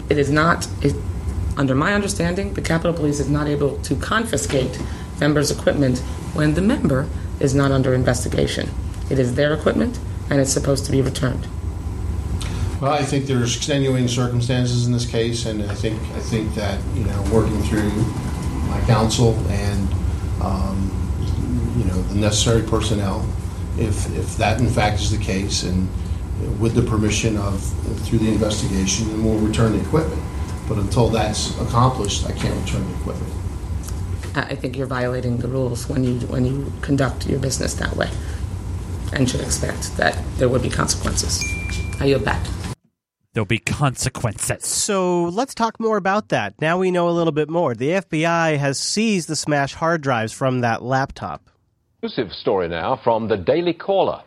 It 0.09 0.17
is 0.17 0.31
not. 0.31 0.67
It, 0.81 0.95
Under 1.57 1.73
my 1.73 1.93
understanding, 1.93 2.53
the 2.53 2.61
Capitol 2.61 2.93
Police 2.93 3.19
is 3.19 3.29
not 3.29 3.47
able 3.47 3.77
to 3.77 3.95
confiscate 3.95 4.77
members' 5.21 5.51
equipment 5.51 5.99
when 6.33 6.53
the 6.53 6.61
member 6.61 7.07
is 7.39 7.55
not 7.55 7.71
under 7.71 7.93
investigation. 7.93 8.69
It 9.09 9.19
is 9.19 9.35
their 9.35 9.53
equipment 9.53 9.99
and 10.29 10.41
it's 10.41 10.51
supposed 10.51 10.85
to 10.85 10.91
be 10.91 11.01
returned. 11.01 11.47
Well, 12.81 12.91
I 12.91 13.03
think 13.03 13.25
there's 13.25 13.55
extenuating 13.55 14.09
circumstances 14.09 14.85
in 14.85 14.91
this 14.91 15.05
case, 15.05 15.45
and 15.45 15.63
I 15.63 15.75
think 15.75 16.01
I 16.13 16.19
think 16.19 16.53
that 16.55 16.79
you 16.93 17.05
know 17.05 17.21
working 17.31 17.61
through 17.63 17.89
my 18.69 18.81
counsel 18.85 19.33
and 19.49 19.93
um, 20.41 20.91
you 21.77 21.85
know 21.85 22.01
the 22.01 22.15
necessary 22.15 22.63
personnel, 22.63 23.25
if 23.77 24.13
if 24.17 24.35
that 24.37 24.59
in 24.59 24.67
fact 24.67 24.99
is 24.99 25.09
the 25.09 25.23
case, 25.23 25.63
and 25.63 25.87
with 26.59 26.75
the 26.75 26.81
permission 26.81 27.37
of 27.37 27.63
through 28.01 28.19
the 28.19 28.27
investigation, 28.27 29.07
then 29.07 29.23
we'll 29.23 29.39
return 29.39 29.71
the 29.71 29.81
equipment. 29.81 30.21
But 30.67 30.77
until 30.77 31.09
that's 31.09 31.57
accomplished, 31.59 32.25
I 32.25 32.31
can't 32.31 32.59
return 32.65 32.87
the 32.87 32.97
equipment. 32.99 33.33
I 34.35 34.55
think 34.55 34.75
you're 34.75 34.87
violating 34.87 35.37
the 35.37 35.47
rules 35.47 35.87
when 35.87 36.03
you 36.03 36.19
when 36.27 36.45
you 36.45 36.71
conduct 36.81 37.27
your 37.27 37.39
business 37.39 37.75
that 37.75 37.95
way, 37.95 38.09
and 39.13 39.29
should 39.29 39.41
expect 39.41 39.95
that 39.97 40.21
there 40.37 40.49
would 40.49 40.61
be 40.61 40.69
consequences. 40.69 41.43
I 42.01 42.05
yield 42.05 42.25
back. 42.25 42.45
There'll 43.33 43.45
be 43.45 43.59
consequences. 43.59 44.65
So 44.65 45.25
let's 45.25 45.53
talk 45.53 45.79
more 45.79 45.97
about 45.97 46.29
that. 46.29 46.53
Now 46.61 46.77
we 46.77 46.89
know 46.89 47.09
a 47.09 47.11
little 47.11 47.33
bit 47.33 47.49
more. 47.49 47.75
The 47.75 47.89
FBI 47.89 48.57
has 48.57 48.79
seized 48.79 49.27
the 49.27 49.35
smash 49.35 49.73
hard 49.73 50.01
drives 50.01 50.31
from 50.31 50.61
that 50.61 50.81
laptop. 50.81 51.49
Exclusive 52.01 52.33
story 52.33 52.69
now 52.69 52.99
from 53.03 53.27
the 53.27 53.37
Daily 53.37 53.73
Caller. 53.73 54.23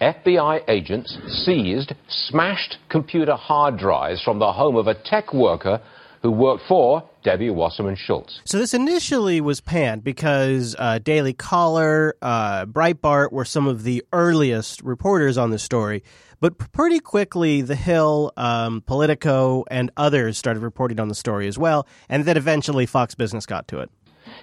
FBI 0.00 0.60
agents 0.68 1.16
seized 1.44 1.94
smashed 2.08 2.76
computer 2.90 3.34
hard 3.34 3.78
drives 3.78 4.22
from 4.22 4.38
the 4.38 4.52
home 4.52 4.76
of 4.76 4.86
a 4.86 4.94
tech 4.94 5.32
worker 5.32 5.80
who 6.22 6.30
worked 6.30 6.64
for 6.68 7.08
Debbie 7.22 7.50
Wasserman 7.50 7.96
Schultz. 7.96 8.40
So 8.44 8.58
this 8.58 8.74
initially 8.74 9.40
was 9.40 9.60
panned 9.60 10.04
because 10.04 10.76
uh, 10.78 10.98
Daily 10.98 11.32
Caller, 11.32 12.14
uh, 12.20 12.66
Breitbart 12.66 13.32
were 13.32 13.44
some 13.44 13.66
of 13.66 13.84
the 13.84 14.04
earliest 14.12 14.82
reporters 14.82 15.38
on 15.38 15.50
the 15.50 15.58
story. 15.58 16.02
But 16.40 16.58
pretty 16.58 17.00
quickly, 17.00 17.62
The 17.62 17.76
Hill, 17.76 18.32
um, 18.36 18.82
Politico, 18.82 19.64
and 19.70 19.90
others 19.96 20.36
started 20.36 20.62
reporting 20.62 21.00
on 21.00 21.08
the 21.08 21.14
story 21.14 21.48
as 21.48 21.56
well, 21.56 21.86
and 22.10 22.24
then 22.24 22.36
eventually 22.36 22.84
Fox 22.84 23.14
Business 23.14 23.46
got 23.46 23.68
to 23.68 23.78
it. 23.80 23.90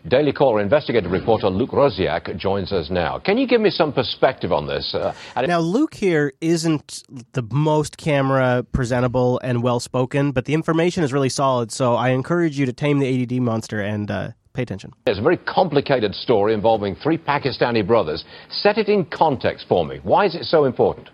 Daily 0.07 0.33
Caller 0.33 0.61
investigative 0.61 1.11
reporter 1.11 1.47
Luke 1.49 1.71
Rosiak 1.71 2.37
joins 2.37 2.71
us 2.71 2.89
now. 2.89 3.19
Can 3.19 3.37
you 3.37 3.47
give 3.47 3.61
me 3.61 3.69
some 3.69 3.93
perspective 3.93 4.51
on 4.51 4.67
this? 4.67 4.93
Uh, 4.93 5.13
now, 5.47 5.59
Luke 5.59 5.93
here 5.93 6.33
isn't 6.41 7.03
the 7.33 7.43
most 7.51 7.97
camera 7.97 8.65
presentable 8.71 9.39
and 9.43 9.63
well 9.63 9.79
spoken, 9.79 10.31
but 10.31 10.45
the 10.45 10.53
information 10.53 11.03
is 11.03 11.13
really 11.13 11.29
solid, 11.29 11.71
so 11.71 11.95
I 11.95 12.09
encourage 12.09 12.57
you 12.57 12.65
to 12.65 12.73
tame 12.73 12.99
the 12.99 13.23
ADD 13.23 13.41
monster 13.41 13.81
and 13.81 14.09
uh, 14.09 14.29
pay 14.53 14.61
attention. 14.61 14.93
It's 15.07 15.19
a 15.19 15.21
very 15.21 15.37
complicated 15.37 16.13
story 16.15 16.53
involving 16.53 16.95
three 16.95 17.17
Pakistani 17.17 17.85
brothers. 17.85 18.23
Set 18.49 18.77
it 18.77 18.87
in 18.87 19.05
context 19.05 19.65
for 19.67 19.85
me. 19.85 19.99
Why 20.03 20.25
is 20.25 20.35
it 20.35 20.45
so 20.45 20.65
important? 20.65 21.09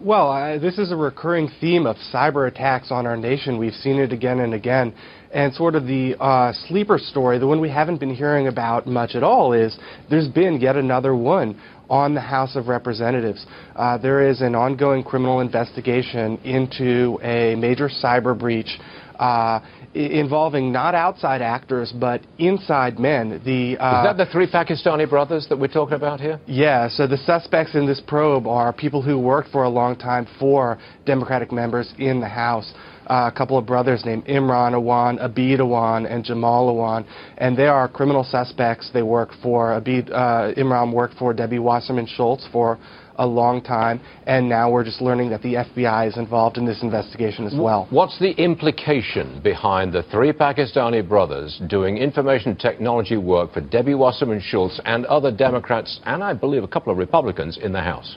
Well, 0.00 0.30
I, 0.30 0.56
this 0.56 0.78
is 0.78 0.92
a 0.92 0.96
recurring 0.96 1.50
theme 1.60 1.86
of 1.86 1.96
cyber 2.12 2.48
attacks 2.48 2.90
on 2.90 3.06
our 3.06 3.18
nation. 3.18 3.58
We've 3.58 3.74
seen 3.74 3.98
it 3.98 4.14
again 4.14 4.40
and 4.40 4.54
again. 4.54 4.94
And 5.32 5.54
sort 5.54 5.76
of 5.76 5.86
the 5.86 6.16
uh, 6.18 6.52
sleeper 6.66 6.98
story, 6.98 7.38
the 7.38 7.46
one 7.46 7.60
we 7.60 7.70
haven't 7.70 7.98
been 7.98 8.14
hearing 8.14 8.48
about 8.48 8.86
much 8.86 9.14
at 9.14 9.22
all, 9.22 9.52
is 9.52 9.78
there's 10.08 10.28
been 10.28 10.60
yet 10.60 10.76
another 10.76 11.14
one 11.14 11.60
on 11.88 12.14
the 12.14 12.20
House 12.20 12.56
of 12.56 12.68
Representatives. 12.68 13.44
Uh, 13.76 13.98
there 13.98 14.28
is 14.28 14.40
an 14.40 14.54
ongoing 14.54 15.02
criminal 15.02 15.40
investigation 15.40 16.36
into 16.38 17.18
a 17.22 17.54
major 17.56 17.88
cyber 17.88 18.36
breach. 18.38 18.78
Uh, 19.18 19.60
involving 19.92 20.72
not 20.72 20.94
outside 20.94 21.42
actors 21.42 21.92
but 21.92 22.22
inside 22.38 22.98
men. 22.98 23.40
The 23.44 23.76
uh, 23.76 24.00
is 24.00 24.16
that 24.16 24.16
the 24.16 24.30
three 24.30 24.46
Pakistani 24.46 25.08
brothers 25.08 25.46
that 25.48 25.58
we're 25.58 25.66
talking 25.66 25.94
about 25.94 26.20
here? 26.20 26.40
Yeah. 26.46 26.88
So 26.88 27.06
the 27.06 27.18
suspects 27.18 27.74
in 27.74 27.86
this 27.86 28.00
probe 28.06 28.46
are 28.46 28.72
people 28.72 29.02
who 29.02 29.18
worked 29.18 29.50
for 29.50 29.64
a 29.64 29.68
long 29.68 29.96
time 29.96 30.26
for 30.38 30.78
Democratic 31.06 31.50
members 31.50 31.92
in 31.98 32.20
the 32.20 32.28
House. 32.28 32.72
Uh, 33.10 33.26
a 33.26 33.36
couple 33.36 33.58
of 33.58 33.66
brothers 33.66 34.04
named 34.04 34.24
Imran 34.26 34.72
Awan, 34.72 35.18
Abid 35.20 35.58
Awan, 35.58 36.08
and 36.08 36.22
Jamal 36.22 36.72
Awan, 36.72 37.04
and 37.38 37.56
they 37.56 37.66
are 37.66 37.88
criminal 37.88 38.22
suspects. 38.22 38.88
They 38.94 39.02
work 39.02 39.30
for 39.42 39.80
Abid, 39.80 40.12
uh, 40.12 40.54
Imran 40.56 40.92
worked 40.92 41.14
for 41.14 41.34
Debbie 41.34 41.58
Wasserman 41.58 42.06
Schultz 42.06 42.46
for 42.52 42.78
a 43.16 43.26
long 43.26 43.62
time, 43.62 44.00
and 44.26 44.48
now 44.48 44.70
we're 44.70 44.84
just 44.84 45.00
learning 45.00 45.28
that 45.30 45.42
the 45.42 45.54
FBI 45.54 46.06
is 46.06 46.18
involved 46.18 46.56
in 46.56 46.64
this 46.64 46.84
investigation 46.84 47.46
as 47.48 47.54
well. 47.56 47.88
What's 47.90 48.16
the 48.20 48.30
implication 48.30 49.40
behind 49.42 49.92
the 49.92 50.04
three 50.04 50.32
Pakistani 50.32 51.06
brothers 51.06 51.60
doing 51.68 51.98
information 51.98 52.54
technology 52.54 53.16
work 53.16 53.54
for 53.54 53.60
Debbie 53.60 53.94
Wasserman 53.94 54.40
Schultz 54.40 54.80
and 54.84 55.04
other 55.06 55.32
Democrats, 55.32 55.98
and 56.04 56.22
I 56.22 56.32
believe 56.32 56.62
a 56.62 56.68
couple 56.68 56.92
of 56.92 56.98
Republicans 56.98 57.58
in 57.58 57.72
the 57.72 57.80
House? 57.80 58.16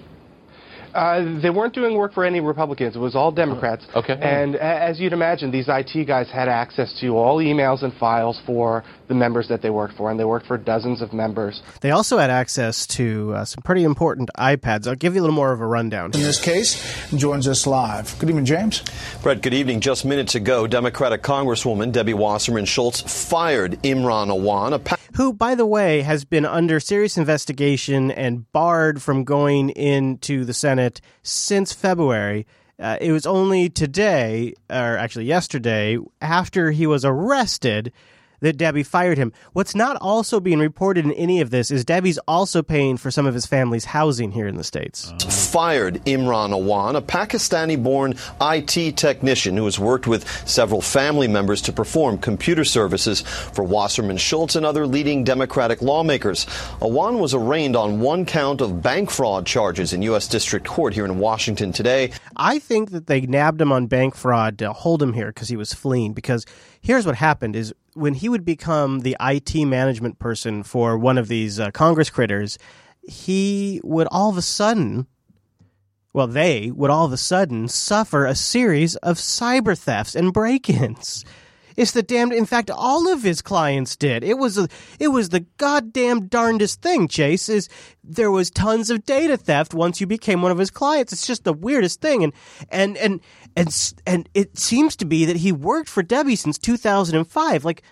Uh, 0.94 1.40
they 1.42 1.50
weren't 1.50 1.74
doing 1.74 1.98
work 1.98 2.14
for 2.14 2.24
any 2.24 2.40
Republicans. 2.40 2.96
It 2.96 3.00
was 3.00 3.16
all 3.16 3.32
Democrats. 3.32 3.86
Okay. 3.96 4.14
And 4.22 4.56
as 4.56 5.00
you'd 5.00 5.14
imagine, 5.14 5.52
these 5.52 5.66
IT 5.68 6.06
guys 6.06 6.30
had 6.30 6.48
access 6.48 6.94
to 7.02 7.10
all 7.18 7.38
emails 7.40 7.84
and 7.84 7.94
files 7.96 8.40
for 8.46 8.84
the 9.08 9.14
members 9.14 9.48
that 9.50 9.62
they 9.62 9.70
worked 9.70 9.96
for, 9.98 10.10
and 10.12 10.20
they 10.20 10.24
worked 10.26 10.46
for 10.48 10.58
dozens 10.58 11.02
of 11.02 11.12
members. 11.14 11.62
They 11.82 11.92
also 11.92 12.18
had 12.18 12.30
access 12.30 12.88
to 12.88 13.34
uh, 13.36 13.46
some 13.46 13.62
pretty 13.64 13.84
important 13.84 14.30
iPads. 14.38 14.88
I'll 14.88 14.96
give 14.96 15.16
you 15.16 15.22
a 15.22 15.24
little 15.24 15.36
more 15.36 15.52
of 15.52 15.62
a 15.62 15.66
rundown. 15.66 16.12
In 16.14 16.22
this 16.22 16.40
case, 16.40 17.10
joins 17.16 17.48
us 17.48 17.68
live. 17.68 18.18
Good 18.20 18.30
evening, 18.30 18.46
James. 18.46 18.84
Brett, 19.22 19.42
good 19.42 19.54
evening. 19.54 19.80
Just 19.82 20.06
minutes 20.06 20.36
ago, 20.36 20.68
Democratic 20.68 21.22
Congresswoman 21.22 21.92
Debbie 21.92 22.14
Wasserman 22.14 22.66
Schultz 22.66 23.02
fired 23.02 23.74
Imran 23.84 24.30
Awan, 24.30 24.84
pa- 24.84 24.98
who, 25.16 25.34
by 25.34 25.56
the 25.56 25.66
way, 25.66 26.02
has 26.02 26.26
been 26.26 26.46
under 26.46 26.80
serious 26.80 27.18
investigation 27.18 28.12
and 28.12 28.52
barred 28.52 29.02
from 29.02 29.24
going 29.24 29.70
into 29.72 30.44
the 30.46 30.54
Senate 30.54 31.02
since 31.22 31.72
February. 31.72 32.48
Uh, 32.80 32.98
it 33.00 33.12
was 33.12 33.26
only 33.26 33.70
today, 33.70 34.54
or 34.70 34.98
actually 34.98 35.26
yesterday, 35.26 35.98
after 36.20 36.72
he 36.72 36.88
was 36.88 37.06
arrested, 37.06 37.92
that 38.44 38.58
Debbie 38.58 38.84
fired 38.84 39.18
him. 39.18 39.32
What's 39.54 39.74
not 39.74 39.96
also 40.02 40.42
being 40.42 40.60
reported 40.60 41.06
in 41.06 41.14
any 41.14 41.40
of 41.40 41.50
this 41.50 41.72
is 41.72 41.86
Debbie's 41.86 42.18
also 42.28 42.62
paying 42.62 42.98
for 42.98 43.10
some 43.10 43.26
of 43.26 43.34
his 43.34 43.46
family's 43.46 43.86
housing 43.86 44.32
here 44.32 44.48
in 44.48 44.58
the 44.58 44.66
States. 44.66 45.14
Fired 45.52 46.04
Imran 46.04 46.52
Awan, 46.52 46.98
a 46.98 47.02
Pakistani 47.02 47.82
born 47.82 48.16
IT 48.42 48.98
technician 48.98 49.56
who 49.56 49.64
has 49.64 49.80
worked 49.80 50.08
with 50.08 50.28
several 50.48 50.82
family 50.82 51.28
members 51.28 51.62
to 51.62 51.72
perform 51.72 52.18
computer 52.18 52.66
services 52.66 53.22
for 53.22 53.64
Wasserman 53.64 54.18
Schultz 54.18 54.58
and 54.58 54.66
other 54.66 54.86
leading 54.86 55.24
Democratic 55.24 55.82
lawmakers. 55.82 56.46
Awan 56.82 57.20
was 57.20 57.34
arraigned 57.34 57.78
on 57.78 58.02
one 58.02 58.26
count 58.26 58.60
of 58.60 58.82
bank 58.82 59.10
fraud 59.10 59.46
charges 59.46 59.94
in 59.94 60.02
U.S. 60.02 60.28
District 60.28 60.68
Court 60.68 60.94
here 60.94 61.06
in 61.06 61.18
Washington 61.18 61.72
today. 61.72 62.12
I 62.36 62.60
think 62.60 62.92
that 62.92 63.08
they 63.08 63.22
nabbed 63.22 63.62
him 63.62 63.72
on 63.72 63.88
bank 63.88 64.16
fraud 64.16 64.58
to 64.58 64.74
hold 64.74 65.02
him 65.02 65.14
here 65.14 65.28
because 65.28 65.48
he 65.48 65.56
was 65.56 65.74
fleeing. 65.74 66.12
Because 66.12 66.46
here's 66.84 67.06
what 67.06 67.16
happened 67.16 67.56
is 67.56 67.74
when 67.94 68.14
he 68.14 68.30
would 68.30 68.46
become 68.46 69.00
the 69.00 69.16
IT 69.20 69.56
management 69.66 70.20
person 70.20 70.62
for 70.62 70.98
one 70.98 71.18
of 71.18 71.30
these 71.30 71.60
uh, 71.60 71.72
Congress 71.72 72.10
critters, 72.10 72.60
he 73.02 73.80
would 73.84 74.08
all 74.12 74.30
of 74.30 74.38
a 74.38 74.42
sudden, 74.42 75.08
well, 76.12 76.28
they 76.28 76.70
would 76.72 76.92
all 76.92 77.06
of 77.06 77.14
a 77.14 77.18
sudden 77.18 77.68
suffer 77.68 78.26
a 78.26 78.36
series 78.36 78.96
of 78.98 79.18
cyber 79.18 79.78
thefts 79.78 80.14
and 80.14 80.34
break-ins. 80.34 81.24
It's 81.76 81.92
the 81.92 82.04
damned. 82.04 82.34
In 82.34 82.46
fact, 82.46 82.70
all 82.70 83.12
of 83.12 83.24
his 83.24 83.42
clients 83.42 83.96
did. 83.96 84.24
It 84.24 84.38
was 84.38 84.58
a, 84.58 84.68
it 85.00 85.08
was 85.10 85.30
the 85.30 85.42
goddamn 85.58 86.28
darndest 86.28 86.82
thing. 86.82 87.08
Chase 87.08 87.50
is 87.50 87.70
there 88.04 88.32
was 88.32 88.52
tons 88.52 88.90
of 88.90 89.06
data 89.06 89.38
theft 89.38 89.74
once 89.74 90.00
you 90.00 90.08
became 90.08 90.42
one 90.42 90.52
of 90.52 90.58
his 90.58 90.72
clients. 90.72 91.14
It's 91.14 91.26
just 91.26 91.44
the 91.44 91.54
weirdest 91.54 92.02
thing, 92.02 92.24
and 92.24 92.34
and 92.70 92.98
and 92.98 93.22
and 93.56 93.94
and 94.06 94.30
it 94.34 94.58
seems 94.58 94.96
to 94.98 95.06
be 95.06 95.26
that 95.26 95.38
he 95.38 95.52
worked 95.52 95.90
for 95.90 96.04
Debbie 96.04 96.36
since 96.36 96.58
2005. 96.58 97.66
Like. 97.66 97.84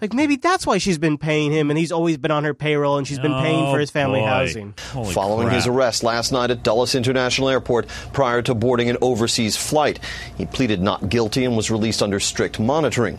Like 0.00 0.12
maybe 0.14 0.36
that's 0.36 0.68
why 0.68 0.78
she's 0.78 0.98
been 0.98 1.18
paying 1.18 1.50
him, 1.50 1.68
and 1.68 1.76
he's 1.76 1.90
always 1.90 2.16
been 2.16 2.30
on 2.30 2.44
her 2.44 2.54
payroll, 2.54 2.96
and 2.96 3.04
she's 3.08 3.18
been 3.18 3.34
paying 3.42 3.66
Oh, 3.66 3.72
for 3.72 3.80
his 3.80 3.90
family 3.90 4.20
boy. 4.20 4.26
housing. 4.26 4.74
Holy 4.92 5.12
Following 5.12 5.50
his 5.50 5.66
arrest 5.66 6.04
last 6.04 6.30
night 6.30 6.52
at 6.52 6.62
Dulles 6.62 6.94
International 6.94 7.48
Airport 7.48 7.88
prior 8.12 8.40
to 8.42 8.54
boarding 8.54 8.88
an 8.88 8.98
overseas 9.02 9.56
flight, 9.56 9.98
he 10.38 10.46
pleaded 10.46 10.80
not 10.80 11.08
guilty 11.08 11.44
and 11.44 11.56
was 11.56 11.72
released 11.72 12.04
under 12.04 12.20
strict 12.20 12.60
monitoring. 12.60 13.18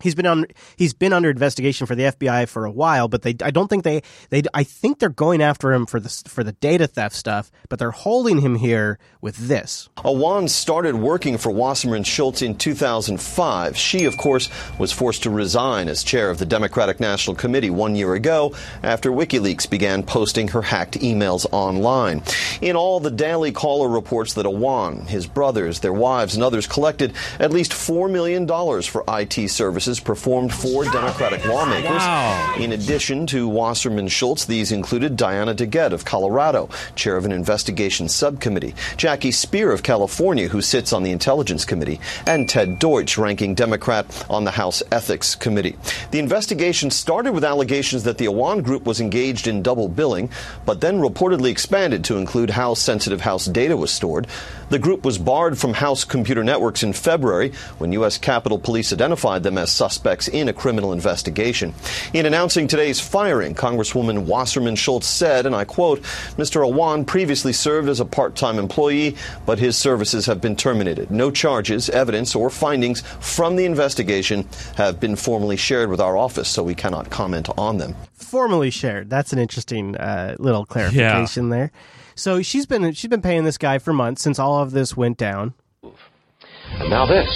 He's 0.00 0.14
been 0.14 0.26
on. 0.26 0.46
He's 0.76 0.92
been 0.94 1.12
under 1.12 1.30
investigation 1.30 1.86
for 1.86 1.94
the 1.94 2.04
FBI 2.04 2.48
for 2.48 2.64
a 2.64 2.70
while, 2.70 3.08
but 3.08 3.22
they. 3.22 3.34
I 3.42 3.50
don't 3.50 3.68
think 3.68 3.84
they. 3.84 4.02
They. 4.30 4.42
I 4.54 4.64
think 4.64 4.98
they're 4.98 5.08
going 5.08 5.42
after 5.42 5.72
him 5.72 5.86
for 5.86 6.00
the 6.00 6.08
for 6.26 6.44
the 6.44 6.52
data 6.52 6.86
theft 6.86 7.14
stuff, 7.14 7.50
but 7.68 7.78
they're 7.78 7.90
holding 7.90 8.40
him 8.40 8.56
here 8.56 8.98
with 9.20 9.36
this. 9.36 9.88
Awan 9.98 10.48
started 10.48 10.96
working 10.96 11.38
for 11.38 11.50
Wasserman 11.50 12.04
Schultz 12.04 12.42
in 12.42 12.56
2005. 12.56 13.76
She, 13.76 14.04
of 14.04 14.16
course, 14.16 14.48
was 14.78 14.92
forced 14.92 15.22
to 15.24 15.30
resign 15.30 15.88
as 15.88 16.02
chair 16.02 16.30
of 16.30 16.38
the 16.38 16.46
Democratic 16.46 17.00
National 17.00 17.36
Committee 17.36 17.70
one 17.70 17.96
year 17.96 18.14
ago 18.14 18.54
after 18.82 19.10
WikiLeaks 19.10 19.68
began 19.68 20.02
posting 20.02 20.48
her 20.48 20.62
hacked 20.62 20.98
emails 21.00 21.46
online. 21.52 22.22
In 22.60 22.76
all, 22.76 23.00
the 23.00 23.10
Daily 23.10 23.52
Caller 23.52 23.88
reports 23.88 24.34
that 24.34 24.46
Awan, 24.46 25.06
his 25.06 25.26
brothers, 25.26 25.80
their 25.80 25.92
wives, 25.92 26.34
and 26.34 26.44
others 26.44 26.66
collected 26.66 27.12
at 27.38 27.50
least 27.50 27.72
four 27.72 28.08
million 28.08 28.46
dollars 28.46 28.86
for 28.86 29.04
IT 29.08 29.50
services 29.50 29.89
performed 29.98 30.54
for 30.54 30.84
Democratic 30.84 31.44
lawmakers. 31.44 31.90
Wow. 31.90 32.54
In 32.58 32.72
addition 32.72 33.26
to 33.28 33.48
Wasserman 33.48 34.08
Schultz, 34.08 34.44
these 34.44 34.70
included 34.70 35.16
Diana 35.16 35.54
DeGette 35.54 35.92
of 35.92 36.04
Colorado, 36.04 36.68
chair 36.94 37.16
of 37.16 37.24
an 37.24 37.32
investigation 37.32 38.08
subcommittee, 38.08 38.74
Jackie 38.96 39.30
Speier 39.30 39.72
of 39.72 39.82
California, 39.82 40.48
who 40.48 40.60
sits 40.60 40.92
on 40.92 41.02
the 41.02 41.10
Intelligence 41.10 41.64
Committee, 41.64 41.98
and 42.26 42.48
Ted 42.48 42.78
Deutch, 42.78 43.18
ranking 43.18 43.54
Democrat 43.54 44.06
on 44.28 44.44
the 44.44 44.50
House 44.50 44.82
Ethics 44.92 45.34
Committee. 45.34 45.76
The 46.10 46.18
investigation 46.18 46.90
started 46.90 47.32
with 47.32 47.44
allegations 47.44 48.04
that 48.04 48.18
the 48.18 48.26
Awan 48.26 48.62
Group 48.62 48.84
was 48.84 49.00
engaged 49.00 49.46
in 49.46 49.62
double 49.62 49.88
billing, 49.88 50.30
but 50.66 50.80
then 50.80 51.00
reportedly 51.00 51.50
expanded 51.50 52.04
to 52.04 52.18
include 52.18 52.50
how 52.50 52.74
sensitive 52.74 53.22
House 53.22 53.46
data 53.46 53.76
was 53.76 53.90
stored. 53.90 54.26
The 54.68 54.78
group 54.78 55.04
was 55.04 55.18
barred 55.18 55.58
from 55.58 55.74
House 55.74 56.04
computer 56.04 56.44
networks 56.44 56.82
in 56.82 56.92
February 56.92 57.52
when 57.78 57.92
U.S. 57.92 58.18
Capitol 58.18 58.58
Police 58.58 58.92
identified 58.92 59.42
them 59.42 59.58
as 59.58 59.72
suspects 59.80 60.28
in 60.28 60.46
a 60.46 60.52
criminal 60.52 60.92
investigation. 60.92 61.72
In 62.12 62.26
announcing 62.26 62.68
today's 62.68 63.00
firing, 63.00 63.54
Congresswoman 63.54 64.26
Wasserman 64.26 64.76
Schultz 64.76 65.06
said, 65.06 65.46
and 65.46 65.54
I 65.56 65.64
quote, 65.64 66.02
Mr. 66.36 66.70
Awan 66.70 67.06
previously 67.06 67.54
served 67.54 67.88
as 67.88 67.98
a 67.98 68.04
part 68.04 68.36
time 68.36 68.58
employee, 68.58 69.16
but 69.46 69.58
his 69.58 69.78
services 69.78 70.26
have 70.26 70.38
been 70.38 70.54
terminated. 70.54 71.10
No 71.10 71.30
charges, 71.30 71.88
evidence, 71.88 72.34
or 72.34 72.50
findings 72.50 73.00
from 73.20 73.56
the 73.56 73.64
investigation 73.64 74.46
have 74.76 75.00
been 75.00 75.16
formally 75.16 75.56
shared 75.56 75.88
with 75.88 75.98
our 76.00 76.14
office, 76.14 76.50
so 76.50 76.62
we 76.62 76.74
cannot 76.74 77.08
comment 77.08 77.48
on 77.56 77.78
them. 77.78 77.96
Formally 78.12 78.68
shared. 78.68 79.08
That's 79.08 79.32
an 79.32 79.38
interesting 79.38 79.96
uh, 79.96 80.36
little 80.38 80.66
clarification 80.66 81.48
there. 81.48 81.72
So 82.16 82.42
she's 82.42 82.66
been 82.66 82.92
she's 82.92 83.08
been 83.08 83.22
paying 83.22 83.44
this 83.44 83.56
guy 83.56 83.78
for 83.78 83.94
months 83.94 84.20
since 84.20 84.38
all 84.38 84.62
of 84.62 84.72
this 84.72 84.94
went 84.94 85.16
down. 85.16 85.54
And 85.82 86.90
now 86.90 87.06
this. 87.06 87.26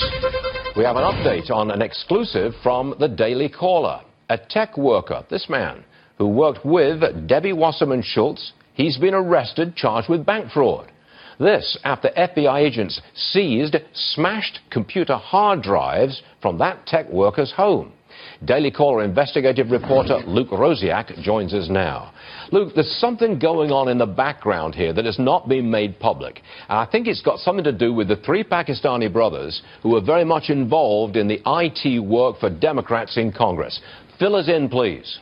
We 0.76 0.82
have 0.82 0.96
an 0.96 1.04
update 1.04 1.52
on 1.52 1.70
an 1.70 1.80
exclusive 1.80 2.52
from 2.60 2.96
the 2.98 3.06
Daily 3.06 3.48
Caller. 3.48 4.00
A 4.28 4.36
tech 4.36 4.76
worker, 4.76 5.24
this 5.30 5.48
man, 5.48 5.84
who 6.18 6.26
worked 6.26 6.66
with 6.66 7.28
Debbie 7.28 7.52
Wasserman 7.52 8.02
Schultz, 8.02 8.52
he's 8.72 8.96
been 8.96 9.14
arrested, 9.14 9.76
charged 9.76 10.08
with 10.08 10.26
bank 10.26 10.50
fraud. 10.50 10.90
This 11.38 11.78
after 11.84 12.08
FBI 12.08 12.60
agents 12.60 13.00
seized 13.14 13.76
smashed 13.92 14.58
computer 14.72 15.14
hard 15.16 15.62
drives 15.62 16.22
from 16.42 16.58
that 16.58 16.86
tech 16.88 17.08
worker's 17.08 17.52
home. 17.52 17.92
Daily 18.44 18.72
Caller 18.72 19.04
investigative 19.04 19.70
reporter 19.70 20.22
Luke 20.26 20.50
Rosiak 20.50 21.22
joins 21.22 21.54
us 21.54 21.68
now. 21.68 22.12
Luke, 22.52 22.72
there's 22.74 22.96
something 22.98 23.38
going 23.38 23.70
on 23.70 23.88
in 23.88 23.98
the 23.98 24.06
background 24.06 24.74
here 24.74 24.92
that 24.92 25.04
has 25.04 25.18
not 25.18 25.48
been 25.48 25.70
made 25.70 25.98
public. 25.98 26.42
And 26.68 26.78
I 26.78 26.86
think 26.86 27.06
it's 27.06 27.22
got 27.22 27.38
something 27.38 27.64
to 27.64 27.72
do 27.72 27.92
with 27.92 28.08
the 28.08 28.16
three 28.16 28.44
Pakistani 28.44 29.12
brothers 29.12 29.62
who 29.82 29.90
were 29.90 30.00
very 30.00 30.24
much 30.24 30.50
involved 30.50 31.16
in 31.16 31.28
the 31.28 31.40
IT 31.46 32.00
work 32.00 32.38
for 32.38 32.50
Democrats 32.50 33.16
in 33.16 33.32
Congress. 33.32 33.80
Fill 34.18 34.36
us 34.36 34.48
in, 34.48 34.68
please. 34.68 35.18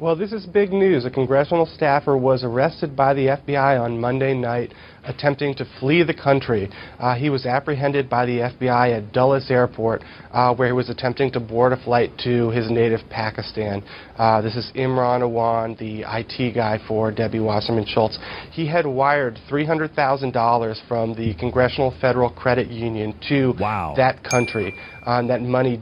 Well, 0.00 0.16
this 0.16 0.32
is 0.32 0.46
big 0.46 0.72
news. 0.72 1.04
A 1.04 1.10
congressional 1.10 1.66
staffer 1.66 2.16
was 2.16 2.42
arrested 2.42 2.96
by 2.96 3.12
the 3.12 3.26
FBI 3.26 3.78
on 3.78 4.00
Monday 4.00 4.32
night 4.32 4.72
attempting 5.04 5.54
to 5.56 5.66
flee 5.78 6.02
the 6.02 6.14
country. 6.14 6.70
Uh, 6.98 7.16
he 7.16 7.28
was 7.28 7.44
apprehended 7.44 8.08
by 8.08 8.24
the 8.24 8.38
FBI 8.38 8.96
at 8.96 9.12
Dulles 9.12 9.50
Airport, 9.50 10.02
uh, 10.32 10.54
where 10.54 10.68
he 10.68 10.72
was 10.72 10.88
attempting 10.88 11.30
to 11.32 11.40
board 11.40 11.74
a 11.74 11.84
flight 11.84 12.12
to 12.24 12.48
his 12.48 12.70
native 12.70 13.00
Pakistan. 13.10 13.82
Uh, 14.16 14.40
this 14.40 14.56
is 14.56 14.72
Imran 14.74 15.20
Awan, 15.20 15.76
the 15.76 16.02
IT 16.06 16.54
guy 16.54 16.78
for 16.88 17.12
Debbie 17.12 17.40
Wasserman 17.40 17.84
Schultz. 17.86 18.18
He 18.52 18.66
had 18.66 18.86
wired 18.86 19.38
$300,000 19.50 20.88
from 20.88 21.14
the 21.14 21.34
Congressional 21.34 21.94
Federal 22.00 22.30
Credit 22.30 22.68
Union 22.68 23.14
to 23.28 23.52
wow. 23.60 23.92
that 23.98 24.24
country. 24.24 24.74
Uh, 25.04 25.26
that 25.26 25.42
money 25.42 25.78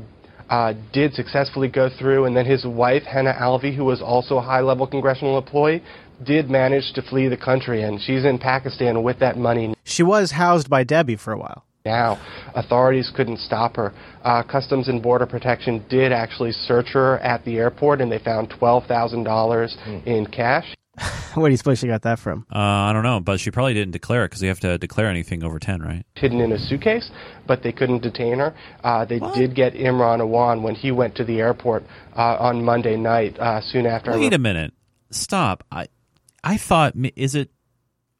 uh, 0.48 0.74
did 0.92 1.14
successfully 1.14 1.68
go 1.68 1.88
through, 1.98 2.24
and 2.24 2.36
then 2.36 2.46
his 2.46 2.64
wife, 2.64 3.02
Hannah 3.02 3.36
Alvi, 3.38 3.74
who 3.74 3.84
was 3.84 4.00
also 4.00 4.38
a 4.38 4.42
high 4.42 4.60
level 4.60 4.86
congressional 4.86 5.38
employee, 5.38 5.82
did 6.24 6.50
manage 6.50 6.92
to 6.94 7.02
flee 7.02 7.28
the 7.28 7.36
country, 7.36 7.82
and 7.82 8.00
she's 8.00 8.24
in 8.24 8.38
Pakistan 8.38 9.02
with 9.02 9.18
that 9.20 9.36
money. 9.36 9.74
She 9.84 10.02
was 10.02 10.32
housed 10.32 10.68
by 10.68 10.84
Debbie 10.84 11.16
for 11.16 11.32
a 11.32 11.38
while. 11.38 11.64
Now, 11.84 12.20
authorities 12.54 13.10
couldn't 13.14 13.38
stop 13.38 13.76
her. 13.76 13.94
Uh, 14.22 14.42
Customs 14.42 14.88
and 14.88 15.02
Border 15.02 15.26
Protection 15.26 15.84
did 15.88 16.12
actually 16.12 16.52
search 16.52 16.88
her 16.92 17.18
at 17.20 17.44
the 17.44 17.56
airport, 17.56 18.00
and 18.00 18.10
they 18.12 18.18
found 18.18 18.50
$12,000 18.50 19.24
mm. 19.24 20.06
in 20.06 20.26
cash. 20.26 20.74
Where 21.40 21.48
do 21.48 21.52
you 21.52 21.56
suppose 21.56 21.78
she 21.78 21.86
got 21.86 22.02
that 22.02 22.18
from? 22.18 22.46
Uh, 22.52 22.58
I 22.58 22.92
don't 22.92 23.02
know, 23.02 23.20
but 23.20 23.40
she 23.40 23.50
probably 23.50 23.74
didn't 23.74 23.92
declare 23.92 24.24
it 24.24 24.28
because 24.28 24.42
you 24.42 24.48
have 24.48 24.60
to 24.60 24.78
declare 24.78 25.08
anything 25.08 25.44
over 25.44 25.58
10, 25.58 25.82
right? 25.82 26.04
Hidden 26.14 26.40
in 26.40 26.52
a 26.52 26.58
suitcase, 26.58 27.10
but 27.46 27.62
they 27.62 27.72
couldn't 27.72 28.02
detain 28.02 28.38
her. 28.38 28.54
Uh, 28.82 29.04
they 29.04 29.18
what? 29.18 29.34
did 29.34 29.54
get 29.54 29.74
Imran 29.74 30.20
Awan 30.20 30.62
when 30.62 30.74
he 30.74 30.90
went 30.90 31.14
to 31.16 31.24
the 31.24 31.40
airport 31.40 31.84
uh, 32.16 32.36
on 32.38 32.64
Monday 32.64 32.96
night, 32.96 33.38
uh, 33.38 33.60
soon 33.60 33.86
after. 33.86 34.12
Wait 34.12 34.32
a 34.32 34.38
minute. 34.38 34.72
Stop. 35.10 35.64
I, 35.70 35.88
I 36.42 36.56
thought, 36.56 36.94
is 37.16 37.34
it 37.34 37.50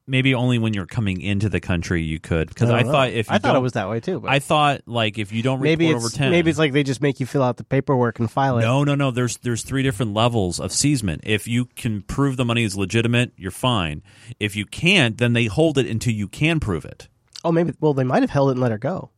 maybe 0.09 0.35
only 0.35 0.59
when 0.59 0.75
you're 0.75 0.87
coming 0.87 1.21
into 1.21 1.49
the 1.49 1.61
country 1.61 2.03
you 2.03 2.19
could 2.19 2.49
because 2.49 2.71
I, 2.71 2.79
I 2.79 2.83
thought 2.83 3.09
if 3.11 3.29
you 3.29 3.35
I 3.35 3.39
thought 3.39 3.57
it 3.57 3.61
was 3.61 3.73
that 3.73 3.89
way 3.89 4.01
too. 4.01 4.21
But 4.21 4.31
I 4.31 4.39
thought 4.39 4.83
like 4.87 5.19
if 5.19 5.33
you 5.33 5.43
don't 5.43 5.61
maybe 5.61 5.87
report 5.87 6.05
over 6.05 6.17
ten, 6.17 6.31
maybe 6.31 6.51
it's 6.51 6.59
like 6.59 6.73
they 6.73 6.83
just 6.83 7.03
make 7.03 7.21
you 7.21 7.27
fill 7.27 7.43
out 7.43 7.57
the 7.57 7.65
paperwork 7.65 8.19
and 8.19 8.31
file 8.31 8.59
it. 8.59 8.63
No, 8.63 8.85
no, 8.85 8.95
no. 8.95 9.11
There's 9.11 9.37
there's 9.39 9.63
three 9.63 9.83
different 9.83 10.15
levels 10.15 10.59
of 10.59 10.73
seizement. 10.73 11.23
If 11.25 11.47
you 11.47 11.67
can 11.67 12.03
prove 12.03 12.37
the 12.37 12.45
money 12.45 12.65
is 12.65 12.77
legitimate, 12.77 13.33
you're 13.37 13.51
fine. 13.51 14.03
If 14.41 14.57
you 14.57 14.67
can't, 14.67 15.19
then 15.19 15.33
they 15.35 15.47
hold 15.47 15.79
it 15.79 15.87
until 15.87 16.13
you 16.15 16.29
can 16.29 16.61
prove 16.61 16.85
it. 16.85 17.09
Oh, 17.45 17.53
maybe. 17.53 17.75
Well, 17.81 17.95
they 17.95 18.05
might 18.05 18.23
have 18.23 18.31
held 18.31 18.49
it 18.49 18.53
and 18.53 18.61
let 18.61 18.73
her 18.73 18.79
go. 18.79 19.11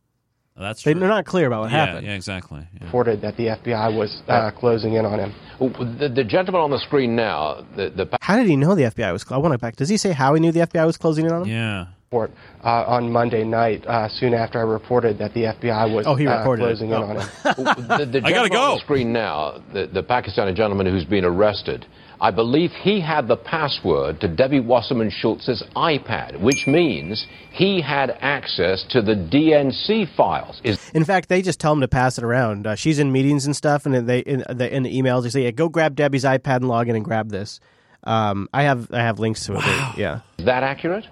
That's 0.61 0.81
true. 0.81 0.93
They're 0.93 1.07
not 1.07 1.25
clear 1.25 1.47
about 1.47 1.61
what 1.61 1.71
yeah, 1.71 1.85
happened. 1.85 2.07
Yeah, 2.07 2.13
exactly. 2.13 2.67
Yeah. 2.79 2.85
Reported 2.85 3.21
that 3.21 3.37
the 3.37 3.47
FBI 3.47 3.95
was 3.95 4.21
uh, 4.27 4.51
closing 4.51 4.93
in 4.93 5.05
on 5.05 5.19
him. 5.19 5.33
The, 5.59 6.09
the, 6.09 6.23
gentleman 6.23 6.61
on 6.61 6.71
the 6.71 6.79
screen 6.79 7.15
now. 7.15 7.65
The, 7.75 7.89
the 7.89 8.17
how 8.21 8.35
did 8.37 8.47
he 8.47 8.55
know 8.55 8.75
the 8.75 8.83
FBI 8.83 9.11
was? 9.11 9.25
I 9.29 9.37
want 9.37 9.53
to 9.53 9.57
back. 9.57 9.75
Does 9.75 9.89
he 9.89 9.97
say 9.97 10.11
how 10.11 10.33
he 10.33 10.39
knew 10.39 10.51
the 10.51 10.61
FBI 10.61 10.85
was 10.85 10.97
closing 10.97 11.25
in 11.25 11.31
on 11.31 11.43
him? 11.43 11.49
Yeah. 11.49 11.85
Report 12.11 12.31
uh, 12.63 12.83
on 12.87 13.11
Monday 13.11 13.43
night, 13.43 13.85
uh, 13.87 14.09
soon 14.09 14.33
after 14.33 14.59
I 14.59 14.63
reported 14.63 15.17
that 15.19 15.33
the 15.33 15.43
FBI 15.43 15.93
was 15.93 16.05
oh, 16.05 16.15
he 16.15 16.27
reported 16.27 16.63
closing 16.63 16.89
it. 16.89 16.95
in 16.95 17.01
oh. 17.01 17.05
on 17.05 17.15
him. 17.15 17.29
the, 17.45 18.09
the 18.11 18.21
I 18.25 18.31
gotta 18.31 18.49
go. 18.49 18.61
on 18.61 18.75
the 18.75 18.81
screen 18.83 19.13
now. 19.13 19.63
The, 19.71 19.87
the 19.87 20.03
Pakistani 20.03 20.55
gentleman 20.55 20.87
who's 20.87 21.05
been 21.05 21.23
arrested. 21.23 21.85
I 22.21 22.29
believe 22.29 22.71
he 22.71 23.01
had 23.01 23.27
the 23.27 23.35
password 23.35 24.21
to 24.21 24.27
Debbie 24.27 24.59
Wasserman 24.59 25.09
Schultz's 25.09 25.63
iPad, 25.75 26.39
which 26.39 26.67
means 26.67 27.25
he 27.51 27.81
had 27.81 28.15
access 28.21 28.85
to 28.91 29.01
the 29.01 29.15
DNC 29.15 30.15
files. 30.15 30.61
Is 30.63 30.79
in 30.93 31.03
fact, 31.03 31.29
they 31.29 31.41
just 31.41 31.59
tell 31.59 31.73
him 31.73 31.81
to 31.81 31.87
pass 31.87 32.19
it 32.19 32.23
around. 32.23 32.67
Uh, 32.67 32.75
she's 32.75 32.99
in 32.99 33.11
meetings 33.11 33.47
and 33.47 33.55
stuff, 33.55 33.87
and 33.87 34.07
they 34.07 34.19
in 34.19 34.43
the, 34.47 34.73
in 34.73 34.83
the 34.83 34.95
emails 34.95 35.23
they 35.23 35.29
say, 35.29 35.43
yeah, 35.45 35.51
"Go 35.51 35.67
grab 35.67 35.95
Debbie's 35.95 36.23
iPad 36.23 36.57
and 36.57 36.67
log 36.67 36.89
in 36.89 36.95
and 36.95 37.03
grab 37.03 37.29
this." 37.29 37.59
Um, 38.03 38.47
I 38.53 38.63
have 38.63 38.91
I 38.93 38.99
have 38.99 39.17
links 39.17 39.43
to 39.47 39.53
it. 39.53 39.57
Wow. 39.57 39.93
Yeah, 39.97 40.19
is 40.37 40.45
that 40.45 40.61
accurate? 40.61 41.07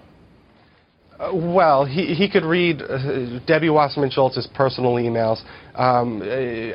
Uh, 1.20 1.34
well, 1.34 1.84
he, 1.84 2.14
he 2.14 2.30
could 2.30 2.44
read 2.44 2.80
uh, 2.80 3.40
Debbie 3.46 3.68
Wasserman 3.68 4.10
Schultz's 4.10 4.48
personal 4.54 4.94
emails. 4.94 5.42
Um, 5.74 6.22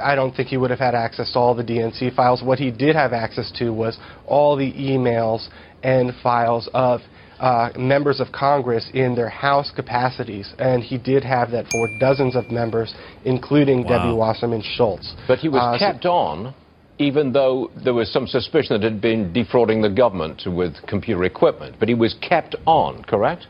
I 0.01 0.13
don't 0.13 0.35
think 0.35 0.49
he 0.49 0.57
would 0.57 0.69
have 0.69 0.79
had 0.79 0.93
access 0.93 1.31
to 1.33 1.39
all 1.39 1.55
the 1.55 1.63
DNC 1.63 2.15
files. 2.15 2.43
What 2.43 2.59
he 2.59 2.69
did 2.69 2.95
have 2.95 3.11
access 3.11 3.51
to 3.57 3.71
was 3.71 3.97
all 4.27 4.55
the 4.55 4.71
emails 4.73 5.47
and 5.81 6.11
files 6.21 6.69
of 6.75 7.01
uh, 7.39 7.71
members 7.75 8.19
of 8.19 8.31
Congress 8.31 8.87
in 8.93 9.15
their 9.15 9.29
House 9.29 9.71
capacities, 9.75 10.53
and 10.59 10.83
he 10.83 10.97
did 10.97 11.23
have 11.23 11.51
that 11.51 11.65
for 11.67 11.87
dozens 11.99 12.35
of 12.35 12.51
members, 12.51 12.93
including 13.25 13.83
wow. 13.83 13.97
Debbie 13.97 14.15
Wasserman 14.15 14.63
Schultz. 14.63 15.15
But 15.27 15.39
he 15.39 15.49
was 15.49 15.59
uh, 15.59 15.79
kept 15.79 16.03
so 16.03 16.11
on 16.11 16.55
even 16.97 17.33
though 17.33 17.69
there 17.83 17.93
was 17.93 18.09
some 18.09 18.25
suspicion 18.25 18.79
that 18.79 18.81
had 18.81 19.01
been 19.01 19.33
defrauding 19.33 19.81
the 19.81 19.89
government 19.89 20.41
with 20.45 20.73
computer 20.87 21.25
equipment. 21.25 21.75
But 21.77 21.89
he 21.89 21.93
was 21.93 22.15
kept 22.21 22.55
on, 22.65 23.03
correct? 23.03 23.47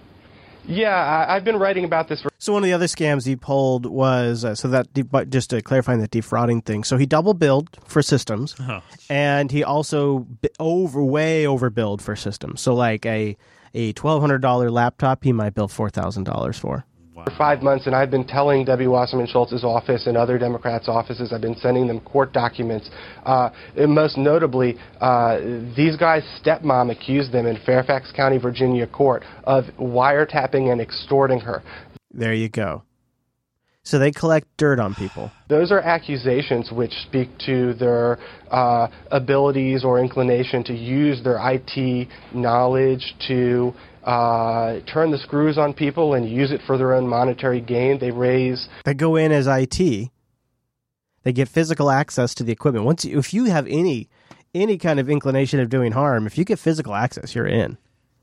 Yeah, 0.67 1.25
I, 1.29 1.35
have 1.35 1.43
been 1.43 1.57
writing 1.57 1.83
about 1.85 2.07
this. 2.07 2.21
For- 2.21 2.29
so 2.37 2.53
one 2.53 2.63
of 2.63 2.67
the 2.67 2.73
other 2.73 2.87
scams 2.87 3.25
he 3.25 3.35
pulled 3.35 3.85
was 3.85 4.43
uh, 4.43 4.55
so 4.55 4.67
that 4.69 4.93
de- 4.93 5.25
just 5.25 5.49
to 5.51 5.61
clarifying 5.61 5.99
that 5.99 6.11
defrauding 6.11 6.61
thing. 6.61 6.83
So 6.83 6.97
he 6.97 7.05
double 7.05 7.33
billed 7.33 7.69
for 7.85 8.01
systems, 8.01 8.55
oh. 8.59 8.81
and 9.09 9.51
he 9.51 9.63
also 9.63 10.19
b- 10.19 10.49
over 10.59 11.03
way 11.03 11.43
overbilled 11.43 12.01
for 12.01 12.15
systems. 12.15 12.61
So 12.61 12.73
like 12.73 13.05
a 13.05 13.37
a 13.73 13.93
twelve 13.93 14.21
hundred 14.21 14.41
dollar 14.41 14.71
laptop, 14.71 15.23
he 15.23 15.33
might 15.33 15.53
bill 15.53 15.67
four 15.67 15.89
thousand 15.89 16.23
dollars 16.23 16.57
for. 16.57 16.85
For 17.23 17.31
five 17.37 17.63
months, 17.63 17.85
and 17.85 17.95
I've 17.95 18.11
been 18.11 18.25
telling 18.25 18.65
Debbie 18.65 18.87
Wasserman 18.87 19.27
Schultz's 19.27 19.63
office 19.63 20.05
and 20.05 20.17
other 20.17 20.37
Democrats' 20.37 20.89
offices, 20.89 21.31
I've 21.31 21.41
been 21.41 21.55
sending 21.55 21.87
them 21.87 22.01
court 22.01 22.33
documents. 22.33 22.89
Uh, 23.25 23.49
and 23.77 23.95
most 23.95 24.17
notably, 24.17 24.77
uh, 24.99 25.37
these 25.75 25.95
guys' 25.95 26.23
stepmom 26.43 26.91
accused 26.91 27.31
them 27.31 27.45
in 27.45 27.57
Fairfax 27.65 28.11
County, 28.11 28.37
Virginia 28.37 28.85
court 28.85 29.23
of 29.45 29.65
wiretapping 29.79 30.71
and 30.71 30.81
extorting 30.81 31.39
her. 31.39 31.63
There 32.11 32.33
you 32.33 32.49
go. 32.49 32.83
So 33.83 33.99
they 33.99 34.11
collect 34.11 34.47
dirt 34.57 34.79
on 34.79 34.95
people. 34.95 35.31
Those 35.47 35.71
are 35.71 35.79
accusations 35.79 36.71
which 36.71 36.91
speak 37.07 37.29
to 37.45 37.75
their 37.75 38.17
uh, 38.49 38.87
abilities 39.11 39.83
or 39.83 39.99
inclination 39.99 40.63
to 40.63 40.73
use 40.73 41.23
their 41.23 41.37
IT 41.39 42.07
knowledge 42.33 43.13
to 43.27 43.73
uh, 44.05 44.79
turn 44.81 45.11
the 45.11 45.17
screws 45.17 45.57
on 45.57 45.73
people 45.73 46.13
and 46.13 46.29
use 46.29 46.51
it 46.51 46.61
for 46.65 46.77
their 46.77 46.93
own 46.93 47.07
monetary 47.07 47.59
gain. 47.59 47.99
They 47.99 48.11
raise. 48.11 48.69
They 48.85 48.93
go 48.93 49.15
in 49.15 49.31
as 49.31 49.47
IT. 49.47 50.09
They 51.23 51.33
get 51.33 51.49
physical 51.49 51.89
access 51.89 52.35
to 52.35 52.43
the 52.43 52.51
equipment. 52.51 52.85
Once, 52.85 53.03
you, 53.03 53.17
if 53.17 53.33
you 53.33 53.45
have 53.45 53.65
any 53.67 54.09
any 54.53 54.77
kind 54.77 54.99
of 54.99 55.09
inclination 55.09 55.59
of 55.59 55.69
doing 55.69 55.91
harm, 55.91 56.27
if 56.27 56.37
you 56.37 56.45
get 56.45 56.59
physical 56.59 56.93
access, 56.93 57.35
you're 57.35 57.47
in. 57.47 57.77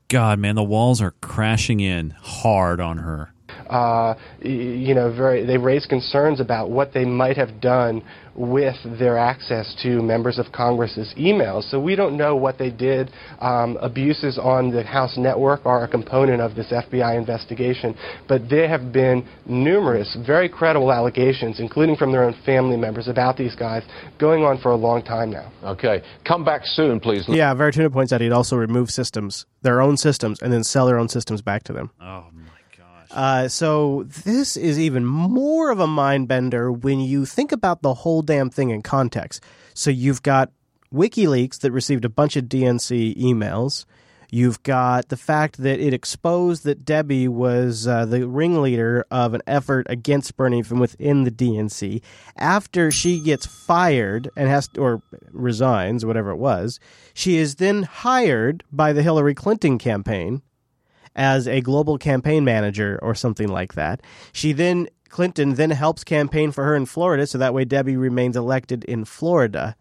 God, 0.07 0.39
man, 0.39 0.55
the 0.55 0.63
walls 0.63 1.01
are 1.01 1.11
crashing 1.21 1.79
in 1.79 2.11
hard 2.11 2.79
on 2.79 2.99
her. 2.99 3.32
Uh, 3.69 4.15
you 4.41 4.93
know, 4.93 5.13
very, 5.15 5.45
they 5.45 5.57
raise 5.57 5.85
concerns 5.85 6.39
about 6.39 6.69
what 6.69 6.93
they 6.93 7.05
might 7.05 7.37
have 7.37 7.61
done 7.61 8.03
with 8.35 8.75
their 8.97 9.17
access 9.17 9.75
to 9.83 10.01
members 10.01 10.39
of 10.39 10.51
Congress's 10.51 11.13
emails. 11.17 11.69
So 11.69 11.79
we 11.79 11.95
don't 11.95 12.17
know 12.17 12.35
what 12.35 12.57
they 12.57 12.69
did. 12.69 13.11
Um, 13.39 13.77
abuses 13.79 14.39
on 14.41 14.71
the 14.71 14.83
House 14.83 15.17
network 15.17 15.65
are 15.65 15.83
a 15.83 15.87
component 15.87 16.41
of 16.41 16.55
this 16.55 16.71
FBI 16.71 17.17
investigation, 17.17 17.95
but 18.27 18.49
there 18.49 18.67
have 18.67 18.91
been 18.91 19.27
numerous, 19.45 20.17
very 20.25 20.49
credible 20.49 20.91
allegations, 20.91 21.59
including 21.59 21.95
from 21.95 22.11
their 22.11 22.23
own 22.23 22.35
family 22.45 22.77
members, 22.77 23.07
about 23.07 23.37
these 23.37 23.55
guys 23.55 23.83
going 24.19 24.43
on 24.43 24.57
for 24.59 24.71
a 24.71 24.75
long 24.75 25.03
time 25.03 25.31
now. 25.31 25.51
Okay, 25.63 26.01
come 26.25 26.43
back 26.43 26.61
soon, 26.65 26.99
please. 26.99 27.25
Yeah, 27.27 27.53
Verituna 27.53 27.91
points 27.91 28.11
out 28.11 28.21
he'd 28.21 28.31
also 28.31 28.55
remove 28.55 28.89
systems, 28.89 29.45
their 29.61 29.81
own 29.81 29.97
systems, 29.97 30.41
and 30.41 30.51
then 30.51 30.63
sell 30.63 30.87
their 30.87 30.97
own 30.97 31.09
systems 31.09 31.41
back 31.41 31.63
to 31.63 31.73
them. 31.73 31.91
Oh 32.01 32.25
uh, 33.13 33.47
so 33.47 34.03
this 34.07 34.57
is 34.57 34.79
even 34.79 35.05
more 35.05 35.71
of 35.71 35.79
a 35.79 35.87
mind 35.87 36.27
bender 36.27 36.71
when 36.71 36.99
you 36.99 37.25
think 37.25 37.51
about 37.51 37.81
the 37.81 37.93
whole 37.93 38.21
damn 38.21 38.49
thing 38.49 38.71
in 38.71 38.81
context. 38.81 39.43
So 39.73 39.91
you've 39.91 40.23
got 40.23 40.51
WikiLeaks 40.93 41.59
that 41.59 41.71
received 41.71 42.05
a 42.05 42.09
bunch 42.09 42.35
of 42.35 42.45
DNC 42.45 43.15
emails. 43.17 43.85
You've 44.31 44.63
got 44.63 45.09
the 45.09 45.17
fact 45.17 45.57
that 45.57 45.79
it 45.79 45.93
exposed 45.93 46.63
that 46.63 46.85
Debbie 46.85 47.27
was 47.27 47.87
uh, 47.87 48.05
the 48.07 48.27
ringleader 48.27 49.05
of 49.11 49.35
an 49.35 49.43
effort 49.45 49.85
against 49.91 50.35
Bernie 50.35 50.63
from 50.63 50.79
within 50.79 51.23
the 51.23 51.29
DNC. 51.29 52.01
After 52.35 52.89
she 52.89 53.19
gets 53.19 53.45
fired 53.45 54.31
and 54.35 54.49
has 54.49 54.67
to, 54.69 54.81
or 54.81 55.03
resigns, 55.31 56.03
whatever 56.03 56.31
it 56.31 56.37
was, 56.37 56.79
she 57.13 57.37
is 57.37 57.55
then 57.55 57.83
hired 57.83 58.63
by 58.71 58.91
the 58.91 59.03
Hillary 59.03 59.35
Clinton 59.35 59.77
campaign 59.77 60.41
as 61.15 61.47
a 61.47 61.61
global 61.61 61.97
campaign 61.97 62.43
manager 62.43 62.99
or 63.01 63.15
something 63.15 63.47
like 63.47 63.73
that. 63.73 64.01
She 64.31 64.53
then 64.53 64.87
Clinton 65.09 65.55
then 65.55 65.71
helps 65.71 66.03
campaign 66.03 66.51
for 66.51 66.63
her 66.63 66.75
in 66.75 66.85
Florida 66.85 67.27
so 67.27 67.37
that 67.37 67.53
way 67.53 67.65
Debbie 67.65 67.97
remains 67.97 68.35
elected 68.35 68.83
in 68.85 69.05
Florida. 69.05 69.75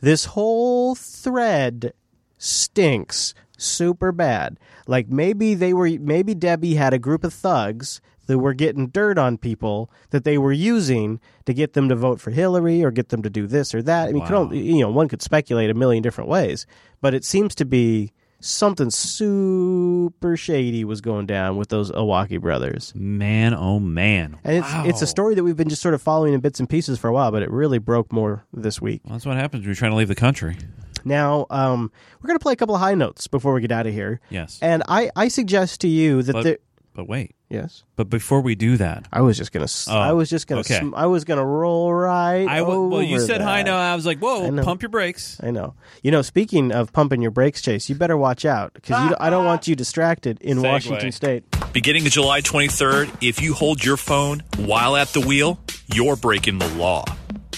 This 0.00 0.26
whole 0.26 0.94
thread 0.94 1.92
stinks 2.38 3.34
super 3.58 4.12
bad. 4.12 4.58
Like 4.86 5.08
maybe 5.08 5.54
they 5.54 5.72
were 5.72 5.88
maybe 6.00 6.34
Debbie 6.34 6.74
had 6.74 6.94
a 6.94 6.98
group 6.98 7.24
of 7.24 7.32
thugs 7.32 8.00
that 8.26 8.38
were 8.38 8.54
getting 8.54 8.88
dirt 8.88 9.18
on 9.18 9.38
people 9.38 9.90
that 10.10 10.24
they 10.24 10.36
were 10.36 10.52
using 10.52 11.20
to 11.46 11.54
get 11.54 11.72
them 11.72 11.88
to 11.88 11.96
vote 11.96 12.20
for 12.20 12.30
Hillary 12.30 12.84
or 12.84 12.90
get 12.90 13.08
them 13.08 13.22
to 13.22 13.30
do 13.30 13.46
this 13.46 13.74
or 13.74 13.82
that. 13.82 14.08
I 14.08 14.12
mean, 14.12 14.22
wow. 14.24 14.42
only, 14.42 14.60
you 14.60 14.80
know, 14.80 14.90
one 14.90 15.08
could 15.08 15.22
speculate 15.22 15.70
a 15.70 15.74
million 15.74 16.02
different 16.02 16.28
ways, 16.28 16.66
but 17.00 17.14
it 17.14 17.24
seems 17.24 17.54
to 17.56 17.64
be 17.64 18.12
something 18.46 18.90
super 18.90 20.36
shady 20.36 20.84
was 20.84 21.00
going 21.00 21.26
down 21.26 21.56
with 21.56 21.68
those 21.68 21.90
Owocki 21.90 22.40
brothers. 22.40 22.92
Man, 22.94 23.54
oh 23.54 23.78
man! 23.78 24.38
And 24.44 24.56
it's 24.56 24.72
wow. 24.72 24.84
it's 24.86 25.02
a 25.02 25.06
story 25.06 25.34
that 25.34 25.44
we've 25.44 25.56
been 25.56 25.68
just 25.68 25.82
sort 25.82 25.94
of 25.94 26.02
following 26.02 26.32
in 26.32 26.40
bits 26.40 26.60
and 26.60 26.68
pieces 26.68 26.98
for 26.98 27.08
a 27.08 27.12
while, 27.12 27.30
but 27.30 27.42
it 27.42 27.50
really 27.50 27.78
broke 27.78 28.12
more 28.12 28.44
this 28.52 28.80
week. 28.80 29.02
Well, 29.04 29.14
that's 29.14 29.26
what 29.26 29.36
happens 29.36 29.62
when 29.62 29.68
you're 29.68 29.74
trying 29.74 29.92
to 29.92 29.96
leave 29.96 30.08
the 30.08 30.14
country. 30.14 30.56
Now, 31.04 31.46
um, 31.50 31.92
we're 32.20 32.26
going 32.26 32.38
to 32.38 32.42
play 32.42 32.52
a 32.52 32.56
couple 32.56 32.74
of 32.74 32.80
high 32.80 32.94
notes 32.94 33.28
before 33.28 33.52
we 33.54 33.60
get 33.60 33.70
out 33.70 33.86
of 33.86 33.92
here. 33.92 34.20
Yes. 34.28 34.58
And 34.60 34.82
I, 34.88 35.10
I 35.14 35.28
suggest 35.28 35.80
to 35.82 35.88
you 35.88 36.22
that 36.22 36.32
but, 36.32 36.42
the, 36.42 36.58
but 36.96 37.06
wait. 37.06 37.34
Yes. 37.50 37.84
But 37.94 38.10
before 38.10 38.40
we 38.40 38.54
do 38.56 38.76
that, 38.78 39.06
I 39.12 39.20
was 39.20 39.36
just 39.36 39.52
gonna. 39.52 39.66
Oh, 39.88 39.96
I 39.96 40.12
was 40.12 40.28
just 40.28 40.48
gonna. 40.48 40.62
Okay. 40.62 40.80
Sm- 40.80 40.94
I 40.96 41.06
was 41.06 41.24
gonna 41.24 41.44
roll 41.44 41.92
right. 41.94 42.48
I 42.48 42.58
w- 42.58 42.88
well, 42.88 43.02
you 43.02 43.20
said 43.20 43.40
that. 43.40 43.66
Now. 43.66 43.76
I 43.78 43.94
was 43.94 44.04
like, 44.06 44.18
whoa, 44.18 44.50
pump 44.64 44.82
your 44.82 44.88
brakes. 44.88 45.38
I 45.42 45.52
know. 45.52 45.74
You 46.02 46.10
know, 46.10 46.22
speaking 46.22 46.72
of 46.72 46.92
pumping 46.92 47.22
your 47.22 47.30
brakes, 47.30 47.62
Chase, 47.62 47.88
you 47.88 47.94
better 47.94 48.16
watch 48.16 48.44
out 48.44 48.72
because 48.74 49.14
I 49.20 49.30
don't 49.30 49.44
want 49.44 49.68
you 49.68 49.76
distracted 49.76 50.40
in 50.40 50.58
Segway. 50.58 50.62
Washington 50.72 51.12
State. 51.12 51.44
Beginning 51.72 52.06
of 52.06 52.12
July 52.12 52.40
23rd, 52.40 53.22
if 53.22 53.40
you 53.42 53.52
hold 53.54 53.84
your 53.84 53.96
phone 53.98 54.42
while 54.56 54.96
at 54.96 55.08
the 55.08 55.20
wheel, 55.20 55.60
you're 55.94 56.16
breaking 56.16 56.58
the 56.58 56.68
law. 56.74 57.04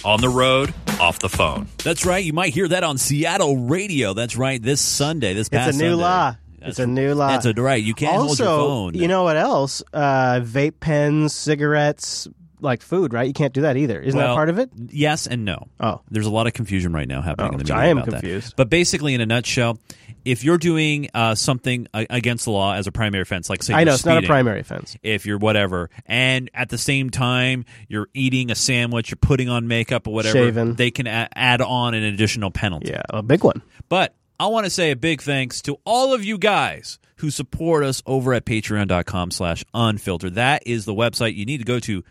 On 0.05 0.21
the 0.21 0.29
road, 0.29 0.73
off 1.01 1.19
the 1.19 1.29
phone. 1.29 1.67
That's 1.83 2.05
right. 2.07 2.25
You 2.25 2.33
might 2.33 2.55
hear 2.55 2.69
that 2.69 2.85
on 2.85 2.99
Seattle 2.99 3.57
radio. 3.57 4.15
That's 4.15 4.37
right. 4.37 4.63
This 4.63 4.81
Sunday, 4.81 5.35
this 5.35 5.49
past 5.49 5.71
It's 5.71 5.79
a 5.79 5.83
new 5.83 5.91
Sunday. 5.91 6.03
law. 6.05 6.37
That's 6.69 6.79
it's 6.79 6.85
a 6.85 6.87
new 6.87 7.15
law. 7.15 7.29
That's 7.29 7.47
a, 7.47 7.53
right. 7.53 7.83
You 7.83 7.95
can't 7.95 8.17
also, 8.17 8.27
hold 8.27 8.39
your 8.39 8.69
phone. 8.93 8.95
You 9.03 9.09
know 9.09 9.23
what 9.25 9.37
else? 9.37 9.83
Uh, 9.93 10.41
vape 10.43 10.81
pens, 10.81 11.35
cigarettes, 11.35 12.29
like 12.61 12.83
food, 12.83 13.13
right? 13.13 13.27
You 13.27 13.33
can't 13.33 13.53
do 13.53 13.63
that 13.63 13.77
either. 13.77 14.01
Isn't 14.01 14.19
Well, 14.19 14.29
that 14.29 14.35
part 14.35 14.49
of 14.49 14.59
it? 14.59 14.71
Yes 14.91 15.27
and 15.27 15.45
no. 15.45 15.69
Oh. 15.81 16.01
There's 16.11 16.27
a 16.27 16.31
lot 16.31 16.47
of 16.47 16.55
confusion 16.55 16.93
right 16.93 17.07
now 17.09 17.21
happening 17.23 17.53
Oh, 17.55 17.59
in 17.59 17.65
the 17.65 17.73
I 17.73 17.77
media 17.77 17.91
am 17.91 17.99
about 17.99 18.11
that. 18.11 18.21
confused. 18.21 18.55
But 18.57 18.69
basically, 18.71 19.15
in 19.15 19.21
a 19.21 19.27
nutshell, 19.27 19.79
if 20.25 20.43
you're 20.45 20.59
doing 20.59 21.09
uh, 21.15 21.35
something 21.37 21.87
against 21.95 22.45
the 22.47 22.51
law 22.51 22.75
as 22.75 22.87
a 22.87 22.93
primary 22.93 23.23
offense, 23.23 23.49
like 23.49 23.63
say 23.63 23.75
I 23.75 23.85
know 23.85 23.95
it's 23.95 24.05
not 24.05 24.23
a 24.25 24.27
primary 24.27 24.61
offense. 24.61 24.97
if 25.03 25.25
you're 25.25 25.39
whatever, 25.39 25.89
and 26.07 26.51
at 26.53 26.69
the 26.69 26.77
same 26.79 27.11
time 27.11 27.65
you're 27.87 28.09
eating 28.13 28.51
a 28.51 28.55
sandwich, 28.55 29.11
you're 29.11 29.17
putting 29.17 29.49
on 29.49 29.69
makeup 29.69 30.07
or 30.09 30.13
whatever, 30.15 30.39
Shaving. 30.39 30.75
they 30.75 30.91
can 30.91 31.07
add 31.07 31.61
on 31.63 31.95
an 31.95 32.03
additional 32.03 32.51
penalty. 32.51 32.91
Yeah, 32.91 33.03
a 33.11 33.23
big 33.23 33.45
one. 33.45 33.63
But 33.89 34.15
I 34.41 34.47
want 34.47 34.67
to 34.67 34.71
say 34.71 34.93
a 34.93 34.97
big 34.97 35.21
thanks 35.21 35.61
to 35.63 35.79
all 35.85 36.15
of 36.15 36.25
you 36.25 36.39
guys 36.39 37.01
who 37.17 37.29
support 37.29 37.83
us 37.83 38.05
over 38.07 38.33
at 38.33 38.45
patreon.com 38.45 39.33
slash 39.33 39.65
unfiltered. 39.75 40.37
That 40.37 40.63
is 40.65 40.85
the 40.85 40.95
website 40.95 41.35
you 41.35 41.45
need 41.45 41.59
to 41.59 41.65
go 41.65 41.81
to 41.81 42.05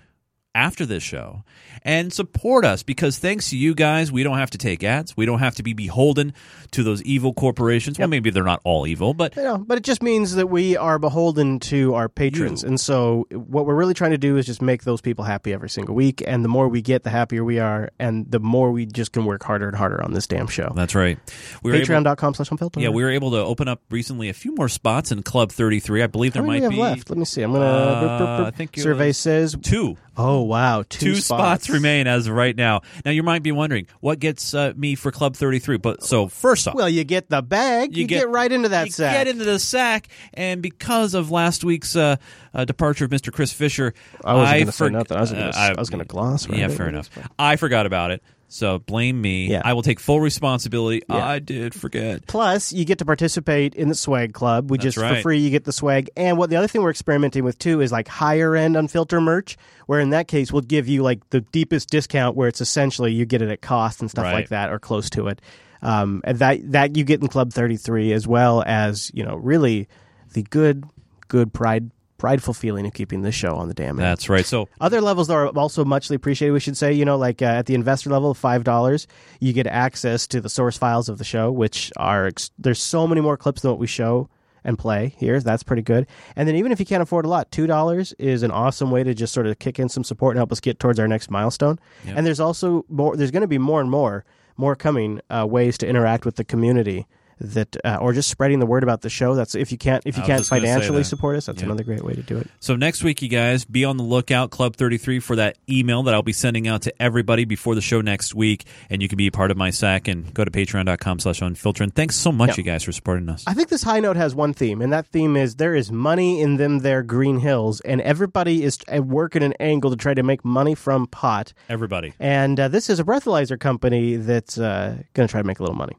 after 0.58 0.88
this 0.88 1.04
show 1.04 1.44
and 1.84 2.12
support 2.12 2.66
us 2.66 2.82
because 2.82 3.20
thanks 3.20 3.52
to 3.52 3.58
you 3.58 3.76
guys, 3.76 4.12
we 4.12 4.24
don't 4.24 4.40
have 4.40 4.50
to 4.50 4.58
take 4.58 4.84
ads. 4.84 5.16
We 5.16 5.26
don't 5.28 5.40
have 5.40 5.56
to 5.56 5.64
be 5.64 5.74
beholden 5.74 6.34
to 6.72 6.84
those 6.84 7.04
evil 7.04 7.32
corporations. 7.34 8.00
Well, 8.00 8.08
maybe 8.08 8.32
they're 8.32 8.44
not 8.44 8.60
all 8.64 8.88
evil, 8.88 9.14
but 9.14 9.36
You 9.36 9.44
know, 9.44 9.58
but 9.60 9.78
it 9.78 9.84
just 9.84 10.02
means 10.02 10.34
that 10.36 10.48
we 10.48 10.76
are 10.76 10.98
beholden 10.98 11.60
to 11.60 11.94
our 11.94 12.10
patrons. 12.10 12.64
And 12.64 12.80
so 12.80 13.28
what 13.32 13.68
we're 13.68 13.76
really 13.76 13.94
trying 13.94 14.12
to 14.12 14.18
do 14.18 14.36
is 14.38 14.48
just 14.48 14.62
make 14.62 14.84
those 14.84 15.00
people 15.00 15.24
happy 15.24 15.54
every 15.54 15.70
single 15.70 15.94
week. 15.94 16.24
And 16.26 16.44
the 16.44 16.50
more 16.50 16.68
we 16.68 16.82
get, 16.82 17.04
the 17.04 17.12
happier 17.12 17.44
we 17.44 17.60
are. 17.60 17.92
And 18.00 18.30
the 18.30 18.40
more 18.40 18.72
we 18.72 18.88
just 18.88 19.12
can 19.12 19.26
work 19.26 19.44
harder 19.44 19.68
and 19.68 19.78
harder 19.78 20.04
on 20.04 20.14
this 20.14 20.26
damn 20.26 20.48
show. 20.48 20.74
that's 20.76 20.96
right. 20.96 21.20
We 21.62 21.72
Patreon.com 21.72 22.34
slash 22.34 22.50
unfiltered. 22.50 22.82
Yeah, 22.82 22.90
we 22.90 23.04
were 23.04 23.12
able 23.12 23.32
to 23.32 23.38
open 23.38 23.68
up 23.68 23.82
recently 23.92 24.30
a 24.30 24.34
few 24.34 24.56
more 24.56 24.70
spots 24.70 25.12
in 25.12 25.22
Club 25.22 25.52
33. 25.52 26.02
I 26.02 26.08
believe 26.08 26.34
there 26.34 26.44
might 26.44 26.68
be 26.68 26.76
left? 26.76 27.10
Let 27.10 27.20
me 27.20 27.26
see. 27.26 27.44
I'm 27.44 27.54
gonna. 27.54 27.66
Uh. 27.66 28.46
I 28.48 28.52
think 28.52 28.76
survey 28.78 29.12
says 29.12 29.56
two. 29.62 29.96
Oh 30.19 30.41
wow, 30.41 30.84
two, 30.89 31.14
Two 31.14 31.15
spots. 31.18 31.69
remain 31.69 32.07
as 32.07 32.26
of 32.26 32.34
right 32.34 32.56
now. 32.56 32.81
Now 33.06 33.11
you 33.11 33.22
might 33.22 33.44
be 33.44 33.52
wondering 33.52 33.85
what 33.99 34.18
gets 34.19 34.53
uh, 34.53 34.73
me 34.76 34.95
for 34.95 35.11
Club 35.11 35.35
33. 35.35 35.77
But 35.77 36.03
so 36.03 36.27
first 36.27 36.68
off, 36.68 36.73
Well, 36.73 36.89
you 36.89 37.03
get 37.03 37.30
the 37.30 37.41
bag. 37.44 37.95
You, 37.95 38.07
get, 38.07 38.27
right 38.27 38.52
into 38.52 38.69
that 38.69 38.88
you 38.88 38.91
sack. 38.94 39.14
get 39.14 39.27
into 39.27 39.45
the 39.45 39.60
sack, 39.60 40.07
and 40.34 40.61
because 40.61 41.14
of 41.14 41.30
last 41.30 41.64
week's 41.64 41.95
uh, 41.95 42.15
uh, 42.53 42.65
departure 42.65 43.06
of 43.06 43.11
Mr. 43.11 43.31
Chris 43.31 43.53
Fisher, 43.53 43.94
I 44.26 44.34
wasn't 44.34 44.60
gonna 44.61 44.72
say 44.72 44.89
nothing. 44.89 45.18
I 45.18 45.22
was 45.22 45.31
gonna- 45.31 45.45
uh, 45.49 45.73
I 45.77 45.80
was 45.80 45.89
gonna 45.91 46.06
gloss 46.06 46.48
right 46.49 46.57
Yeah, 46.60 46.65
over 46.65 46.76
fair 46.76 46.89
enough. 46.89 47.10
I 47.38 47.56
forgot 47.56 47.85
about 47.85 48.10
it, 48.11 48.23
so 48.48 48.80
blame 48.80 49.19
me. 49.22 49.48
Yeah. 49.52 49.61
I 49.65 49.74
will 49.74 49.82
take 49.82 49.99
full 49.99 50.19
responsibility. 50.22 51.02
Yeah. 51.10 51.26
I 51.28 51.40
did 51.40 51.74
forget. 51.74 52.26
Plus, 52.28 52.72
you 52.72 52.86
get 52.86 52.99
to 52.99 53.06
participate 53.06 53.76
in 53.76 53.90
the 53.90 53.95
swag 53.95 54.34
club. 54.34 54.72
We 54.72 54.78
That's 54.78 54.95
just 54.95 54.98
for 54.98 55.22
free 55.22 55.40
you 55.40 55.49
get 55.49 55.65
the 55.65 55.74
swag. 55.74 56.10
And 56.15 56.38
what 56.38 56.49
the 56.49 56.56
other 56.56 56.68
thing 56.68 56.82
we're 56.82 56.90
experimenting 56.91 57.44
with 57.44 57.60
too 57.60 57.82
is 57.82 57.91
like 57.91 58.07
higher 58.07 58.56
end 58.56 58.78
unfiltered 58.78 59.22
merch, 59.22 59.57
where 59.86 59.99
in 59.99 60.11
that 60.11 60.28
case 60.28 60.52
we'll 60.52 60.61
give 60.61 60.88
you 60.88 61.03
like 61.03 61.30
the 61.30 61.41
deepest 61.41 61.90
discount 61.90 62.36
where 62.38 62.48
it's 62.48 62.61
essentially 62.61 63.11
you 63.11 63.26
get 63.26 63.41
it 63.41 63.49
at 63.49 63.61
cost 63.61 63.99
and 64.02 64.10
stuff 64.10 64.24
Right. 64.24 64.34
like 64.34 64.49
that 64.49 64.72
or 64.72 64.80
close 64.80 65.10
to 65.11 65.28
it. 65.28 65.41
Um, 65.82 66.22
and 66.24 66.40
that 66.40 66.72
that 66.72 66.95
you 66.98 67.03
get 67.03 67.22
in 67.22 67.28
Club 67.28 67.53
Thirty 67.53 67.78
Three 67.78 68.11
as 68.14 68.28
well 68.28 68.64
as 68.65 69.11
you 69.14 69.24
know 69.24 69.36
really 69.36 69.88
the 70.34 70.44
good 70.44 70.86
good 71.28 71.53
pride 71.53 71.91
prideful 72.18 72.53
feeling 72.53 72.85
of 72.85 72.94
keeping 72.94 73.22
this 73.22 73.35
show 73.35 73.56
on 73.56 73.68
the 73.68 73.73
damn. 73.73 73.95
That's 73.98 74.30
right. 74.30 74.45
So 74.45 74.68
Other 74.81 75.02
levels 75.02 75.30
are 75.30 75.48
also 75.48 75.85
muchly 75.85 76.15
appreciated. 76.15 76.52
We 76.52 76.60
should 76.60 76.77
say, 76.77 76.94
you 76.94 77.06
know, 77.06 77.18
like 77.18 77.41
uh, 77.41 77.45
at 77.45 77.65
the 77.65 77.76
investor 77.76 78.10
level, 78.10 78.34
five 78.34 78.64
dollars, 78.64 79.07
you 79.39 79.53
get 79.53 79.68
access 79.68 80.27
to 80.27 80.41
the 80.41 80.49
source 80.49 80.77
files 80.77 81.10
of 81.10 81.18
the 81.18 81.23
show, 81.23 81.52
which 81.52 81.91
are 81.98 82.27
ex- 82.27 82.52
there's 82.57 82.81
so 82.81 83.07
many 83.07 83.22
more 83.22 83.38
clips 83.38 83.61
than 83.61 83.72
what 83.72 83.80
we 83.80 83.88
show 83.88 84.30
and 84.64 84.77
play 84.77 85.15
here. 85.18 85.39
That's 85.39 85.64
pretty 85.64 85.81
good. 85.81 86.07
And 86.35 86.48
then 86.48 86.56
even 86.56 86.72
if 86.72 86.80
you 86.80 86.85
can't 86.85 87.03
afford 87.03 87.26
a 87.26 87.30
lot, 87.30 87.52
two 87.52 87.68
dollars 87.68 88.14
is 88.19 88.44
an 88.44 88.52
awesome 88.52 88.91
way 88.91 89.03
to 89.03 89.14
just 89.14 89.34
sort 89.34 89.48
of 89.48 89.60
kick 89.60 89.80
in 89.80 89.89
some 89.89 90.03
support 90.03 90.35
and 90.35 90.39
help 90.39 90.52
us 90.52 90.60
get 90.60 90.80
towards 90.80 90.99
our 90.99 91.07
next 91.07 91.31
milestone. 91.31 91.80
Yep. 92.06 92.18
And 92.18 92.26
there's 92.27 92.39
also 92.39 92.85
more. 92.89 93.15
There's 93.15 93.31
going 93.31 93.41
to 93.41 93.48
be 93.48 93.57
more 93.57 93.81
and 93.81 93.89
more 93.89 94.26
more 94.57 94.76
coming 94.76 95.22
uh, 95.30 95.45
ways 95.48 95.77
to 95.77 95.88
interact 95.88 96.26
with 96.26 96.35
the 96.35 96.44
community 96.44 97.06
that 97.39 97.76
uh, 97.85 97.97
or 98.01 98.14
just 98.14 98.30
spreading 98.30 98.59
the 98.59 98.65
word 98.65 98.84
about 98.84 99.01
the 99.01 99.09
show 99.09 99.35
that's 99.35 99.55
if 99.55 99.72
you 99.72 99.77
can't 99.77 100.03
if 100.05 100.18
you 100.18 100.23
can't 100.23 100.39
just 100.39 100.49
gonna 100.49 100.61
say 100.61 100.68
financially 100.68 101.03
support 101.03 101.35
us 101.35 101.45
that's 101.45 101.59
Yeah. 101.61 101.65
another 101.68 101.84
great 101.84 102.03
way 102.03 102.14
to 102.14 102.22
do 102.23 102.38
it 102.38 102.47
So 102.59 102.76
next 102.76 103.03
week, 103.03 103.22
you 103.22 103.30
guys, 103.30 103.65
be 103.65 103.85
on 103.85 103.97
the 103.97 104.03
lookout, 104.03 104.49
Club 104.51 104.76
33, 104.76 105.19
for 105.19 105.35
that 105.35 105.57
email 105.69 106.03
that 106.03 106.14
I'll 106.14 106.23
be 106.23 106.34
sending 106.34 106.68
out 106.68 106.81
to 106.84 107.01
everybody 107.01 107.45
before 107.45 107.76
the 107.76 107.81
show 107.81 108.01
next 108.01 108.34
week. 108.35 108.65
And 108.89 109.01
you 109.01 109.07
can 109.07 109.18
be 109.18 109.27
a 109.27 109.31
part 109.31 109.51
of 109.51 109.57
my 109.57 109.69
sack 109.69 110.07
and 110.07 110.34
go 110.34 110.43
to 110.43 110.51
patreon.com 110.51 111.19
slash 111.19 111.41
unfiltered. 111.41 111.84
And 111.84 111.93
thanks 111.95 112.15
so 112.15 112.31
much, 112.31 112.49
Yeah. 112.49 112.55
you 112.57 112.64
guys, 112.64 112.84
for 112.84 112.91
supporting 112.91 113.30
us. 113.30 113.43
I 113.47 113.53
think 113.53 113.69
this 113.69 113.84
high 113.84 113.99
note 113.99 114.15
has 114.18 114.34
one 114.35 114.53
theme, 114.53 114.81
and 114.81 114.91
that 114.93 115.05
theme 115.07 115.35
is 115.38 115.55
there 115.55 115.76
is 115.76 115.91
money 115.91 116.41
in 116.41 116.57
them 116.57 116.80
there 116.80 117.03
green 117.03 117.39
hills, 117.39 117.80
and 117.81 118.01
everybody 118.01 118.64
is 118.64 118.80
uh, 118.93 119.01
working 119.01 119.43
an 119.43 119.53
angle 119.59 119.91
to 119.91 119.95
try 119.97 120.14
to 120.14 120.23
make 120.23 120.43
money 120.43 120.76
from 120.76 121.07
pot. 121.07 121.53
Everybody. 121.69 122.14
And 122.19 122.59
uh, 122.59 122.68
this 122.68 122.89
is 122.89 122.99
a 122.99 123.03
breathalyzer 123.03 123.59
company 123.59 124.15
that's 124.15 124.57
uh, 124.57 124.97
going 125.14 125.27
to 125.27 125.31
try 125.31 125.41
to 125.41 125.47
make 125.47 125.59
a 125.59 125.64
little 125.64 125.76
money. 125.77 125.93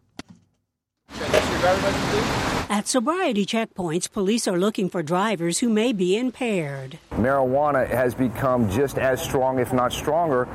Should 1.15 1.35
I 1.35 1.41
everybody 1.65 2.48
at 2.71 2.87
sobriety 2.87 3.47
checkpoints, 3.47 4.13
police 4.13 4.47
are 4.47 4.59
looking 4.59 4.91
for 4.91 5.03
drivers 5.03 5.59
who 5.61 5.71
may 5.71 5.93
be 5.95 6.19
impaired. 6.19 6.99
marijuana 7.13 7.89
has 7.89 8.15
become 8.15 8.69
just 8.71 8.99
as 8.99 9.23
strong, 9.23 9.59
if 9.59 9.73
not 9.73 9.91
stronger, 9.91 10.47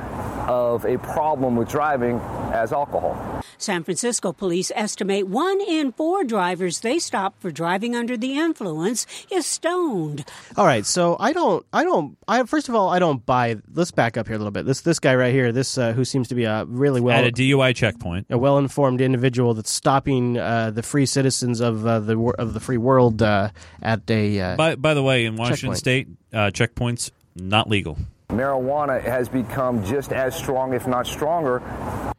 of 0.46 0.84
a 0.84 0.96
problem 0.98 1.56
with 1.56 1.68
driving 1.68 2.20
as 2.52 2.72
alcohol. 2.72 3.42
San 3.58 3.82
Francisco 3.82 4.32
police 4.32 4.70
estimate 4.76 5.26
one 5.26 5.60
in 5.60 5.90
four 5.92 6.22
drivers 6.22 6.80
they 6.80 6.98
stop 6.98 7.34
for 7.40 7.50
driving 7.50 7.96
under 7.96 8.16
the 8.16 8.38
influence 8.38 9.06
is 9.30 9.44
stoned. 9.46 10.24
All 10.56 10.66
right, 10.66 10.84
so 10.86 11.16
I 11.18 11.32
don't, 11.32 11.64
I 11.72 11.82
don't, 11.82 12.16
I 12.28 12.44
first 12.44 12.68
of 12.68 12.74
all, 12.76 12.90
I 12.90 12.98
don't 13.00 13.24
buy. 13.26 13.56
Let's 13.74 13.90
back 13.90 14.16
up 14.16 14.26
here 14.28 14.36
a 14.36 14.38
little 14.38 14.50
bit. 14.52 14.66
This 14.66 14.82
this 14.82 15.00
guy 15.00 15.14
right 15.16 15.32
here, 15.32 15.50
this 15.50 15.78
uh, 15.78 15.92
who 15.94 16.04
seems 16.04 16.28
to 16.28 16.34
be 16.34 16.44
a 16.44 16.64
really 16.66 17.00
well 17.00 17.18
At 17.18 17.26
a 17.26 17.32
DUI 17.32 17.74
checkpoint. 17.74 18.26
a 18.30 18.38
well 18.38 18.58
informed 18.58 19.00
individual 19.00 19.54
that's 19.54 19.70
stopping 19.72 20.38
uh, 20.38 20.70
the 20.70 20.82
free 20.82 21.06
citizens 21.06 21.60
of 21.60 21.86
uh, 21.86 22.00
the 22.06 22.18
of 22.38 22.54
the 22.54 22.60
free 22.60 22.78
world 22.78 23.20
uh, 23.22 23.50
at 23.82 24.08
a. 24.10 24.40
Uh, 24.40 24.56
By, 24.56 24.74
by 24.76 24.94
the 24.94 25.02
way, 25.02 25.24
in 25.24 25.36
Washington 25.36 25.70
checkpoint. 25.74 25.78
State, 25.78 26.08
uh, 26.32 26.50
checkpoints, 26.52 27.10
not 27.36 27.68
legal. 27.68 27.98
Marijuana 28.30 29.02
has 29.02 29.28
become 29.28 29.84
just 29.84 30.12
as 30.12 30.34
strong, 30.34 30.72
if 30.72 30.86
not 30.86 31.06
stronger, 31.06 31.62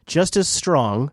just 0.06 0.36
as 0.36 0.48
strong, 0.48 1.10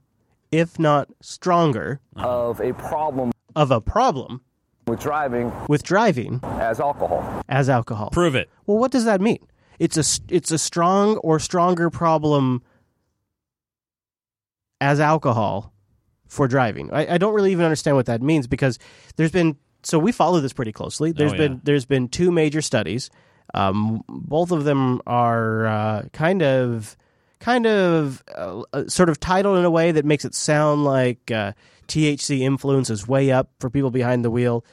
if 0.52 0.78
not 0.80 1.10
stronger, 1.22 2.00
of 2.16 2.60
a 2.62 2.74
problem 2.74 3.32
of 3.56 3.72
a 3.72 3.82
problem 3.82 4.42
with 4.88 5.00
driving 5.00 5.52
with 5.68 5.84
driving 5.84 6.40
as 6.44 6.80
alcohol. 6.80 7.44
as 7.50 7.70
alcohol. 7.70 8.10
Prove 8.12 8.36
it. 8.36 8.50
Well, 8.66 8.78
what 8.78 8.92
does 8.92 9.06
that 9.06 9.20
mean? 9.20 9.40
It's 9.80 9.98
a 9.98 10.02
s- 10.02 10.22
it's 10.30 10.52
a 10.52 10.58
strong 10.58 11.18
or 11.18 11.40
stronger 11.40 11.90
problem 11.90 12.62
as 14.80 15.00
alcohol 15.00 15.73
for 16.28 16.48
driving. 16.48 16.92
I, 16.94 17.14
I 17.16 17.18
don't 17.18 17.34
really 17.34 17.52
even 17.52 17.66
understand 17.66 17.96
what 17.96 18.06
that 18.08 18.22
means 18.22 18.48
because 18.48 18.80
there's 19.16 19.32
been 19.32 19.58
so 19.84 20.00
we 20.00 20.12
follow 20.12 20.40
this 20.40 20.54
pretty 20.54 20.72
closely. 20.72 21.12
There's 21.12 21.34
Oh, 21.34 21.38
been 21.38 21.62
there's 21.64 21.86
been 21.86 22.08
two 22.08 22.32
major 22.32 22.62
studies. 22.62 23.10
Um, 23.54 24.04
both 24.08 24.52
of 24.52 24.64
them 24.64 25.02
are 25.06 25.68
uh, 25.68 26.04
kind 26.14 26.42
of 26.42 26.96
kind 27.40 27.68
of 27.68 28.24
uh, 28.36 28.62
uh, 28.72 28.88
sort 28.88 29.10
of 29.10 29.20
titled 29.20 29.58
in 29.58 29.66
a 29.66 29.70
way 29.72 29.92
that 29.92 30.06
makes 30.06 30.24
it 30.24 30.34
sound 30.34 30.86
like 30.86 31.30
uh, 31.30 31.52
THC 31.88 32.40
influence 32.40 32.90
is 32.90 33.06
way 33.08 33.32
up 33.32 33.50
for 33.60 33.70
people 33.70 33.92
behind 33.92 34.24
the 34.24 34.32
wheel. 34.32 34.64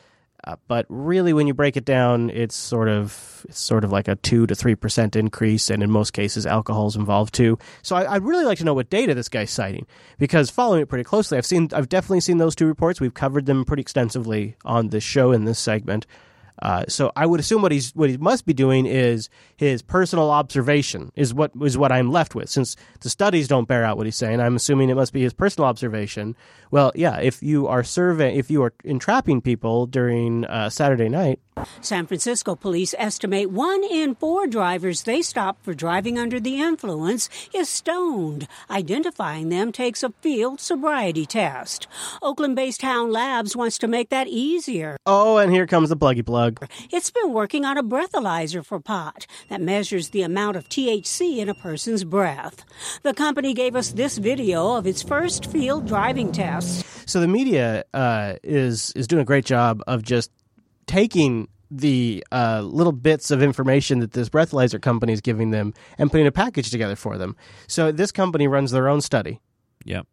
Uh, 0.44 0.56
but 0.68 0.86
really, 0.88 1.32
when 1.32 1.46
you 1.46 1.54
break 1.54 1.76
it 1.76 1.84
down, 1.84 2.30
it's 2.30 2.54
sort 2.54 2.88
of 2.88 3.44
it's 3.48 3.58
sort 3.58 3.84
of 3.84 3.92
like 3.92 4.08
a 4.08 4.16
two 4.16 4.46
to 4.46 4.54
three 4.54 4.74
percent 4.74 5.16
increase, 5.16 5.70
and 5.70 5.82
in 5.82 5.90
most 5.90 6.12
cases, 6.12 6.46
alcohol's 6.46 6.96
involved 6.96 7.34
too. 7.34 7.58
So 7.82 7.96
I, 7.96 8.14
I'd 8.14 8.22
really 8.22 8.44
like 8.44 8.58
to 8.58 8.64
know 8.64 8.74
what 8.74 8.90
data 8.90 9.14
this 9.14 9.28
guy's 9.28 9.50
citing 9.50 9.86
because 10.18 10.50
following 10.50 10.82
it 10.82 10.86
pretty 10.86 11.04
closely, 11.04 11.36
I've 11.36 11.46
seen 11.46 11.68
I've 11.72 11.88
definitely 11.88 12.20
seen 12.20 12.38
those 12.38 12.54
two 12.54 12.66
reports. 12.66 13.00
We've 13.00 13.14
covered 13.14 13.46
them 13.46 13.64
pretty 13.64 13.82
extensively 13.82 14.56
on 14.64 14.88
this 14.88 15.04
show 15.04 15.32
in 15.32 15.44
this 15.44 15.58
segment. 15.58 16.06
Uh, 16.62 16.84
so 16.88 17.10
I 17.16 17.26
would 17.26 17.40
assume 17.40 17.62
what 17.62 17.72
he's 17.72 17.90
what 17.92 18.10
he 18.10 18.16
must 18.16 18.44
be 18.44 18.52
doing 18.52 18.86
is 18.86 19.28
his 19.56 19.82
personal 19.82 20.30
observation 20.30 21.10
is 21.16 21.32
what 21.32 21.52
is 21.62 21.78
what 21.78 21.92
I'm 21.92 22.10
left 22.10 22.34
with. 22.34 22.48
Since 22.50 22.76
the 23.00 23.10
studies 23.10 23.48
don't 23.48 23.68
bear 23.68 23.84
out 23.84 23.96
what 23.96 24.06
he's 24.06 24.16
saying, 24.16 24.40
I'm 24.40 24.56
assuming 24.56 24.90
it 24.90 24.94
must 24.94 25.12
be 25.12 25.22
his 25.22 25.32
personal 25.32 25.68
observation. 25.68 26.36
Well, 26.70 26.92
yeah, 26.94 27.18
if 27.18 27.42
you 27.42 27.66
are 27.66 27.82
surveying, 27.82 28.36
if 28.36 28.50
you 28.50 28.62
are 28.62 28.72
entrapping 28.84 29.40
people 29.40 29.86
during 29.86 30.44
uh, 30.44 30.70
Saturday 30.70 31.08
night, 31.08 31.40
San 31.80 32.06
Francisco 32.06 32.54
police 32.54 32.94
estimate 32.98 33.50
one 33.50 33.82
in 33.84 34.14
four 34.14 34.46
drivers 34.46 35.02
they 35.02 35.22
stop 35.22 35.62
for 35.62 35.74
driving 35.74 36.18
under 36.18 36.40
the 36.40 36.60
influence 36.60 37.28
is 37.54 37.68
stoned. 37.68 38.46
Identifying 38.70 39.48
them 39.48 39.72
takes 39.72 40.02
a 40.02 40.10
field 40.20 40.60
sobriety 40.60 41.26
test. 41.26 41.86
Oakland 42.22 42.56
based 42.56 42.82
Hound 42.82 43.12
Labs 43.12 43.56
wants 43.56 43.78
to 43.78 43.88
make 43.88 44.10
that 44.10 44.28
easier. 44.28 44.96
oh, 45.06 45.38
and 45.38 45.52
here 45.52 45.66
comes 45.66 45.88
the 45.88 45.96
pluggy 45.96 46.24
plug. 46.24 46.66
It's 46.90 47.10
been 47.10 47.32
working 47.32 47.64
on 47.64 47.78
a 47.78 47.82
breathalyzer 47.82 48.64
for 48.64 48.80
pot 48.80 49.26
that 49.48 49.60
measures 49.60 50.10
the 50.10 50.22
amount 50.22 50.56
of 50.56 50.68
THC 50.68 51.38
in 51.38 51.48
a 51.48 51.54
person's 51.54 52.04
breath. 52.04 52.64
The 53.02 53.14
company 53.14 53.54
gave 53.54 53.76
us 53.76 53.92
this 53.92 54.18
video 54.18 54.76
of 54.76 54.86
its 54.86 55.02
first 55.02 55.46
field 55.46 55.86
driving 55.86 56.32
test. 56.32 56.84
So 57.08 57.20
the 57.20 57.28
media 57.28 57.84
uh, 57.92 58.34
is 58.42 58.92
is 58.94 59.06
doing 59.06 59.22
a 59.22 59.24
great 59.24 59.44
job 59.44 59.82
of 59.86 60.02
just 60.02 60.30
taking 60.86 61.48
the 61.70 62.24
uh, 62.32 62.62
little 62.62 62.92
bits 62.92 63.30
of 63.30 63.42
information 63.42 64.00
that 64.00 64.12
this 64.12 64.28
breathalyzer 64.28 64.80
company 64.80 65.12
is 65.12 65.20
giving 65.20 65.50
them 65.50 65.72
and 65.98 66.10
putting 66.10 66.26
a 66.26 66.32
package 66.32 66.70
together 66.70 66.96
for 66.96 67.16
them. 67.16 67.36
So 67.68 67.92
this 67.92 68.10
company 68.10 68.48
runs 68.48 68.72
their 68.72 68.88
own 68.88 69.00
study. 69.00 69.40
Yep. 69.84 70.06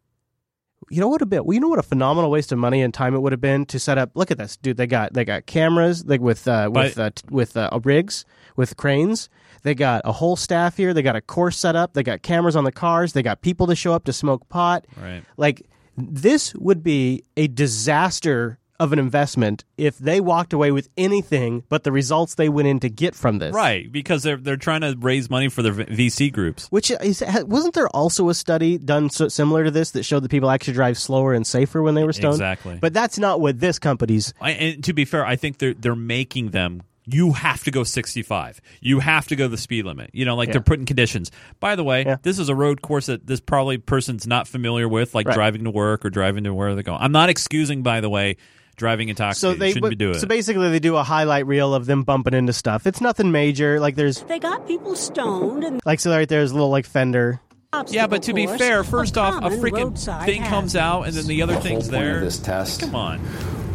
You 0.90 1.00
know 1.00 1.08
what 1.08 1.20
a 1.20 1.26
bit? 1.26 1.44
Well, 1.44 1.54
you 1.54 1.60
know 1.60 1.68
what 1.68 1.80
a 1.80 1.82
phenomenal 1.82 2.30
waste 2.30 2.52
of 2.52 2.58
money 2.58 2.80
and 2.80 2.94
time 2.94 3.14
it 3.14 3.18
would 3.18 3.32
have 3.32 3.40
been 3.40 3.66
to 3.66 3.78
set 3.78 3.98
up. 3.98 4.12
Look 4.14 4.30
at 4.30 4.38
this, 4.38 4.56
dude. 4.56 4.76
They 4.76 4.86
got 4.86 5.12
they 5.12 5.24
got 5.24 5.44
cameras 5.44 6.06
like 6.06 6.20
with 6.20 6.46
uh, 6.48 6.70
with 6.72 6.98
uh, 6.98 7.10
t- 7.10 7.24
with 7.30 7.56
uh, 7.56 7.68
rigs 7.82 8.24
with 8.56 8.76
cranes. 8.76 9.28
They 9.64 9.74
got 9.74 10.02
a 10.04 10.12
whole 10.12 10.36
staff 10.36 10.76
here. 10.76 10.94
They 10.94 11.02
got 11.02 11.16
a 11.16 11.20
course 11.20 11.58
set 11.58 11.76
up. 11.76 11.92
They 11.92 12.02
got 12.02 12.22
cameras 12.22 12.56
on 12.56 12.64
the 12.64 12.72
cars. 12.72 13.12
They 13.12 13.22
got 13.22 13.42
people 13.42 13.66
to 13.66 13.74
show 13.74 13.92
up 13.92 14.04
to 14.04 14.12
smoke 14.12 14.48
pot. 14.48 14.86
Right. 14.96 15.24
Like 15.36 15.66
this 15.96 16.54
would 16.54 16.82
be 16.82 17.24
a 17.36 17.48
disaster 17.48 18.58
of 18.80 18.92
an 18.92 18.98
investment 18.98 19.64
if 19.76 19.98
they 19.98 20.20
walked 20.20 20.52
away 20.52 20.70
with 20.70 20.88
anything 20.96 21.64
but 21.68 21.82
the 21.84 21.90
results 21.92 22.36
they 22.36 22.48
went 22.48 22.68
in 22.68 22.78
to 22.80 22.88
get 22.88 23.14
from 23.14 23.38
this. 23.38 23.52
Right, 23.54 23.90
because 23.90 24.22
they're 24.22 24.36
they're 24.36 24.56
trying 24.56 24.82
to 24.82 24.96
raise 24.98 25.28
money 25.28 25.48
for 25.48 25.62
their 25.62 25.72
VC 25.72 26.32
groups. 26.32 26.68
Which 26.68 26.90
is 26.90 27.22
wasn't 27.46 27.74
there 27.74 27.88
also 27.88 28.28
a 28.28 28.34
study 28.34 28.78
done 28.78 29.10
so, 29.10 29.28
similar 29.28 29.64
to 29.64 29.70
this 29.70 29.90
that 29.92 30.04
showed 30.04 30.22
that 30.22 30.30
people 30.30 30.50
actually 30.50 30.74
drive 30.74 30.98
slower 30.98 31.32
and 31.34 31.46
safer 31.46 31.82
when 31.82 31.94
they 31.94 32.04
were 32.04 32.12
stoned? 32.12 32.34
Exactly. 32.34 32.78
But 32.80 32.94
that's 32.94 33.18
not 33.18 33.40
what 33.40 33.58
this 33.60 33.78
company's. 33.78 34.32
I, 34.40 34.50
and 34.52 34.84
to 34.84 34.92
be 34.92 35.04
fair, 35.04 35.26
I 35.26 35.36
think 35.36 35.58
they're 35.58 35.74
they're 35.74 35.96
making 35.96 36.50
them. 36.50 36.82
You 37.10 37.32
have 37.32 37.64
to 37.64 37.70
go 37.70 37.84
65. 37.84 38.60
You 38.82 39.00
have 39.00 39.26
to 39.28 39.34
go 39.36 39.48
the 39.48 39.56
speed 39.56 39.86
limit. 39.86 40.10
You 40.12 40.26
know, 40.26 40.36
like 40.36 40.48
Yeah. 40.48 40.52
they're 40.52 40.60
putting 40.60 40.84
conditions. 40.84 41.30
By 41.58 41.74
the 41.74 41.82
way, 41.82 42.16
this 42.22 42.38
is 42.38 42.50
a 42.50 42.54
road 42.54 42.82
course 42.82 43.06
that 43.06 43.26
this 43.26 43.40
probably 43.40 43.78
person's 43.78 44.26
not 44.26 44.46
familiar 44.46 44.86
with, 44.86 45.14
like 45.14 45.26
Right. 45.26 45.34
driving 45.34 45.64
to 45.64 45.70
work 45.70 46.04
or 46.04 46.10
driving 46.10 46.44
to 46.44 46.52
where 46.52 46.74
they're 46.74 46.82
going. 46.82 47.00
I'm 47.00 47.12
not 47.12 47.30
excusing, 47.30 47.82
by 47.82 48.02
the 48.02 48.10
way, 48.10 48.36
driving 48.78 49.10
intoxicated. 49.10 49.40
So 49.40 49.48
intoxicated. 49.50 49.60
they 49.60 49.68
shouldn't 49.72 49.82
but- 49.82 49.90
be 49.90 49.96
doing 49.96 50.14
so 50.18 50.24
it. 50.24 50.28
basically 50.28 50.70
they 50.70 50.78
do 50.78 50.96
a 50.96 51.02
highlight 51.02 51.46
reel 51.46 51.74
of 51.74 51.84
them 51.84 52.02
bumping 52.04 52.32
into 52.32 52.54
stuff. 52.54 52.86
It's 52.86 53.02
nothing 53.02 53.30
major. 53.30 53.78
Like 53.80 53.94
there's 53.96 54.22
They 54.22 54.38
got 54.38 54.66
people 54.66 54.96
stoned 54.96 55.64
and 55.64 55.80
like 55.84 56.00
so 56.00 56.10
right 56.10 56.26
there's 56.28 56.50
a 56.52 56.54
little 56.54 56.70
like 56.70 56.86
fender. 56.86 57.40
Yeah, 57.88 58.06
but 58.06 58.22
to 58.22 58.32
be 58.32 58.46
course, 58.46 58.58
fair, 58.58 58.80
a 58.80 58.84
first 58.84 59.18
off, 59.18 59.44
a 59.44 59.50
freaking 59.50 59.94
thing 60.24 60.40
hazard. 60.40 60.48
comes 60.50 60.74
out, 60.74 61.02
and 61.02 61.12
then 61.12 61.26
the 61.26 61.42
other 61.42 61.52
the 61.56 61.60
thing's 61.60 61.84
whole 61.84 61.92
point 61.92 62.02
there. 62.04 62.16
of 62.16 62.24
this 62.24 62.38
test 62.38 62.80
Come 62.80 62.94
on. 62.94 63.20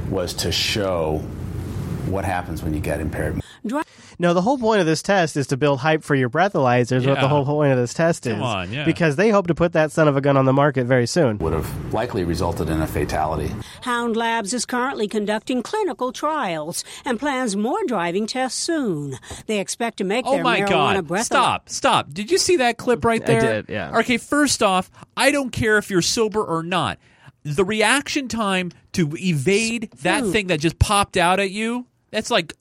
was 0.10 0.34
to 0.34 0.52
show 0.52 1.24
what 2.14 2.24
happens 2.26 2.64
when 2.64 2.74
you 2.74 2.80
get 2.80 3.02
impaired. 3.02 3.42
No, 4.20 4.34
the 4.34 4.42
whole 4.42 4.58
point 4.58 4.80
of 4.80 4.86
this 4.86 5.02
test 5.02 5.36
is 5.36 5.48
to 5.48 5.58
build 5.58 5.80
hype 5.80 6.04
for 6.04 6.16
your 6.16 6.30
breathalyzers. 6.30 7.08
What 7.08 7.20
the 7.20 7.28
whole 7.28 7.46
point 7.46 7.72
of 7.72 7.78
this 7.80 7.94
test 7.94 8.28
is, 8.28 8.34
Come 8.34 8.44
on, 8.44 8.72
yeah. 8.72 8.86
because 8.86 9.16
they 9.16 9.30
hope 9.30 9.48
to 9.48 9.56
put 9.56 9.74
that 9.74 9.92
son 9.92 10.08
of 10.08 10.16
a 10.16 10.22
gun 10.22 10.38
on 10.38 10.46
the 10.46 10.54
market 10.54 10.86
very 10.86 11.08
soon. 11.08 11.38
Would 11.40 11.54
have 11.54 11.94
likely 11.94 12.24
resulted 12.24 12.70
in 12.70 12.82
a 12.82 12.88
fatality. 12.88 13.52
Hound 13.82 14.16
Labs 14.16 14.54
is 14.54 14.66
currently 14.66 15.08
conducting 15.08 15.64
clinical 15.64 16.12
trials 16.12 16.84
and 17.06 17.20
plans 17.20 17.56
more 17.56 17.80
driving 17.88 18.28
tests 18.28 18.60
soon. 18.62 19.18
They 19.48 19.60
expect 19.60 19.98
to 19.98 20.04
make 20.04 20.26
Oh 20.28 20.34
their 20.36 20.44
my 20.44 20.60
marijuana 20.62 20.68
god! 20.96 21.08
breath 21.08 21.26
Stop! 21.26 21.70
Stop! 21.70 22.14
Did 22.14 22.30
you 22.30 22.38
see 22.38 22.58
that 22.58 22.78
clip 22.78 23.04
right 23.04 23.22
I 23.24 23.26
there? 23.26 23.42
did, 23.64 23.70
yeah. 23.70 23.98
Okay, 24.00 24.18
first 24.18 24.62
off, 24.62 24.92
I 25.18 25.32
don't 25.32 25.50
care 25.52 25.78
if 25.78 25.90
you're 25.90 26.02
sober 26.04 26.44
or 26.44 26.62
not. 26.64 27.00
The 27.44 27.66
reaction 27.66 28.28
time 28.28 28.72
to 28.94 29.10
evade 29.18 29.90
that 30.04 30.26
thing 30.28 30.48
that 30.48 30.60
just 30.60 30.80
popped 30.80 31.18
out 31.18 31.40
at 31.40 31.52
you—that's 32.14 32.32
like 32.32 32.54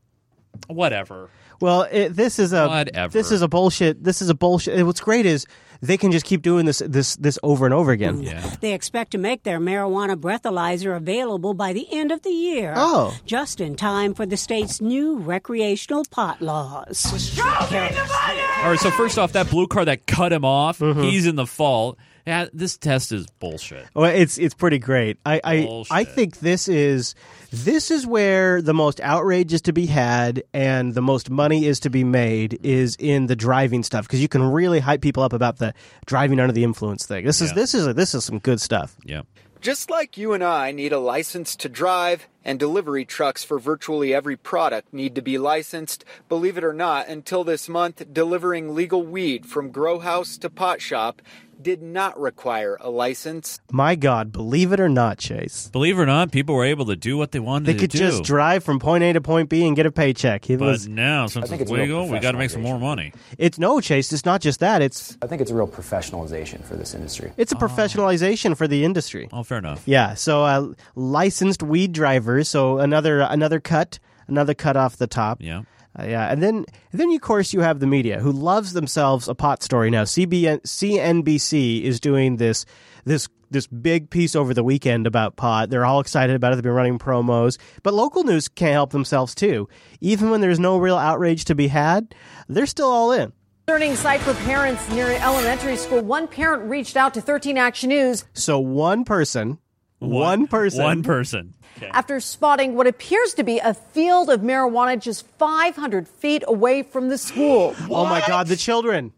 whatever. 0.68 1.30
Well, 1.60 1.82
it, 1.92 2.10
this 2.16 2.38
is 2.40 2.52
a 2.52 2.66
Whatever. 2.66 3.12
this 3.12 3.30
is 3.30 3.40
a 3.42 3.48
bullshit. 3.48 4.02
This 4.02 4.20
is 4.20 4.28
a 4.28 4.34
bullshit. 4.34 4.84
What's 4.84 5.00
great 5.00 5.26
is 5.26 5.46
they 5.80 5.96
can 5.96 6.10
just 6.10 6.24
keep 6.24 6.42
doing 6.42 6.66
this 6.66 6.82
this 6.84 7.14
this 7.16 7.38
over 7.44 7.64
and 7.66 7.72
over 7.74 7.92
again. 7.92 8.20
Yeah. 8.20 8.40
They 8.60 8.72
expect 8.72 9.12
to 9.12 9.18
make 9.18 9.44
their 9.44 9.60
marijuana 9.60 10.16
breathalyzer 10.16 10.96
available 10.96 11.54
by 11.54 11.72
the 11.72 11.86
end 11.92 12.10
of 12.10 12.22
the 12.22 12.30
year. 12.30 12.74
Oh. 12.76 13.16
Just 13.26 13.60
in 13.60 13.76
time 13.76 14.12
for 14.12 14.26
the 14.26 14.36
state's 14.36 14.80
new 14.80 15.18
recreational 15.18 16.04
pot 16.10 16.42
laws. 16.42 17.06
All 17.40 18.70
right, 18.70 18.78
so 18.80 18.90
first 18.90 19.18
off, 19.18 19.32
that 19.32 19.48
blue 19.50 19.66
car 19.68 19.84
that 19.84 20.06
cut 20.06 20.32
him 20.32 20.44
off, 20.44 20.78
Mm-hmm. 20.80 21.02
he's 21.02 21.26
in 21.26 21.36
the 21.36 21.46
fault. 21.46 21.96
Yeah, 22.26 22.46
this 22.52 22.76
test 22.76 23.10
is 23.12 23.26
bullshit. 23.40 23.86
Well, 23.94 24.10
it's 24.10 24.38
it's 24.38 24.54
pretty 24.54 24.78
great. 24.78 25.18
I 25.26 25.40
I, 25.42 25.84
I 25.90 26.04
think 26.04 26.38
this 26.38 26.68
is 26.68 27.14
this 27.52 27.90
is 27.90 28.06
where 28.06 28.62
the 28.62 28.72
most 28.74 29.00
outrage 29.00 29.52
is 29.52 29.60
to 29.62 29.72
be 29.72 29.86
had 29.86 30.42
and 30.54 30.94
the 30.94 31.02
most 31.02 31.28
money 31.30 31.66
is 31.66 31.78
to 31.80 31.90
be 31.90 32.02
made 32.02 32.58
is 32.62 32.96
in 32.98 33.26
the 33.26 33.36
driving 33.36 33.82
stuff 33.82 34.06
because 34.06 34.20
you 34.22 34.28
can 34.28 34.42
really 34.42 34.80
hype 34.80 35.02
people 35.02 35.22
up 35.22 35.32
about 35.34 35.58
the 35.58 35.74
driving 36.06 36.40
under 36.40 36.52
the 36.52 36.64
influence 36.64 37.04
thing. 37.06 37.24
This 37.24 37.40
is 37.42 37.50
Yeah. 37.50 37.54
this 37.54 37.74
is 37.74 37.94
this 37.94 38.14
is 38.14 38.24
some 38.24 38.38
good 38.38 38.60
stuff. 38.60 38.96
Yeah. 39.04 39.22
Just 39.60 39.90
like 39.90 40.16
you 40.16 40.32
and 40.32 40.42
I 40.42 40.72
need 40.72 40.92
a 40.92 40.98
license 40.98 41.54
to 41.56 41.68
drive, 41.68 42.26
and 42.44 42.58
delivery 42.58 43.04
trucks 43.04 43.44
for 43.44 43.60
virtually 43.60 44.12
every 44.12 44.36
product 44.36 44.92
need 44.92 45.14
to 45.14 45.22
be 45.22 45.38
licensed, 45.38 46.04
believe 46.28 46.58
it 46.58 46.64
or 46.64 46.72
not, 46.72 47.06
until 47.06 47.44
this 47.44 47.68
month, 47.68 48.02
delivering 48.12 48.74
legal 48.74 49.04
weed 49.04 49.46
from 49.46 49.70
grow 49.70 50.00
house 50.00 50.36
to 50.38 50.50
pot 50.50 50.80
shop 50.80 51.22
did 51.62 51.82
not 51.82 52.18
require 52.18 52.76
a 52.80 52.90
license. 52.90 53.60
My 53.70 53.94
God, 53.94 54.32
believe 54.32 54.72
it 54.72 54.80
or 54.80 54.88
not, 54.88 55.18
Chase, 55.18 55.68
Believe 55.72 55.98
it 55.98 56.02
or 56.02 56.06
not, 56.06 56.32
people 56.32 56.54
were 56.54 56.64
able 56.64 56.86
to 56.86 56.96
do 56.96 57.16
what 57.16 57.32
they 57.32 57.38
wanted 57.40 57.66
they 57.66 57.74
to 57.74 57.78
could 57.78 57.90
do. 57.90 57.98
just 57.98 58.24
drive 58.24 58.64
from 58.64 58.78
point 58.78 59.04
A 59.04 59.12
to 59.12 59.20
point 59.20 59.48
B 59.48 59.66
and 59.66 59.76
get 59.76 59.86
a 59.86 59.92
paycheck. 59.92 60.48
It 60.50 60.58
but 60.58 60.66
was 60.66 60.88
now, 60.88 61.26
since 61.26 61.48
think 61.48 61.62
it's 61.62 61.70
it's 61.70 61.78
legal, 61.78 62.08
we 62.08 62.18
got 62.18 62.32
to 62.32 62.38
make 62.38 62.50
some 62.50 62.62
more 62.62 62.78
money. 62.78 63.12
it's 63.38 63.58
no 63.58 63.80
Chase. 63.80 64.12
It's 64.12 64.24
not 64.24 64.40
just 64.40 64.60
that. 64.60 64.82
It's 64.82 65.16
I 65.22 65.26
think 65.26 65.40
it's 65.40 65.50
a 65.50 65.54
real 65.54 65.68
professionalization 65.68 66.64
for 66.64 66.76
this 66.76 66.94
industry. 66.94 67.32
it's 67.36 67.52
a 67.52 67.56
professionalization 67.56 68.56
for 68.56 68.66
the 68.66 68.84
industry. 68.84 69.28
Oh, 69.32 69.42
fair 69.42 69.58
enough. 69.58 69.82
Yeah, 69.86 70.14
so 70.14 70.44
uh, 70.44 70.72
licensed 70.94 71.62
weed 71.62 71.92
drivers. 71.92 72.48
So 72.48 72.78
another 72.78 73.20
another 73.20 73.60
cut, 73.60 73.98
another 74.28 74.54
cut 74.54 74.76
off 74.76 74.96
the 74.96 75.06
top. 75.06 75.38
Yeah. 75.40 75.62
Uh, 75.98 76.04
yeah, 76.04 76.32
and 76.32 76.42
then 76.42 76.64
and 76.90 77.00
then 77.00 77.12
of 77.12 77.20
course 77.20 77.52
you 77.52 77.60
have 77.60 77.80
the 77.80 77.86
media 77.86 78.18
who 78.20 78.32
loves 78.32 78.72
themselves 78.72 79.28
a 79.28 79.34
pot 79.34 79.62
story. 79.62 79.90
Now 79.90 80.04
CBN, 80.04 80.62
CNBC 80.62 81.82
is 81.82 82.00
doing 82.00 82.36
this 82.36 82.64
this 83.04 83.28
this 83.50 83.66
big 83.66 84.08
piece 84.08 84.34
over 84.34 84.54
the 84.54 84.64
weekend 84.64 85.06
about 85.06 85.36
pot. 85.36 85.68
They're 85.68 85.84
all 85.84 86.00
excited 86.00 86.34
about 86.34 86.52
it. 86.52 86.56
They've 86.56 86.62
been 86.62 86.72
running 86.72 86.98
promos, 86.98 87.58
but 87.82 87.92
local 87.92 88.24
news 88.24 88.48
can't 88.48 88.72
help 88.72 88.90
themselves 88.90 89.34
too. 89.34 89.68
Even 90.00 90.30
when 90.30 90.40
there's 90.40 90.58
no 90.58 90.78
real 90.78 90.96
outrage 90.96 91.44
to 91.46 91.54
be 91.54 91.68
had, 91.68 92.14
they're 92.48 92.66
still 92.66 92.88
all 92.88 93.12
in. 93.12 93.32
Concerning 93.66 93.94
sight 93.94 94.20
for 94.20 94.34
parents 94.44 94.88
near 94.90 95.06
elementary 95.20 95.76
school. 95.76 96.00
One 96.00 96.26
parent 96.26 96.64
reached 96.64 96.96
out 96.96 97.14
to 97.14 97.20
13 97.20 97.56
Action 97.56 97.90
News 97.90 98.24
So 98.32 98.58
one 98.58 99.04
person, 99.04 99.58
one, 100.02 100.46
person, 100.46 100.82
One 100.82 101.02
person. 101.02 101.54
after 101.92 102.20
spotting 102.20 102.74
what 102.74 102.86
appears 102.86 103.34
to 103.34 103.44
be 103.44 103.58
a 103.58 103.74
field 103.74 104.30
of 104.30 104.40
marijuana 104.40 104.98
just 105.00 105.26
500 105.38 106.08
feet 106.08 106.42
away 106.46 106.82
from 106.82 107.08
the 107.08 107.18
school. 107.18 107.74
Oh 107.90 108.04
my 108.06 108.22
God, 108.26 108.46
the 108.48 108.56
children! 108.56 109.12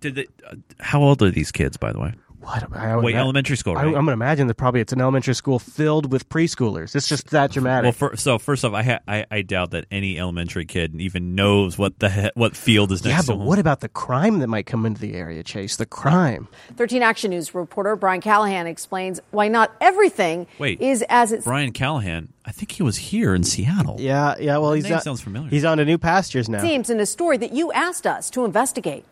Did 0.00 0.14
they, 0.14 0.26
uh, 0.48 0.54
how 0.78 1.02
old 1.02 1.22
are 1.22 1.30
these 1.30 1.50
kids, 1.50 1.76
by 1.76 1.92
the 1.92 1.98
way? 1.98 2.14
What? 2.40 2.72
I 2.72 2.94
would 2.96 3.04
Wait, 3.04 3.14
ima- 3.14 3.20
elementary 3.22 3.56
school, 3.56 3.72
I, 3.72 3.82
right? 3.82 3.86
I'm 3.86 3.92
going 3.92 4.06
to 4.06 4.12
imagine 4.12 4.46
that 4.46 4.54
probably 4.54 4.80
it's 4.80 4.92
an 4.92 5.00
elementary 5.00 5.34
school 5.34 5.58
filled 5.58 6.12
with 6.12 6.28
preschoolers. 6.28 6.94
It's 6.94 7.08
just 7.08 7.30
that 7.30 7.50
dramatic. 7.50 7.84
Well, 7.84 8.10
for, 8.10 8.16
so 8.16 8.38
first 8.38 8.64
off, 8.64 8.72
I, 8.74 8.82
ha- 8.84 9.00
I 9.08 9.26
I 9.30 9.42
doubt 9.42 9.72
that 9.72 9.86
any 9.90 10.18
elementary 10.18 10.64
kid 10.64 10.94
even 11.00 11.34
knows 11.34 11.76
what 11.78 11.98
the 11.98 12.08
he- 12.08 12.30
what 12.34 12.56
field 12.56 12.92
is 12.92 13.04
next 13.04 13.12
yeah, 13.12 13.20
to 13.22 13.26
but 13.26 13.32
him. 13.40 13.44
what 13.46 13.58
about 13.58 13.80
the 13.80 13.88
crime 13.88 14.38
that 14.38 14.46
might 14.46 14.66
come 14.66 14.86
into 14.86 15.00
the 15.00 15.14
area, 15.14 15.42
Chase? 15.42 15.76
The 15.76 15.84
crime. 15.86 16.46
13 16.76 17.02
Action 17.02 17.30
News 17.32 17.54
reporter 17.54 17.96
Brian 17.96 18.20
Callahan 18.20 18.66
explains 18.68 19.20
why 19.32 19.48
not 19.48 19.72
everything 19.80 20.46
Wait, 20.58 20.80
is 20.80 21.04
as 21.08 21.32
it's 21.32 21.44
Brian 21.44 21.72
Callahan, 21.72 22.32
I 22.46 22.52
think 22.52 22.70
he 22.72 22.82
was 22.84 22.96
here 22.96 23.34
in 23.34 23.42
Seattle. 23.42 23.96
Yeah, 23.98 24.36
yeah. 24.38 24.58
Well, 24.58 24.70
That 24.70 24.76
he's 24.76 24.84
name 24.84 24.92
not- 24.94 25.02
sounds 25.02 25.20
familiar. 25.20 25.50
He's 25.50 25.64
on 25.64 25.78
to 25.78 25.84
new 25.84 25.98
pastures 25.98 26.48
now. 26.48 26.60
seems 26.62 26.88
in 26.88 27.00
a 27.00 27.06
story 27.06 27.36
that 27.38 27.52
you 27.52 27.72
asked 27.72 28.06
us 28.06 28.30
to 28.30 28.44
investigate. 28.44 29.04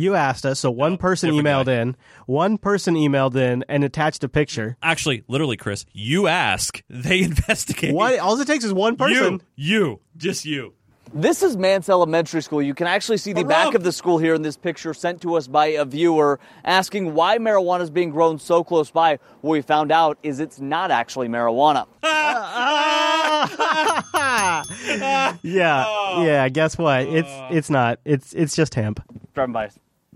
You 0.00 0.14
asked 0.14 0.46
us, 0.46 0.58
so 0.58 0.70
one 0.70 0.94
oh, 0.94 0.96
person 0.96 1.30
emailed 1.30 1.68
in. 1.68 1.94
One 2.24 2.56
person 2.56 2.94
emailed 2.94 3.36
in 3.36 3.66
and 3.68 3.84
attached 3.84 4.24
a 4.24 4.30
picture. 4.30 4.78
Actually, 4.82 5.24
literally, 5.28 5.58
Chris, 5.58 5.84
you 5.92 6.26
ask, 6.26 6.82
they 6.88 7.20
investigate. 7.20 7.94
What? 7.94 8.18
All 8.18 8.40
it 8.40 8.46
takes 8.46 8.64
is 8.64 8.72
one 8.72 8.96
person. 8.96 9.42
You, 9.56 9.78
you, 9.78 10.00
just 10.16 10.46
you. 10.46 10.72
This 11.12 11.42
is 11.42 11.54
Mance 11.54 11.90
Elementary 11.90 12.40
School. 12.40 12.62
You 12.62 12.72
can 12.72 12.86
actually 12.86 13.18
see 13.18 13.34
the 13.34 13.44
back 13.44 13.74
of 13.74 13.82
the 13.82 13.92
school 13.92 14.16
here 14.16 14.32
in 14.32 14.40
this 14.40 14.56
picture 14.56 14.94
sent 14.94 15.20
to 15.22 15.34
us 15.34 15.48
by 15.48 15.66
a 15.66 15.84
viewer 15.84 16.40
asking 16.64 17.14
why 17.14 17.36
marijuana 17.36 17.80
is 17.80 17.90
being 17.90 18.10
grown 18.10 18.38
so 18.38 18.64
close 18.64 18.90
by. 18.90 19.18
What 19.40 19.50
we 19.50 19.60
found 19.60 19.92
out 19.92 20.18
is 20.22 20.40
it's 20.40 20.60
not 20.60 20.90
actually 20.90 21.28
marijuana. 21.28 21.86
yeah, 25.42 26.22
yeah. 26.22 26.48
Guess 26.48 26.78
what? 26.78 27.02
It's 27.02 27.30
it's 27.50 27.68
not. 27.68 27.98
It's 28.04 28.32
it's 28.32 28.54
just 28.54 28.74
hemp. 28.74 29.02
Driving 29.34 29.52
by, 29.52 29.70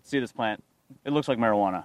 see 0.05 0.21
this 0.21 0.33
plant. 0.33 0.63
It 1.05 1.13
looks 1.13 1.27
like 1.27 1.39
marijuana, 1.39 1.85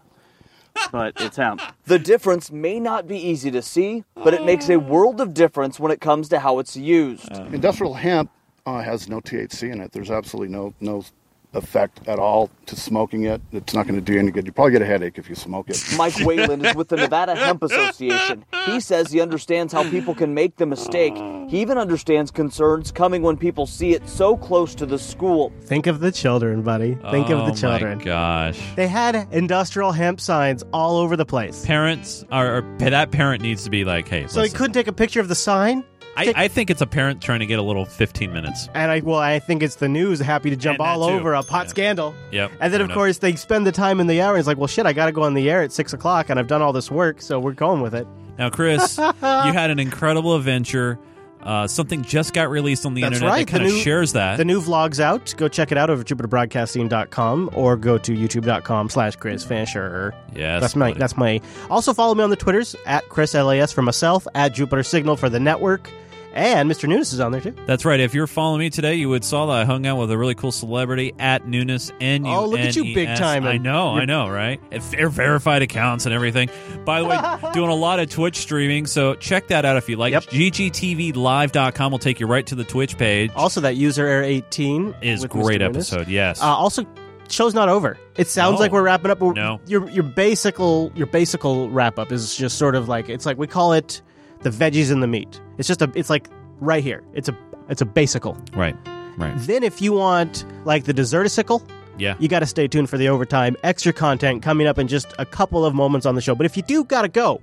but 0.91 1.13
it's 1.19 1.37
hemp. 1.37 1.61
The 1.85 1.97
difference 1.97 2.51
may 2.51 2.79
not 2.79 3.07
be 3.07 3.17
easy 3.17 3.49
to 3.49 3.63
see, 3.63 4.03
but 4.13 4.35
it 4.35 4.45
makes 4.45 4.69
a 4.69 4.77
world 4.77 5.19
of 5.19 5.33
difference 5.33 5.79
when 5.79 5.91
it 5.91 5.99
comes 5.99 6.29
to 6.29 6.39
how 6.39 6.59
it's 6.59 6.77
used. 6.77 7.31
Industrial 7.31 7.95
hemp 7.95 8.29
uh, 8.67 8.81
has 8.81 9.09
no 9.09 9.19
THC 9.19 9.71
in 9.71 9.81
it. 9.81 9.91
There's 9.91 10.11
absolutely 10.11 10.53
no 10.53 10.75
no 10.79 11.03
effect 11.53 12.07
at 12.07 12.19
all 12.19 12.49
to 12.67 12.75
smoking 12.75 13.23
it. 13.23 13.41
It's 13.51 13.73
not 13.73 13.87
going 13.87 13.99
to 13.99 14.05
do 14.05 14.13
you 14.13 14.19
any 14.19 14.31
good. 14.31 14.45
You 14.45 14.51
probably 14.51 14.73
get 14.73 14.81
a 14.81 14.85
headache 14.85 15.17
if 15.17 15.29
you 15.29 15.35
smoke 15.35 15.69
it. 15.69 15.83
Mike 15.97 16.17
Whalen 16.19 16.63
is 16.63 16.75
with 16.75 16.89
the 16.89 16.95
Nevada 16.95 17.35
Hemp 17.35 17.63
Association. 17.63 18.45
He 18.65 18.79
says 18.79 19.11
he 19.11 19.19
understands 19.19 19.73
how 19.73 19.89
people 19.89 20.13
can 20.13 20.33
make 20.33 20.57
the 20.57 20.65
mistake. 20.65 21.15
He 21.49 21.59
even 21.61 21.77
understands 21.77 22.29
concerns 22.29 22.91
coming 22.91 23.23
when 23.23 23.37
people 23.37 23.65
see 23.65 23.93
it 23.93 24.07
so 24.07 24.37
close 24.37 24.75
to 24.75 24.85
the 24.85 24.99
school. 24.99 25.51
Think 25.61 25.87
of 25.87 25.99
the 25.99 26.11
children, 26.11 26.61
buddy. 26.61 26.95
Think 27.09 27.29
oh 27.29 27.39
of 27.39 27.45
the 27.47 27.51
oh 27.53 27.55
children. 27.55 27.97
My 27.97 28.03
gosh. 28.03 28.61
They 28.75 28.87
had 28.87 29.27
industrial 29.31 29.91
hemp 29.91 30.21
signs 30.21 30.63
all 30.71 30.97
over 30.97 31.15
the 31.17 31.25
place. 31.25 31.65
Parents 31.65 32.23
are, 32.31 32.57
or 32.57 32.77
that 32.77 33.11
parent 33.11 33.41
needs 33.41 33.63
to 33.63 33.69
be 33.69 33.83
like, 33.85 34.07
hey, 34.07 34.27
So 34.27 34.43
he 34.43 34.49
couldn't 34.49 34.73
take 34.73 34.87
a 34.87 34.93
picture 34.93 35.19
of 35.19 35.27
the 35.27 35.35
sign. 35.35 35.83
I, 36.27 36.33
I 36.43 36.47
think 36.47 36.69
it's 36.69 36.81
a 36.81 36.87
parent 36.87 37.21
trying 37.21 37.39
to 37.39 37.45
get 37.45 37.59
a 37.59 37.61
little 37.61 37.85
15 37.85 38.31
minutes. 38.33 38.69
And 38.73 38.91
I 38.91 38.99
well, 38.99 39.19
I 39.19 39.39
think 39.39 39.63
it's 39.63 39.75
the 39.75 39.87
news 39.89 40.19
happy 40.19 40.49
to 40.49 40.55
jump 40.55 40.79
And 40.79 40.85
that 40.85 40.91
all 40.99 41.07
too. 41.07 41.13
over 41.15 41.33
a 41.33 41.43
pot 41.43 41.69
scandal. 41.69 42.13
Yep. 42.31 42.51
And 42.59 42.59
then 42.61 42.71
fair 42.71 42.81
of 42.81 42.85
enough. 42.85 42.95
course 42.95 43.17
they 43.19 43.35
spend 43.35 43.65
the 43.67 43.71
time 43.71 43.99
in 43.99 44.07
the 44.07 44.21
hour. 44.21 44.33
And 44.33 44.39
it's 44.39 44.47
like, 44.47 44.57
well, 44.57 44.67
shit, 44.67 44.85
I 44.85 44.93
got 44.93 45.05
to 45.07 45.11
go 45.11 45.23
on 45.23 45.33
the 45.33 45.49
air 45.49 45.61
at 45.63 45.71
six 45.71 45.93
o'clock, 45.93 46.29
and 46.29 46.39
I've 46.39 46.47
done 46.47 46.61
all 46.61 46.73
this 46.73 46.89
work, 46.91 47.21
so 47.21 47.39
we're 47.39 47.53
going 47.53 47.81
with 47.81 47.93
it. 47.95 48.07
Now, 48.37 48.49
Chris, 48.49 48.97
you 48.97 49.03
had 49.23 49.69
an 49.69 49.79
incredible 49.79 50.35
adventure. 50.35 50.97
Uh, 51.41 51.65
something 51.67 52.03
just 52.03 52.33
got 52.33 52.49
released 52.49 52.85
on 52.85 52.93
the 52.93 53.01
That's 53.01 53.13
internet 53.15 53.31
right. 53.33 53.47
that 53.47 53.51
kind 53.51 53.63
the 53.63 53.69
of 53.69 53.73
new, 53.75 53.81
shares 53.81 54.11
that. 54.11 54.35
The 54.35 54.43
new 54.43 54.59
vlog's 54.61 54.99
out. 54.99 55.33
Go 55.37 55.47
check 55.47 55.71
it 55.71 55.77
out 55.77 55.89
over 55.89 56.01
at 56.01 56.07
jupiterbroadcasting.com 56.07 57.51
or 57.53 57.77
go 57.77 57.97
to 57.97 58.11
youtube.com 58.13 58.89
slash 58.89 59.15
Chris 59.15 59.43
Fancher. 59.45 60.13
Yes, 60.35 60.61
That's 60.61 60.75
my 60.75 60.89
buddy. 60.89 60.99
that's 60.99 61.17
my 61.17 61.41
also 61.69 61.93
follow 61.93 62.13
me 62.15 62.23
on 62.23 62.29
the 62.29 62.35
Twitters 62.35 62.75
at 62.85 63.07
Chris 63.09 63.33
LAS 63.33 63.71
for 63.71 63.81
myself, 63.81 64.27
at 64.35 64.53
Jupiter 64.53 64.83
Signal 64.83 65.15
for 65.15 65.29
the 65.29 65.39
network. 65.39 65.89
And 66.33 66.69
Mr. 66.69 66.87
Nunes 66.87 67.11
is 67.11 67.19
on 67.19 67.31
there 67.31 67.41
too. 67.41 67.55
That's 67.65 67.85
right. 67.85 67.99
If 67.99 68.13
you're 68.13 68.27
following 68.27 68.59
me 68.59 68.69
today, 68.69 68.95
you 68.95 69.09
would 69.09 69.23
saw 69.23 69.47
that 69.47 69.53
I 69.53 69.65
hung 69.65 69.87
out 69.87 69.97
with 69.97 70.11
a 70.11 70.17
really 70.17 70.35
cool 70.35 70.51
celebrity 70.51 71.13
at 71.17 71.47
Nunes. 71.47 71.91
N 71.99 72.23
U 72.25 72.31
N 72.31 72.37
S. 72.37 72.39
Oh, 72.43 72.45
look 72.47 72.59
at 72.59 72.75
you 72.75 72.93
big 72.93 73.17
time. 73.17 73.45
I 73.45 73.57
know, 73.57 73.89
I 73.95 74.05
know, 74.05 74.29
right? 74.29 74.59
Verified 74.71 75.63
accounts 75.63 76.05
and 76.05 76.13
everything. 76.13 76.49
By 76.85 77.01
the 77.01 77.07
way, 77.07 77.17
doing 77.53 77.69
a 77.69 77.75
lot 77.75 77.99
of 77.99 78.09
Twitch 78.09 78.37
streaming, 78.37 78.85
so 78.85 79.15
check 79.15 79.47
that 79.47 79.65
out 79.65 79.77
if 79.77 79.89
you 79.89 79.95
like. 79.97 80.13
GGTVLive.com 80.13 81.91
will 81.91 81.99
take 81.99 82.19
you 82.19 82.27
right 82.27 82.45
to 82.47 82.55
the 82.55 82.63
Twitch 82.63 82.97
page. 82.97 83.31
Also, 83.35 83.61
that 83.61 83.75
user 83.75 84.05
error 84.05 84.23
18 84.23 84.95
Is 85.01 85.25
great 85.25 85.61
episode, 85.61 86.07
yes. 86.07 86.41
Uh, 86.41 86.45
also, 86.45 86.85
show's 87.29 87.53
not 87.53 87.69
over. 87.69 87.97
It 88.17 88.27
sounds 88.27 88.55
No. 88.55 88.59
like 88.59 88.71
we're 88.71 88.83
wrapping 88.83 89.11
up. 89.11 89.19
but 89.19 89.33
No. 89.35 89.59
Your 89.65 89.89
your 89.89 90.03
basical 90.03 90.91
your 90.95 91.07
basical 91.07 91.69
wrap 91.69 91.97
up 91.99 92.11
is 92.11 92.35
just 92.35 92.57
sort 92.57 92.75
of 92.75 92.87
like 92.87 93.09
it's 93.09 93.25
like 93.25 93.37
we 93.37 93.47
call 93.47 93.73
it 93.73 94.01
the 94.41 94.49
veggies 94.49 94.91
and 94.91 95.01
the 95.03 95.07
meat. 95.07 95.39
It's 95.57 95.67
just 95.67 95.81
a 95.81 95.91
it's 95.95 96.09
like 96.09 96.29
right 96.59 96.83
here. 96.83 97.03
It's 97.13 97.29
a 97.29 97.37
it's 97.69 97.81
a 97.81 97.85
basical. 97.85 98.37
Right, 98.53 98.75
right. 99.17 99.33
Then 99.37 99.63
if 99.63 99.81
you 99.81 99.93
want 99.93 100.45
like 100.65 100.85
the 100.85 100.93
desserticicle, 100.93 101.61
Yeah. 101.97 102.15
you 102.19 102.27
got 102.27 102.39
to 102.39 102.45
stay 102.45 102.67
tuned 102.67 102.89
for 102.89 102.97
the 102.97 103.09
overtime. 103.09 103.55
Extra 103.63 103.93
content 103.93 104.41
coming 104.41 104.65
up 104.67 104.77
in 104.79 104.87
just 104.87 105.13
a 105.19 105.25
couple 105.25 105.65
of 105.65 105.75
moments 105.75 106.05
on 106.05 106.15
the 106.15 106.21
show. 106.21 106.35
But 106.35 106.45
if 106.45 106.55
you 106.57 106.63
do 106.63 106.83
got 106.83 107.03
to 107.03 107.09
go, 107.09 107.41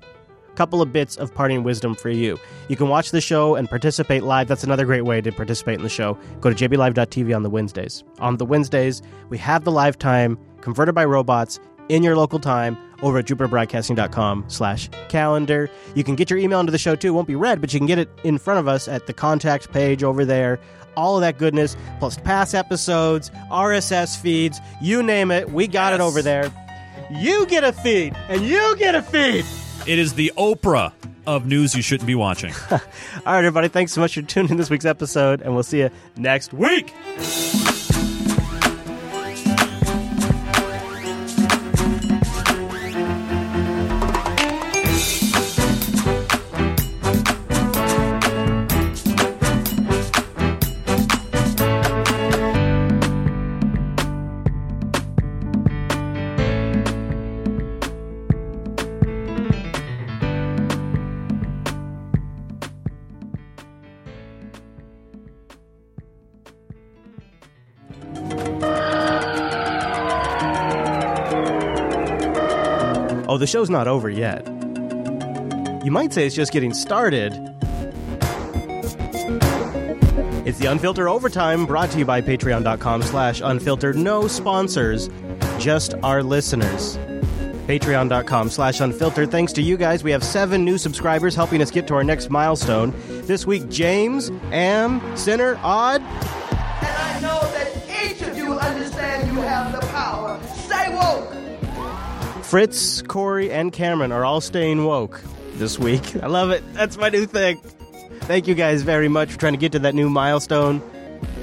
couple 0.55 0.81
of 0.81 0.91
bits 0.91 1.15
of 1.17 1.31
parting 1.35 1.61
wisdom 1.61 1.93
for 1.93 2.09
you. 2.09 2.35
You 2.67 2.75
can 2.75 2.87
watch 2.89 3.11
the 3.11 3.21
show 3.21 3.53
and 3.53 3.69
participate 3.69 4.23
live. 4.23 4.47
That's 4.47 4.63
another 4.63 4.85
great 4.85 5.03
way 5.05 5.21
to 5.21 5.31
participate 5.31 5.75
in 5.75 5.83
the 5.83 5.89
show. 5.89 6.17
Go 6.41 6.51
to 6.51 6.67
jblive.tv 6.69 7.35
on 7.35 7.43
the 7.43 7.49
Wednesdays. 7.51 8.03
On 8.17 8.37
the 8.37 8.45
Wednesdays, 8.45 9.03
we 9.29 9.37
have 9.37 9.65
the 9.65 9.71
live 9.71 9.99
time 9.99 10.35
converted 10.61 10.95
by 10.95 11.05
robots 11.05 11.59
in 11.89 12.01
your 12.01 12.17
local 12.17 12.39
time 12.39 12.75
over 13.01 13.17
at 13.19 13.25
jupiterbroadcasting.com 13.25 14.45
slash 14.47 14.89
calendar. 15.09 15.69
You 15.95 16.03
can 16.03 16.15
get 16.15 16.29
your 16.29 16.39
email 16.39 16.59
into 16.59 16.71
the 16.71 16.77
show 16.77 16.95
too. 16.95 17.09
It 17.09 17.11
won't 17.11 17.27
be 17.27 17.35
read, 17.35 17.61
but 17.61 17.73
you 17.73 17.79
can 17.79 17.87
get 17.87 17.99
it 17.99 18.09
in 18.23 18.37
front 18.37 18.59
of 18.59 18.67
us 18.67 18.87
at 18.87 19.07
the 19.07 19.13
contact 19.13 19.71
page 19.71 20.03
over 20.03 20.25
there. 20.25 20.59
All 20.95 21.15
of 21.15 21.21
that 21.21 21.37
goodness, 21.37 21.77
plus 21.99 22.17
past 22.17 22.55
episodes, 22.55 23.29
RSS 23.51 24.19
feeds, 24.19 24.59
you 24.81 25.03
name 25.03 25.29
it. 25.29 25.51
We 25.51 25.67
got 25.67 25.93
it 25.93 25.99
over 25.99 26.21
there. 26.23 26.51
you 27.11 27.45
get 27.45 27.63
a 27.63 27.71
feed, 27.71 28.15
and 28.29 28.41
you 28.41 28.75
get 28.77 28.95
a 28.95 29.01
feed. 29.03 29.45
It 29.85 29.99
is 29.99 30.15
the 30.15 30.31
Oprah 30.37 30.91
of 31.27 31.45
news 31.45 31.75
you 31.75 31.81
shouldn't 31.83 32.07
be 32.07 32.15
watching. 32.15 32.51
All 32.71 32.79
right, 33.25 33.37
everybody. 33.37 33.67
Thanks 33.67 33.91
so 33.93 34.01
much 34.01 34.15
for 34.15 34.23
tuning 34.23 34.51
in 34.51 34.57
this 34.57 34.69
week's 34.71 34.85
episode, 34.85 35.41
and 35.41 35.53
we'll 35.53 35.61
see 35.63 35.79
you 35.79 35.91
next 36.17 36.51
week. 36.51 36.93
Oh, 73.37 73.39
the 73.39 73.45
show's 73.45 73.69
not 73.69 73.87
over 73.87 74.09
yet. 74.09 74.47
You 75.85 75.91
might 75.91 76.11
say 76.11 76.25
it's 76.25 76.33
just 76.33 76.51
getting 76.51 76.73
started. 76.73 77.33
It's 80.43 80.57
the 80.57 80.65
Unfiltered 80.71 81.07
Overtime 81.07 81.67
brought 81.67 81.91
to 81.91 81.99
you 81.99 82.05
by 82.05 82.19
patreon.com 82.19 83.03
slash 83.03 83.41
unfiltered. 83.43 83.95
No 83.95 84.27
sponsors, 84.27 85.11
just 85.59 85.93
our 86.01 86.23
listeners. 86.23 86.97
Patreon.com 87.67 88.49
slash 88.49 88.79
unfiltered. 88.79 89.29
Thanks 89.29 89.53
to 89.53 89.61
you 89.61 89.77
guys, 89.77 90.03
we 90.03 90.09
have 90.09 90.23
seven 90.23 90.65
new 90.65 90.79
subscribers 90.79 91.35
helping 91.35 91.61
us 91.61 91.69
get 91.69 91.87
to 91.89 91.93
our 91.93 92.03
next 92.03 92.31
milestone. 92.31 92.91
This 93.27 93.45
week, 93.45 93.69
James, 93.69 94.31
Am, 94.51 95.15
Sinner, 95.15 95.59
Odd, 95.61 96.01
And 96.01 96.09
I 96.09 97.19
know 97.21 97.39
that 97.51 97.71
each 98.03 98.19
of 98.23 98.35
you 98.35 98.53
understand 98.53 99.27
you 99.27 99.41
have 99.41 99.79
the. 99.79 99.86
Fritz, 102.47 103.01
Corey, 103.01 103.51
and 103.51 103.73
Cameron 103.73 104.13
are 104.13 104.23
all 104.23 104.39
staying 104.39 104.85
woke 104.85 105.21
this 105.55 105.77
week. 105.77 106.15
I 106.23 106.27
love 106.27 106.49
it. 106.49 106.63
That's 106.73 106.95
my 106.95 107.09
new 107.09 107.25
thing. 107.25 107.57
Thank 108.21 108.47
you 108.47 108.55
guys 108.55 108.83
very 108.83 109.09
much 109.09 109.33
for 109.33 109.37
trying 109.37 109.51
to 109.51 109.57
get 109.57 109.73
to 109.73 109.79
that 109.79 109.93
new 109.93 110.09
milestone. 110.09 110.81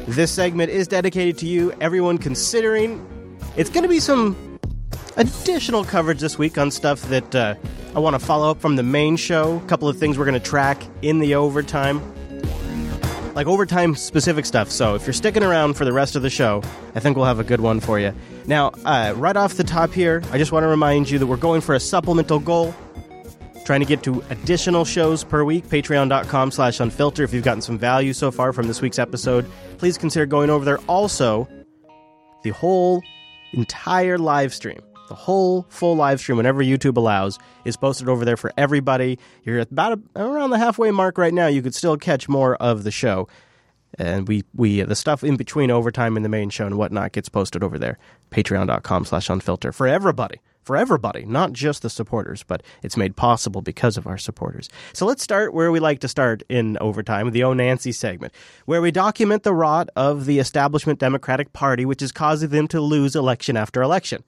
This 0.09 0.31
segment 0.31 0.71
is 0.71 0.89
dedicated 0.89 1.37
to 1.39 1.47
you, 1.47 1.75
everyone 1.79 2.17
considering. 2.17 3.07
It's 3.55 3.69
going 3.69 3.83
to 3.83 3.89
be 3.89 4.01
some 4.01 4.59
additional 5.19 5.85
coverage 5.85 6.21
this 6.21 6.39
week 6.39 6.57
on 6.57 6.71
stuff 6.71 7.03
that 7.03 7.35
uh, 7.35 7.55
I 7.95 7.99
want 7.99 8.19
to 8.19 8.19
follow 8.19 8.51
up 8.51 8.63
from 8.63 8.77
the 8.77 8.83
main 8.83 9.19
show. 9.19 9.59
A 9.59 9.69
couple 9.69 9.91
of 9.91 9.99
things 9.99 10.17
we're 10.17 10.25
going 10.25 10.41
to 10.41 10.49
track 10.49 10.83
in 11.03 11.19
the 11.19 11.35
overtime. 11.35 12.01
Like 13.35 13.49
overtime 13.49 13.97
specific 13.97 14.47
stuff. 14.47 14.71
So 14.71 14.95
if 14.95 15.07
you're 15.07 15.13
sticking 15.13 15.43
around 15.43 15.75
for 15.75 15.85
the 15.85 15.93
rest 15.93 16.15
of 16.15 16.23
the 16.23 16.31
show, 16.31 16.63
I 16.95 17.01
think 17.01 17.17
we'll 17.17 17.27
have 17.27 17.41
a 17.41 17.45
good 17.45 17.61
one 17.61 17.81
for 17.81 17.99
you. 17.99 18.15
Now, 18.47 18.69
uh, 18.85 19.13
right 19.17 19.37
off 19.37 19.55
the 19.55 19.65
top 19.65 19.93
here, 19.93 20.23
I 20.31 20.39
just 20.39 20.53
want 20.53 20.63
to 20.63 20.69
remind 20.69 21.11
you 21.11 21.19
that 21.19 21.27
we're 21.27 21.37
going 21.37 21.61
for 21.61 21.75
a 21.75 21.81
supplemental 21.81 22.39
goal. 22.39 22.75
Trying 23.65 23.81
to 23.81 23.87
get 23.87 24.03
to 24.03 24.23
additional 24.29 24.85
shows 24.85 25.25
per 25.25 25.43
week, 25.43 25.67
patreon.com 25.69 26.51
slash 26.51 26.79
unfilter. 26.79 27.25
If 27.25 27.33
you've 27.33 27.45
gotten 27.45 27.63
some 27.63 27.79
value 27.79 28.13
so 28.13 28.31
far 28.31 28.53
from 28.53 28.69
this 28.69 28.83
week's 28.83 28.99
episode, 28.99 29.51
please 29.79 29.97
consider 29.97 30.27
going 30.27 30.51
over 30.51 30.67
there. 30.67 30.79
Also, 30.87 31.49
the 32.43 32.51
whole 32.51 33.03
entire 33.55 34.19
live 34.19 34.53
stream, 34.53 34.81
the 35.09 35.15
whole 35.15 35.67
full 35.69 35.97
live 35.97 36.21
stream, 36.21 36.37
whenever 36.37 36.63
YouTube 36.63 36.97
allows, 36.97 37.39
is 37.65 37.77
posted 37.77 38.09
over 38.09 38.25
there 38.25 38.37
for 38.37 38.53
everybody. 38.57 39.19
You're 39.45 39.61
at 39.61 39.71
about 39.71 39.99
a, 39.99 40.23
around 40.23 40.51
the 40.51 40.59
halfway 40.59 40.91
mark 40.91 41.19
right 41.19 41.35
now. 41.35 41.47
You 41.47 41.63
could 41.63 41.75
still 41.75 41.97
catch 41.97 42.29
more 42.29 42.57
of 42.57 42.85
the 42.85 42.91
show. 42.91 43.29
And 43.99 44.27
we, 44.27 44.45
we 44.55 44.83
the 44.83 44.97
stuff 44.97 45.23
in 45.23 45.37
between 45.37 45.71
overtime 45.71 46.17
and 46.17 46.25
the 46.25 46.29
main 46.29 46.51
show 46.51 46.67
and 46.67 46.77
whatnot 46.77 47.13
gets 47.13 47.29
posted 47.29 47.63
over 47.63 47.79
there. 47.79 47.99
Patreon.com 48.31 49.05
slash 49.05 49.29
unfilter 49.29 49.73
for 49.73 49.87
everybody. 49.87 50.41
For 50.65 50.79
everybody, 50.79 51.27
not 51.27 51.53
just 51.53 51.83
the 51.83 51.91
supporters, 51.91 52.43
but 52.43 52.63
it's 52.83 52.97
made 52.97 53.17
possible 53.17 53.61
because 53.61 53.99
of 53.99 54.07
our 54.07 54.17
supporters. 54.17 54.71
So 54.95 55.05
let's 55.05 55.23
start 55.23 55.53
where 55.53 55.71
we 55.71 55.79
like 55.79 56.01
to 56.01 56.09
start 56.09 56.43
in 56.49 56.79
overtime, 56.81 57.31
the 57.33 57.45
Oh 57.45 57.53
Nancy 57.53 57.93
segment, 57.93 58.33
where 58.65 58.81
we 58.81 58.91
document 58.91 59.43
the 59.43 59.53
rot 59.53 59.91
of 59.95 60.25
the 60.25 60.39
establishment 60.39 60.99
Democratic 60.99 61.53
Party, 61.53 61.85
which 61.85 62.01
is 62.01 62.13
causing 62.13 62.49
them 62.49 62.67
to 62.69 62.81
lose 62.81 63.15
election 63.15 63.59
after 63.59 63.83
election. 63.83 64.25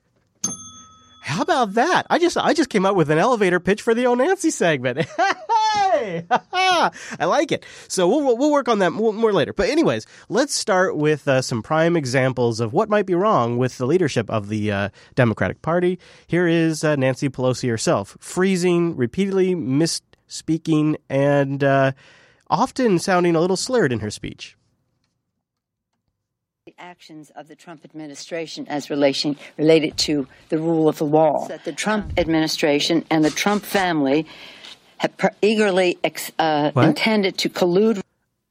How 1.26 1.42
about 1.42 1.74
that? 1.74 2.06
I 2.08 2.20
just 2.20 2.36
I 2.36 2.54
just 2.54 2.70
came 2.70 2.86
up 2.86 2.94
with 2.94 3.10
an 3.10 3.18
elevator 3.18 3.58
pitch 3.58 3.82
for 3.82 3.94
the 3.94 4.06
Oh 4.06 4.14
Nancy 4.14 4.50
segment. 4.50 4.98
hey, 5.74 6.24
I 6.30 6.90
like 7.24 7.50
it. 7.50 7.66
So 7.88 8.06
we'll 8.06 8.36
we'll 8.36 8.52
work 8.52 8.68
on 8.68 8.78
that 8.78 8.92
more, 8.92 9.12
more 9.12 9.32
later. 9.32 9.52
But 9.52 9.68
anyways, 9.68 10.06
let's 10.28 10.54
start 10.54 10.96
with 10.96 11.26
uh, 11.26 11.42
some 11.42 11.64
prime 11.64 11.96
examples 11.96 12.60
of 12.60 12.72
what 12.72 12.88
might 12.88 13.06
be 13.06 13.14
wrong 13.14 13.58
with 13.58 13.76
the 13.76 13.86
leadership 13.86 14.30
of 14.30 14.48
the 14.48 14.70
uh, 14.70 14.88
Democratic 15.16 15.62
Party. 15.62 15.98
Here 16.28 16.46
is 16.46 16.84
uh, 16.84 16.94
Nancy 16.94 17.28
Pelosi 17.28 17.68
herself, 17.68 18.16
freezing, 18.20 18.94
repeatedly 18.94 19.56
misspeaking, 19.56 20.94
and 21.08 21.64
uh, 21.64 21.90
often 22.48 23.00
sounding 23.00 23.34
a 23.34 23.40
little 23.40 23.56
slurred 23.56 23.92
in 23.92 23.98
her 23.98 24.12
speech. 24.12 24.55
Actions 26.86 27.30
of 27.34 27.48
the 27.48 27.56
Trump 27.56 27.86
administration 27.86 28.66
as 28.68 28.90
relation 28.90 29.38
related 29.56 29.96
to 29.96 30.28
the 30.50 30.58
rule 30.58 30.90
of 30.90 30.98
the 30.98 31.06
law. 31.06 31.48
That 31.48 31.64
the 31.64 31.72
Trump 31.72 32.12
administration 32.18 33.02
and 33.10 33.24
the 33.24 33.30
Trump 33.30 33.64
family 33.64 34.26
have 34.98 35.16
per- 35.16 35.30
eagerly 35.40 35.96
ex- 36.04 36.32
uh, 36.38 36.72
intended 36.76 37.38
to 37.38 37.48
collude 37.48 38.02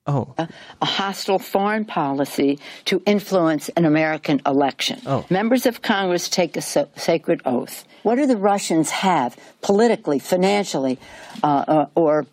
Oh. 0.08 0.34
a, 0.40 0.48
a 0.82 0.86
hostile 0.86 1.38
foreign 1.38 1.86
policy 1.86 2.58
to 2.86 3.00
influence 3.06 3.70
an 3.70 3.86
American 3.86 4.42
election. 4.48 5.00
Oh. 5.06 5.24
Members 5.30 5.68
of 5.68 5.84
Congress 5.84 6.28
take 6.28 6.58
a 6.58 6.62
so- 6.62 6.90
sacred 6.96 7.42
oath. 7.46 7.86
What 8.02 8.16
do 8.16 8.26
the 8.26 8.38
Russians 8.38 8.90
have 8.90 9.38
politically, 9.62 10.18
financially, 10.18 10.98
uh, 11.44 11.48
uh, 11.68 11.86
or 11.94 12.26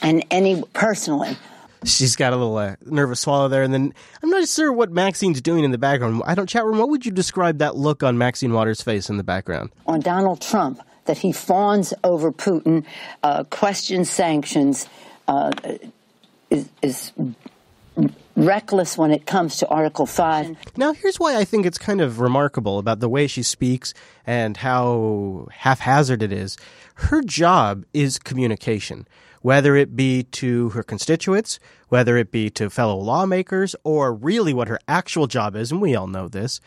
and 0.00 0.24
any 0.32 0.62
personally 0.74 1.36
She's 1.84 2.16
got 2.16 2.32
a 2.32 2.36
little 2.36 2.56
uh, 2.56 2.76
nervous 2.84 3.20
swallow 3.20 3.48
there, 3.48 3.62
and 3.62 3.74
then 3.74 3.92
I'm 4.22 4.30
not 4.30 4.46
sure 4.48 4.72
what 4.72 4.90
Maxine's 4.90 5.40
doing 5.40 5.64
in 5.64 5.72
the 5.72 5.78
background. 5.78 6.22
I 6.26 6.34
don't 6.34 6.48
chat 6.48 6.64
room. 6.64 6.78
What 6.78 6.90
would 6.90 7.04
you 7.04 7.12
describe 7.12 7.58
that 7.58 7.76
look 7.76 8.02
on 8.02 8.18
Maxine 8.18 8.52
Waters' 8.52 8.82
face 8.82 9.10
in 9.10 9.16
the 9.16 9.24
background? 9.24 9.70
on 9.86 10.00
Donald 10.00 10.40
Trump 10.40 10.80
that 11.04 11.18
he 11.18 11.32
fawns 11.32 11.92
over 12.04 12.32
Putin, 12.32 12.84
uh, 13.22 13.44
questions 13.44 14.08
sanctions, 14.08 14.88
uh, 15.28 15.52
is, 16.50 16.68
is 16.80 17.12
reckless 18.36 18.96
when 18.96 19.10
it 19.10 19.26
comes 19.26 19.58
to 19.58 19.68
Article 19.68 20.06
5. 20.06 20.56
Now, 20.76 20.92
here's 20.92 21.18
why 21.18 21.36
I 21.36 21.44
think 21.44 21.66
it's 21.66 21.78
kind 21.78 22.00
of 22.00 22.20
remarkable 22.20 22.78
about 22.78 23.00
the 23.00 23.08
way 23.08 23.26
she 23.26 23.42
speaks 23.42 23.92
and 24.26 24.56
how 24.56 25.48
haphazard 25.50 26.22
it 26.22 26.32
is. 26.32 26.56
Her 26.94 27.22
job 27.22 27.84
is 27.92 28.18
communication, 28.18 29.06
whether 29.42 29.76
it 29.76 29.94
be 29.94 30.22
to 30.24 30.70
her 30.70 30.82
constituents, 30.82 31.58
whether 31.88 32.16
it 32.16 32.30
be 32.30 32.48
to 32.50 32.70
fellow 32.70 32.96
lawmakers, 32.96 33.76
or 33.84 34.14
really 34.14 34.54
what 34.54 34.68
her 34.68 34.78
actual 34.88 35.26
job 35.26 35.54
is, 35.54 35.70
and 35.70 35.80
we 35.80 35.94
all 35.94 36.06
know 36.06 36.28
this, 36.28 36.60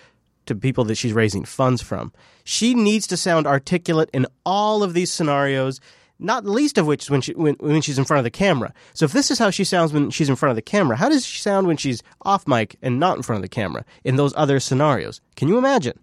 to 0.46 0.56
people 0.56 0.84
that 0.86 0.96
she's 0.96 1.14
raising 1.14 1.44
funds 1.44 1.82
from. 1.82 2.14
She 2.44 2.76
needs 2.76 3.08
to 3.08 3.18
sound 3.18 3.48
articulate 3.48 4.10
in 4.14 4.28
all 4.46 4.84
of 4.84 4.94
these 4.94 5.12
scenarios. 5.12 5.80
Not 6.18 6.46
least 6.46 6.78
of 6.78 6.88
which 6.88 7.04
is 7.04 7.10
when 7.10 7.20
she 7.20 7.34
when, 7.34 7.56
when 7.56 7.82
she's 7.82 7.98
in 7.98 8.06
front 8.06 8.20
of 8.20 8.24
the 8.24 8.32
camera. 8.32 8.74
So 8.94 9.04
if 9.04 9.12
this 9.12 9.30
is 9.30 9.38
how 9.38 9.50
she 9.50 9.66
sounds 9.66 9.92
when 9.92 10.12
she's 10.12 10.30
in 10.30 10.38
front 10.38 10.52
of 10.52 10.56
the 10.56 10.62
camera, 10.62 10.96
how 10.96 11.10
does 11.10 11.26
she 11.26 11.42
sound 11.42 11.68
when 11.68 11.76
she's 11.76 12.02
off 12.22 12.48
mic 12.48 12.78
and 12.82 13.02
not 13.02 13.18
in 13.18 13.24
front 13.24 13.38
of 13.38 13.42
the 13.42 13.50
camera 13.50 13.84
in 14.06 14.16
those 14.16 14.34
other 14.38 14.62
scenarios? 14.62 15.20
Can 15.36 15.50
you 15.50 15.58
imagine? 15.58 16.00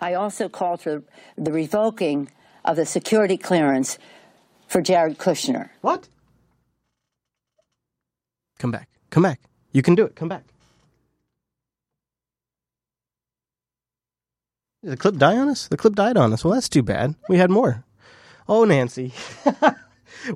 I 0.00 0.14
also 0.14 0.48
called 0.48 0.80
for 0.80 1.04
the 1.38 1.52
revoking 1.52 2.28
of 2.64 2.74
the 2.74 2.84
security 2.84 3.36
clearance 3.36 3.98
for 4.66 4.80
Jared 4.80 5.18
Kushner. 5.18 5.68
What? 5.80 6.08
Come 8.62 8.70
back. 8.70 8.88
Come 9.10 9.24
back. 9.24 9.40
You 9.72 9.82
can 9.82 9.96
do 9.96 10.04
it. 10.04 10.14
Come 10.14 10.28
back. 10.28 10.44
Did 14.84 14.92
the 14.92 14.96
clip 14.96 15.16
die 15.16 15.36
on 15.36 15.48
us? 15.48 15.66
The 15.66 15.76
clip 15.76 15.96
died 15.96 16.16
on 16.16 16.32
us. 16.32 16.44
Well, 16.44 16.54
that's 16.54 16.68
too 16.68 16.84
bad. 16.84 17.16
We 17.28 17.38
had 17.38 17.50
more. 17.50 17.84
Oh, 18.48 18.64
Nancy. 18.64 19.12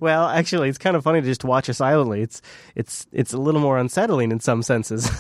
well, 0.01 0.27
actually, 0.27 0.69
it's 0.69 0.77
kind 0.77 0.97
of 0.97 1.05
funny 1.05 1.21
to 1.21 1.27
just 1.27 1.45
watch 1.45 1.69
her 1.69 1.73
silently. 1.73 2.21
It's 2.21 2.43
it's 2.75 3.07
it's 3.13 3.33
a 3.33 3.39
little 3.39 3.61
more 3.61 3.79
unsettling 3.79 4.33
in 4.33 4.41
some 4.41 4.65
senses. 4.65 5.09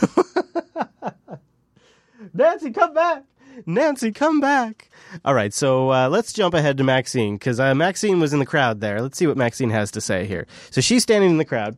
Nancy, 2.34 2.72
come 2.72 2.92
back. 2.92 3.22
Nancy, 3.66 4.10
come 4.10 4.40
back. 4.40 4.90
All 5.24 5.32
right, 5.32 5.54
so 5.54 5.92
uh, 5.92 6.08
let's 6.08 6.32
jump 6.32 6.54
ahead 6.54 6.76
to 6.78 6.82
Maxine 6.82 7.36
because 7.36 7.60
uh, 7.60 7.72
Maxine 7.72 8.18
was 8.18 8.32
in 8.32 8.40
the 8.40 8.46
crowd 8.46 8.80
there. 8.80 9.00
Let's 9.00 9.16
see 9.16 9.28
what 9.28 9.36
Maxine 9.36 9.70
has 9.70 9.92
to 9.92 10.00
say 10.00 10.26
here. 10.26 10.48
So 10.72 10.80
she's 10.80 11.04
standing 11.04 11.30
in 11.30 11.36
the 11.36 11.44
crowd. 11.44 11.76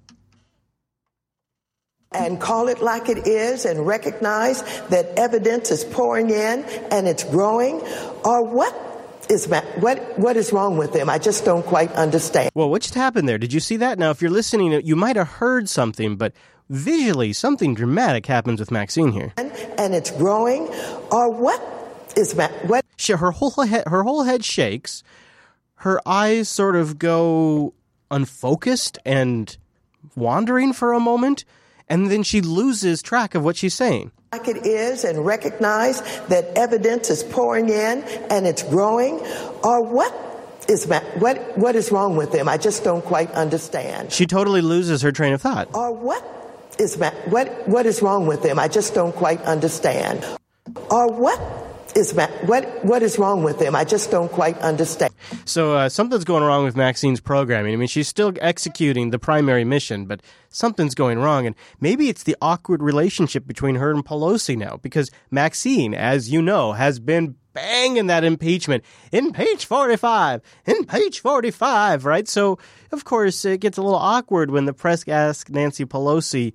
And 2.12 2.40
call 2.40 2.68
it 2.68 2.80
like 2.80 3.09
it 3.09 3.26
is 3.26 3.64
and 3.64 3.86
recognize 3.86 4.62
that 4.89 5.06
evidence 5.18 5.70
is 5.70 5.85
pouring 5.85 6.30
in 6.30 6.64
and 6.90 7.06
it's 7.06 7.24
growing? 7.24 7.80
Or 8.24 8.43
what 8.43 8.74
is 9.28 9.47
what 9.47 10.18
what 10.18 10.36
is 10.36 10.52
wrong 10.52 10.76
with 10.78 10.93
them? 10.93 11.10
I 11.10 11.18
just 11.18 11.44
don't 11.44 11.64
quite 11.64 11.93
understand. 11.93 12.51
Well, 12.55 12.70
what 12.70 12.82
just 12.82 12.94
happened 12.94 13.28
there? 13.28 13.39
Did 13.39 13.52
you 13.52 13.60
see 13.60 13.76
that? 13.76 13.98
Now, 13.98 14.10
if 14.10 14.22
you're 14.22 14.30
listening, 14.30 14.72
you 14.85 14.97
might 14.97 15.16
have 15.16 15.28
heard 15.28 15.68
something, 15.68 16.16
but 16.16 16.32
visually, 16.70 17.32
something 17.32 17.74
dramatic 17.74 18.26
happens 18.26 18.60
with 18.60 18.70
Maxine 18.70 19.12
here. 19.12 19.32
And 19.36 19.94
it's 19.94 20.10
growing, 20.10 20.68
or 21.12 21.30
what 21.30 21.62
is 22.16 22.35
what? 22.35 22.85
She, 22.97 23.12
her 23.12 23.30
whole 23.30 23.51
head, 23.51 23.85
her 23.86 24.02
whole 24.02 24.22
head 24.24 24.44
shakes. 24.44 25.02
Her 25.82 26.01
eyes 26.05 26.48
sort 26.48 26.74
of 26.74 26.98
go 26.98 27.72
unfocused 28.10 28.98
and 29.05 29.56
wandering 30.16 30.72
for 30.72 30.93
a 30.93 30.98
moment, 30.98 31.44
and 31.89 32.10
then 32.10 32.23
she 32.23 32.40
loses 32.40 33.02
track 33.02 33.35
of 33.35 33.44
what 33.44 33.56
she's 33.56 33.74
saying. 33.74 34.10
Like 34.32 34.48
it 34.48 34.66
is, 34.66 35.05
and 35.05 35.24
recognize 35.24 36.01
that 36.27 36.44
evidence 36.56 37.09
is 37.10 37.23
pouring 37.23 37.69
in 37.70 38.02
and 38.31 38.47
it's 38.47 38.62
growing, 38.62 39.20
or 39.65 39.82
what 39.82 40.15
is 40.69 40.86
what 40.86 41.56
what 41.56 41.74
is 41.74 41.90
wrong 41.90 42.16
with 42.16 42.32
them? 42.32 42.48
I 42.48 42.59
just 42.59 42.85
don't 42.85 43.05
quite 43.05 43.31
understand. 43.32 44.12
She 44.12 44.27
totally 44.27 44.60
loses 44.60 45.02
her 45.02 45.12
train 45.12 45.32
of 45.32 45.40
thought. 45.40 45.69
Or 45.74 45.93
what 45.93 46.24
is 46.78 46.97
what 46.97 47.69
what 47.69 47.86
is 47.86 48.02
wrong 48.02 48.27
with 48.27 48.43
them? 48.43 48.59
I 48.59 48.69
just 48.69 48.94
don't 48.94 49.15
quite 49.15 49.40
understand. 49.43 50.24
Or 50.90 51.10
what 51.10 51.40
is 51.99 52.15
what 52.15 52.65
what 52.85 53.03
is 53.03 53.19
wrong 53.19 53.43
with 53.43 53.59
them? 53.59 53.77
I 53.77 53.85
just 53.85 54.11
don't 54.11 54.31
quite 54.31 54.57
understand. 54.59 55.12
So 55.45 55.75
uh, 55.75 55.89
something's 55.89 56.25
going 56.25 56.45
wrong 56.45 56.65
with 56.65 56.77
Maxine's 56.77 57.20
programming. 57.20 57.75
I 57.75 57.77
mean, 57.77 57.89
she's 57.89 58.09
still 58.09 58.33
executing 58.41 59.11
the 59.11 59.19
primary 59.19 59.65
mission, 59.65 60.07
but 60.07 60.23
something's 60.49 60.95
going 60.95 61.19
wrong, 61.19 61.47
and 61.47 61.55
maybe 61.81 62.09
it's 62.09 62.23
the 62.23 62.37
awkward 62.41 62.83
relationship 62.83 63.47
between 63.47 63.75
her 63.75 63.91
and 63.91 64.05
Pelosi 64.05 64.57
now, 64.57 64.79
because 64.81 65.11
Maxine, 65.31 65.95
as 65.95 66.31
you 66.31 66.41
know, 66.41 66.73
has 66.73 67.01
been 67.01 67.35
banging 67.53 68.07
that 68.07 68.25
impeachment. 68.25 68.85
in 69.11 69.33
page 69.33 69.65
45, 69.66 70.41
in 70.66 70.85
page 70.85 71.20
45, 71.20 72.05
right? 72.05 72.29
So, 72.29 72.59
of 72.93 73.05
course, 73.05 73.45
it 73.45 73.61
gets 73.61 73.79
a 73.79 73.83
little 73.83 73.99
awkward 73.99 74.51
when 74.51 74.65
the 74.65 74.73
press 74.73 75.07
asks 75.09 75.51
Nancy 75.51 75.85
Pelosi 75.85 76.55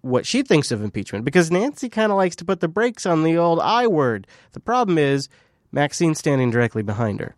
what 0.00 0.26
she 0.26 0.42
thinks 0.42 0.70
of 0.70 0.82
impeachment, 0.82 1.24
because 1.24 1.50
Nancy 1.50 1.88
kind 1.88 2.12
of 2.12 2.18
likes 2.18 2.36
to 2.36 2.44
put 2.44 2.60
the 2.60 2.68
brakes 2.68 3.06
on 3.06 3.22
the 3.22 3.36
old 3.36 3.60
I 3.60 3.86
word. 3.86 4.26
The 4.52 4.60
problem 4.60 4.98
is 4.98 5.28
Maxine's 5.72 6.18
standing 6.18 6.50
directly 6.50 6.82
behind 6.82 7.20
her. 7.20 7.34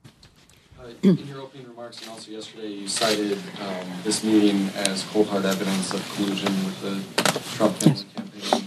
Uh, 0.78 0.88
in 1.02 1.16
your 1.26 1.40
opening 1.40 1.68
remarks 1.68 2.00
and 2.02 2.10
also 2.10 2.30
yesterday, 2.30 2.68
you 2.68 2.88
cited 2.88 3.38
um, 3.60 3.86
this 4.02 4.22
meeting 4.24 4.68
as 4.76 5.04
cold 5.04 5.28
hard 5.28 5.44
evidence 5.44 5.92
of 5.94 6.06
collusion 6.14 6.52
with 6.64 6.80
the 6.82 7.56
Trump 7.56 7.76
family 7.76 8.04
campaign 8.14 8.64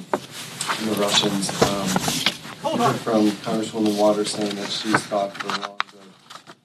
and 0.80 0.90
the 0.90 1.00
Russians. 1.00 1.50
Um, 1.64 2.74
we 2.74 2.80
heard 2.84 2.96
from 2.98 3.28
Congresswoman 3.46 3.98
Waters 3.98 4.32
saying 4.32 4.56
that 4.56 4.70
she's 4.70 5.04
thought 5.04 5.34
for 5.38 5.48
a 5.48 5.68
long 5.68 5.78
that, 5.78 6.56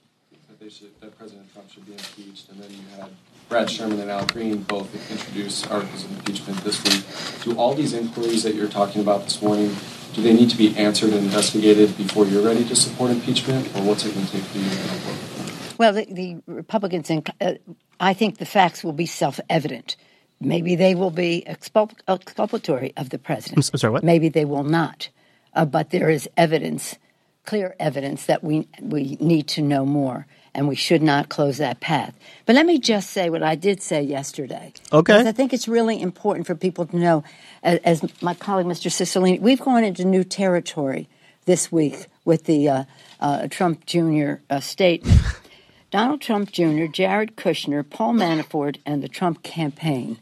that, 0.48 0.60
they 0.60 0.68
should, 0.68 0.98
that 1.00 1.16
President 1.18 1.52
Trump 1.52 1.70
should 1.70 1.86
be 1.86 1.92
impeached, 1.92 2.48
and 2.50 2.60
then 2.60 2.70
you 2.70 2.82
had 2.96 3.10
Brad 3.52 3.68
Sherman 3.68 4.00
and 4.00 4.10
Al 4.10 4.24
Green 4.24 4.62
both 4.62 4.88
introduce 5.10 5.66
articles 5.66 6.04
of 6.04 6.12
impeachment 6.12 6.58
this 6.64 6.82
week. 6.84 7.44
Do 7.44 7.54
all 7.60 7.74
these 7.74 7.92
inquiries 7.92 8.44
that 8.44 8.54
you're 8.54 8.66
talking 8.66 9.02
about 9.02 9.24
this 9.24 9.42
morning, 9.42 9.76
do 10.14 10.22
they 10.22 10.32
need 10.32 10.48
to 10.48 10.56
be 10.56 10.74
answered 10.78 11.10
and 11.12 11.26
investigated 11.26 11.94
before 11.98 12.24
you're 12.24 12.42
ready 12.42 12.64
to 12.64 12.74
support 12.74 13.10
impeachment, 13.10 13.66
or 13.76 13.82
what's 13.82 14.06
it 14.06 14.14
going 14.14 14.24
to 14.24 14.32
take 14.32 14.42
for 14.44 14.56
you 14.56 14.64
to 14.64 15.74
Well, 15.76 15.92
the, 15.92 16.06
the 16.06 16.42
Republicans, 16.46 17.10
uh, 17.10 17.52
I 18.00 18.14
think 18.14 18.38
the 18.38 18.46
facts 18.46 18.82
will 18.82 18.94
be 18.94 19.04
self-evident. 19.04 19.96
Maybe 20.40 20.74
they 20.74 20.94
will 20.94 21.10
be 21.10 21.44
expul- 21.46 21.92
exculpatory 22.08 22.94
of 22.96 23.10
the 23.10 23.18
president. 23.18 23.70
I'm 23.70 23.78
sorry, 23.78 23.92
what? 23.92 24.02
Maybe 24.02 24.30
they 24.30 24.46
will 24.46 24.64
not. 24.64 25.10
Uh, 25.52 25.66
but 25.66 25.90
there 25.90 26.08
is 26.08 26.26
evidence, 26.38 26.96
clear 27.44 27.76
evidence, 27.78 28.24
that 28.24 28.42
we 28.42 28.66
we 28.80 29.18
need 29.20 29.46
to 29.48 29.60
know 29.60 29.84
more, 29.84 30.26
and 30.54 30.68
we 30.68 30.74
should 30.74 31.02
not 31.02 31.28
close 31.28 31.58
that 31.58 31.80
path. 31.80 32.14
But 32.46 32.54
let 32.54 32.66
me 32.66 32.78
just 32.78 33.10
say 33.10 33.30
what 33.30 33.42
I 33.42 33.54
did 33.54 33.82
say 33.82 34.02
yesterday. 34.02 34.72
Okay. 34.92 35.00
Because 35.00 35.26
I 35.26 35.32
think 35.32 35.52
it's 35.52 35.68
really 35.68 36.00
important 36.00 36.46
for 36.46 36.54
people 36.54 36.86
to 36.86 36.96
know. 36.96 37.24
As, 37.62 37.78
as 37.84 38.22
my 38.22 38.34
colleague, 38.34 38.66
Mr. 38.66 38.90
Cicilline, 38.90 39.40
we've 39.40 39.60
gone 39.60 39.84
into 39.84 40.04
new 40.04 40.24
territory 40.24 41.08
this 41.46 41.72
week 41.72 42.06
with 42.24 42.44
the 42.44 42.68
uh, 42.68 42.84
uh, 43.20 43.48
Trump 43.48 43.86
Jr. 43.86 44.34
Uh, 44.50 44.60
statement. 44.60 45.20
Donald 45.90 46.22
Trump 46.22 46.50
Jr., 46.50 46.86
Jared 46.86 47.36
Kushner, 47.36 47.88
Paul 47.88 48.14
Manafort, 48.14 48.78
and 48.86 49.02
the 49.02 49.08
Trump 49.08 49.42
campaign. 49.42 50.18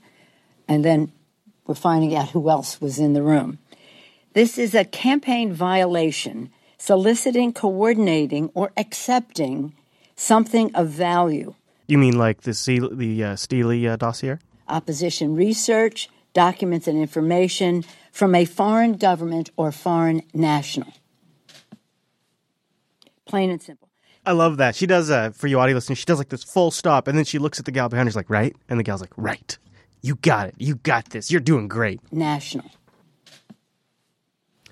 And 0.66 0.84
then 0.84 1.12
we're 1.66 1.76
finding 1.76 2.16
out 2.16 2.30
who 2.30 2.50
else 2.50 2.80
was 2.80 2.98
in 2.98 3.12
the 3.12 3.22
room. 3.22 3.58
This 4.32 4.58
is 4.58 4.74
a 4.74 4.84
campaign 4.84 5.52
violation, 5.52 6.50
soliciting, 6.76 7.52
coordinating, 7.52 8.50
or 8.54 8.72
accepting 8.76 9.74
something 10.20 10.74
of 10.74 10.88
value. 10.88 11.54
You 11.86 11.98
mean 11.98 12.18
like 12.18 12.42
the 12.42 12.54
C- 12.54 12.78
the 12.78 13.24
uh, 13.24 13.36
Steely 13.36 13.88
uh, 13.88 13.96
dossier? 13.96 14.38
Opposition 14.68 15.34
research, 15.34 16.08
documents, 16.32 16.86
and 16.86 16.98
information 16.98 17.84
from 18.12 18.34
a 18.34 18.44
foreign 18.44 18.94
government 18.94 19.50
or 19.56 19.72
foreign 19.72 20.22
national. 20.32 20.92
Plain 23.24 23.50
and 23.50 23.62
simple. 23.62 23.88
I 24.26 24.32
love 24.32 24.58
that. 24.58 24.76
She 24.76 24.86
does, 24.86 25.10
uh, 25.10 25.30
for 25.30 25.46
you 25.46 25.58
audio 25.58 25.74
listeners, 25.74 25.98
she 25.98 26.04
does 26.04 26.18
like 26.18 26.28
this 26.28 26.44
full 26.44 26.70
stop, 26.70 27.08
and 27.08 27.16
then 27.16 27.24
she 27.24 27.38
looks 27.38 27.58
at 27.58 27.64
the 27.64 27.72
gal 27.72 27.88
behind 27.88 28.06
her, 28.06 28.10
she's 28.10 28.16
like, 28.16 28.28
right? 28.30 28.54
And 28.68 28.78
the 28.78 28.84
gal's 28.84 29.00
like, 29.00 29.14
right. 29.16 29.56
You 30.02 30.16
got 30.16 30.48
it. 30.48 30.54
You 30.58 30.76
got 30.76 31.10
this. 31.10 31.30
You're 31.30 31.40
doing 31.40 31.68
great. 31.68 32.00
National. 32.12 32.70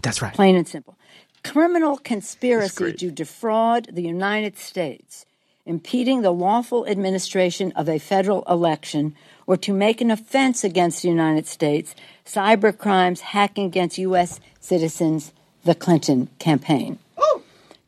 That's 0.02 0.22
right. 0.22 0.34
Plain 0.34 0.56
and 0.56 0.68
simple. 0.68 0.96
Criminal 1.44 1.96
conspiracy 1.96 2.92
to 2.92 3.10
defraud 3.10 3.88
the 3.92 4.02
United 4.02 4.56
States, 4.58 5.24
impeding 5.68 6.22
the 6.22 6.32
lawful 6.32 6.86
administration 6.86 7.72
of 7.76 7.88
a 7.88 7.98
federal 7.98 8.42
election, 8.48 9.14
or 9.46 9.56
to 9.58 9.72
make 9.72 10.00
an 10.00 10.10
offense 10.10 10.64
against 10.64 11.02
the 11.02 11.08
United 11.08 11.46
States, 11.46 11.94
cyber 12.24 12.76
crimes, 12.76 13.20
hacking 13.20 13.66
against 13.66 13.98
U.S. 13.98 14.40
citizens, 14.60 15.32
the 15.64 15.74
Clinton 15.74 16.28
campaign. 16.38 16.98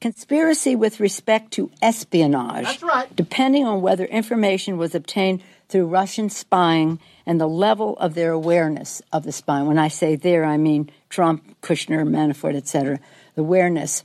Conspiracy 0.00 0.74
with 0.74 0.98
respect 0.98 1.52
to 1.52 1.70
espionage, 1.82 2.64
That's 2.64 2.82
right. 2.82 3.14
depending 3.14 3.66
on 3.66 3.82
whether 3.82 4.06
information 4.06 4.78
was 4.78 4.94
obtained 4.94 5.42
through 5.68 5.86
Russian 5.86 6.30
spying 6.30 6.98
and 7.26 7.38
the 7.38 7.46
level 7.46 7.98
of 7.98 8.14
their 8.14 8.32
awareness 8.32 9.02
of 9.12 9.24
the 9.24 9.32
spying. 9.32 9.66
When 9.66 9.78
I 9.78 9.88
say 9.88 10.16
there, 10.16 10.44
I 10.46 10.56
mean 10.56 10.90
Trump, 11.10 11.60
Kushner, 11.60 12.08
Manafort, 12.08 12.56
etc. 12.56 12.98
The 13.34 13.42
awareness 13.42 14.02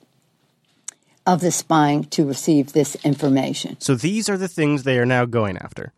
of 1.25 1.41
the 1.41 1.51
spying 1.51 2.05
to 2.05 2.25
receive 2.25 2.73
this 2.73 2.95
information. 3.03 3.77
So 3.79 3.95
these 3.95 4.29
are 4.29 4.37
the 4.37 4.47
things 4.47 4.83
they 4.83 4.99
are 4.99 5.05
now 5.05 5.25
going 5.25 5.57
after. 5.57 5.91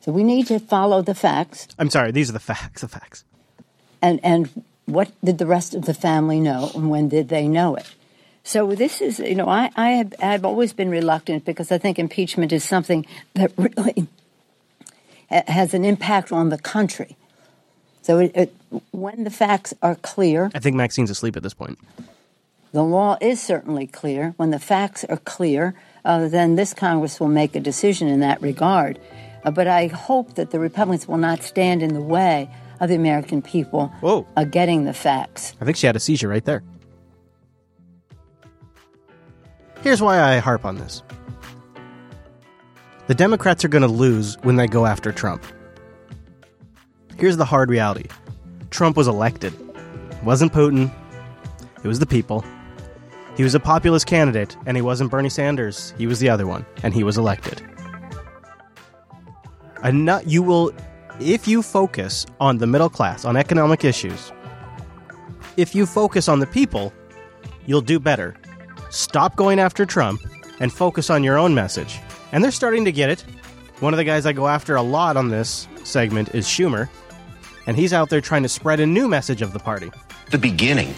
So 0.00 0.12
we 0.12 0.24
need 0.24 0.46
to 0.48 0.58
follow 0.58 1.02
the 1.02 1.14
facts. 1.14 1.68
I'm 1.78 1.90
sorry, 1.90 2.12
these 2.12 2.30
are 2.30 2.32
the 2.32 2.40
facts, 2.40 2.80
the 2.80 2.88
facts. 2.88 3.24
And 4.00 4.20
and 4.22 4.64
what 4.86 5.12
did 5.22 5.38
the 5.38 5.46
rest 5.46 5.74
of 5.74 5.84
the 5.84 5.94
family 5.94 6.40
know, 6.40 6.70
and 6.74 6.88
when 6.88 7.08
did 7.08 7.28
they 7.28 7.46
know 7.46 7.76
it? 7.76 7.86
So 8.42 8.74
this 8.74 9.02
is, 9.02 9.18
you 9.18 9.34
know, 9.34 9.48
I, 9.48 9.70
I 9.76 9.90
have 9.90 10.14
I've 10.22 10.44
always 10.44 10.72
been 10.72 10.88
reluctant 10.88 11.44
because 11.44 11.70
I 11.70 11.78
think 11.78 11.98
impeachment 11.98 12.52
is 12.52 12.64
something 12.64 13.04
that 13.34 13.52
really 13.58 14.06
has 15.28 15.74
an 15.74 15.84
impact 15.84 16.32
on 16.32 16.48
the 16.48 16.56
country. 16.56 17.16
So 18.00 18.18
it, 18.18 18.32
it, 18.34 18.54
when 18.90 19.24
the 19.24 19.30
facts 19.30 19.74
are 19.82 19.96
clear, 19.96 20.50
I 20.54 20.60
think 20.60 20.76
Maxine's 20.76 21.10
asleep 21.10 21.36
at 21.36 21.42
this 21.42 21.52
point. 21.52 21.78
The 22.72 22.82
law 22.82 23.16
is 23.20 23.40
certainly 23.40 23.86
clear. 23.86 24.34
When 24.36 24.50
the 24.50 24.58
facts 24.58 25.04
are 25.04 25.16
clear, 25.16 25.74
uh, 26.04 26.28
then 26.28 26.56
this 26.56 26.74
Congress 26.74 27.18
will 27.18 27.28
make 27.28 27.56
a 27.56 27.60
decision 27.60 28.08
in 28.08 28.20
that 28.20 28.42
regard. 28.42 28.98
Uh, 29.44 29.50
but 29.50 29.66
I 29.66 29.86
hope 29.86 30.34
that 30.34 30.50
the 30.50 30.58
Republicans 30.58 31.08
will 31.08 31.18
not 31.18 31.42
stand 31.42 31.82
in 31.82 31.94
the 31.94 32.02
way 32.02 32.50
of 32.80 32.88
the 32.88 32.94
American 32.94 33.42
people 33.42 33.88
Whoa. 34.00 34.26
uh, 34.36 34.44
getting 34.44 34.84
the 34.84 34.92
facts. 34.92 35.54
I 35.60 35.64
think 35.64 35.76
she 35.76 35.86
had 35.86 35.96
a 35.96 36.00
seizure 36.00 36.28
right 36.28 36.44
there. 36.44 36.62
Here's 39.82 40.02
why 40.02 40.20
I 40.20 40.38
harp 40.38 40.64
on 40.64 40.76
this 40.76 41.02
the 43.06 43.14
Democrats 43.14 43.64
are 43.64 43.68
going 43.68 43.82
to 43.82 43.88
lose 43.88 44.36
when 44.42 44.56
they 44.56 44.66
go 44.66 44.84
after 44.84 45.12
Trump. 45.12 45.42
Here's 47.16 47.38
the 47.38 47.44
hard 47.44 47.70
reality 47.70 48.08
Trump 48.70 48.96
was 48.96 49.08
elected. 49.08 49.54
It 50.10 50.24
wasn't 50.24 50.52
Putin, 50.52 50.92
it 51.82 51.88
was 51.88 52.00
the 52.00 52.06
people. 52.06 52.44
He 53.38 53.44
was 53.44 53.54
a 53.54 53.60
populist 53.60 54.06
candidate, 54.08 54.56
and 54.66 54.76
he 54.76 54.82
wasn't 54.82 55.12
Bernie 55.12 55.28
Sanders. 55.28 55.94
He 55.96 56.08
was 56.08 56.18
the 56.18 56.28
other 56.28 56.44
one, 56.44 56.66
and 56.82 56.92
he 56.92 57.04
was 57.04 57.16
elected. 57.16 57.62
And 59.84 60.10
you 60.26 60.42
will, 60.42 60.72
if 61.20 61.46
you 61.46 61.62
focus 61.62 62.26
on 62.40 62.58
the 62.58 62.66
middle 62.66 62.90
class, 62.90 63.24
on 63.24 63.36
economic 63.36 63.84
issues, 63.84 64.32
if 65.56 65.72
you 65.72 65.86
focus 65.86 66.28
on 66.28 66.40
the 66.40 66.48
people, 66.48 66.92
you'll 67.64 67.80
do 67.80 68.00
better. 68.00 68.34
Stop 68.90 69.36
going 69.36 69.60
after 69.60 69.86
Trump 69.86 70.20
and 70.58 70.72
focus 70.72 71.08
on 71.08 71.22
your 71.22 71.38
own 71.38 71.54
message. 71.54 72.00
And 72.32 72.42
they're 72.42 72.50
starting 72.50 72.84
to 72.86 72.92
get 72.92 73.08
it. 73.08 73.20
One 73.78 73.94
of 73.94 73.98
the 73.98 74.04
guys 74.04 74.26
I 74.26 74.32
go 74.32 74.48
after 74.48 74.74
a 74.74 74.82
lot 74.82 75.16
on 75.16 75.28
this 75.28 75.68
segment 75.84 76.34
is 76.34 76.44
Schumer, 76.44 76.88
and 77.68 77.76
he's 77.76 77.92
out 77.92 78.10
there 78.10 78.20
trying 78.20 78.42
to 78.42 78.48
spread 78.48 78.80
a 78.80 78.86
new 78.86 79.06
message 79.06 79.42
of 79.42 79.52
the 79.52 79.60
party. 79.60 79.92
The 80.30 80.38
beginning. 80.38 80.94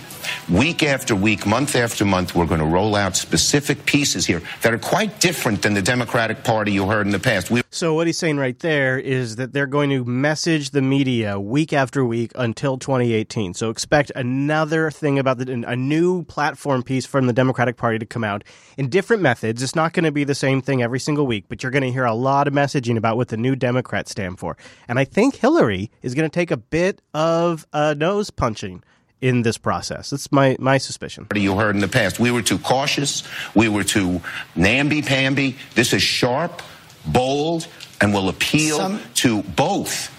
week 0.48 0.82
after 0.82 1.14
week, 1.14 1.46
month 1.46 1.74
after 1.76 2.04
month, 2.04 2.34
we're 2.34 2.46
going 2.46 2.60
to 2.60 2.66
roll 2.66 2.94
out 2.94 3.16
specific 3.16 3.84
pieces 3.86 4.26
here 4.26 4.42
that 4.62 4.72
are 4.72 4.78
quite 4.78 5.18
different 5.20 5.62
than 5.62 5.74
the 5.74 5.82
Democratic 5.82 6.44
Party 6.44 6.72
you 6.72 6.86
heard 6.86 7.06
in 7.06 7.12
the 7.12 7.18
past. 7.18 7.50
We- 7.50 7.62
So 7.70 7.94
what 7.94 8.06
he's 8.06 8.18
saying 8.18 8.36
right 8.36 8.58
there 8.58 8.98
is 8.98 9.36
that 9.36 9.52
they're 9.52 9.66
going 9.66 9.90
to 9.90 10.04
message 10.04 10.70
the 10.70 10.82
media 10.82 11.38
week 11.40 11.72
after 11.72 12.04
week 12.04 12.32
until 12.34 12.76
2018. 12.78 13.54
So 13.54 13.70
expect 13.70 14.10
another 14.14 14.90
thing 14.90 15.18
about 15.18 15.38
the, 15.38 15.64
a 15.66 15.74
new 15.76 16.22
platform 16.24 16.82
piece 16.82 17.06
from 17.06 17.26
the 17.26 17.32
Democratic 17.32 17.76
Party 17.76 17.98
to 17.98 18.06
come 18.06 18.24
out 18.24 18.44
in 18.76 18.88
different 18.88 19.22
methods. 19.22 19.62
It's 19.62 19.74
not 19.76 19.92
going 19.94 20.04
to 20.04 20.12
be 20.12 20.24
the 20.24 20.34
same 20.34 20.60
thing 20.60 20.82
every 20.82 21.00
single 21.00 21.26
week, 21.26 21.46
but 21.48 21.62
you're 21.62 21.72
going 21.72 21.82
to 21.84 21.92
hear 21.92 22.04
a 22.04 22.14
lot 22.14 22.46
of 22.46 22.52
messaging 22.54 22.96
about 22.96 23.16
what 23.16 23.28
the 23.28 23.36
new 23.36 23.56
Democrats 23.56 24.10
stand 24.10 24.38
for. 24.38 24.56
And 24.86 24.98
I 24.98 25.04
think 25.04 25.36
Hillary 25.36 25.90
is 26.02 26.14
going 26.14 26.28
to 26.28 26.34
take 26.34 26.50
a 26.50 26.56
bit 26.56 27.00
of 27.14 27.66
a 27.72 27.94
nose 27.94 28.30
punching 28.30 28.82
in 29.20 29.42
this 29.42 29.58
process. 29.58 30.10
That's 30.10 30.30
my, 30.32 30.56
my 30.58 30.78
suspicion. 30.78 31.26
You 31.34 31.56
heard 31.56 31.74
in 31.74 31.80
the 31.80 31.88
past. 31.88 32.18
We 32.18 32.30
were 32.30 32.42
too 32.42 32.58
cautious. 32.58 33.22
We 33.54 33.68
were 33.68 33.84
too 33.84 34.20
namby-pamby. 34.56 35.56
This 35.74 35.92
is 35.92 36.02
sharp, 36.02 36.62
bold, 37.06 37.66
and 38.00 38.14
will 38.14 38.28
appeal 38.28 38.78
Some- 38.78 39.00
to 39.16 39.42
both 39.42 40.16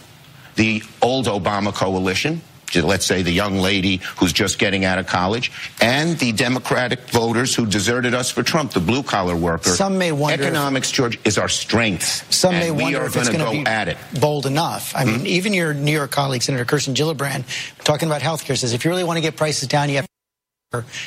the 0.55 0.83
old 1.01 1.25
Obama 1.27 1.73
coalition, 1.73 2.41
let's 2.75 3.05
say 3.05 3.21
the 3.21 3.31
young 3.31 3.57
lady 3.57 3.97
who's 4.17 4.33
just 4.33 4.59
getting 4.59 4.85
out 4.85 4.99
of 4.99 5.07
college, 5.07 5.51
and 5.81 6.17
the 6.19 6.31
Democratic 6.31 6.99
voters 7.09 7.53
who 7.55 7.65
deserted 7.65 8.13
us 8.13 8.29
for 8.31 8.43
Trump, 8.43 8.71
the 8.71 8.79
blue-collar 8.79 9.35
worker. 9.35 9.71
Some 9.71 9.97
may 9.97 10.11
wonder 10.11 10.41
if- 10.43 10.47
Economics, 10.49 10.91
George, 10.91 11.19
is 11.25 11.37
our 11.37 11.49
strength. 11.49 12.25
Some 12.33 12.55
may 12.55 12.71
wonder 12.71 13.01
are 13.01 13.05
if 13.05 13.15
it's 13.15 13.27
going 13.29 13.39
to 13.39 13.45
go 13.45 13.51
be 13.51 13.65
at 13.65 13.87
it. 13.87 13.97
bold 14.19 14.45
enough. 14.45 14.93
I 14.95 15.05
mean, 15.05 15.19
hmm? 15.21 15.27
even 15.27 15.53
your 15.53 15.73
New 15.73 15.91
York 15.91 16.11
colleague, 16.11 16.41
Senator 16.43 16.65
Kirsten 16.65 16.93
Gillibrand, 16.93 17.43
talking 17.83 18.07
about 18.07 18.21
health 18.21 18.45
care, 18.45 18.55
says 18.55 18.73
if 18.73 18.85
you 18.85 18.91
really 18.91 19.03
want 19.03 19.17
to 19.17 19.21
get 19.21 19.35
prices 19.35 19.67
down, 19.67 19.89
you 19.89 19.97
have 19.97 20.05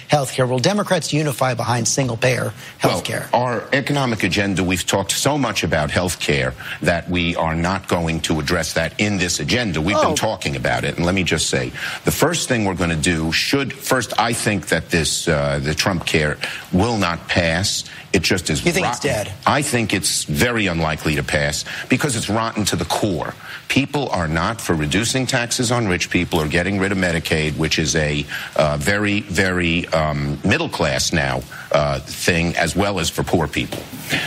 health 0.08 0.32
care. 0.32 0.46
Will 0.46 0.58
Democrats 0.58 1.10
unify 1.12 1.54
behind 1.54 1.88
single 1.88 2.18
payer 2.18 2.52
health 2.78 3.02
care? 3.02 3.28
Well, 3.32 3.42
our 3.42 3.64
economic 3.72 4.22
agenda, 4.22 4.62
we've 4.62 4.84
talked 4.86 5.12
so 5.12 5.38
much 5.38 5.64
about 5.64 5.90
health 5.90 6.20
care 6.20 6.52
that 6.82 7.08
we 7.08 7.34
are 7.36 7.54
not 7.54 7.88
going 7.88 8.20
to 8.22 8.40
address 8.40 8.74
that 8.74 8.92
in 9.00 9.16
this 9.16 9.40
agenda. 9.40 9.80
We've 9.80 9.96
Oh. 9.96 10.08
been 10.08 10.16
talking 10.16 10.54
about 10.56 10.84
it. 10.84 10.96
And 10.96 11.06
let 11.06 11.14
me 11.14 11.22
just 11.24 11.48
say, 11.48 11.72
the 12.04 12.10
first 12.12 12.46
thing 12.46 12.66
we're 12.66 12.74
going 12.74 12.90
to 12.90 12.96
do 12.96 13.32
should, 13.32 13.72
first, 13.72 14.12
I 14.18 14.34
think 14.34 14.66
that 14.68 14.90
this, 14.90 15.26
uh, 15.28 15.58
the 15.62 15.74
Trump 15.74 16.04
care 16.04 16.36
will 16.72 16.98
not 16.98 17.26
pass. 17.28 17.84
It 18.14 18.22
just 18.22 18.48
is 18.48 18.64
You 18.64 18.70
think 18.70 18.86
it's 18.86 19.00
dead? 19.00 19.32
I 19.44 19.60
think 19.60 19.92
it's 19.92 20.22
very 20.22 20.68
unlikely 20.68 21.16
to 21.16 21.24
pass 21.24 21.64
because 21.88 22.14
it's 22.14 22.30
rotten 22.30 22.64
to 22.66 22.76
the 22.76 22.84
core. 22.84 23.34
People 23.66 24.08
are 24.10 24.28
not 24.28 24.60
for 24.60 24.74
reducing 24.74 25.26
taxes 25.26 25.72
on 25.72 25.88
rich 25.88 26.10
people 26.10 26.40
or 26.40 26.46
getting 26.46 26.78
rid 26.78 26.92
of 26.92 26.98
Medicaid, 26.98 27.56
which 27.56 27.76
is 27.76 27.96
a 27.96 28.24
uh, 28.54 28.76
very, 28.76 29.22
very 29.22 29.88
um, 29.88 30.38
middle 30.44 30.68
class 30.68 31.12
now 31.12 31.42
uh, 31.74 31.98
thing, 31.98 32.56
as 32.56 32.76
well 32.76 33.00
as 33.00 33.10
for 33.10 33.24
poor 33.24 33.48
people. 33.48 33.80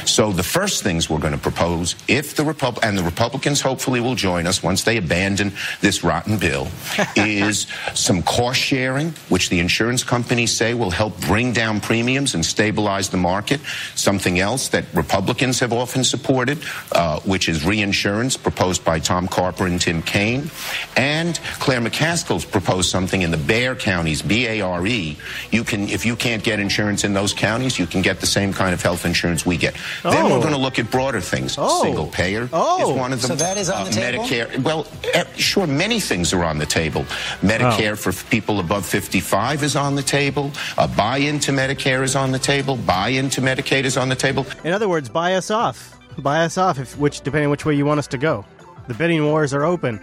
So 0.05 0.31
the 0.31 0.43
first 0.43 0.83
things 0.83 1.09
we're 1.09 1.19
going 1.19 1.33
to 1.33 1.39
propose, 1.39 1.95
if 2.07 2.35
the 2.35 2.43
Repub- 2.43 2.79
and 2.83 2.97
the 2.97 3.03
Republicans 3.03 3.61
hopefully 3.61 4.01
will 4.01 4.15
join 4.15 4.45
us 4.45 4.61
once 4.61 4.83
they 4.83 4.97
abandon 4.97 5.53
this 5.79 6.03
rotten 6.03 6.37
bill, 6.37 6.67
is 7.15 7.67
some 7.93 8.21
cost 8.23 8.59
sharing, 8.59 9.11
which 9.29 9.49
the 9.49 9.59
insurance 9.59 10.03
companies 10.03 10.55
say 10.55 10.73
will 10.73 10.91
help 10.91 11.19
bring 11.21 11.53
down 11.53 11.79
premiums 11.79 12.35
and 12.35 12.45
stabilize 12.45 13.09
the 13.09 13.17
market. 13.17 13.61
Something 13.95 14.39
else 14.39 14.67
that 14.69 14.85
Republicans 14.93 15.59
have 15.59 15.71
often 15.71 16.03
supported, 16.03 16.59
uh, 16.91 17.21
which 17.21 17.47
is 17.47 17.63
reinsurance, 17.65 18.35
proposed 18.35 18.83
by 18.83 18.99
Tom 18.99 19.27
Carper 19.27 19.67
and 19.67 19.79
Tim 19.79 20.01
Kaine. 20.01 20.51
And 20.97 21.39
Claire 21.59 21.81
McCaskill's 21.81 22.45
proposed 22.45 22.89
something 22.89 23.21
in 23.21 23.31
the 23.31 23.37
Bare 23.37 23.75
counties, 23.75 24.21
B-A-R-E. 24.21 25.17
You 25.51 25.63
can, 25.63 25.87
if 25.87 26.05
you 26.05 26.17
can't 26.17 26.43
get 26.43 26.59
insurance 26.59 27.05
in 27.05 27.13
those 27.13 27.33
counties, 27.37 27.79
you 27.79 27.85
can 27.87 28.01
get 28.01 28.19
the 28.19 28.25
same 28.25 28.51
kind 28.51 28.73
of 28.73 28.81
health 28.81 29.05
insurance 29.05 29.45
we 29.45 29.55
get. 29.57 29.73
Then 30.03 30.13
Oh. 30.25 30.29
we're 30.33 30.41
going 30.41 30.53
to 30.53 30.57
look 30.59 30.79
at 30.79 30.89
broader 30.91 31.21
things. 31.21 31.55
Oh. 31.57 31.83
Single 31.83 32.07
payer 32.07 32.49
Oh. 32.51 32.91
is 32.91 32.97
one 32.97 33.13
of 33.13 33.21
them. 33.21 33.29
So 33.29 33.35
that 33.35 33.57
is 33.57 33.69
on 33.69 33.81
Uh, 33.81 33.83
the 33.85 33.91
table? 33.91 34.23
Medicare. 34.25 34.63
Well, 34.63 34.87
eh, 35.13 35.23
sure, 35.37 35.67
many 35.67 35.99
things 35.99 36.33
are 36.33 36.43
on 36.43 36.57
the 36.57 36.65
table. 36.65 37.05
Medicare 37.41 37.97
for 37.97 38.11
people 38.29 38.59
above 38.59 38.85
55 38.85 39.63
is 39.63 39.75
on 39.75 39.95
the 39.95 40.03
table. 40.03 40.51
A 40.77 40.87
buy-in 40.87 41.39
to 41.41 41.51
Medicare 41.51 42.03
is 42.03 42.15
on 42.15 42.31
the 42.31 42.39
table. 42.39 42.75
Buy-in 42.75 43.29
to 43.31 43.41
Medicaid 43.41 43.83
is 43.85 43.95
on 43.97 44.09
the 44.09 44.15
table. 44.15 44.45
In 44.63 44.73
other 44.73 44.89
words, 44.89 45.07
buy 45.09 45.35
us 45.35 45.51
off. 45.51 45.95
Buy 46.17 46.43
us 46.45 46.57
off, 46.57 46.79
if, 46.79 46.97
which 46.97 47.21
depending 47.21 47.49
which 47.51 47.63
way 47.65 47.75
you 47.75 47.85
want 47.85 47.99
us 47.99 48.07
to 48.07 48.17
go. 48.17 48.43
The 48.87 48.93
bidding 48.95 49.23
wars 49.25 49.53
are 49.53 49.63
open 49.65 49.99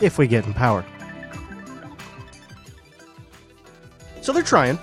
if 0.00 0.18
we 0.18 0.26
get 0.26 0.44
in 0.46 0.52
power. 0.52 0.84
So 4.20 4.32
they're 4.32 4.42
trying. 4.42 4.78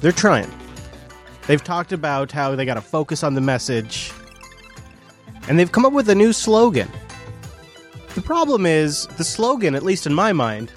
They're 0.00 0.12
trying. 0.12 0.50
They've 1.46 1.62
talked 1.62 1.92
about 1.92 2.32
how 2.32 2.54
they 2.54 2.64
got 2.64 2.74
to 2.74 2.80
focus 2.80 3.22
on 3.22 3.34
the 3.34 3.40
message, 3.40 4.12
and 5.48 5.58
they've 5.58 5.70
come 5.70 5.84
up 5.84 5.92
with 5.92 6.08
a 6.08 6.14
new 6.14 6.32
slogan. 6.32 6.88
The 8.14 8.22
problem 8.22 8.64
is, 8.64 9.06
the 9.18 9.24
slogan, 9.24 9.74
at 9.74 9.82
least 9.82 10.06
in 10.06 10.14
my 10.14 10.32
mind, 10.32 10.72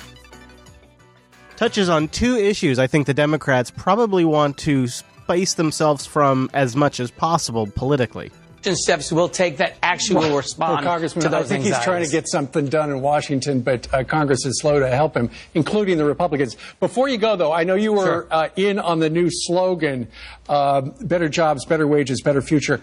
touches 1.56 1.89
on 1.89 2.07
two 2.10 2.35
issues 2.35 2.80
I 2.80 2.88
think 2.88 3.07
the 3.07 3.14
Democrats 3.14 3.72
probably 3.72 4.26
want 4.26 4.57
to 4.60 4.88
space 4.88 5.53
themselves 5.53 6.06
from 6.06 6.49
as 6.53 6.76
much 6.76 6.99
as 6.99 7.11
possible 7.11 7.68
politically. 7.68 8.31
Steps 8.76 9.11
we'll 9.11 9.30
take 9.30 9.57
that 9.57 9.76
actually 9.81 10.27
will 10.27 10.38
respond 10.38 10.76
Well, 10.76 10.84
Congressman, 10.84 11.23
to 11.23 11.30
those 11.30 11.45
I 11.45 11.48
think 11.48 11.64
he's 11.64 11.80
trying 11.84 12.03
to 12.03 12.10
get 12.11 12.27
something 12.27 12.68
done 12.68 12.89
in 12.89 13.02
Washington, 13.02 13.61
but 13.61 13.91
uh, 13.94 14.03
Congress 14.03 14.45
is 14.45 14.60
slow 14.60 14.80
to 14.80 14.89
help 14.89 15.15
him, 15.15 15.30
including 15.53 15.98
the 15.98 16.06
Republicans. 16.06 16.57
Before 16.80 17.07
you 17.07 17.18
go, 17.18 17.35
though, 17.35 17.52
I 17.52 17.64
know 17.64 17.76
you 17.76 17.94
were 17.94 18.06
Sure. 18.06 18.27
uh, 18.31 18.49
in 18.56 18.80
on 18.80 18.99
the 18.99 19.10
new 19.10 19.30
slogan 19.30 20.07
uh, 20.49 20.81
better 21.02 21.30
jobs, 21.30 21.65
better 21.65 21.88
wages, 21.88 22.22
better 22.22 22.41
future. 22.41 22.81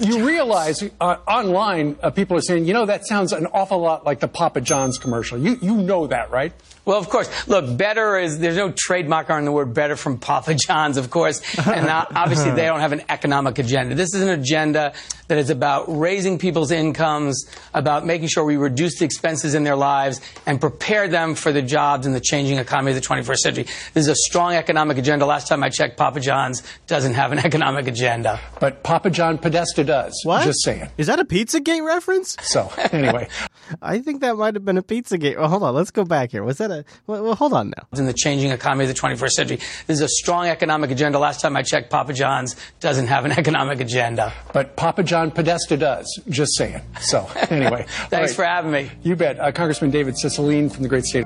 You 0.00 0.26
realize 0.26 0.82
uh, 1.00 1.16
online 1.26 1.96
uh, 2.02 2.10
people 2.10 2.36
are 2.36 2.42
saying, 2.42 2.66
you 2.66 2.74
know, 2.74 2.86
that 2.86 3.06
sounds 3.06 3.32
an 3.32 3.46
awful 3.46 3.78
lot 3.78 4.04
like 4.04 4.20
the 4.20 4.28
Papa 4.28 4.60
John's 4.60 4.98
commercial. 4.98 5.38
You, 5.38 5.58
you 5.62 5.74
know 5.74 6.06
that, 6.06 6.30
right? 6.30 6.52
Well, 6.84 6.98
of 6.98 7.08
course. 7.08 7.28
Look, 7.46 7.76
better 7.76 8.18
is 8.18 8.38
there's 8.38 8.56
no 8.56 8.72
trademark 8.72 9.30
on 9.30 9.44
the 9.44 9.52
word 9.52 9.74
better 9.74 9.96
from 9.96 10.18
Papa 10.18 10.54
John's, 10.54 10.96
of 10.96 11.10
course, 11.10 11.40
and 11.66 11.88
obviously 12.16 12.50
they 12.50 12.64
don't 12.64 12.80
have 12.80 12.92
an 12.92 13.02
economic 13.08 13.58
agenda. 13.58 13.94
This 13.94 14.14
is 14.14 14.22
an 14.22 14.28
agenda 14.28 14.92
that 15.28 15.38
is 15.38 15.50
about 15.50 15.84
raising 15.86 16.38
people's 16.38 16.72
incomes, 16.72 17.48
about 17.74 18.04
making 18.04 18.26
sure 18.26 18.44
we 18.44 18.56
reduce 18.56 18.98
the 18.98 19.04
expenses 19.04 19.54
in 19.54 19.62
their 19.62 19.76
lives, 19.76 20.20
and 20.46 20.60
prepare 20.60 21.06
them 21.06 21.34
for 21.36 21.52
the 21.52 21.62
jobs 21.62 22.06
and 22.06 22.14
the 22.14 22.20
changing 22.20 22.58
economy 22.58 22.90
of 22.90 22.96
the 22.96 23.06
21st 23.06 23.36
century. 23.36 23.64
This 23.94 24.04
is 24.04 24.08
a 24.08 24.16
strong 24.16 24.54
economic 24.54 24.98
agenda. 24.98 25.26
Last 25.26 25.46
time 25.46 25.62
I 25.62 25.68
checked, 25.68 25.96
Papa 25.96 26.18
John's 26.18 26.62
doesn't 26.88 27.14
have 27.14 27.30
an 27.30 27.38
economic 27.44 27.86
agenda. 27.86 28.40
But 28.58 28.82
Papa 28.82 29.10
John 29.10 29.38
Podesta 29.38 29.69
does. 29.74 30.20
What? 30.24 30.44
Just 30.44 30.62
saying. 30.64 30.88
Is 30.98 31.06
that 31.06 31.18
a 31.18 31.24
Pizzagate 31.24 31.84
reference? 31.84 32.36
So, 32.42 32.70
anyway. 32.92 33.28
I 33.82 34.00
think 34.00 34.20
that 34.20 34.36
might 34.36 34.54
have 34.54 34.64
been 34.64 34.78
a 34.78 34.82
Pizzagate. 34.82 35.36
Well, 35.38 35.48
hold 35.48 35.62
on. 35.62 35.74
Let's 35.74 35.90
go 35.90 36.04
back 36.04 36.30
here. 36.30 36.42
Was 36.42 36.58
that 36.58 36.70
a. 36.70 36.84
Well, 37.06 37.22
well 37.22 37.34
hold 37.34 37.52
on 37.52 37.70
now. 37.70 37.86
in 37.98 38.06
the 38.06 38.12
changing 38.12 38.50
economy 38.50 38.84
of 38.84 38.88
the 38.88 39.00
21st 39.00 39.30
century. 39.30 39.56
This 39.86 39.98
is 39.98 40.00
a 40.00 40.08
strong 40.08 40.46
economic 40.46 40.90
agenda. 40.90 41.18
Last 41.18 41.40
time 41.40 41.56
I 41.56 41.62
checked, 41.62 41.90
Papa 41.90 42.12
John's 42.12 42.56
doesn't 42.80 43.06
have 43.06 43.24
an 43.24 43.32
economic 43.38 43.80
agenda. 43.80 44.32
But 44.52 44.76
Papa 44.76 45.02
John 45.02 45.30
Podesta 45.30 45.76
does. 45.76 46.20
Just 46.28 46.56
saying. 46.56 46.80
So, 47.00 47.28
anyway. 47.50 47.86
Thanks 48.08 48.12
All 48.12 48.20
right. 48.20 48.30
for 48.30 48.44
having 48.44 48.70
me. 48.72 48.90
You 49.02 49.16
bet. 49.16 49.38
Uh, 49.38 49.52
Congressman 49.52 49.90
David 49.90 50.14
Cicilline 50.14 50.72
from 50.72 50.82
the 50.82 50.88
great 50.88 51.04
state. 51.04 51.24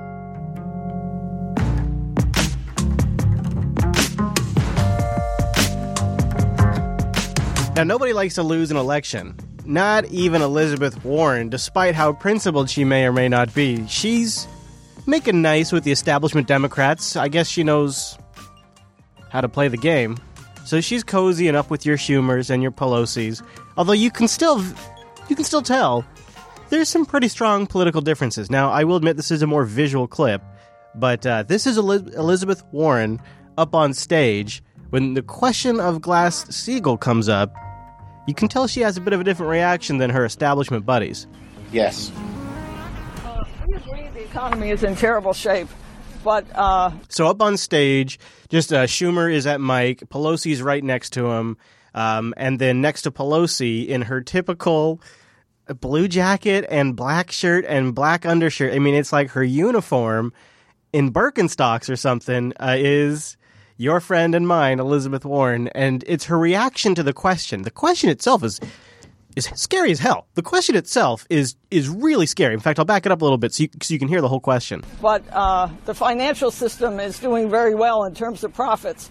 Now, 7.77 7.83
nobody 7.83 8.13
likes 8.13 8.37
to 8.37 8.45
lose 8.45 8.71
an 8.71 8.77
election. 8.77 9.37
Not 9.65 10.05
even 10.07 10.43
Elizabeth 10.43 11.05
Warren, 11.05 11.49
despite 11.49 11.97
how 11.97 12.13
principled 12.13 12.71
she 12.71 12.85
may 12.85 13.05
or 13.05 13.13
may 13.13 13.29
not 13.29 13.53
be. 13.53 13.85
She's 13.89 14.47
making 15.07 15.43
nice 15.43 15.73
with 15.73 15.83
the 15.83 15.91
establishment 15.91 16.47
Democrats. 16.47 17.17
I 17.17 17.27
guess 17.27 17.49
she 17.49 17.65
knows 17.65 18.17
how 19.31 19.41
to 19.41 19.49
play 19.49 19.67
the 19.67 19.77
game. 19.77 20.19
So 20.65 20.81
she's 20.81 21.03
cozy 21.03 21.49
enough 21.49 21.69
with 21.69 21.85
your 21.85 21.97
Schumers 21.97 22.49
and 22.49 22.63
your 22.63 22.71
Pelosi's. 22.71 23.43
Although 23.77 23.93
you 23.93 24.11
can 24.11 24.29
still 24.29 24.63
you 25.29 25.35
can 25.35 25.45
still 25.45 25.63
tell 25.63 26.05
there's 26.69 26.89
some 26.89 27.05
pretty 27.05 27.27
strong 27.27 27.67
political 27.67 28.01
differences. 28.01 28.51
Now, 28.51 28.71
I 28.71 28.85
will 28.85 28.97
admit 28.97 29.17
this 29.17 29.33
is 29.33 29.43
a 29.43 29.49
more 29.49 29.65
visual 29.65 30.07
clip, 30.07 30.43
but 30.95 31.27
uh, 31.27 31.43
this 31.43 31.67
is 31.67 31.77
Elizabeth 31.77 32.63
Warren 32.71 33.21
up 33.59 33.75
on 33.75 33.95
stage 33.95 34.63
when 34.95 35.15
the 35.15 35.23
question 35.23 35.81
of 35.81 36.01
Glass 36.01 36.45
Steagall 36.45 37.01
comes 37.01 37.29
up. 37.29 37.53
You 38.29 38.35
can 38.35 38.47
tell 38.47 38.69
she 38.69 38.81
has 38.83 38.97
a 38.97 39.01
bit 39.01 39.12
of 39.12 39.21
a 39.21 39.25
different 39.25 39.51
reaction 39.51 39.99
than 39.99 40.09
her 40.11 40.25
establishment 40.25 40.87
buddies. 40.87 41.27
Yes. 41.73 42.12
We 43.66 43.75
agree 43.75 44.07
the 44.15 44.23
economy 44.23 44.71
is 44.71 44.85
in 44.85 44.95
terrible 44.95 45.33
shape, 45.33 45.66
but 46.23 46.47
uh, 46.55 46.93
So 47.09 47.27
up 47.27 47.43
on 47.43 47.57
stage, 47.57 48.21
just 48.51 48.73
uh, 48.73 48.85
Schumer 48.85 49.33
is 49.33 49.49
at 49.49 49.61
Mike, 49.61 50.05
Pelosi's 50.11 50.62
right 50.62 50.85
next 50.85 51.11
to 51.15 51.27
him, 51.27 51.57
um, 51.93 52.33
and 52.37 52.61
then 52.61 52.81
next 52.81 53.03
to 53.03 53.11
Pelosi 53.11 53.89
in 53.89 54.03
her 54.03 54.21
typical 54.21 55.01
blue 55.81 56.07
jacket 56.07 56.66
and 56.71 56.95
black 56.95 57.33
shirt 57.33 57.65
and 57.66 57.97
black 57.97 58.25
undershirt. 58.25 58.73
I 58.73 58.79
mean, 58.79 58.95
it's 58.95 59.12
like 59.12 59.31
her 59.31 59.43
uniform 59.43 60.33
in 60.93 61.12
Birkenstocks 61.12 61.91
or 61.91 61.97
something 61.97 62.53
uh, 62.61 62.77
is 62.79 63.37
your 63.77 64.01
friend 64.01 64.35
and 64.35 64.47
mine, 64.47 64.79
Elizabeth 64.79 65.25
Warren, 65.25 65.69
and 65.69 66.05
it's 66.07 66.27
her 66.27 66.39
reaction 66.39 66.95
to 66.95 67.03
the 67.03 67.13
question. 67.13 67.63
The 67.63 67.71
question 67.71 68.11
itself 68.11 68.43
is 68.43 68.61
is 69.37 69.51
scary 69.57 69.91
as 69.91 69.99
hell. 69.99 70.27
The 70.35 70.43
question 70.43 70.77
itself 70.77 71.27
is 71.29 71.57
is 71.71 71.89
really 71.89 72.27
scary. 72.27 72.55
In 72.55 72.61
fact, 72.61 72.79
I'll 72.79 72.85
back 72.85 73.05
it 73.05 73.13
up 73.13 73.21
a 73.21 73.25
little 73.25 73.39
bit 73.39 73.53
so 73.53 73.65
you, 73.65 73.69
so 73.83 73.93
you 73.93 73.99
can 73.99 74.09
hear 74.09 74.21
the 74.21 74.29
whole 74.29 74.41
question. 74.41 74.85
But 75.03 75.25
uh, 75.33 75.69
the 75.87 75.95
financial 75.95 76.51
system 76.51 77.01
is 77.01 77.19
doing 77.19 77.51
very 77.51 77.75
well 77.75 78.05
in 78.05 78.15
terms 78.15 78.45
of 78.45 78.53
profits. 78.53 79.11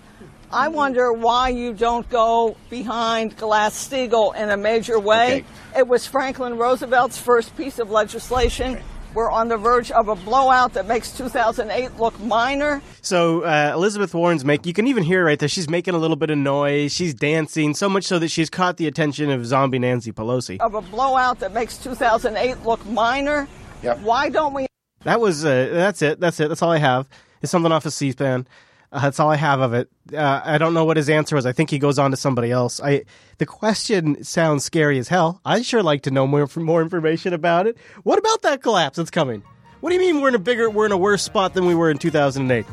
I 0.52 0.68
wonder 0.68 1.12
why 1.12 1.50
you 1.50 1.74
don't 1.74 2.08
go 2.10 2.56
behind 2.70 3.36
Glass 3.38 3.74
Steagall 3.74 4.36
in 4.36 4.52
a 4.52 4.58
major 4.58 5.00
way. 5.00 5.46
It 5.76 5.88
was 5.88 6.06
Franklin 6.06 6.60
Roosevelt's 6.60 7.18
first 7.18 7.58
piece 7.58 7.80
of 7.80 7.90
legislation. 7.90 8.80
We're 9.14 9.30
on 9.30 9.48
the 9.48 9.58
verge 9.58 9.92
of 9.92 10.08
a 10.08 10.16
blowout 10.16 10.74
that 10.74 10.88
makes 10.88 11.12
2008 11.12 11.98
look 11.98 12.20
minor. 12.22 12.82
So 13.02 13.42
uh, 13.44 13.72
Elizabeth 13.74 14.14
Warren's 14.14 14.44
make 14.44 14.66
you 14.66 14.74
can 14.74 14.88
even 14.88 15.04
hear 15.04 15.24
right 15.24 15.38
there. 15.38 15.50
She's 15.50 15.70
making 15.70 15.94
a 15.94 16.00
little 16.00 16.16
bit 16.16 16.32
of 16.32 16.38
noise. 16.38 16.92
She's 16.94 17.14
dancing 17.14 17.76
so 17.76 17.88
much 17.88 18.06
so 18.06 18.18
that 18.20 18.30
she's 18.30 18.50
caught 18.50 18.78
the 18.78 18.88
attention 18.88 19.30
of 19.30 19.46
zombie 19.46 19.80
Nancy 19.80 20.12
Pelosi. 20.12 20.60
Of 20.60 20.74
a 20.74 20.82
blowout 20.82 21.40
that 21.40 21.54
makes 21.54 21.78
2008 21.78 22.64
look 22.66 22.84
minor. 22.88 23.48
Yep. 23.84 24.00
Why 24.00 24.30
don't 24.30 24.54
we? 24.54 24.66
That 25.04 25.20
was 25.20 25.46
uh, 25.46 25.70
that's 25.72 26.02
it. 26.02 26.20
That's 26.20 26.40
it. 26.40 26.48
That's 26.50 26.62
all 26.62 26.72
I 26.72 26.78
have. 26.78 27.08
It's 27.42 27.52
something 27.52 27.72
off 27.72 27.86
of 27.86 27.94
C-SPAN. 27.94 28.48
Uh, 28.94 29.00
that's 29.00 29.20
all 29.20 29.32
I 29.32 29.38
have 29.38 29.60
of 29.60 29.74
it. 29.74 29.90
Uh, 30.14 30.42
I 30.44 30.60
don't 30.60 30.76
know 30.76 30.86
what 30.86 30.98
his 30.98 31.10
answer 31.10 31.36
was. 31.36 31.48
I 31.48 31.52
think 31.52 31.72
he 31.72 31.80
goes 31.80 31.98
on 31.98 32.12
to 32.12 32.18
somebody 32.18 32.52
else. 32.52 32.80
I 32.80 33.06
the 33.40 33.46
question 33.48 34.24
sounds 34.24 34.64
scary 34.64 35.00
as 35.00 35.08
hell. 35.08 35.42
I'd 35.44 35.66
sure 35.66 35.82
like 35.82 36.04
to 36.04 36.12
know 36.12 36.28
more 36.28 36.48
more 36.56 36.84
information 36.84 37.34
about 37.34 37.66
it. 37.66 37.76
What 38.04 38.20
about 38.20 38.44
that 38.44 38.62
collapse 38.62 38.98
that's 38.98 39.10
coming? 39.10 39.42
What 39.80 39.90
do 39.90 39.96
you 39.96 40.02
mean 40.02 40.22
we're 40.22 40.30
in 40.30 40.36
a 40.36 40.40
bigger 40.40 40.70
we're 40.70 40.86
in 40.86 40.92
a 40.92 40.98
worse 40.98 41.24
spot 41.24 41.56
than 41.56 41.66
we 41.66 41.74
were 41.74 41.90
in 41.90 41.98
2008? 41.98 42.66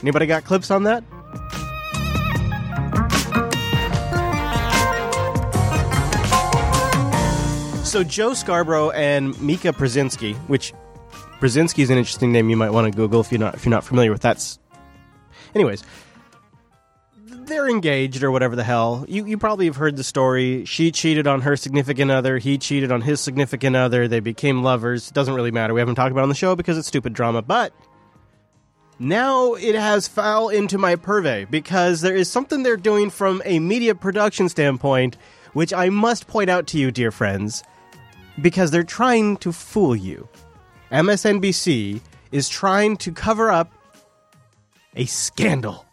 Anybody 0.00 0.24
got 0.24 0.44
clips 0.44 0.70
on 0.70 0.84
that? 0.84 1.04
So 7.86 8.02
Joe 8.02 8.32
Scarborough 8.32 8.92
and 8.92 9.38
Mika 9.42 9.74
Brzezinski, 9.74 10.34
which 10.48 10.72
Brzezinski 11.40 11.82
is 11.82 11.90
an 11.90 11.98
interesting 11.98 12.32
name 12.32 12.48
you 12.48 12.56
might 12.56 12.70
want 12.70 12.90
to 12.90 12.96
Google 12.96 13.20
if 13.20 13.30
you're 13.30 13.40
not 13.40 13.56
if 13.56 13.66
you're 13.66 13.70
not 13.70 13.84
familiar 13.84 14.10
with 14.10 14.22
that. 14.22 14.56
Anyways, 15.54 15.82
they're 17.50 17.68
engaged 17.68 18.22
or 18.22 18.30
whatever 18.30 18.56
the 18.56 18.64
hell. 18.64 19.04
You 19.08 19.26
you 19.26 19.38
probably 19.38 19.66
have 19.66 19.76
heard 19.76 19.96
the 19.96 20.04
story. 20.04 20.64
She 20.64 20.90
cheated 20.90 21.26
on 21.26 21.42
her 21.42 21.56
significant 21.56 22.10
other. 22.10 22.38
He 22.38 22.58
cheated 22.58 22.92
on 22.92 23.02
his 23.02 23.20
significant 23.20 23.76
other. 23.76 24.08
They 24.08 24.20
became 24.20 24.62
lovers. 24.62 25.10
Doesn't 25.10 25.34
really 25.34 25.50
matter. 25.50 25.74
We 25.74 25.80
haven't 25.80 25.96
talked 25.96 26.12
about 26.12 26.22
on 26.22 26.28
the 26.28 26.34
show 26.34 26.56
because 26.56 26.78
it's 26.78 26.88
stupid 26.88 27.12
drama. 27.12 27.42
But 27.42 27.72
now 28.98 29.54
it 29.54 29.74
has 29.74 30.08
foul 30.08 30.48
into 30.48 30.78
my 30.78 30.96
purvey 30.96 31.46
because 31.50 32.00
there 32.00 32.14
is 32.14 32.30
something 32.30 32.62
they're 32.62 32.76
doing 32.76 33.10
from 33.10 33.42
a 33.44 33.58
media 33.58 33.94
production 33.94 34.48
standpoint, 34.48 35.16
which 35.52 35.72
I 35.72 35.88
must 35.88 36.26
point 36.26 36.50
out 36.50 36.66
to 36.68 36.78
you, 36.78 36.90
dear 36.90 37.10
friends, 37.10 37.62
because 38.40 38.70
they're 38.70 38.82
trying 38.82 39.38
to 39.38 39.52
fool 39.52 39.96
you. 39.96 40.28
MSNBC 40.92 42.00
is 42.30 42.48
trying 42.48 42.96
to 42.98 43.12
cover 43.12 43.50
up 43.50 43.72
a 44.96 45.04
scandal. 45.06 45.86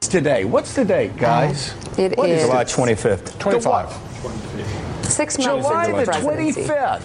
today? 0.00 0.44
What's 0.44 0.74
the 0.74 0.84
date, 0.84 1.16
guys? 1.16 1.72
It 1.96 2.18
What 2.18 2.28
is- 2.28 2.42
July 2.42 2.64
25th. 2.64 3.38
25. 3.38 3.96
Six 5.04 5.38
months 5.38 5.66
July 5.66 5.84
into 5.86 5.96
the 5.98 6.04
the 6.04 6.10
presidency. 6.12 6.64
25th. 6.64 7.02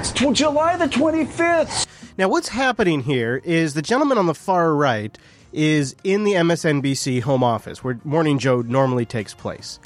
It's 0.00 0.38
July 0.38 0.76
the 0.76 0.86
25th. 0.88 1.86
Now, 2.18 2.28
what's 2.28 2.48
happening 2.48 3.00
here 3.02 3.40
is 3.44 3.74
the 3.74 3.82
gentleman 3.82 4.18
on 4.18 4.26
the 4.26 4.34
far 4.34 4.74
right 4.74 5.16
is 5.52 5.94
in 6.04 6.24
the 6.24 6.32
MSNBC 6.34 7.20
home 7.22 7.42
office 7.44 7.82
where 7.84 7.98
Morning 8.04 8.38
Joe 8.38 8.62
normally 8.62 9.04
takes 9.06 9.34
place. 9.34 9.78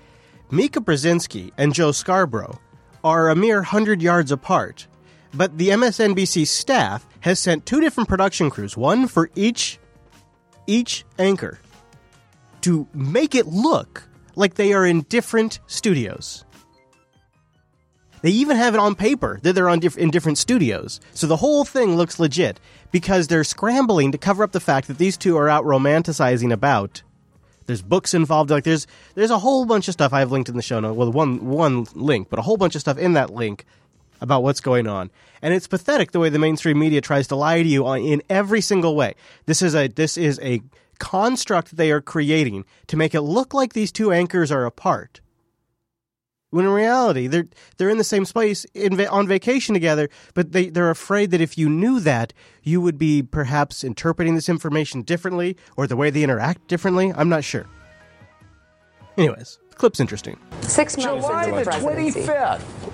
Mika 0.50 0.80
Brzezinski 0.80 1.52
and 1.58 1.72
Joe 1.74 1.92
Scarborough 1.92 2.58
are 3.04 3.28
a 3.28 3.36
mere 3.36 3.58
100 3.58 4.02
yards 4.02 4.32
apart, 4.32 4.86
but 5.34 5.58
the 5.58 5.68
MSNBC 5.70 6.46
staff 6.46 7.06
has 7.20 7.38
sent 7.38 7.66
two 7.66 7.80
different 7.80 8.08
production 8.08 8.50
crews, 8.50 8.76
one 8.76 9.06
for 9.06 9.30
each 9.34 9.78
each 10.66 11.04
anchor, 11.18 11.58
to 12.62 12.86
make 12.92 13.34
it 13.34 13.46
look 13.46 14.04
like 14.36 14.54
they 14.54 14.72
are 14.72 14.86
in 14.86 15.02
different 15.02 15.60
studios. 15.66 16.44
They 18.22 18.30
even 18.30 18.56
have 18.56 18.74
it 18.74 18.80
on 18.80 18.94
paper 18.94 19.40
that 19.42 19.54
they're 19.54 19.68
on 19.68 19.80
diff- 19.80 19.96
in 19.96 20.10
different 20.10 20.38
studios. 20.38 21.00
So 21.14 21.26
the 21.26 21.36
whole 21.36 21.64
thing 21.64 21.96
looks 21.96 22.18
legit 22.18 22.60
because 22.92 23.28
they're 23.28 23.44
scrambling 23.44 24.12
to 24.12 24.18
cover 24.18 24.44
up 24.44 24.52
the 24.52 24.60
fact 24.60 24.88
that 24.88 24.98
these 24.98 25.16
two 25.16 25.36
are 25.38 25.48
out 25.48 25.64
romanticizing 25.64 26.52
about. 26.52 27.02
There's 27.66 27.82
books 27.82 28.14
involved. 28.14 28.50
Like 28.50 28.64
there's 28.64 28.86
there's 29.14 29.30
a 29.30 29.38
whole 29.38 29.64
bunch 29.64 29.88
of 29.88 29.92
stuff 29.92 30.12
I've 30.12 30.32
linked 30.32 30.48
in 30.48 30.56
the 30.56 30.62
show 30.62 30.80
note. 30.80 30.94
Well, 30.94 31.12
one 31.12 31.46
one 31.46 31.86
link, 31.94 32.28
but 32.28 32.38
a 32.38 32.42
whole 32.42 32.56
bunch 32.56 32.74
of 32.74 32.80
stuff 32.80 32.98
in 32.98 33.14
that 33.14 33.30
link 33.30 33.64
about 34.20 34.42
what's 34.42 34.60
going 34.60 34.86
on. 34.86 35.10
And 35.42 35.55
it's 35.55 35.66
pathetic 35.66 36.12
the 36.12 36.20
way 36.20 36.28
the 36.28 36.38
mainstream 36.38 36.78
media 36.78 37.01
tries 37.01 37.26
to 37.28 37.36
lie 37.36 37.62
to 37.62 37.68
you 37.68 37.86
on, 37.86 38.01
in 38.01 38.22
every 38.28 38.60
single 38.60 38.94
way. 38.94 39.14
This 39.47 39.62
is 39.62 39.74
a 39.74 39.88
this 39.88 40.16
is 40.16 40.38
a 40.42 40.60
construct 40.98 41.76
they 41.76 41.90
are 41.90 42.01
creating 42.01 42.64
to 42.86 42.97
make 42.97 43.14
it 43.14 43.22
look 43.22 43.55
like 43.55 43.72
these 43.72 43.90
two 43.90 44.12
anchors 44.12 44.52
are 44.52 44.66
apart 44.66 45.20
when 46.51 46.66
in 46.66 46.70
reality 46.70 47.26
they're 47.26 47.48
they're 47.78 47.88
in 47.88 47.98
the 47.98 48.05
same 48.05 48.24
space 48.24 48.64
in 48.74 49.01
on 49.06 49.26
vacation 49.26 49.72
together 49.72 50.10
but 50.34 50.52
they 50.52 50.68
they're 50.68 50.90
afraid 50.90 51.30
that 51.30 51.40
if 51.40 51.56
you 51.56 51.68
knew 51.70 52.01
that 52.01 52.32
you 52.62 52.80
would 52.80 52.98
be 52.98 53.22
perhaps 53.22 53.82
interpreting 53.82 54.34
this 54.34 54.48
information 54.48 55.01
differently 55.02 55.56
or 55.76 55.86
the 55.86 55.97
way 55.97 56.10
they 56.10 56.22
interact 56.22 56.68
differently 56.68 57.12
i'm 57.16 57.28
not 57.30 57.42
sure 57.42 57.66
anyways 59.16 59.59
the 59.70 59.76
clip's 59.76 60.01
interesting 60.01 60.38
Six 60.60 60.98
months 60.98 61.26
July 61.26 61.44
into 61.44 61.56
the 61.56 61.64
the 61.64 61.70
presidency. 61.70 62.22
25th. 62.22 62.89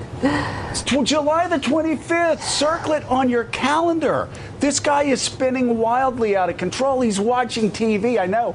Tw- 0.87 1.05
July 1.05 1.49
the 1.49 1.57
25th. 1.59 2.41
Circle 2.41 2.93
it 2.93 3.05
on 3.05 3.29
your 3.29 3.45
calendar. 3.45 4.29
This 4.61 4.81
guy 4.81 5.05
is 5.05 5.21
spinning 5.21 5.79
wildly 5.79 6.37
out 6.37 6.49
of 6.49 6.57
control. 6.57 7.01
He's 7.01 7.19
watching 7.19 7.71
TV. 7.71 8.21
I 8.21 8.27
know. 8.27 8.55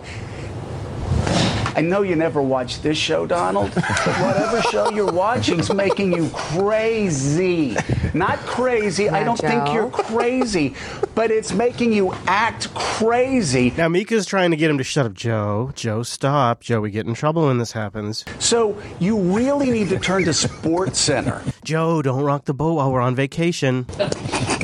I 1.76 1.82
know 1.82 2.02
you 2.02 2.16
never 2.16 2.42
watch 2.42 2.82
this 2.82 2.98
show, 2.98 3.26
Donald. 3.26 3.72
But 3.74 3.86
whatever 4.22 4.62
show 4.72 4.90
you're 4.92 5.12
watching 5.12 5.60
is 5.60 5.74
making 5.74 6.14
you 6.14 6.30
crazy. 6.34 7.76
Not 8.14 8.40
crazy. 8.40 9.10
I 9.10 9.24
don't 9.24 9.38
think 9.40 9.74
you're 9.74 9.90
crazy, 9.90 10.76
but 11.16 11.32
it's 11.32 11.54
making 11.54 11.94
you 11.94 12.14
act 12.28 12.74
crazy. 12.74 13.72
now 13.78 13.88
mika's 13.88 14.26
trying 14.26 14.52
to 14.52 14.58
get 14.58 14.70
him 14.70 14.78
to 14.78 14.84
shut 14.84 15.06
up 15.06 15.14
joe 15.14 15.72
joe 15.76 16.04
stop 16.04 16.62
joe 16.62 16.80
we 16.82 16.92
get 16.92 17.06
in 17.08 17.14
trouble 17.14 17.48
when 17.48 17.58
this 17.58 17.72
happens 17.72 18.24
So 18.40 18.78
you 19.00 19.18
really 19.20 19.72
need 19.72 19.90
to 19.90 20.00
turn 20.00 20.24
to 20.26 20.34
Sports 20.34 21.00
Center. 21.00 21.42
joe 21.64 22.02
don't 22.02 22.24
rock 22.24 22.46
the 22.46 22.54
boat 22.54 22.74
while 22.74 22.92
we're 22.92 23.02
on 23.02 23.16
vacation 23.16 23.86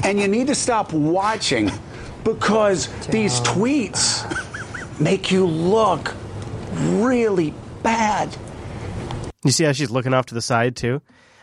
And 0.03 0.19
you 0.19 0.27
need 0.27 0.47
to 0.47 0.55
stop 0.55 0.93
watching 0.93 1.71
because 2.23 2.87
these 3.07 3.39
tweets 3.41 4.23
make 4.99 5.31
you 5.31 5.45
look 5.45 6.13
really 6.77 7.53
bad. 7.83 8.35
You 9.43 9.51
see 9.51 9.63
how 9.63 9.71
she's 9.71 9.91
looking 9.91 10.13
off 10.13 10.27
to 10.27 10.33
the 10.33 10.41
side 10.41 10.75
too? 10.75 11.01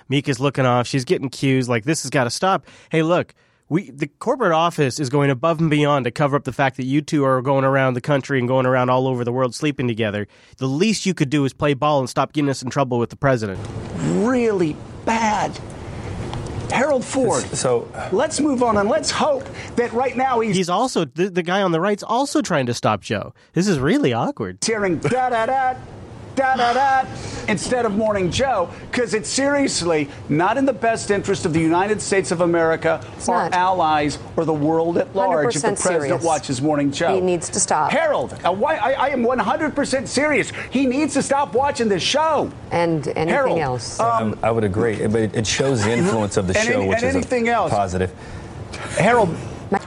Mika's 0.08 0.40
looking 0.40 0.66
off. 0.66 0.86
She's 0.86 1.04
getting 1.04 1.30
cues 1.30 1.68
like 1.68 1.84
this 1.84 2.02
has 2.02 2.10
got 2.10 2.24
to 2.24 2.30
stop. 2.30 2.66
Hey, 2.90 3.02
look, 3.02 3.34
we 3.68 3.90
the 3.90 4.06
corporate 4.06 4.52
office 4.52 5.00
is 5.00 5.08
going 5.08 5.30
above 5.30 5.60
and 5.60 5.70
beyond 5.70 6.04
to 6.04 6.10
cover 6.10 6.36
up 6.36 6.44
the 6.44 6.52
fact 6.52 6.76
that 6.76 6.84
you 6.84 7.00
two 7.00 7.24
are 7.24 7.40
going 7.40 7.64
around 7.64 7.94
the 7.94 8.00
country 8.00 8.38
and 8.38 8.46
going 8.46 8.66
around 8.66 8.90
all 8.90 9.08
over 9.08 9.24
the 9.24 9.32
world 9.32 9.54
sleeping 9.54 9.88
together. 9.88 10.26
The 10.58 10.66
least 10.66 11.06
you 11.06 11.14
could 11.14 11.30
do 11.30 11.44
is 11.44 11.52
play 11.52 11.74
ball 11.74 12.00
and 12.00 12.08
stop 12.08 12.32
getting 12.32 12.50
us 12.50 12.62
in 12.62 12.70
trouble 12.70 12.98
with 12.98 13.10
the 13.10 13.16
president. 13.16 13.58
Really 14.24 14.76
bad. 15.06 15.58
Harold 16.70 17.04
Ford. 17.04 17.44
So 17.56 17.88
let's 18.12 18.40
move 18.40 18.62
on 18.62 18.76
and 18.76 18.88
let's 18.88 19.10
hope 19.10 19.44
that 19.76 19.92
right 19.92 20.16
now 20.16 20.40
he's, 20.40 20.56
He's 20.56 20.68
also 20.68 21.04
the, 21.04 21.30
the 21.30 21.42
guy 21.42 21.62
on 21.62 21.72
the 21.72 21.80
right's 21.80 22.02
also 22.02 22.42
trying 22.42 22.66
to 22.66 22.74
stop 22.74 23.00
Joe. 23.00 23.34
This 23.52 23.68
is 23.68 23.78
really 23.78 24.12
awkward. 24.12 24.58
hearing 24.64 24.98
da 24.98 25.30
da 25.30 25.46
da. 25.46 25.74
Da 26.34 26.56
da 26.56 26.72
da, 26.72 27.04
instead 27.46 27.86
of 27.86 27.96
Morning 27.96 28.28
Joe, 28.28 28.68
because 28.90 29.14
it's 29.14 29.28
seriously 29.28 30.08
not 30.28 30.56
in 30.58 30.64
the 30.64 30.72
best 30.72 31.12
interest 31.12 31.46
of 31.46 31.52
the 31.52 31.60
United 31.60 32.02
States 32.02 32.32
of 32.32 32.40
America, 32.40 33.00
our 33.28 33.44
not. 33.50 33.54
allies, 33.54 34.18
or 34.36 34.44
the 34.44 34.52
world 34.52 34.98
at 34.98 35.14
large 35.14 35.54
if 35.54 35.62
the 35.62 35.68
president 35.68 36.02
serious. 36.08 36.24
watches 36.24 36.60
Morning 36.60 36.90
Joe. 36.90 37.14
He 37.14 37.20
needs 37.20 37.48
to 37.50 37.60
stop. 37.60 37.92
Harold, 37.92 38.36
uh, 38.44 38.52
why, 38.52 38.76
I, 38.76 38.92
I 38.92 39.08
am 39.10 39.22
100% 39.24 40.08
serious. 40.08 40.50
He 40.70 40.86
needs 40.86 41.14
to 41.14 41.22
stop 41.22 41.54
watching 41.54 41.88
this 41.88 42.02
show. 42.02 42.50
And 42.72 43.06
anything 43.08 43.28
Harold, 43.28 43.58
else. 43.60 44.00
Um, 44.00 44.36
I 44.42 44.50
would 44.50 44.64
agree, 44.64 45.06
but 45.06 45.20
it- 45.20 45.36
it 45.36 45.46
shows 45.46 45.84
the 45.84 45.92
influence 45.92 46.36
of 46.36 46.48
the 46.48 46.54
show, 46.54 46.80
any- 46.80 46.88
which 46.88 46.98
and 46.98 47.06
is 47.06 47.14
a 47.14 47.18
anything 47.18 47.48
else. 47.48 47.70
positive. 47.70 48.10
Harold, 48.98 49.34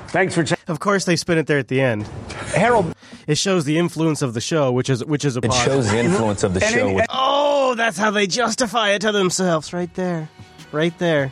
thanks 0.10 0.34
for. 0.34 0.46
Of 0.72 0.80
course, 0.80 1.04
they 1.04 1.16
spin 1.18 1.38
it 1.38 1.48
there 1.48 1.58
at 1.60 1.68
the 1.68 1.82
end. 1.82 2.08
Harold, 2.56 2.94
it 3.28 3.38
shows 3.38 3.66
the 3.66 3.78
influence 3.78 4.22
of 4.22 4.34
the 4.34 4.42
show, 4.42 4.72
which 4.72 4.90
is 4.90 5.04
which 5.06 5.26
is 5.26 5.36
a 5.36 5.40
It 5.40 5.50
positive. 5.50 5.74
shows 5.74 5.92
the 5.92 6.00
influence 6.00 6.44
of 6.44 6.54
the 6.54 6.66
And 6.66 6.74
show, 6.76 6.94
which 6.94 7.06
oh, 7.10 7.76
that's 7.76 7.98
how 7.98 8.10
they 8.12 8.26
justify 8.28 8.92
it 8.92 9.00
to 9.02 9.12
themselves, 9.12 9.74
right 9.74 9.94
there, 9.94 10.30
right 10.72 10.98
there. 10.98 11.32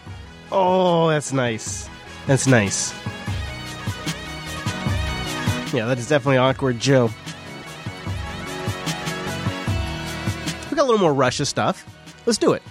Oh, 0.51 1.07
that's 1.09 1.31
nice. 1.33 1.89
That's 2.27 2.47
nice. 2.47 2.93
Yeah, 5.73 5.85
that 5.87 5.97
is 5.97 6.07
definitely 6.07 6.37
awkward, 6.37 6.79
Joe. 6.79 7.09
We 10.69 10.75
got 10.75 10.83
a 10.83 10.87
little 10.89 10.99
more 10.99 11.13
Russia 11.13 11.45
stuff. 11.45 11.85
Let's 12.25 12.37
do 12.37 12.53
it. 12.53 12.61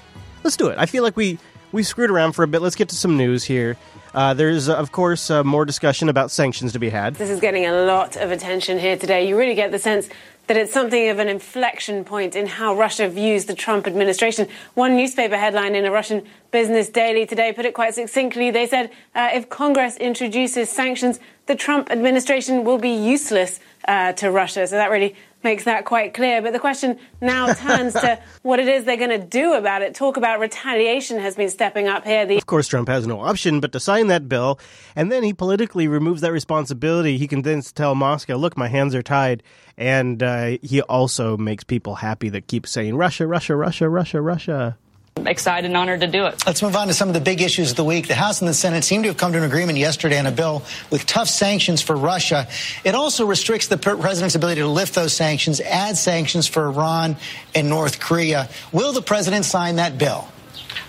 Let's 0.42 0.56
do 0.56 0.68
it. 0.68 0.78
I 0.78 0.86
feel 0.86 1.02
like 1.02 1.16
we 1.16 1.38
we 1.72 1.82
screwed 1.82 2.10
around 2.10 2.32
for 2.32 2.42
a 2.42 2.46
bit. 2.46 2.62
Let's 2.62 2.76
get 2.76 2.88
to 2.90 2.94
some 2.96 3.16
news 3.16 3.44
here. 3.44 3.76
Uh, 4.14 4.32
there's, 4.32 4.68
uh, 4.68 4.76
of 4.76 4.92
course, 4.92 5.28
uh, 5.28 5.42
more 5.42 5.64
discussion 5.64 6.08
about 6.08 6.30
sanctions 6.30 6.72
to 6.72 6.78
be 6.78 6.88
had. 6.88 7.16
This 7.16 7.30
is 7.30 7.40
getting 7.40 7.66
a 7.66 7.84
lot 7.84 8.14
of 8.16 8.30
attention 8.30 8.78
here 8.78 8.96
today. 8.96 9.28
You 9.28 9.36
really 9.36 9.56
get 9.56 9.72
the 9.72 9.78
sense 9.78 10.08
that 10.46 10.56
it's 10.56 10.72
something 10.72 11.08
of 11.08 11.18
an 11.18 11.28
inflection 11.28 12.04
point 12.04 12.36
in 12.36 12.46
how 12.46 12.76
Russia 12.76 13.08
views 13.08 13.46
the 13.46 13.54
Trump 13.54 13.88
administration. 13.88 14.46
One 14.74 14.94
newspaper 14.94 15.36
headline 15.36 15.74
in 15.74 15.84
a 15.84 15.90
Russian 15.90 16.22
business 16.52 16.88
daily 16.90 17.26
today 17.26 17.52
put 17.52 17.64
it 17.64 17.74
quite 17.74 17.94
succinctly. 17.94 18.52
They 18.52 18.68
said 18.68 18.90
uh, 19.16 19.30
if 19.32 19.48
Congress 19.48 19.96
introduces 19.96 20.70
sanctions, 20.70 21.18
the 21.46 21.56
Trump 21.56 21.90
administration 21.90 22.62
will 22.62 22.78
be 22.78 22.90
useless 22.90 23.58
uh, 23.88 24.12
to 24.12 24.30
Russia. 24.30 24.66
So 24.66 24.76
that 24.76 24.90
really 24.90 25.16
makes 25.44 25.64
that 25.64 25.84
quite 25.84 26.14
clear. 26.14 26.42
But 26.42 26.52
the 26.52 26.58
question 26.58 26.98
now 27.20 27.52
turns 27.52 27.92
to 27.92 28.18
what 28.42 28.58
it 28.58 28.68
is 28.68 28.84
they're 28.84 28.96
going 28.96 29.10
to 29.10 29.24
do 29.24 29.54
about 29.54 29.82
it. 29.82 29.94
Talk 29.94 30.16
about 30.16 30.40
retaliation 30.40 31.18
has 31.20 31.36
been 31.36 31.50
stepping 31.50 31.86
up 31.86 32.04
here. 32.04 32.26
The 32.26 32.38
Of 32.38 32.46
course, 32.46 32.66
Trump 32.66 32.88
has 32.88 33.06
no 33.06 33.20
option 33.20 33.60
but 33.60 33.72
to 33.72 33.80
sign 33.80 34.08
that 34.08 34.28
bill, 34.28 34.58
and 34.96 35.12
then 35.12 35.22
he 35.22 35.32
politically 35.32 35.86
removes 35.86 36.22
that 36.22 36.32
responsibility. 36.32 37.18
He 37.18 37.28
can 37.28 37.42
then 37.42 37.60
tell 37.62 37.94
Moscow, 37.94 38.36
look, 38.36 38.56
my 38.56 38.68
hands 38.68 38.94
are 38.94 39.02
tied. 39.02 39.42
And 39.76 40.22
uh, 40.22 40.58
he 40.62 40.82
also 40.82 41.36
makes 41.36 41.64
people 41.64 41.96
happy 41.96 42.28
that 42.30 42.46
keep 42.46 42.66
saying 42.66 42.96
Russia, 42.96 43.26
Russia, 43.26 43.56
Russia, 43.56 43.88
Russia, 43.88 44.20
Russia. 44.20 44.78
Excited 45.26 45.66
and 45.66 45.76
honored 45.76 46.00
to 46.00 46.06
do 46.06 46.26
it. 46.26 46.44
Let's 46.46 46.62
move 46.62 46.76
on 46.76 46.88
to 46.88 46.94
some 46.94 47.08
of 47.08 47.14
the 47.14 47.20
big 47.20 47.40
issues 47.40 47.70
of 47.70 47.76
the 47.76 47.84
week. 47.84 48.08
The 48.08 48.14
House 48.14 48.40
and 48.40 48.48
the 48.48 48.54
Senate 48.54 48.84
seem 48.84 49.02
to 49.02 49.08
have 49.08 49.16
come 49.16 49.32
to 49.32 49.38
an 49.38 49.44
agreement 49.44 49.78
yesterday 49.78 50.18
on 50.18 50.26
a 50.26 50.32
bill 50.32 50.62
with 50.90 51.06
tough 51.06 51.28
sanctions 51.28 51.82
for 51.82 51.96
Russia. 51.96 52.48
It 52.84 52.94
also 52.94 53.26
restricts 53.26 53.68
the 53.68 53.78
president's 53.78 54.34
ability 54.34 54.60
to 54.60 54.68
lift 54.68 54.94
those 54.94 55.12
sanctions, 55.12 55.60
add 55.60 55.96
sanctions 55.96 56.46
for 56.46 56.66
Iran 56.66 57.16
and 57.54 57.68
North 57.68 58.00
Korea. 58.00 58.48
Will 58.72 58.92
the 58.92 59.02
president 59.02 59.44
sign 59.44 59.76
that 59.76 59.98
bill? 59.98 60.28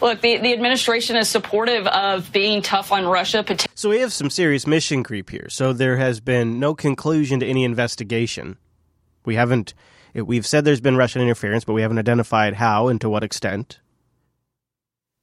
Look, 0.02 0.22
the, 0.22 0.38
the 0.38 0.52
administration 0.52 1.16
is 1.16 1.30
supportive 1.30 1.88
of 1.88 2.32
being 2.32 2.62
tough 2.62 2.92
on 2.92 3.06
Russia. 3.06 3.46
So 3.76 3.90
we 3.90 4.00
have 4.00 4.12
some 4.12 4.30
serious 4.30 4.68
mission 4.68 5.04
creep 5.04 5.30
here. 5.30 5.48
So 5.50 5.72
there 5.72 5.98
has 5.98 6.20
been 6.20 6.60
no 6.60 6.76
conclusion 6.76 7.40
to 7.40 7.46
any 7.46 7.64
investigation. 7.64 8.58
We 9.24 9.36
haven't. 9.36 9.74
We've 10.14 10.46
said 10.46 10.66
there's 10.66 10.82
been 10.82 10.98
Russian 10.98 11.22
interference, 11.22 11.64
but 11.64 11.74
we 11.74 11.82
haven't 11.82 12.00
identified 12.00 12.56
how 12.56 12.88
and 12.88 13.00
to 13.02 13.10
what 13.10 13.24
extent. 13.24 13.80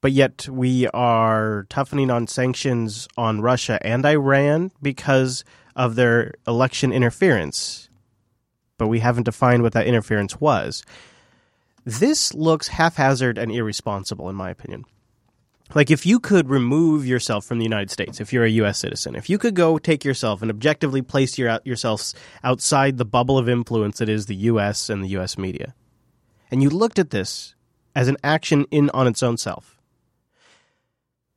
But 0.02 0.12
yet 0.12 0.48
we 0.48 0.88
are 0.88 1.64
toughening 1.70 2.10
on 2.10 2.26
sanctions 2.26 3.08
on 3.16 3.40
Russia 3.40 3.78
and 3.86 4.04
Iran 4.04 4.72
because 4.82 5.44
of 5.74 5.94
their 5.94 6.34
election 6.46 6.92
interference. 6.92 7.88
But 8.78 8.88
we 8.88 8.98
haven't 8.98 9.22
defined 9.22 9.62
what 9.62 9.72
that 9.72 9.86
interference 9.86 10.40
was. 10.40 10.84
This 11.84 12.34
looks 12.34 12.68
haphazard 12.68 13.38
and 13.38 13.50
irresponsible, 13.52 14.28
in 14.28 14.36
my 14.36 14.50
opinion. 14.50 14.84
Like, 15.74 15.90
if 15.90 16.04
you 16.04 16.20
could 16.20 16.50
remove 16.50 17.06
yourself 17.06 17.44
from 17.44 17.58
the 17.58 17.64
United 17.64 17.90
States, 17.90 18.20
if 18.20 18.32
you're 18.32 18.44
a 18.44 18.50
U.S. 18.50 18.78
citizen, 18.78 19.14
if 19.14 19.30
you 19.30 19.38
could 19.38 19.54
go 19.54 19.78
take 19.78 20.04
yourself 20.04 20.42
and 20.42 20.50
objectively 20.50 21.00
place 21.00 21.38
your, 21.38 21.60
yourself 21.64 22.12
outside 22.44 22.98
the 22.98 23.04
bubble 23.04 23.38
of 23.38 23.48
influence 23.48 23.98
that 23.98 24.08
is 24.08 24.26
the 24.26 24.34
U.S. 24.34 24.90
and 24.90 25.02
the 25.02 25.08
U.S. 25.10 25.38
media, 25.38 25.74
and 26.50 26.62
you 26.62 26.68
looked 26.68 26.98
at 26.98 27.10
this 27.10 27.54
as 27.94 28.08
an 28.08 28.16
action 28.22 28.66
in 28.70 28.90
on 28.90 29.06
its 29.06 29.22
own 29.22 29.38
self, 29.38 29.71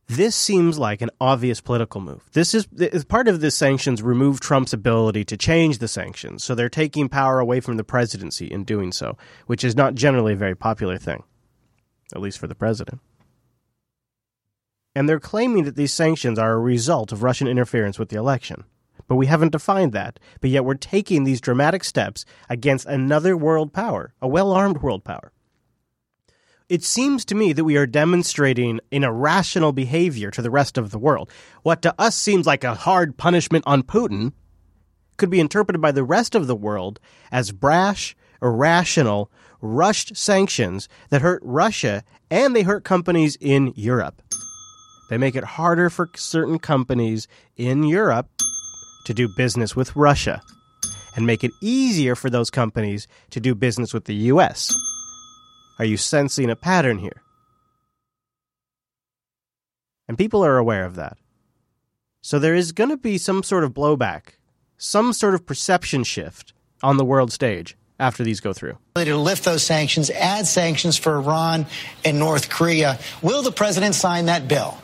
this 0.08 0.36
seems 0.36 0.78
like 0.78 1.02
an 1.02 1.10
obvious 1.20 1.62
political 1.62 2.00
move. 2.00 2.30
This 2.34 2.54
is, 2.54 2.68
part 3.06 3.28
of 3.28 3.42
the 3.42 3.50
sanctions 3.50 4.04
remove 4.04 4.40
Trump's 4.40 4.74
ability 4.74 5.26
to 5.26 5.38
change 5.38 5.80
the 5.80 5.88
sanctions. 5.88 6.44
So 6.44 6.54
they're 6.54 6.70
taking 6.70 7.10
power 7.10 7.40
away 7.40 7.60
from 7.60 7.78
the 7.78 7.84
presidency 7.84 8.46
in 8.46 8.66
doing 8.66 8.92
so, 8.92 9.18
which 9.48 9.64
is 9.64 9.76
not 9.76 9.96
generally 9.96 10.34
a 10.34 10.38
very 10.38 10.56
popular 10.56 10.98
thing, 10.98 11.24
at 12.14 12.22
least 12.22 12.38
for 12.38 12.48
the 12.48 12.56
president. 12.56 13.02
And 14.94 15.10
they're 15.10 15.20
claiming 15.20 15.64
that 15.64 15.76
these 15.76 15.92
sanctions 15.92 16.38
are 16.38 16.54
a 16.54 16.60
result 16.60 17.12
of 17.12 17.24
Russian 17.24 17.48
interference 17.48 17.98
with 17.98 18.10
the 18.10 18.18
election. 18.18 18.64
But 19.08 19.16
we 19.16 19.26
haven't 19.26 19.52
defined 19.52 19.92
that. 19.94 20.20
But 20.40 20.52
yet 20.52 20.66
we're 20.66 20.76
taking 20.76 21.24
these 21.24 21.42
dramatic 21.42 21.84
steps 21.84 22.26
against 22.48 22.86
another 22.86 23.36
world 23.36 23.74
power, 23.74 24.14
a 24.22 24.28
well 24.28 24.52
armed 24.52 24.82
world 24.82 25.04
power 25.04 25.32
it 26.68 26.84
seems 26.84 27.24
to 27.26 27.36
me 27.36 27.54
that 27.54 27.64
we 27.64 27.78
are 27.78 27.86
demonstrating 27.86 28.80
an 28.92 29.04
irrational 29.04 29.72
behavior 29.72 30.32
to 30.32 30.42
the 30.42 30.50
rest 30.50 30.78
of 30.78 30.92
the 30.92 30.98
world. 30.98 31.32
What 31.62 31.82
to 31.84 31.94
us 32.00 32.16
seems 32.16 32.48
like 32.48 32.64
a 32.64 32.74
hard 32.74 33.18
punishment 33.18 33.64
on 33.68 33.84
Putin 33.84 34.34
could 35.18 35.30
be 35.30 35.40
interpreted 35.40 35.82
by 35.82 35.92
the 35.92 36.04
rest 36.04 36.34
of 36.34 36.48
the 36.48 36.56
world 36.56 37.00
as 37.32 37.52
brash, 37.52 38.16
irrational, 38.42 39.32
rushed 39.62 40.18
sanctions 40.18 40.90
that 41.10 41.22
hurt 41.22 41.42
Russia 41.46 42.04
and 42.32 42.56
they 42.56 42.64
hurt 42.64 42.84
companies 42.84 43.38
in 43.40 43.72
Europe. 43.76 44.22
They 45.10 45.18
make 45.18 45.36
it 45.36 45.44
harder 45.44 45.92
for 45.92 46.10
certain 46.16 46.58
companies 46.58 47.28
in 47.56 47.84
Europe 47.84 48.28
to 49.06 49.14
do 49.14 49.30
business 49.38 49.76
with 49.76 49.96
Russia 49.96 50.42
and 51.16 51.28
make 51.28 51.44
it 51.44 51.52
easier 51.62 52.16
for 52.16 52.32
those 52.32 52.50
companies 52.50 53.08
to 53.30 53.40
do 53.40 53.54
business 53.54 53.94
with 53.94 54.06
the 54.06 54.16
US. 54.16 54.74
Are 55.78 55.86
you 55.86 55.98
sensing 55.98 56.50
a 56.50 56.56
pattern 56.56 57.00
here? 57.00 57.22
And 60.08 60.18
people 60.18 60.46
are 60.46 60.58
aware 60.58 60.86
of 60.86 60.96
that. 60.96 61.18
So 62.22 62.40
there 62.40 62.56
is 62.56 62.72
going 62.72 62.90
to 62.90 62.98
be 62.98 63.18
some 63.18 63.44
sort 63.44 63.64
of 63.64 63.74
blowback, 63.74 64.38
some 64.78 65.14
sort 65.14 65.34
of 65.34 65.46
perception 65.46 66.04
shift 66.04 66.54
on 66.82 66.98
the 66.98 67.06
world 67.06 67.32
stage 67.32 67.76
after 68.00 68.24
these 68.24 68.40
go 68.40 68.54
through. 68.54 68.78
To 68.96 69.18
lift 69.18 69.44
those 69.44 69.64
sanctions, 69.64 70.10
add 70.10 70.48
sanctions 70.48 70.98
for 70.98 71.16
Iran 71.16 71.66
and 72.04 72.20
North 72.20 72.50
Korea. 72.50 73.00
Will 73.22 73.42
the 73.42 73.52
president 73.52 73.96
sign 73.96 74.26
that 74.26 74.48
bill? 74.48 74.78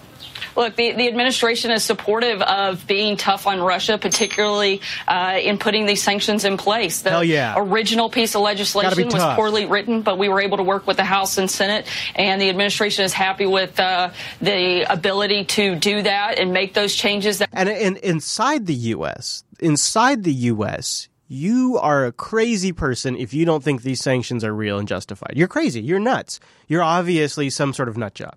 Look, 0.55 0.75
the, 0.75 0.93
the 0.93 1.07
administration 1.07 1.71
is 1.71 1.83
supportive 1.83 2.41
of 2.41 2.85
being 2.87 3.17
tough 3.17 3.47
on 3.47 3.61
Russia, 3.61 3.97
particularly 3.97 4.81
uh, 5.07 5.39
in 5.41 5.57
putting 5.57 5.85
these 5.85 6.01
sanctions 6.03 6.45
in 6.45 6.57
place. 6.57 7.01
The 7.01 7.09
Hell 7.11 7.23
yeah. 7.23 7.55
original 7.57 8.09
piece 8.09 8.35
of 8.35 8.41
legislation 8.41 9.05
was 9.05 9.13
tough. 9.15 9.35
poorly 9.35 9.65
written, 9.65 10.01
but 10.01 10.17
we 10.17 10.29
were 10.29 10.41
able 10.41 10.57
to 10.57 10.63
work 10.63 10.87
with 10.87 10.97
the 10.97 11.03
House 11.05 11.37
and 11.37 11.49
Senate, 11.49 11.85
and 12.15 12.41
the 12.41 12.49
administration 12.49 13.05
is 13.05 13.13
happy 13.13 13.45
with 13.45 13.79
uh, 13.79 14.09
the 14.41 14.81
ability 14.91 15.45
to 15.45 15.75
do 15.75 16.01
that 16.01 16.37
and 16.39 16.53
make 16.53 16.73
those 16.73 16.93
changes. 16.95 17.39
That- 17.39 17.49
And, 17.53 17.69
and 17.69 17.97
inside 17.97 18.65
the 18.65 18.73
U.S., 18.73 19.43
inside 19.59 20.23
the 20.23 20.33
U.S., 20.33 21.07
you 21.27 21.77
are 21.81 22.05
a 22.05 22.11
crazy 22.11 22.73
person 22.73 23.15
if 23.15 23.33
you 23.33 23.45
don't 23.45 23.63
think 23.63 23.83
these 23.83 24.01
sanctions 24.01 24.43
are 24.43 24.53
real 24.53 24.77
and 24.79 24.87
justified. 24.87 25.33
You're 25.35 25.47
crazy. 25.47 25.81
You're 25.81 25.99
nuts. 25.99 26.41
You're 26.67 26.83
obviously 26.83 27.49
some 27.49 27.71
sort 27.73 27.87
of 27.87 27.95
nut 27.95 28.13
job. 28.15 28.35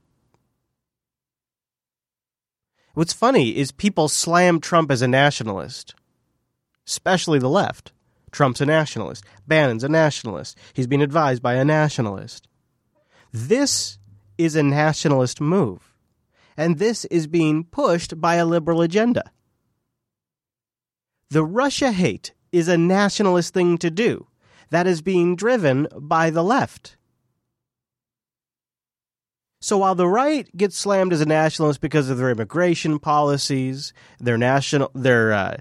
What's 2.95 3.13
funny 3.13 3.57
is 3.57 3.73
people 3.73 4.09
slam 4.09 4.61
Trump 4.61 4.91
as 4.93 5.03
a 5.03 5.09
nationalist, 5.09 5.97
especially 6.87 7.41
the 7.41 7.49
left. 7.49 7.93
Trump's 8.31 8.61
a 8.61 8.67
nationalist. 8.67 9.25
Bannon's 9.49 9.83
a 9.83 9.89
nationalist. 9.89 10.57
He's 10.73 10.87
been 10.87 11.03
advised 11.03 11.43
by 11.43 11.55
a 11.55 11.65
nationalist. 11.65 12.47
This 13.33 13.99
is 14.39 14.55
a 14.55 14.63
nationalist 14.63 15.41
move. 15.41 15.95
And 16.57 16.79
this 16.79 17.05
is 17.07 17.27
being 17.27 17.65
pushed 17.65 18.21
by 18.21 18.37
a 18.37 18.47
liberal 18.47 18.81
agenda. 18.81 19.25
The 21.31 21.45
Russia 21.45 21.91
hate 21.91 22.33
is 22.53 22.69
a 22.69 22.79
nationalist 22.79 23.55
thing 23.55 23.77
to 23.79 23.91
do 23.91 24.29
that 24.71 24.87
is 24.87 25.03
being 25.03 25.35
driven 25.35 25.89
by 25.99 26.31
the 26.31 26.45
left. 26.45 26.97
So 29.65 29.79
while 29.79 29.95
the 29.95 30.07
right 30.07 30.47
gets 30.55 30.77
slammed 30.77 31.15
as 31.15 31.23
a 31.23 31.25
nationalist 31.25 31.81
because 31.81 32.11
of 32.11 32.19
their 32.19 32.29
immigration 32.29 32.99
policies, 32.99 33.95
their 34.21 34.37
national, 34.37 34.91
their 34.95 35.33
uh, 35.33 35.57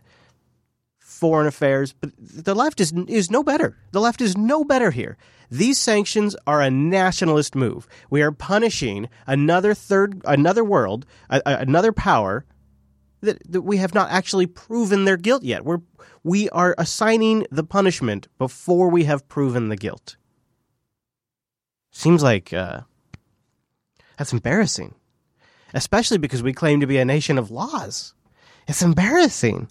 foreign 1.00 1.48
affairs, 1.48 1.94
but 1.94 2.12
the 2.20 2.54
left 2.54 2.82
is 2.82 2.92
is 3.08 3.32
no 3.32 3.44
better. 3.44 3.78
The 3.94 4.02
left 4.02 4.20
is 4.20 4.38
no 4.38 4.66
better 4.66 4.92
here. 4.92 5.16
These 5.50 5.80
sanctions 5.80 6.36
are 6.46 6.62
a 6.62 6.70
nationalist 6.70 7.56
move. 7.56 7.88
We 8.10 8.22
are 8.22 8.34
punishing 8.34 9.08
another 9.26 9.74
third, 9.74 10.22
another 10.26 10.66
world, 10.66 11.06
a, 11.30 11.42
a, 11.46 11.60
another 11.60 11.94
power 11.94 12.44
that, 13.22 13.42
that 13.50 13.62
we 13.62 13.78
have 13.78 13.94
not 13.94 14.12
actually 14.12 14.48
proven 14.48 15.06
their 15.06 15.16
guilt 15.16 15.44
yet. 15.44 15.64
We're 15.64 15.80
we 16.24 16.50
are 16.50 16.76
assigning 16.78 17.48
the 17.52 17.64
punishment 17.64 18.28
before 18.38 18.90
we 18.90 19.06
have 19.06 19.30
proven 19.30 19.70
the 19.70 19.78
guilt. 19.78 20.18
Seems 21.90 22.22
like. 22.22 22.52
Uh, 22.52 22.82
that's 24.24 24.32
embarrassing. 24.32 24.96
Especially 25.74 26.18
because 26.18 26.42
we 26.42 26.54
claim 26.54 26.80
to 26.80 26.88
be 26.88 26.98
a 26.98 27.04
nation 27.04 27.38
of 27.38 27.52
laws. 27.52 28.14
It's 28.70 28.82
embarrassing. 28.82 29.68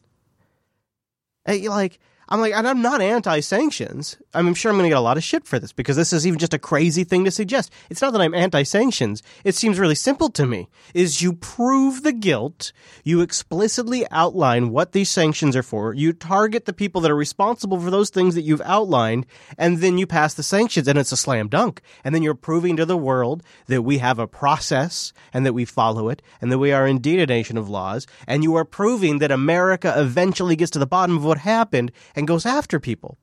Like, 1.47 1.99
I'm 2.29 2.43
like, 2.43 2.53
and 2.53 2.69
I'm 2.69 2.83
not 2.83 3.01
anti 3.01 3.41
sanctions. 3.41 4.19
I'm 4.35 4.55
sure 4.55 4.71
I'm 4.71 4.79
going 4.79 4.85
to 4.85 4.91
get 4.91 4.99
a 4.99 5.01
lot 5.01 5.19
of 5.19 5.25
shit 5.25 5.47
for 5.47 5.59
this 5.59 5.73
because 5.73 5.97
this 5.97 6.13
is 6.13 6.27
even 6.27 6.39
just 6.39 6.55
a 6.55 6.59
crazy 6.59 7.05
thing 7.05 7.25
to 7.25 7.31
suggest. 7.31 7.71
It's 7.91 8.01
not 8.01 8.13
that 8.13 8.23
I'm 8.23 8.35
anti-sanctions. 8.35 9.23
It 9.45 9.55
seems 9.55 9.79
really 9.79 9.95
simple 9.95 10.31
to 10.31 10.47
me. 10.47 10.69
Is 10.95 11.21
you 11.21 11.35
prove 11.35 12.03
the 12.03 12.13
guilt, 12.13 12.73
you 13.05 13.21
explicitly 13.21 14.07
outline 14.11 14.71
what 14.71 14.93
these 14.93 15.11
sanctions 15.11 15.55
are 15.55 15.63
for, 15.63 15.93
you 15.93 16.13
target 16.13 16.65
the 16.65 16.73
people 16.73 17.03
that 17.03 17.11
are 17.11 17.17
responsible 17.17 17.79
for 17.79 17.91
those 17.91 18.11
things 18.11 18.35
that 18.35 18.43
you've 18.43 18.63
outlined, 18.63 19.27
and 19.59 19.79
then 19.79 19.99
you 19.99 20.07
pass 20.07 20.33
the 20.35 20.43
sanctions 20.43 20.89
and 20.89 20.99
it's 20.99 21.13
a 21.13 21.17
slam 21.17 21.49
dunk. 21.49 21.83
And 22.03 22.15
then 22.15 22.23
you're 22.23 22.35
proving 22.35 22.77
to 22.79 22.87
the 22.87 22.97
world 22.97 23.43
that 23.67 23.83
we 23.83 23.99
have 23.99 24.19
a 24.19 24.27
process 24.27 25.13
and 25.33 25.45
that 25.45 25.53
we 25.53 25.65
follow 25.65 26.09
it 26.09 26.23
and 26.41 26.51
that 26.51 26.59
we 26.59 26.73
are 26.73 26.87
indeed 26.87 27.21
a 27.21 27.27
nation 27.27 27.59
of 27.59 27.69
laws. 27.69 28.07
And 28.27 28.43
you 28.43 28.55
are 28.55 28.65
proving 28.65 29.19
that 29.19 29.31
America 29.31 29.93
eventually 29.97 30.57
gets 30.57 30.71
to 30.73 30.79
the 30.79 30.87
bottom 30.87 31.17
of 31.17 31.25
what 31.25 31.39
happened 31.39 31.93
and 32.17 32.27
goes 32.27 32.47
after 32.47 32.81
people. 32.81 33.19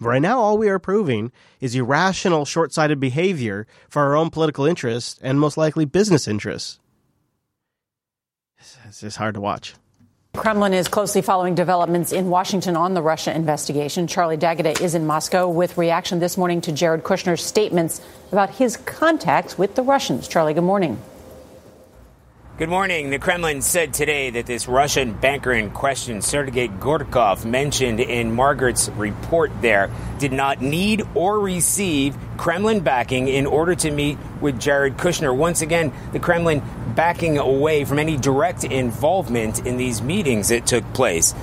Right 0.00 0.22
now, 0.22 0.38
all 0.38 0.58
we 0.58 0.68
are 0.68 0.78
proving 0.78 1.32
is 1.60 1.74
irrational, 1.74 2.44
short 2.44 2.72
sighted 2.72 3.00
behavior 3.00 3.66
for 3.88 4.02
our 4.02 4.16
own 4.16 4.30
political 4.30 4.64
interests 4.64 5.18
and 5.22 5.40
most 5.40 5.56
likely 5.56 5.84
business 5.84 6.28
interests. 6.28 6.78
It's 8.86 9.00
just 9.00 9.16
hard 9.16 9.34
to 9.34 9.40
watch. 9.40 9.74
Kremlin 10.34 10.72
is 10.72 10.88
closely 10.88 11.20
following 11.20 11.54
developments 11.54 12.12
in 12.12 12.30
Washington 12.30 12.76
on 12.76 12.94
the 12.94 13.02
Russia 13.02 13.34
investigation. 13.34 14.06
Charlie 14.06 14.36
D'Agata 14.36 14.80
is 14.80 14.94
in 14.94 15.06
Moscow 15.06 15.48
with 15.48 15.76
reaction 15.76 16.20
this 16.20 16.36
morning 16.36 16.60
to 16.60 16.72
Jared 16.72 17.02
Kushner's 17.02 17.42
statements 17.42 18.00
about 18.30 18.50
his 18.50 18.76
contacts 18.76 19.58
with 19.58 19.74
the 19.74 19.82
Russians. 19.82 20.28
Charlie, 20.28 20.54
good 20.54 20.62
morning. 20.62 21.02
Good 22.58 22.70
morning. 22.70 23.10
The 23.10 23.20
Kremlin 23.20 23.62
said 23.62 23.94
today 23.94 24.30
that 24.30 24.46
this 24.46 24.66
Russian 24.66 25.12
banker 25.12 25.52
in 25.52 25.70
question, 25.70 26.20
Sergei 26.20 26.66
Gorkov, 26.66 27.44
mentioned 27.44 28.00
in 28.00 28.34
Margaret's 28.34 28.88
report 28.88 29.52
there, 29.62 29.92
did 30.18 30.32
not 30.32 30.60
need 30.60 31.06
or 31.14 31.38
receive 31.38 32.16
Kremlin 32.36 32.80
backing 32.80 33.28
in 33.28 33.46
order 33.46 33.76
to 33.76 33.92
meet 33.92 34.18
with 34.40 34.58
Jared 34.58 34.96
Kushner. 34.96 35.32
Once 35.32 35.62
again, 35.62 35.92
the 36.10 36.18
Kremlin 36.18 36.60
backing 36.96 37.38
away 37.38 37.84
from 37.84 38.00
any 38.00 38.16
direct 38.16 38.64
involvement 38.64 39.64
in 39.64 39.76
these 39.76 40.02
meetings 40.02 40.48
that 40.48 40.66
took 40.66 40.82
place. 40.94 41.36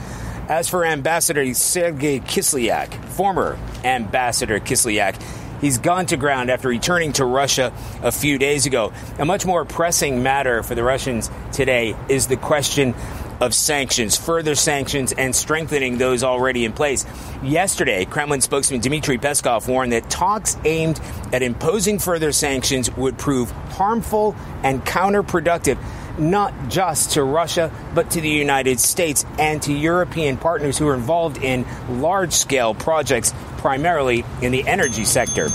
As 0.49 0.67
for 0.67 0.83
Ambassador 0.83 1.53
Sergei 1.53 2.19
Kislyak, 2.19 2.93
former 3.11 3.57
Ambassador 3.85 4.59
Kislyak, 4.59 5.15
He's 5.61 5.77
gone 5.77 6.05
to 6.07 6.17
ground 6.17 6.49
after 6.49 6.67
returning 6.67 7.13
to 7.13 7.25
Russia 7.25 7.73
a 8.01 8.11
few 8.11 8.37
days 8.37 8.65
ago. 8.65 8.93
A 9.19 9.25
much 9.25 9.45
more 9.45 9.65
pressing 9.65 10.23
matter 10.23 10.63
for 10.63 10.75
the 10.75 10.83
Russians 10.83 11.29
today 11.51 11.95
is 12.09 12.27
the 12.27 12.37
question 12.37 12.93
of 13.41 13.53
sanctions, 13.53 14.15
further 14.15 14.55
sanctions, 14.55 15.11
and 15.11 15.35
strengthening 15.35 15.97
those 15.97 16.23
already 16.23 16.65
in 16.65 16.71
place. 16.71 17.05
Yesterday, 17.43 18.05
Kremlin 18.05 18.41
spokesman 18.41 18.79
Dmitry 18.81 19.17
Peskov 19.17 19.67
warned 19.67 19.91
that 19.91 20.09
talks 20.09 20.57
aimed 20.63 20.99
at 21.33 21.41
imposing 21.41 21.99
further 21.99 22.31
sanctions 22.31 22.89
would 22.95 23.17
prove 23.17 23.51
harmful 23.51 24.35
and 24.63 24.85
counterproductive 24.85 25.77
not 26.17 26.69
just 26.69 27.11
to 27.11 27.23
Russia, 27.23 27.71
but 27.93 28.11
to 28.11 28.21
the 28.21 28.29
United 28.29 28.79
States 28.79 29.25
and 29.37 29.61
to 29.63 29.73
European 29.73 30.37
partners 30.37 30.77
who 30.77 30.87
are 30.87 30.95
involved 30.95 31.37
in 31.43 31.65
large 31.89 32.31
scale 32.31 32.73
projects, 32.73 33.33
primarily 33.65 34.23
in 34.43 34.51
the 34.51 34.67
energy 34.67 35.03
sector. 35.03 35.47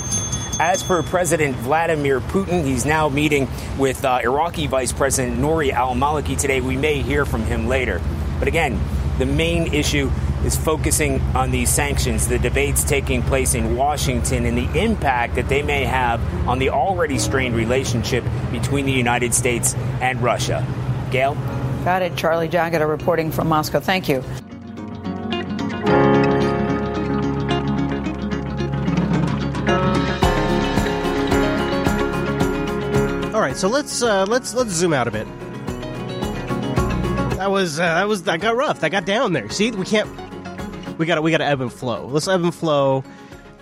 As 0.59 0.83
per 0.83 1.01
President 1.01 1.55
Vladimir 1.59 2.19
Putin, 2.19 2.65
he's 2.65 2.85
now 2.85 3.09
meeting 3.09 3.47
with 3.79 4.05
uh, 4.05 4.19
Iraqi 4.25 4.67
Vice 4.67 4.91
President 4.91 5.39
Nouri 5.39 5.71
al 5.71 5.95
Maliki 5.95 6.37
today. 6.37 6.61
We 6.61 6.77
may 6.77 7.03
hear 7.03 7.25
from 7.25 7.45
him 7.45 7.69
later. 7.69 8.03
But 8.41 8.49
again, 8.49 8.81
the 9.19 9.27
main 9.27 9.73
issue 9.73 10.11
is 10.45 10.57
focusing 10.57 11.21
on 11.37 11.53
these 11.53 11.71
sanctions, 11.71 12.27
the 12.27 12.41
debates 12.41 12.83
taking 12.83 13.23
place 13.23 13.55
in 13.55 13.77
Washington, 13.77 14.45
and 14.45 14.59
the 14.59 14.83
impact 14.83 15.37
that 15.37 15.49
they 15.49 15.63
may 15.63 15.85
have 15.85 16.21
on 16.49 16.59
the 16.59 16.71
already 16.71 17.17
strained 17.17 17.55
relationship 17.55 18.25
between 18.51 18.87
the 18.87 18.93
United 18.93 19.33
States 19.33 19.77
and 20.01 20.21
Russia. 20.21 20.67
Gail? 21.13 21.35
Got 21.85 22.03
it. 22.03 22.17
Charlie 22.17 22.49
D'Agata 22.49 22.89
reporting 22.89 23.31
from 23.31 23.47
Moscow. 23.47 23.79
Thank 23.79 24.09
you. 24.09 24.25
Right, 33.51 33.59
so 33.59 33.69
let's 33.69 34.03
uh, 34.03 34.25
let's 34.29 34.55
let's 34.55 34.71
zoom 34.71 34.93
out 34.93 35.09
a 35.09 35.11
bit. 35.11 35.27
That 37.37 37.51
was 37.51 37.81
uh, 37.81 37.95
that 37.95 38.09
was 38.09 38.23
that 38.25 38.41
got 38.41 38.57
rough. 38.57 38.81
That 38.81 38.91
got 38.91 39.05
down 39.05 39.33
there. 39.33 39.49
See, 39.51 39.71
we 39.71 39.85
can't. 39.85 40.09
We 40.99 41.07
got 41.07 41.17
to 41.17 41.23
we 41.23 41.31
got 41.31 41.39
to 41.39 41.45
ebb 41.45 41.61
and 41.61 41.73
flow. 41.73 42.07
Let's 42.07 42.29
ebb 42.29 42.43
and 42.43 42.55
flow. 42.55 43.05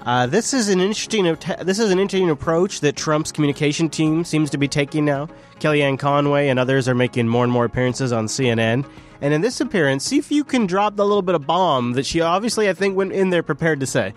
Uh, 0.03 0.27
this 0.27 0.55
is 0.55 0.69
an 0.69 0.81
interesting 0.81 1.25
this 1.63 1.79
is 1.79 1.91
an 1.91 1.99
interesting 1.99 2.31
approach 2.31 2.81
that 2.81 2.97
Trump's 2.97 3.33
communication 3.33 3.89
team 3.89 4.25
seems 4.25 4.51
to 4.51 4.59
be 4.59 4.69
taking 4.69 5.05
now. 5.05 5.29
Kellyanne 5.61 5.99
Conway 5.99 6.49
and 6.49 6.59
others 6.59 6.89
are 6.89 6.95
making 6.95 7.29
more 7.29 7.45
and 7.45 7.53
more 7.53 7.65
appearances 7.65 8.13
on 8.13 8.27
CNN. 8.27 8.89
And 9.21 9.35
in 9.35 9.41
this 9.41 9.61
appearance, 9.61 10.05
see 10.05 10.19
if 10.19 10.31
you 10.31 10.45
can 10.45 10.67
drop 10.67 10.95
the 10.95 11.05
little 11.05 11.23
bit 11.23 11.35
of 11.35 11.45
bomb 11.45 11.95
that 11.95 12.07
she 12.07 12.21
obviously, 12.21 12.69
I 12.69 12.73
think, 12.73 12.97
went 12.97 13.13
in 13.13 13.31
there 13.31 13.43
prepared 13.43 13.81
to 13.81 13.87
say. 13.87 14.15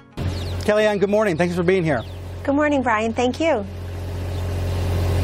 Kellyanne, 0.61 0.99
good 0.99 1.09
morning. 1.09 1.37
Thanks 1.37 1.55
for 1.55 1.63
being 1.63 1.83
here. 1.83 2.03
Good 2.43 2.53
morning, 2.53 2.83
Brian. 2.83 3.11
Thank 3.11 3.39
you. 3.39 3.65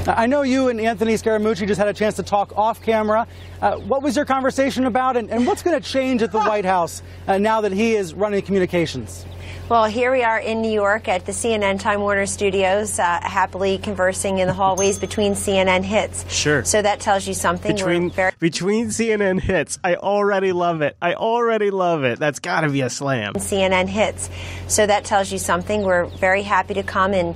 I 0.07 0.25
know 0.25 0.41
you 0.41 0.69
and 0.69 0.79
Anthony 0.79 1.15
Scaramucci 1.15 1.67
just 1.67 1.79
had 1.79 1.88
a 1.88 1.93
chance 1.93 2.15
to 2.15 2.23
talk 2.23 2.57
off 2.57 2.81
camera. 2.81 3.27
Uh, 3.61 3.77
what 3.77 4.01
was 4.01 4.15
your 4.15 4.25
conversation 4.25 4.85
about, 4.85 5.17
and, 5.17 5.29
and 5.29 5.45
what's 5.45 5.63
going 5.63 5.79
to 5.79 5.85
change 5.85 6.21
at 6.21 6.31
the 6.31 6.39
White 6.39 6.65
House 6.65 7.01
uh, 7.27 7.38
now 7.38 7.61
that 7.61 7.73
he 7.73 7.95
is 7.95 8.13
running 8.13 8.41
communications? 8.41 9.25
Well, 9.69 9.84
here 9.84 10.13
we 10.13 10.23
are 10.23 10.39
in 10.39 10.61
New 10.61 10.71
York 10.71 11.09
at 11.09 11.25
the 11.25 11.34
CNN 11.34 11.81
Time 11.81 11.99
Warner 11.99 12.25
studios, 12.25 12.99
uh, 12.99 13.19
happily 13.21 13.77
conversing 13.77 14.38
in 14.38 14.47
the 14.47 14.53
hallways 14.53 14.97
between 14.97 15.34
CNN 15.34 15.84
hits. 15.84 16.31
Sure. 16.31 16.63
So 16.63 16.81
that 16.81 17.01
tells 17.01 17.27
you 17.27 17.34
something. 17.34 17.75
Between, 17.75 18.09
very- 18.09 18.31
between 18.39 18.88
CNN 18.88 19.41
hits. 19.41 19.77
I 19.84 19.95
already 19.95 20.53
love 20.53 20.81
it. 20.81 20.95
I 21.01 21.15
already 21.15 21.69
love 21.69 22.05
it. 22.05 22.17
That's 22.17 22.39
got 22.39 22.61
to 22.61 22.69
be 22.69 22.79
a 22.79 22.89
slam. 22.89 23.34
CNN 23.34 23.88
hits. 23.88 24.29
So 24.69 24.88
that 24.88 25.03
tells 25.03 25.34
you 25.34 25.38
something. 25.38 25.84
We're 25.84 26.05
very 26.05 26.43
happy 26.43 26.75
to 26.75 26.84
come 26.84 27.13
and 27.13 27.35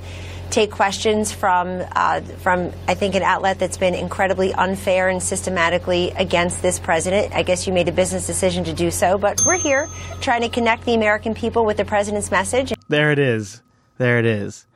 take 0.52 0.72
questions 0.72 1.32
from 1.32 1.84
uh, 1.96 2.22
from 2.40 2.72
I 2.88 2.94
think 2.94 3.16
an 3.16 3.24
outlet 3.24 3.58
that's 3.58 3.78
been 3.78 3.96
incredibly 3.96 4.54
unfair 4.54 5.10
and 5.10 5.24
systematically 5.24 6.12
against 6.12 6.62
this 6.62 6.80
president. 6.80 7.34
I 7.34 7.44
guess 7.44 7.66
you 7.66 7.74
made 7.74 7.88
a 7.88 7.92
business 7.92 8.28
decision 8.28 8.64
to 8.66 8.74
do 8.74 8.92
so, 8.92 9.18
but 9.18 9.42
we're 9.46 9.58
here 9.58 9.88
trying 10.20 10.42
to 10.42 10.50
connect 10.50 10.86
the 10.86 10.94
American 10.94 11.34
people 11.34 11.66
with 11.66 11.78
the 11.78 11.86
president's 11.86 12.30
message. 12.30 12.74
There 12.90 13.12
it 13.12 13.20
is. 13.20 13.62
There 13.98 14.20
it 14.20 14.26
is. 14.26 14.68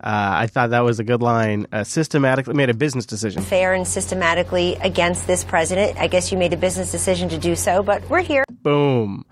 Uh, 0.00 0.44
I 0.44 0.46
thought 0.46 0.70
that 0.70 0.84
was 0.84 1.00
a 1.00 1.04
good 1.04 1.22
line. 1.22 1.66
Uh, 1.72 1.82
systematically 1.82 2.54
made 2.54 2.70
a 2.70 2.74
business 2.74 3.04
decision. 3.04 3.42
Fair 3.42 3.74
and 3.74 3.86
systematically 3.86 4.76
against 4.76 5.26
this 5.26 5.42
president. 5.42 5.98
I 5.98 6.06
guess 6.06 6.30
you 6.30 6.38
made 6.38 6.52
a 6.52 6.56
business 6.56 6.92
decision 6.92 7.28
to 7.30 7.38
do 7.38 7.56
so, 7.56 7.82
but 7.82 8.08
we're 8.08 8.22
here. 8.22 8.44
Boom. 8.62 9.24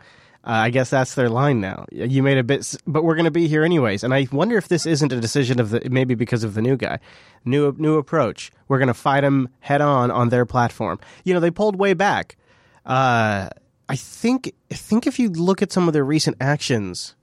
Uh, 0.47 0.51
I 0.51 0.71
guess 0.71 0.91
that's 0.91 1.17
their 1.17 1.29
line 1.29 1.61
now. 1.61 1.87
You 1.91 2.23
made 2.23 2.39
a 2.39 2.45
bit, 2.45 2.77
but 2.87 3.03
we're 3.03 3.17
going 3.17 3.25
to 3.25 3.33
be 3.33 3.49
here 3.49 3.65
anyways. 3.65 4.05
And 4.05 4.15
I 4.15 4.29
wonder 4.31 4.57
if 4.57 4.69
this 4.69 4.87
isn't 4.87 5.13
a 5.13 5.21
decision 5.21 5.59
of 5.59 5.71
the 5.71 5.89
maybe 5.91 6.15
because 6.15 6.45
of 6.45 6.55
the 6.55 6.63
new 6.63 6.77
guy, 6.77 7.01
new 7.45 7.75
new 7.79 7.99
approach. 7.99 8.53
We're 8.69 8.79
going 8.79 8.87
to 8.87 8.95
fight 8.95 9.23
them 9.23 9.49
head 9.59 9.81
on 9.81 10.13
on 10.13 10.29
their 10.29 10.47
platform. 10.47 11.01
You 11.25 11.35
know, 11.35 11.41
they 11.41 11.51
pulled 11.51 11.75
way 11.75 11.95
back. 11.95 12.37
Uh, 12.85 13.49
I 13.89 13.97
think 13.97 14.53
I 14.71 14.77
think 14.77 15.09
if 15.09 15.19
you 15.19 15.31
look 15.31 15.63
at 15.63 15.73
some 15.73 15.89
of 15.89 15.95
their 15.95 16.05
recent 16.05 16.37
actions, 16.41 17.17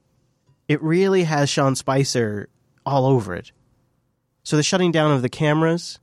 it 0.67 0.83
really 0.83 1.23
has 1.23 1.49
Sean 1.49 1.75
Spicer 1.75 2.49
all 2.85 3.05
over 3.05 3.33
it. 3.33 3.53
So 4.43 4.57
the 4.57 4.63
shutting 4.63 4.91
down 4.91 5.11
of 5.11 5.21
the 5.21 5.29
cameras, 5.29 5.97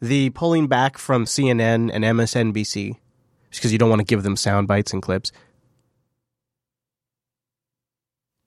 the 0.00 0.30
pulling 0.30 0.68
back 0.68 0.98
from 0.98 1.24
CNN 1.24 1.90
and 1.92 2.04
MSNBC, 2.04 2.96
because 3.50 3.72
you 3.72 3.78
don't 3.78 3.90
want 3.90 3.98
to 3.98 4.04
give 4.06 4.22
them 4.22 4.36
sound 4.36 4.68
bites 4.68 4.92
and 4.92 5.02
clips 5.02 5.32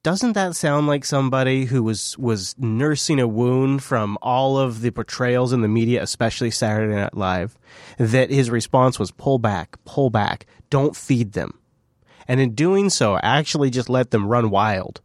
doesn't 0.04 0.34
that 0.34 0.54
sound 0.54 0.86
like 0.86 1.06
somebody 1.06 1.64
who 1.64 1.82
was 1.82 2.18
was 2.18 2.56
nursing 2.58 3.22
a 3.22 3.28
wound 3.28 3.82
from 3.82 4.18
all 4.22 4.58
of 4.58 4.82
the 4.82 4.92
portrayals 4.92 5.54
in 5.54 5.62
the 5.62 5.70
media, 5.70 6.04
especially 6.04 6.52
Saturday 6.52 6.94
Night 6.94 7.16
Live? 7.16 7.58
That 7.98 8.30
his 8.30 8.50
response 8.50 9.00
was 9.00 9.12
pull 9.12 9.40
back, 9.40 9.78
pull 9.86 10.10
back, 10.10 10.46
don't 10.70 10.96
feed 10.96 11.32
them, 11.32 11.58
and 12.28 12.42
in 12.42 12.54
doing 12.54 12.90
so, 12.90 13.18
actually 13.24 13.70
just 13.70 13.90
let 13.90 14.12
them 14.12 14.28
run 14.28 14.50
wild. 14.50 15.00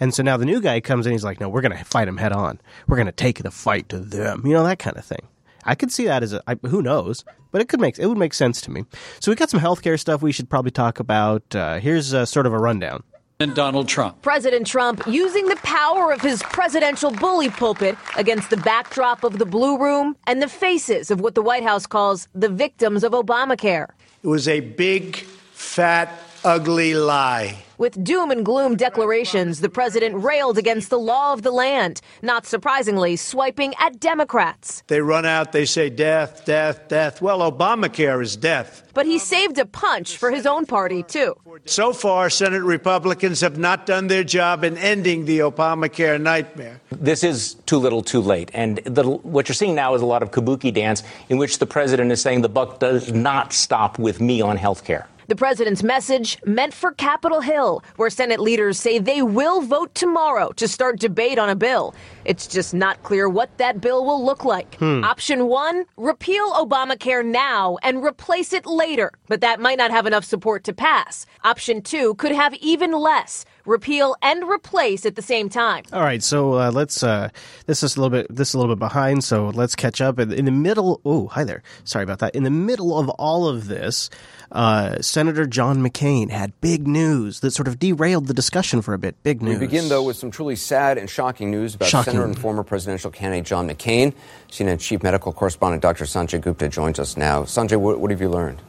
And 0.00 0.12
so 0.12 0.22
now 0.24 0.36
the 0.36 0.46
new 0.46 0.60
guy 0.60 0.80
comes 0.80 1.06
in, 1.06 1.12
he's 1.12 1.24
like, 1.24 1.40
"No, 1.40 1.48
we're 1.48 1.60
going 1.60 1.76
to 1.76 1.84
fight 1.84 2.06
them 2.06 2.16
head 2.16 2.32
on. 2.32 2.60
We're 2.88 2.96
going 2.96 3.06
to 3.06 3.12
take 3.12 3.42
the 3.42 3.52
fight 3.52 3.88
to 3.90 4.00
them." 4.00 4.42
You 4.44 4.54
know 4.54 4.64
that 4.64 4.80
kind 4.80 4.96
of 4.96 5.04
thing. 5.04 5.28
I 5.62 5.76
could 5.76 5.92
see 5.92 6.06
that 6.06 6.24
as 6.24 6.32
a 6.32 6.42
I, 6.48 6.56
who 6.66 6.82
knows, 6.82 7.24
but 7.52 7.60
it 7.60 7.68
could 7.68 7.80
make 7.80 8.00
it 8.00 8.06
would 8.06 8.18
make 8.18 8.34
sense 8.34 8.60
to 8.62 8.72
me. 8.72 8.84
So 9.20 9.30
we 9.30 9.36
got 9.36 9.50
some 9.50 9.60
healthcare 9.60 10.00
stuff 10.00 10.22
we 10.22 10.32
should 10.32 10.50
probably 10.50 10.72
talk 10.72 10.98
about. 10.98 11.54
Uh, 11.54 11.78
here's 11.78 12.12
a, 12.12 12.26
sort 12.26 12.46
of 12.46 12.52
a 12.52 12.58
rundown 12.58 13.04
Donald 13.48 13.88
Trump. 13.88 14.20
President 14.20 14.66
Trump 14.66 15.02
using 15.06 15.46
the 15.46 15.56
power 15.56 16.12
of 16.12 16.20
his 16.20 16.42
presidential 16.42 17.10
bully 17.10 17.48
pulpit 17.48 17.96
against 18.16 18.50
the 18.50 18.56
backdrop 18.58 19.24
of 19.24 19.38
the 19.38 19.46
Blue 19.46 19.78
Room 19.78 20.14
and 20.26 20.42
the 20.42 20.48
faces 20.48 21.10
of 21.10 21.20
what 21.20 21.34
the 21.34 21.42
White 21.42 21.62
House 21.62 21.86
calls 21.86 22.28
the 22.34 22.50
victims 22.50 23.02
of 23.02 23.12
Obamacare. 23.12 23.88
It 24.22 24.28
was 24.28 24.46
a 24.46 24.60
big, 24.60 25.16
fat, 25.16 26.12
ugly 26.44 26.94
lie. 26.94 27.56
With 27.80 28.04
doom 28.04 28.30
and 28.30 28.44
gloom 28.44 28.76
declarations, 28.76 29.62
the 29.62 29.70
president 29.70 30.22
railed 30.22 30.58
against 30.58 30.90
the 30.90 30.98
law 30.98 31.32
of 31.32 31.40
the 31.40 31.50
land, 31.50 32.02
not 32.20 32.44
surprisingly, 32.44 33.16
swiping 33.16 33.72
at 33.78 33.98
Democrats. 33.98 34.82
They 34.88 35.00
run 35.00 35.24
out, 35.24 35.52
they 35.52 35.64
say 35.64 35.88
death, 35.88 36.44
death, 36.44 36.88
death. 36.88 37.22
Well, 37.22 37.40
Obamacare 37.50 38.22
is 38.22 38.36
death. 38.36 38.86
But 38.92 39.06
he 39.06 39.18
saved 39.18 39.58
a 39.58 39.64
punch 39.64 40.18
for 40.18 40.30
his 40.30 40.44
own 40.44 40.66
party, 40.66 41.02
too. 41.02 41.34
So 41.64 41.94
far, 41.94 42.28
Senate 42.28 42.64
Republicans 42.64 43.40
have 43.40 43.56
not 43.56 43.86
done 43.86 44.08
their 44.08 44.24
job 44.24 44.62
in 44.62 44.76
ending 44.76 45.24
the 45.24 45.38
Obamacare 45.38 46.20
nightmare. 46.20 46.82
This 46.90 47.24
is 47.24 47.54
too 47.64 47.78
little, 47.78 48.02
too 48.02 48.20
late. 48.20 48.50
And 48.52 48.76
the, 48.84 49.08
what 49.08 49.48
you're 49.48 49.54
seeing 49.54 49.74
now 49.74 49.94
is 49.94 50.02
a 50.02 50.06
lot 50.06 50.22
of 50.22 50.32
kabuki 50.32 50.70
dance 50.70 51.02
in 51.30 51.38
which 51.38 51.60
the 51.60 51.66
president 51.66 52.12
is 52.12 52.20
saying 52.20 52.42
the 52.42 52.50
buck 52.50 52.78
does 52.78 53.10
not 53.10 53.54
stop 53.54 53.98
with 53.98 54.20
me 54.20 54.42
on 54.42 54.58
health 54.58 54.84
care. 54.84 55.08
The 55.30 55.36
president's 55.36 55.84
message 55.84 56.38
meant 56.44 56.74
for 56.74 56.90
Capitol 56.90 57.40
Hill, 57.40 57.84
where 57.94 58.10
Senate 58.10 58.40
leaders 58.40 58.80
say 58.80 58.98
they 58.98 59.22
will 59.22 59.60
vote 59.60 59.94
tomorrow 59.94 60.50
to 60.56 60.66
start 60.66 60.98
debate 60.98 61.38
on 61.38 61.48
a 61.48 61.54
bill. 61.54 61.94
It's 62.24 62.48
just 62.48 62.74
not 62.74 63.04
clear 63.04 63.28
what 63.28 63.56
that 63.58 63.80
bill 63.80 64.04
will 64.04 64.26
look 64.26 64.44
like. 64.44 64.74
Hmm. 64.74 65.04
Option 65.04 65.46
one, 65.46 65.84
repeal 65.96 66.52
Obamacare 66.54 67.24
now 67.24 67.78
and 67.84 68.02
replace 68.02 68.52
it 68.52 68.66
later, 68.66 69.12
but 69.28 69.40
that 69.40 69.60
might 69.60 69.78
not 69.78 69.92
have 69.92 70.04
enough 70.04 70.24
support 70.24 70.64
to 70.64 70.72
pass. 70.72 71.26
Option 71.44 71.80
two 71.80 72.16
could 72.16 72.32
have 72.32 72.52
even 72.54 72.90
less. 72.90 73.44
Repeal 73.66 74.16
and 74.22 74.48
replace 74.48 75.04
at 75.06 75.16
the 75.16 75.22
same 75.22 75.48
time. 75.48 75.84
All 75.92 76.02
right, 76.02 76.22
so 76.22 76.54
uh, 76.54 76.70
let's. 76.70 77.02
Uh, 77.02 77.30
this 77.66 77.82
is 77.82 77.96
a 77.96 78.00
little 78.00 78.10
bit. 78.10 78.34
This 78.34 78.48
is 78.48 78.54
a 78.54 78.58
little 78.58 78.74
bit 78.74 78.80
behind, 78.80 79.24
so 79.24 79.48
let's 79.48 79.74
catch 79.74 80.00
up. 80.00 80.18
In 80.18 80.44
the 80.44 80.50
middle. 80.50 81.00
Oh, 81.04 81.28
hi 81.28 81.44
there. 81.44 81.62
Sorry 81.84 82.02
about 82.02 82.20
that. 82.20 82.34
In 82.34 82.44
the 82.44 82.50
middle 82.50 82.98
of 82.98 83.08
all 83.10 83.48
of 83.48 83.68
this, 83.68 84.10
uh, 84.52 85.00
Senator 85.00 85.46
John 85.46 85.82
McCain 85.82 86.30
had 86.30 86.58
big 86.60 86.86
news 86.86 87.40
that 87.40 87.52
sort 87.52 87.68
of 87.68 87.78
derailed 87.78 88.26
the 88.26 88.34
discussion 88.34 88.82
for 88.82 88.94
a 88.94 88.98
bit. 88.98 89.20
Big 89.22 89.42
news. 89.42 89.58
We 89.58 89.66
begin, 89.66 89.88
though, 89.88 90.02
with 90.02 90.16
some 90.16 90.30
truly 90.30 90.56
sad 90.56 90.98
and 90.98 91.08
shocking 91.08 91.50
news 91.50 91.74
about 91.74 91.88
Shocking. 91.88 92.12
Senator 92.12 92.26
and 92.26 92.38
former 92.38 92.62
presidential 92.64 93.10
candidate 93.10 93.46
John 93.46 93.68
McCain. 93.68 94.14
CNN 94.50 94.80
chief 94.80 95.02
medical 95.02 95.32
correspondent 95.32 95.82
Dr. 95.82 96.04
Sanjay 96.04 96.40
Gupta 96.40 96.68
joins 96.68 96.98
us 96.98 97.16
now. 97.16 97.42
Sanjay, 97.42 97.78
what, 97.78 98.00
what 98.00 98.10
have 98.10 98.20
you 98.20 98.28
learned? 98.28 98.60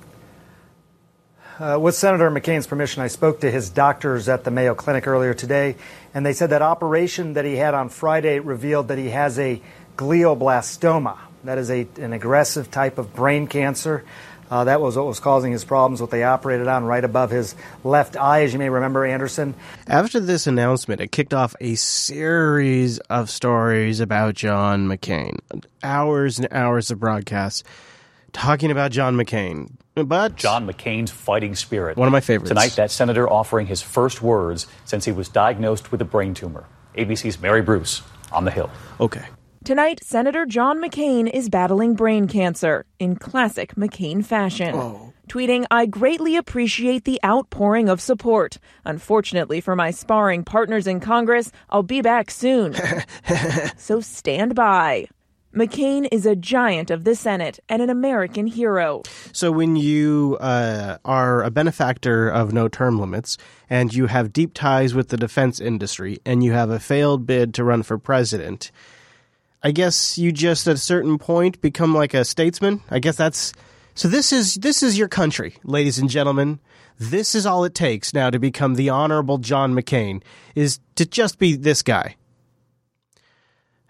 Uh, 1.61 1.77
with 1.77 1.93
Senator 1.93 2.31
McCain's 2.31 2.65
permission, 2.65 3.03
I 3.03 3.07
spoke 3.07 3.41
to 3.41 3.51
his 3.51 3.69
doctors 3.69 4.27
at 4.27 4.43
the 4.43 4.49
Mayo 4.49 4.73
Clinic 4.73 5.05
earlier 5.05 5.35
today, 5.35 5.75
and 6.11 6.25
they 6.25 6.33
said 6.33 6.49
that 6.49 6.63
operation 6.63 7.33
that 7.33 7.45
he 7.45 7.55
had 7.55 7.75
on 7.75 7.89
Friday 7.89 8.39
revealed 8.39 8.87
that 8.87 8.97
he 8.97 9.09
has 9.09 9.37
a 9.37 9.61
glioblastoma. 9.95 11.19
That 11.43 11.59
is 11.59 11.69
a, 11.69 11.87
an 11.97 12.13
aggressive 12.13 12.71
type 12.71 12.97
of 12.97 13.13
brain 13.13 13.45
cancer. 13.45 14.03
Uh, 14.49 14.63
that 14.63 14.81
was 14.81 14.97
what 14.97 15.05
was 15.05 15.19
causing 15.19 15.51
his 15.51 15.63
problems, 15.63 16.01
what 16.01 16.09
they 16.09 16.23
operated 16.23 16.67
on 16.67 16.83
right 16.85 17.03
above 17.03 17.29
his 17.29 17.53
left 17.83 18.17
eye, 18.17 18.41
as 18.41 18.53
you 18.53 18.57
may 18.57 18.69
remember, 18.69 19.05
Anderson. 19.05 19.53
After 19.85 20.19
this 20.19 20.47
announcement, 20.47 20.99
it 20.99 21.11
kicked 21.11 21.33
off 21.35 21.55
a 21.61 21.75
series 21.75 22.97
of 23.01 23.29
stories 23.29 23.99
about 23.99 24.33
John 24.33 24.87
McCain. 24.87 25.37
Hours 25.83 26.39
and 26.39 26.47
hours 26.51 26.89
of 26.89 26.99
broadcasts 26.99 27.63
talking 28.33 28.71
about 28.71 28.91
John 28.91 29.15
McCain. 29.15 29.77
But 29.95 30.35
John 30.35 30.65
McCain's 30.67 31.11
fighting 31.11 31.55
spirit. 31.55 31.97
One 31.97 32.07
of 32.07 32.11
my 32.11 32.21
favorites. 32.21 32.49
Tonight, 32.49 32.73
that 32.77 32.91
senator 32.91 33.29
offering 33.29 33.67
his 33.67 33.81
first 33.81 34.21
words 34.21 34.67
since 34.85 35.05
he 35.05 35.11
was 35.11 35.29
diagnosed 35.29 35.91
with 35.91 36.01
a 36.01 36.05
brain 36.05 36.33
tumor. 36.33 36.65
ABC's 36.97 37.41
Mary 37.41 37.61
Bruce 37.61 38.01
on 38.31 38.45
the 38.45 38.51
Hill. 38.51 38.69
Okay. 38.99 39.25
Tonight, 39.63 40.03
Senator 40.03 40.45
John 40.45 40.81
McCain 40.81 41.29
is 41.29 41.47
battling 41.47 41.93
brain 41.93 42.27
cancer 42.27 42.85
in 42.97 43.15
classic 43.15 43.75
McCain 43.75 44.25
fashion. 44.25 44.73
Oh. 44.73 45.13
Tweeting, 45.29 45.65
I 45.69 45.85
greatly 45.85 46.35
appreciate 46.35 47.05
the 47.05 47.19
outpouring 47.23 47.87
of 47.87 48.01
support. 48.01 48.57
Unfortunately 48.85 49.61
for 49.61 49.75
my 49.75 49.91
sparring 49.91 50.43
partners 50.43 50.87
in 50.87 50.99
Congress, 50.99 51.51
I'll 51.69 51.83
be 51.83 52.01
back 52.01 52.31
soon. 52.31 52.75
so 53.77 54.01
stand 54.01 54.55
by. 54.55 55.07
McCain 55.53 56.07
is 56.13 56.25
a 56.25 56.35
giant 56.35 56.89
of 56.89 57.03
the 57.03 57.13
Senate 57.13 57.59
and 57.67 57.81
an 57.81 57.89
American 57.89 58.47
hero. 58.47 59.01
So 59.33 59.51
when 59.51 59.75
you 59.75 60.37
uh, 60.39 60.97
are 61.03 61.43
a 61.43 61.51
benefactor 61.51 62.29
of 62.29 62.53
no 62.53 62.69
term 62.69 62.99
limits 62.99 63.37
and 63.69 63.93
you 63.93 64.07
have 64.07 64.31
deep 64.31 64.53
ties 64.53 64.93
with 64.93 65.09
the 65.09 65.17
defense 65.17 65.59
industry 65.59 66.19
and 66.25 66.41
you 66.41 66.53
have 66.53 66.69
a 66.69 66.79
failed 66.79 67.25
bid 67.25 67.53
to 67.55 67.65
run 67.65 67.83
for 67.83 67.97
president, 67.97 68.71
I 69.61 69.71
guess 69.71 70.17
you 70.17 70.31
just 70.31 70.67
at 70.67 70.75
a 70.75 70.79
certain 70.79 71.17
point 71.17 71.59
become 71.59 71.93
like 71.93 72.13
a 72.13 72.23
statesman. 72.23 72.81
I 72.89 72.99
guess 72.99 73.17
that's 73.17 73.51
so 73.93 74.07
this 74.07 74.31
is 74.31 74.55
this 74.55 74.81
is 74.81 74.97
your 74.97 75.09
country, 75.09 75.55
ladies 75.65 75.99
and 75.99 76.09
gentlemen. 76.09 76.59
This 76.97 77.35
is 77.35 77.45
all 77.45 77.65
it 77.65 77.75
takes 77.75 78.13
now 78.13 78.29
to 78.29 78.39
become 78.39 78.75
the 78.75 78.89
honorable 78.89 79.37
John 79.37 79.73
McCain 79.73 80.23
is 80.55 80.79
to 80.95 81.05
just 81.05 81.39
be 81.39 81.57
this 81.57 81.81
guy. 81.81 82.15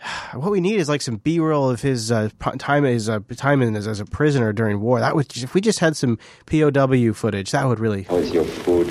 What 0.34 0.52
we 0.52 0.62
need 0.62 0.80
is 0.80 0.90
like 0.90 1.02
some 1.02 1.18
B-roll 1.18 1.70
of 1.70 1.82
his 1.82 2.12
uh, 2.12 2.30
p- 2.40 2.58
time 2.58 2.84
his 2.84 3.10
uh, 3.10 3.20
time 3.36 3.62
in 3.62 3.76
as, 3.76 3.88
as 3.88 4.00
a 4.00 4.06
prisoner 4.06 4.54
during 4.54 4.80
war. 4.82 5.00
That 5.00 5.16
would 5.16 5.36
if 5.38 5.54
we 5.54 5.62
just 5.62 5.80
had 5.80 5.96
some 5.96 6.18
POW 6.46 7.14
footage, 7.14 7.52
that 7.52 7.68
would 7.68 7.80
really. 7.80 8.04
How 8.04 8.16
is 8.18 8.34
your 8.34 8.46
food? 8.46 8.90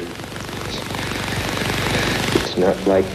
It's 2.37 2.57
not 2.57 2.87
like 2.87 3.07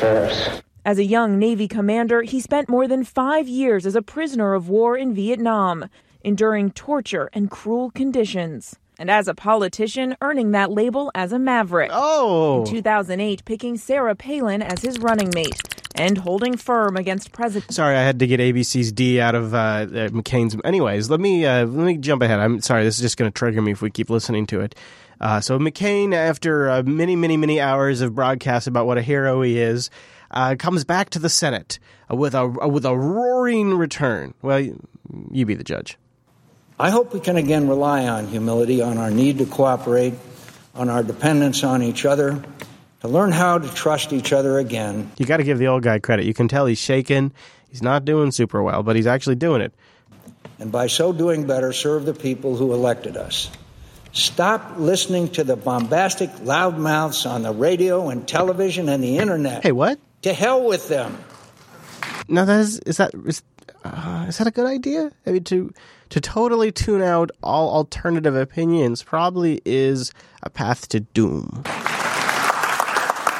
hers. 0.00 0.62
As 0.84 0.98
a 0.98 1.04
young 1.04 1.38
Navy 1.38 1.66
commander, 1.66 2.22
he 2.22 2.40
spent 2.40 2.68
more 2.68 2.86
than 2.86 3.04
five 3.04 3.48
years 3.48 3.86
as 3.86 3.94
a 3.96 4.02
prisoner 4.02 4.52
of 4.52 4.68
war 4.68 4.98
in 4.98 5.14
Vietnam, 5.14 5.88
enduring 6.22 6.72
torture 6.72 7.30
and 7.32 7.50
cruel 7.50 7.90
conditions. 7.90 8.76
And 8.98 9.10
as 9.10 9.26
a 9.26 9.34
politician, 9.34 10.14
earning 10.20 10.52
that 10.52 10.70
label 10.70 11.10
as 11.14 11.32
a 11.32 11.38
maverick. 11.38 11.90
Oh! 11.92 12.60
In 12.60 12.66
2008, 12.66 13.44
picking 13.44 13.76
Sarah 13.76 14.14
Palin 14.14 14.62
as 14.62 14.82
his 14.82 14.98
running 14.98 15.30
mate 15.34 15.73
and 15.94 16.18
holding 16.18 16.56
firm 16.56 16.96
against 16.96 17.32
President. 17.32 17.72
Sorry, 17.72 17.96
I 17.96 18.02
had 18.02 18.18
to 18.18 18.26
get 18.26 18.40
ABC's 18.40 18.92
D 18.92 19.20
out 19.20 19.34
of 19.34 19.54
uh, 19.54 19.56
uh, 19.56 19.86
McCain's. 20.08 20.56
Anyways, 20.64 21.10
let 21.10 21.20
me 21.20 21.46
uh, 21.46 21.66
let 21.66 21.86
me 21.86 21.96
jump 21.96 22.22
ahead. 22.22 22.40
I'm 22.40 22.60
sorry, 22.60 22.84
this 22.84 22.96
is 22.96 23.02
just 23.02 23.16
going 23.16 23.30
to 23.30 23.34
trigger 23.34 23.62
me 23.62 23.72
if 23.72 23.82
we 23.82 23.90
keep 23.90 24.10
listening 24.10 24.46
to 24.46 24.60
it. 24.60 24.74
Uh, 25.20 25.40
so 25.40 25.58
McCain, 25.58 26.12
after 26.12 26.68
uh, 26.68 26.82
many, 26.82 27.16
many, 27.16 27.36
many 27.36 27.60
hours 27.60 28.00
of 28.00 28.14
broadcast 28.14 28.66
about 28.66 28.86
what 28.86 28.98
a 28.98 29.02
hero 29.02 29.42
he 29.42 29.58
is, 29.58 29.90
uh, 30.30 30.56
comes 30.58 30.84
back 30.84 31.10
to 31.10 31.18
the 31.18 31.28
Senate 31.28 31.78
uh, 32.10 32.16
with 32.16 32.34
a 32.34 32.42
uh, 32.42 32.68
with 32.68 32.84
a 32.84 32.96
roaring 32.96 33.74
return. 33.74 34.34
Well, 34.42 34.60
you, 34.60 34.86
you 35.30 35.46
be 35.46 35.54
the 35.54 35.64
judge. 35.64 35.96
I 36.78 36.90
hope 36.90 37.14
we 37.14 37.20
can 37.20 37.36
again 37.36 37.68
rely 37.68 38.08
on 38.08 38.26
humility, 38.26 38.82
on 38.82 38.98
our 38.98 39.10
need 39.10 39.38
to 39.38 39.46
cooperate, 39.46 40.14
on 40.74 40.88
our 40.88 41.04
dependence 41.04 41.62
on 41.62 41.82
each 41.82 42.04
other, 42.04 42.42
to 43.04 43.08
learn 43.08 43.32
how 43.32 43.58
to 43.58 43.68
trust 43.74 44.14
each 44.14 44.32
other 44.32 44.58
again. 44.58 45.10
You 45.18 45.26
got 45.26 45.36
to 45.36 45.44
give 45.44 45.58
the 45.58 45.66
old 45.66 45.82
guy 45.82 45.98
credit. 45.98 46.24
You 46.24 46.32
can 46.32 46.48
tell 46.48 46.64
he's 46.64 46.78
shaken. 46.78 47.34
He's 47.68 47.82
not 47.82 48.06
doing 48.06 48.30
super 48.30 48.62
well, 48.62 48.82
but 48.82 48.96
he's 48.96 49.06
actually 49.06 49.34
doing 49.34 49.60
it. 49.60 49.74
And 50.58 50.72
by 50.72 50.86
so 50.86 51.12
doing 51.12 51.46
better, 51.46 51.74
serve 51.74 52.06
the 52.06 52.14
people 52.14 52.56
who 52.56 52.72
elected 52.72 53.18
us. 53.18 53.50
Stop 54.12 54.78
listening 54.78 55.28
to 55.32 55.44
the 55.44 55.54
bombastic 55.54 56.30
loudmouths 56.36 57.30
on 57.30 57.42
the 57.42 57.52
radio 57.52 58.08
and 58.08 58.26
television 58.26 58.88
and 58.88 59.04
the 59.04 59.18
internet. 59.18 59.62
Hey, 59.62 59.72
what? 59.72 59.98
To 60.22 60.32
hell 60.32 60.64
with 60.64 60.88
them. 60.88 61.18
Now 62.26 62.46
that 62.46 62.60
is 62.60 62.78
is 62.80 62.96
that 62.96 63.12
is, 63.26 63.42
uh, 63.84 64.24
is 64.28 64.38
that 64.38 64.46
a 64.46 64.50
good 64.50 64.66
idea? 64.66 65.12
I 65.26 65.32
mean, 65.32 65.44
to 65.44 65.74
to 66.08 66.22
totally 66.22 66.72
tune 66.72 67.02
out 67.02 67.32
all 67.42 67.68
alternative 67.74 68.34
opinions 68.34 69.02
probably 69.02 69.60
is 69.66 70.10
a 70.42 70.48
path 70.48 70.88
to 70.88 71.00
doom. 71.00 71.64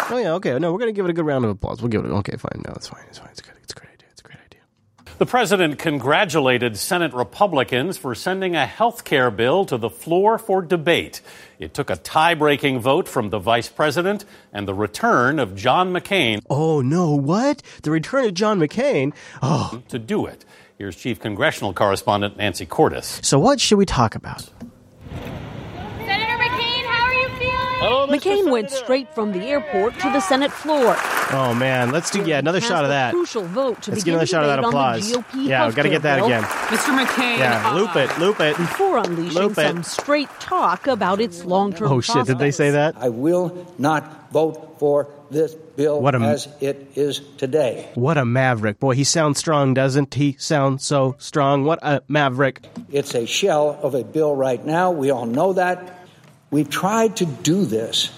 Oh 0.11 0.19
yeah, 0.19 0.33
okay. 0.35 0.59
No, 0.59 0.73
we're 0.73 0.79
gonna 0.79 0.93
give 0.93 1.07
it 1.07 1.11
a 1.11 1.15
good 1.15 1.25
round 1.27 1.45
of 1.45 1.51
applause. 1.51 1.81
We'll 1.81 1.89
give 1.89 2.05
it. 2.05 2.09
Okay, 2.09 2.37
fine. 2.37 2.63
No, 2.67 2.73
it's 2.77 2.89
fine. 2.89 3.05
It's 3.09 3.19
fine. 3.19 3.29
It's 3.33 3.41
good. 3.41 3.55
It's 3.63 3.73
a 3.73 3.77
great 3.77 3.91
idea. 3.95 4.09
It's 4.13 4.21
a 4.21 4.25
great 4.25 4.39
idea. 4.45 4.61
The 5.19 5.25
president 5.27 5.79
congratulated 5.79 6.77
Senate 6.77 7.15
Republicans 7.15 7.97
for 7.97 8.15
sending 8.15 8.55
a 8.55 8.67
health 8.67 9.05
care 9.05 9.31
bill 9.31 9.65
to 9.65 9.79
the 9.79 9.89
floor 9.89 10.37
for 10.39 10.61
debate. 10.61 11.23
It 11.59 11.73
took 11.73 11.89
a 11.89 11.97
tie 11.97 12.35
breaking 12.35 12.81
vote 12.81 13.09
from 13.09 13.31
the 13.31 13.39
vice 13.39 13.69
president 13.71 14.25
and 14.53 14.69
the 14.69 14.75
return 14.75 15.39
of 15.39 15.55
John 15.57 15.93
McCain. 15.93 16.43
Oh, 16.51 16.83
no, 16.83 17.15
what? 17.15 17.63
The 17.83 17.91
return 17.91 18.27
of 18.27 18.35
John 18.35 18.59
McCain? 18.61 19.15
Oh. 19.43 19.83
To 19.89 19.99
do 19.99 20.27
it. 20.27 20.45
Here's 20.77 20.97
Chief 20.97 21.19
Congressional 21.19 21.73
Correspondent 21.73 22.37
Nancy 22.37 22.67
Cordes. 22.67 23.21
So, 23.27 23.39
what 23.39 23.59
should 23.61 23.79
we 23.79 23.87
talk 23.87 24.15
about? 24.17 24.43
Senator 25.13 26.37
McCain, 26.37 26.85
how 26.85 27.05
are 27.07 27.15
you 27.15 27.29
feeling? 27.39 27.81
McCain 28.09 28.51
went 28.51 28.71
straight 28.71 29.09
from 29.15 29.33
the 29.33 29.41
airport 29.41 29.95
to 30.01 30.11
the 30.11 30.21
Senate 30.21 30.53
floor. 30.53 30.97
Oh 31.33 31.55
man, 31.59 31.91
let's 31.91 32.11
do 32.11 32.23
yeah 32.25 32.39
another 32.39 32.61
shot 32.61 32.85
of 32.85 32.91
that. 32.91 33.13
Crucial 33.13 33.45
vote 33.45 33.83
to 33.83 33.91
Let's 33.91 34.03
begin 34.05 34.05
get 34.05 34.11
another 34.15 34.27
shot 34.27 34.43
of 34.45 34.49
that 34.49 34.59
on 34.59 34.63
the 34.63 34.69
applause. 34.69 35.11
Yeah, 35.35 35.67
we've 35.67 35.75
got 35.77 35.83
to 35.85 35.89
get 35.89 36.03
that 36.03 36.17
bill. 36.17 36.27
again. 36.27 36.43
Mr. 36.43 36.97
McCain, 37.05 37.39
Yeah, 37.39 37.73
loop 37.75 37.97
it, 37.97 38.19
loop 38.19 38.41
it. 38.41 38.57
Before 38.57 38.99
unleashing 38.99 39.41
Loop 39.43 39.53
it. 39.53 39.67
some 39.69 39.83
straight 39.83 40.29
talk 40.41 40.87
about 40.87 41.21
its 41.21 41.45
long-term 41.45 41.91
Oh 41.91 42.01
shit! 42.01 42.27
Did 42.27 42.39
they 42.39 42.51
say 42.51 42.71
that? 42.71 42.95
I 42.99 43.09
will 43.09 43.67
not 43.79 44.31
vote 44.33 44.77
for 44.79 45.09
this 45.31 45.55
bill 45.55 46.01
What 46.01 46.15
a- 46.15 46.19
as 46.19 46.49
it 46.61 46.93
is 46.95 47.21
today. 47.39 47.89
What 47.95 48.19
a 48.19 48.25
maverick, 48.25 48.79
boy! 48.79 48.95
He 48.95 49.05
sounds 49.05 49.39
strong, 49.39 49.75
doesn't 49.75 50.15
he? 50.15 50.37
Sound 50.39 50.81
so 50.83 51.17
strong. 51.19 51.65
What 51.65 51.79
a 51.83 52.03
maverick! 52.09 52.67
It's 52.93 53.15
a 53.15 53.27
shell 53.27 53.79
of 53.83 53.95
a 53.95 54.05
bill 54.05 54.35
right 54.37 54.65
now. 54.65 54.91
We 54.93 55.11
all 55.11 55.27
know 55.27 55.55
that. 55.55 56.01
We've 56.55 56.71
tried 56.71 57.17
to 57.17 57.27
do 57.27 57.65
this 57.65 58.13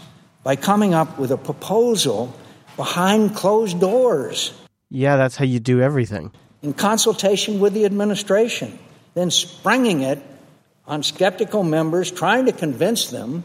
by 0.44 0.56
coming 0.56 0.92
up 0.92 1.18
with 1.18 1.30
a 1.30 1.38
proposal 1.38 2.36
behind 2.76 3.34
closed 3.34 3.80
doors 3.80 4.52
Yeah, 4.90 5.16
that's 5.16 5.36
how 5.36 5.46
you 5.46 5.58
do 5.58 5.80
everything. 5.80 6.32
in 6.60 6.74
consultation 6.74 7.60
with 7.60 7.72
the 7.72 7.86
administration, 7.86 8.78
then 9.14 9.30
springing 9.30 10.02
it 10.02 10.18
on 10.86 11.02
skeptical 11.02 11.62
members, 11.62 12.10
trying 12.10 12.44
to 12.44 12.52
convince 12.52 13.08
them 13.08 13.42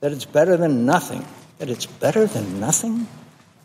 that 0.00 0.12
it's 0.12 0.26
better 0.26 0.58
than 0.58 0.84
nothing. 0.84 1.24
That 1.56 1.70
it's 1.70 1.86
better 1.86 2.26
than 2.26 2.60
nothing? 2.60 3.08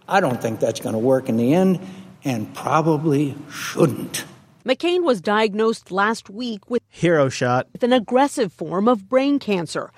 I 0.07 0.21
don't 0.21 0.41
think 0.41 0.61
that's 0.61 0.79
going 0.79 0.93
to 0.93 1.05
work 1.13 1.27
in 1.27 1.35
the 1.35 1.53
end, 1.53 1.81
and 2.23 2.55
probably 2.55 3.35
shouldn't. 3.51 4.23
McCain 4.63 5.03
was 5.03 5.19
diagnosed 5.21 5.91
last 5.91 6.29
week 6.29 6.69
with 6.69 6.81
Hero 6.87 7.29
shot. 7.29 7.67
With 7.73 7.83
an 7.83 7.93
aggressive 7.93 8.53
form 8.53 8.87
of 8.87 9.09
brain 9.09 9.39
cancer. 9.39 9.91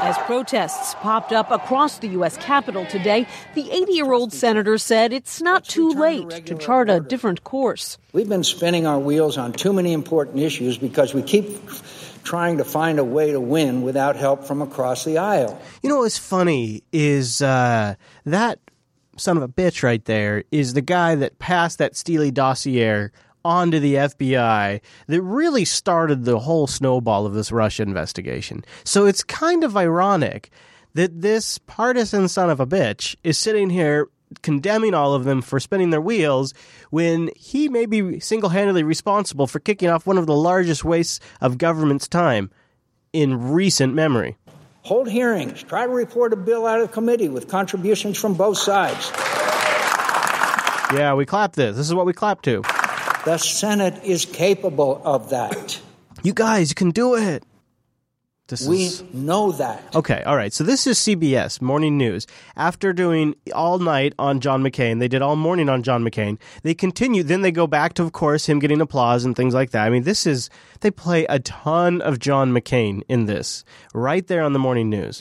As 0.00 0.16
protests 0.18 0.94
popped 1.00 1.32
up 1.32 1.50
across 1.50 1.98
the 1.98 2.08
U.S. 2.08 2.36
Capitol 2.36 2.86
today, 2.86 3.26
the 3.54 3.68
80 3.70 3.92
year 3.92 4.12
old 4.12 4.32
senator 4.32 4.78
said 4.78 5.12
it's 5.12 5.42
not 5.42 5.64
too 5.64 5.90
late 5.90 6.46
to 6.46 6.54
chart 6.54 6.88
a 6.88 7.00
different 7.00 7.42
course. 7.42 7.98
We've 8.12 8.28
been 8.28 8.44
spinning 8.44 8.86
our 8.86 8.98
wheels 8.98 9.36
on 9.36 9.52
too 9.52 9.72
many 9.72 9.92
important 9.92 10.38
issues 10.38 10.78
because 10.78 11.14
we 11.14 11.22
keep 11.22 11.48
trying 12.22 12.58
to 12.58 12.64
find 12.64 13.00
a 13.00 13.04
way 13.04 13.32
to 13.32 13.40
win 13.40 13.82
without 13.82 14.14
help 14.14 14.44
from 14.44 14.62
across 14.62 15.04
the 15.04 15.18
aisle. 15.18 15.60
You 15.82 15.90
know 15.90 15.98
what's 15.98 16.16
funny 16.16 16.84
is 16.92 17.42
uh, 17.42 17.96
that 18.24 18.60
son 19.16 19.36
of 19.36 19.42
a 19.42 19.48
bitch 19.48 19.82
right 19.82 20.04
there 20.04 20.44
is 20.52 20.74
the 20.74 20.80
guy 20.80 21.16
that 21.16 21.40
passed 21.40 21.78
that 21.78 21.96
Steely 21.96 22.30
dossier 22.30 23.10
onto 23.48 23.80
the 23.80 23.94
FBI 23.94 24.78
that 25.06 25.22
really 25.22 25.64
started 25.64 26.24
the 26.24 26.38
whole 26.38 26.66
snowball 26.66 27.24
of 27.24 27.32
this 27.32 27.50
Russia 27.50 27.82
investigation. 27.82 28.62
So 28.84 29.06
it's 29.06 29.24
kind 29.24 29.64
of 29.64 29.74
ironic 29.74 30.50
that 30.92 31.22
this 31.22 31.56
partisan 31.56 32.28
son 32.28 32.50
of 32.50 32.60
a 32.60 32.66
bitch 32.66 33.16
is 33.24 33.38
sitting 33.38 33.70
here 33.70 34.08
condemning 34.42 34.92
all 34.92 35.14
of 35.14 35.24
them 35.24 35.40
for 35.40 35.58
spinning 35.58 35.88
their 35.88 36.00
wheels 36.02 36.52
when 36.90 37.30
he 37.34 37.70
may 37.70 37.86
be 37.86 38.20
single-handedly 38.20 38.82
responsible 38.82 39.46
for 39.46 39.60
kicking 39.60 39.88
off 39.88 40.06
one 40.06 40.18
of 40.18 40.26
the 40.26 40.36
largest 40.36 40.84
wastes 40.84 41.18
of 41.40 41.56
government's 41.56 42.06
time 42.06 42.50
in 43.14 43.50
recent 43.50 43.94
memory. 43.94 44.36
Hold 44.82 45.08
hearings, 45.08 45.62
try 45.62 45.86
to 45.86 45.92
report 45.92 46.34
a 46.34 46.36
bill 46.36 46.66
out 46.66 46.82
of 46.82 46.92
committee 46.92 47.30
with 47.30 47.48
contributions 47.48 48.18
from 48.18 48.34
both 48.34 48.58
sides. 48.58 49.10
Yeah, 50.92 51.14
we 51.14 51.24
clap 51.24 51.54
this. 51.54 51.76
This 51.76 51.86
is 51.86 51.94
what 51.94 52.04
we 52.04 52.12
clap 52.12 52.42
to. 52.42 52.62
The 53.28 53.36
Senate 53.36 54.02
is 54.04 54.24
capable 54.24 55.02
of 55.04 55.28
that. 55.28 55.78
You 56.22 56.32
guys, 56.32 56.72
can 56.72 56.92
do 56.92 57.14
it. 57.14 57.44
This 58.46 58.66
we 58.66 58.84
is 58.84 59.04
know 59.12 59.52
that. 59.52 59.94
Okay, 59.94 60.22
all 60.22 60.34
right. 60.34 60.50
So 60.50 60.64
this 60.64 60.86
is 60.86 60.96
CBS 60.96 61.60
Morning 61.60 61.98
News. 61.98 62.26
After 62.56 62.94
doing 62.94 63.34
all 63.54 63.80
night 63.80 64.14
on 64.18 64.40
John 64.40 64.62
McCain, 64.62 64.98
they 64.98 65.08
did 65.08 65.20
all 65.20 65.36
morning 65.36 65.68
on 65.68 65.82
John 65.82 66.02
McCain. 66.02 66.38
They 66.62 66.72
continue, 66.72 67.22
then 67.22 67.42
they 67.42 67.52
go 67.52 67.66
back 67.66 67.92
to, 67.94 68.02
of 68.02 68.12
course, 68.12 68.46
him 68.46 68.60
getting 68.60 68.80
applause 68.80 69.26
and 69.26 69.36
things 69.36 69.52
like 69.52 69.72
that. 69.72 69.84
I 69.84 69.90
mean, 69.90 70.04
this 70.04 70.26
is, 70.26 70.48
they 70.80 70.90
play 70.90 71.26
a 71.26 71.38
ton 71.38 72.00
of 72.00 72.20
John 72.20 72.54
McCain 72.54 73.02
in 73.10 73.26
this, 73.26 73.62
right 73.92 74.26
there 74.26 74.42
on 74.42 74.54
the 74.54 74.58
morning 74.58 74.88
news. 74.88 75.20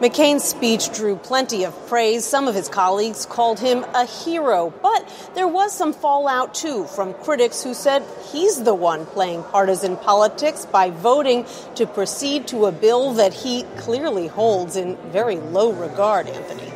McCain's 0.00 0.44
speech 0.44 0.92
drew 0.94 1.16
plenty 1.16 1.64
of 1.64 1.74
praise. 1.88 2.24
Some 2.24 2.46
of 2.46 2.54
his 2.54 2.68
colleagues 2.68 3.26
called 3.26 3.58
him 3.58 3.84
a 3.94 4.04
hero, 4.04 4.72
but 4.80 5.32
there 5.34 5.48
was 5.48 5.76
some 5.76 5.92
fallout 5.92 6.54
too 6.54 6.84
from 6.84 7.14
critics 7.14 7.64
who 7.64 7.74
said 7.74 8.04
he's 8.30 8.62
the 8.62 8.74
one 8.74 9.06
playing 9.06 9.42
partisan 9.42 9.96
politics 9.96 10.66
by 10.66 10.90
voting 10.90 11.44
to 11.74 11.84
proceed 11.84 12.46
to 12.46 12.66
a 12.66 12.72
bill 12.72 13.12
that 13.14 13.34
he 13.34 13.64
clearly 13.76 14.28
holds 14.28 14.76
in 14.76 14.96
very 15.10 15.36
low 15.36 15.72
regard, 15.72 16.28
Anthony. 16.28 16.72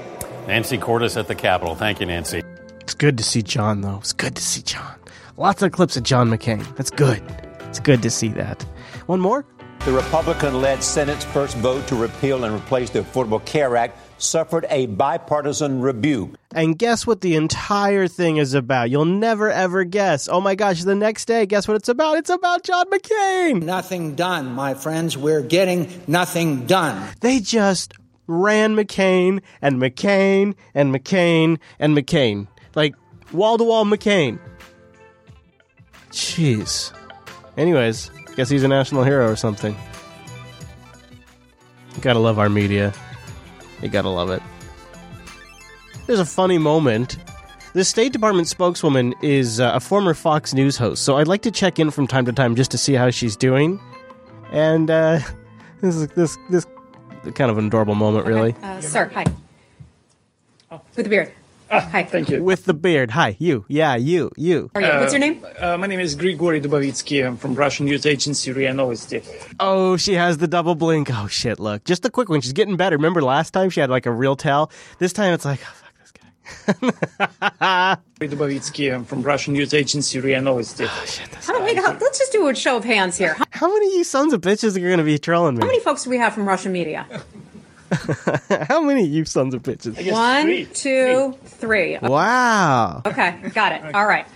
Nancy 0.48 0.76
Cordes 0.76 1.16
at 1.16 1.28
the 1.28 1.36
Capitol. 1.36 1.76
Thank 1.76 2.00
you, 2.00 2.06
Nancy. 2.06 2.42
It's 2.80 2.94
good 2.94 3.16
to 3.18 3.22
see 3.22 3.42
John, 3.42 3.82
though. 3.82 3.98
It's 3.98 4.12
good 4.12 4.34
to 4.34 4.42
see 4.42 4.62
John. 4.62 4.96
Lots 5.36 5.62
of 5.62 5.70
clips 5.70 5.96
of 5.96 6.02
John 6.02 6.28
McCain. 6.28 6.74
That's 6.74 6.90
good. 6.90 7.22
It's 7.68 7.78
good 7.78 8.02
to 8.02 8.10
see 8.10 8.28
that. 8.30 8.62
One 9.06 9.20
more? 9.20 9.46
The 9.84 9.92
Republican 9.92 10.60
led 10.60 10.80
Senate's 10.80 11.24
first 11.24 11.56
vote 11.56 11.88
to 11.88 11.96
repeal 11.96 12.44
and 12.44 12.54
replace 12.54 12.90
the 12.90 13.00
Affordable 13.00 13.44
Care 13.44 13.76
Act 13.76 13.98
suffered 14.16 14.64
a 14.70 14.86
bipartisan 14.86 15.80
rebuke. 15.80 16.36
And 16.54 16.78
guess 16.78 17.04
what 17.04 17.20
the 17.20 17.34
entire 17.34 18.06
thing 18.06 18.36
is 18.36 18.54
about? 18.54 18.90
You'll 18.90 19.06
never 19.06 19.50
ever 19.50 19.82
guess. 19.82 20.28
Oh 20.28 20.40
my 20.40 20.54
gosh, 20.54 20.84
the 20.84 20.94
next 20.94 21.24
day, 21.24 21.46
guess 21.46 21.66
what 21.66 21.76
it's 21.76 21.88
about? 21.88 22.16
It's 22.18 22.30
about 22.30 22.62
John 22.62 22.88
McCain. 22.90 23.64
Nothing 23.64 24.14
done, 24.14 24.52
my 24.52 24.74
friends. 24.74 25.18
We're 25.18 25.42
getting 25.42 25.88
nothing 26.06 26.66
done. 26.66 27.04
They 27.20 27.40
just 27.40 27.92
ran 28.28 28.76
McCain 28.76 29.40
and 29.60 29.82
McCain 29.82 30.54
and 30.74 30.94
McCain 30.94 31.58
and 31.80 31.96
McCain. 31.96 32.46
Like 32.76 32.94
wall 33.32 33.58
to 33.58 33.64
wall 33.64 33.84
McCain. 33.84 34.38
Jeez. 36.12 36.92
Anyways, 37.56 38.12
guess 38.36 38.48
he's 38.48 38.62
a 38.62 38.68
national 38.68 39.04
hero 39.04 39.30
or 39.30 39.36
something. 39.36 39.76
You 41.94 42.02
gotta 42.02 42.18
love 42.18 42.38
our 42.38 42.48
media. 42.48 42.92
You 43.80 43.88
gotta 43.88 44.08
love 44.08 44.30
it. 44.30 44.42
There's 46.06 46.20
a 46.20 46.24
funny 46.24 46.58
moment. 46.58 47.18
The 47.74 47.84
State 47.84 48.12
Department 48.12 48.48
spokeswoman 48.48 49.14
is 49.22 49.58
uh, 49.60 49.72
a 49.74 49.80
former 49.80 50.12
Fox 50.12 50.52
News 50.52 50.76
host, 50.76 51.04
so 51.04 51.16
I'd 51.16 51.28
like 51.28 51.42
to 51.42 51.50
check 51.50 51.78
in 51.78 51.90
from 51.90 52.06
time 52.06 52.26
to 52.26 52.32
time 52.32 52.54
just 52.54 52.70
to 52.72 52.78
see 52.78 52.92
how 52.92 53.10
she's 53.10 53.34
doing. 53.34 53.80
And 54.50 54.90
uh, 54.90 55.20
this 55.80 55.96
is 55.96 56.08
this 56.08 56.36
this 56.50 56.66
kind 57.34 57.50
of 57.50 57.58
an 57.58 57.66
adorable 57.66 57.94
moment, 57.94 58.26
really. 58.26 58.54
Uh, 58.62 58.80
sir, 58.80 59.10
hi. 59.14 59.24
Oh. 60.70 60.80
With 60.96 61.04
the 61.04 61.10
beard. 61.10 61.32
Hi. 61.80 62.04
Thank 62.04 62.28
you. 62.28 62.42
With 62.42 62.64
the 62.64 62.74
beard. 62.74 63.10
Hi, 63.12 63.36
you. 63.38 63.64
Yeah, 63.68 63.96
you. 63.96 64.30
You. 64.36 64.70
Are 64.74 64.80
you? 64.80 64.88
What's 64.88 65.12
your 65.12 65.20
name? 65.20 65.44
Uh, 65.58 65.76
my 65.78 65.86
name 65.86 66.00
is 66.00 66.14
Grigory 66.14 66.60
Dubovitsky. 66.60 67.26
I'm 67.26 67.36
from 67.36 67.54
Russian 67.54 67.86
news 67.86 68.04
agency 68.06 68.52
RIA 68.52 68.72
Novosti. 68.72 69.22
Oh, 69.60 69.96
she 69.96 70.14
has 70.14 70.38
the 70.38 70.48
double 70.48 70.74
blink. 70.74 71.08
Oh 71.12 71.26
shit! 71.26 71.58
Look, 71.58 71.84
just 71.84 72.04
a 72.04 72.10
quick 72.10 72.28
one. 72.28 72.40
She's 72.40 72.52
getting 72.52 72.76
better. 72.76 72.96
Remember 72.96 73.22
last 73.22 73.50
time 73.52 73.70
she 73.70 73.80
had 73.80 73.90
like 73.90 74.06
a 74.06 74.12
real 74.12 74.36
tell. 74.36 74.70
This 74.98 75.12
time 75.12 75.32
it's 75.34 75.44
like, 75.44 75.60
oh, 75.62 75.74
fuck 75.74 75.94
this 75.98 76.12
guy. 77.58 77.96
Dubovitsky. 78.20 78.94
I'm 78.94 79.04
from 79.04 79.22
Russian 79.22 79.54
news 79.54 79.74
agency 79.74 80.20
RIA 80.20 80.40
Novosti. 80.40 80.86
How, 81.46 81.62
wait, 81.64 81.76
how, 81.76 81.92
let's 81.92 82.18
just 82.18 82.32
do 82.32 82.48
a 82.48 82.54
show 82.54 82.76
of 82.76 82.84
hands 82.84 83.16
here. 83.18 83.34
How, 83.34 83.44
How 83.50 83.68
many 83.72 83.86
of 83.88 83.92
you 83.94 84.04
sons 84.04 84.32
of 84.32 84.40
bitches 84.40 84.76
are 84.76 84.80
going 84.80 84.98
to 84.98 85.04
be 85.04 85.18
trolling 85.18 85.54
me? 85.56 85.60
how 85.60 85.66
many 85.66 85.80
folks 85.80 86.04
do 86.04 86.10
we 86.10 86.18
have 86.18 86.32
from 86.34 86.46
Russian 86.46 86.72
media? 86.72 87.06
How 88.68 88.80
many 88.80 89.04
you 89.04 89.24
sons 89.24 89.54
of 89.54 89.62
bitches? 89.62 90.10
One, 90.10 90.66
two, 90.72 91.36
three. 91.44 91.98
Wow. 92.00 93.02
Okay, 93.04 93.50
got 93.54 93.72
it. 93.72 93.94
All 93.94 94.06
right. 94.06 94.26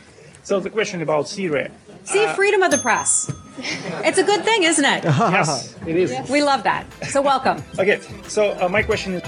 So 0.43 0.61
the 0.61 0.71
question 0.71 1.03
about 1.03 1.29
Syria. 1.29 1.71
See, 2.05 2.25
freedom 2.35 2.63
of 2.63 2.71
the 2.71 2.79
press. 2.79 3.33
It's 3.59 4.19
a 4.19 4.23
good 4.23 4.45
thing, 4.45 4.63
isn't 4.63 4.85
it? 4.85 5.05
yes, 5.05 5.75
it 5.87 5.97
is. 5.97 6.31
We 6.31 6.43
love 6.43 6.63
that. 6.63 6.87
So 7.07 7.21
welcome. 7.21 7.63
Okay, 7.79 8.01
so 8.29 8.57
uh, 8.61 8.69
my 8.69 8.83
question 8.83 9.15
is 9.15 9.23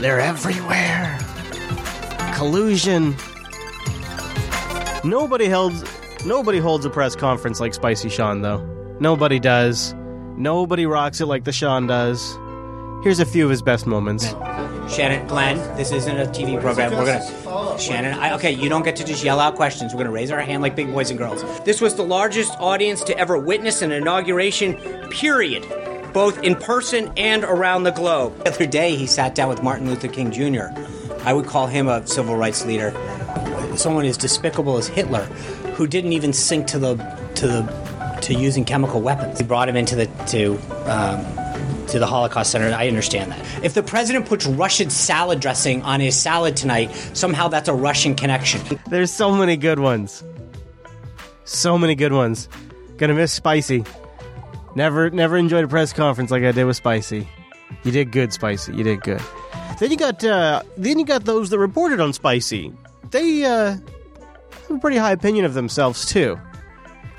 They're 0.00 0.20
everywhere. 0.20 1.18
Collusion. 2.34 3.14
Nobody 5.04 5.48
holds 5.48 5.84
nobody 6.24 6.58
holds 6.58 6.84
a 6.84 6.90
press 6.90 7.14
conference 7.14 7.60
like 7.60 7.74
Spicy 7.74 8.08
Sean 8.08 8.42
though. 8.42 8.64
Nobody 8.98 9.38
does. 9.38 9.94
Nobody 10.36 10.86
rocks 10.86 11.20
it 11.20 11.26
like 11.26 11.44
the 11.44 11.52
Sean 11.52 11.86
does. 11.86 12.36
Here's 13.04 13.20
a 13.20 13.26
few 13.26 13.44
of 13.44 13.50
his 13.50 13.62
best 13.62 13.86
moments. 13.86 14.24
Shannon, 14.88 15.26
Glenn, 15.26 15.58
this 15.76 15.92
isn't 15.92 16.16
a 16.16 16.26
TV 16.26 16.60
program. 16.60 16.92
We're 16.92 17.06
gonna 17.06 17.78
Shannon. 17.78 18.18
I, 18.18 18.34
okay, 18.34 18.50
you 18.50 18.68
don't 18.68 18.82
get 18.82 18.96
to 18.96 19.04
just 19.04 19.22
yell 19.22 19.40
out 19.40 19.56
questions. 19.56 19.92
We're 19.92 19.98
gonna 19.98 20.10
raise 20.10 20.30
our 20.30 20.40
hand 20.40 20.62
like 20.62 20.74
big 20.74 20.92
boys 20.92 21.10
and 21.10 21.18
girls. 21.18 21.42
This 21.64 21.80
was 21.80 21.94
the 21.94 22.02
largest 22.02 22.52
audience 22.58 23.02
to 23.04 23.18
ever 23.18 23.38
witness 23.38 23.82
an 23.82 23.92
inauguration. 23.92 24.74
Period. 25.10 25.66
Both 26.12 26.42
in 26.42 26.54
person 26.54 27.12
and 27.16 27.44
around 27.44 27.82
the 27.82 27.90
globe. 27.90 28.36
The 28.44 28.50
other 28.50 28.66
day, 28.66 28.96
he 28.96 29.06
sat 29.06 29.34
down 29.34 29.48
with 29.48 29.62
Martin 29.62 29.88
Luther 29.88 30.08
King 30.08 30.30
Jr. 30.30 30.66
I 31.24 31.32
would 31.32 31.46
call 31.46 31.66
him 31.66 31.88
a 31.88 32.06
civil 32.06 32.36
rights 32.36 32.64
leader. 32.64 32.92
Someone 33.76 34.04
as 34.06 34.16
despicable 34.16 34.76
as 34.76 34.86
Hitler, 34.88 35.24
who 35.74 35.86
didn't 35.86 36.12
even 36.12 36.32
sink 36.32 36.66
to 36.68 36.78
the 36.78 36.96
to 37.34 37.46
the 37.48 37.83
to 38.24 38.34
using 38.34 38.64
chemical 38.64 39.00
weapons. 39.00 39.38
He 39.38 39.44
brought 39.44 39.68
him 39.68 39.76
into 39.76 39.96
the 39.96 40.06
to 40.28 40.54
um, 40.90 41.24
to 41.88 41.98
the 41.98 42.06
Holocaust 42.06 42.50
Center. 42.50 42.74
I 42.74 42.88
understand 42.88 43.30
that. 43.32 43.64
If 43.64 43.74
the 43.74 43.82
president 43.82 44.26
puts 44.26 44.46
Russian 44.46 44.90
salad 44.90 45.40
dressing 45.40 45.82
on 45.82 46.00
his 46.00 46.16
salad 46.16 46.56
tonight, 46.56 46.94
somehow 47.12 47.48
that's 47.48 47.68
a 47.68 47.74
Russian 47.74 48.14
connection. 48.14 48.60
There's 48.88 49.12
so 49.12 49.34
many 49.34 49.56
good 49.56 49.78
ones. 49.78 50.24
So 51.44 51.76
many 51.76 51.94
good 51.94 52.12
ones. 52.12 52.48
Gonna 52.96 53.14
miss 53.14 53.32
Spicy. 53.32 53.84
Never 54.74 55.10
never 55.10 55.36
enjoyed 55.36 55.64
a 55.64 55.68
press 55.68 55.92
conference 55.92 56.30
like 56.30 56.42
I 56.42 56.52
did 56.52 56.64
with 56.64 56.76
Spicy. 56.76 57.28
You 57.82 57.92
did 57.92 58.12
good, 58.12 58.32
Spicy. 58.32 58.74
You 58.74 58.84
did 58.84 59.02
good. 59.02 59.20
Then 59.78 59.90
you 59.90 59.96
got 59.96 60.24
uh, 60.24 60.62
then 60.76 60.98
you 60.98 61.04
got 61.04 61.24
those 61.24 61.50
that 61.50 61.58
reported 61.58 62.00
on 62.00 62.12
Spicy. 62.12 62.72
They 63.10 63.44
uh, 63.44 63.76
have 63.76 64.70
a 64.70 64.78
pretty 64.78 64.96
high 64.96 65.12
opinion 65.12 65.44
of 65.44 65.54
themselves 65.54 66.06
too. 66.06 66.38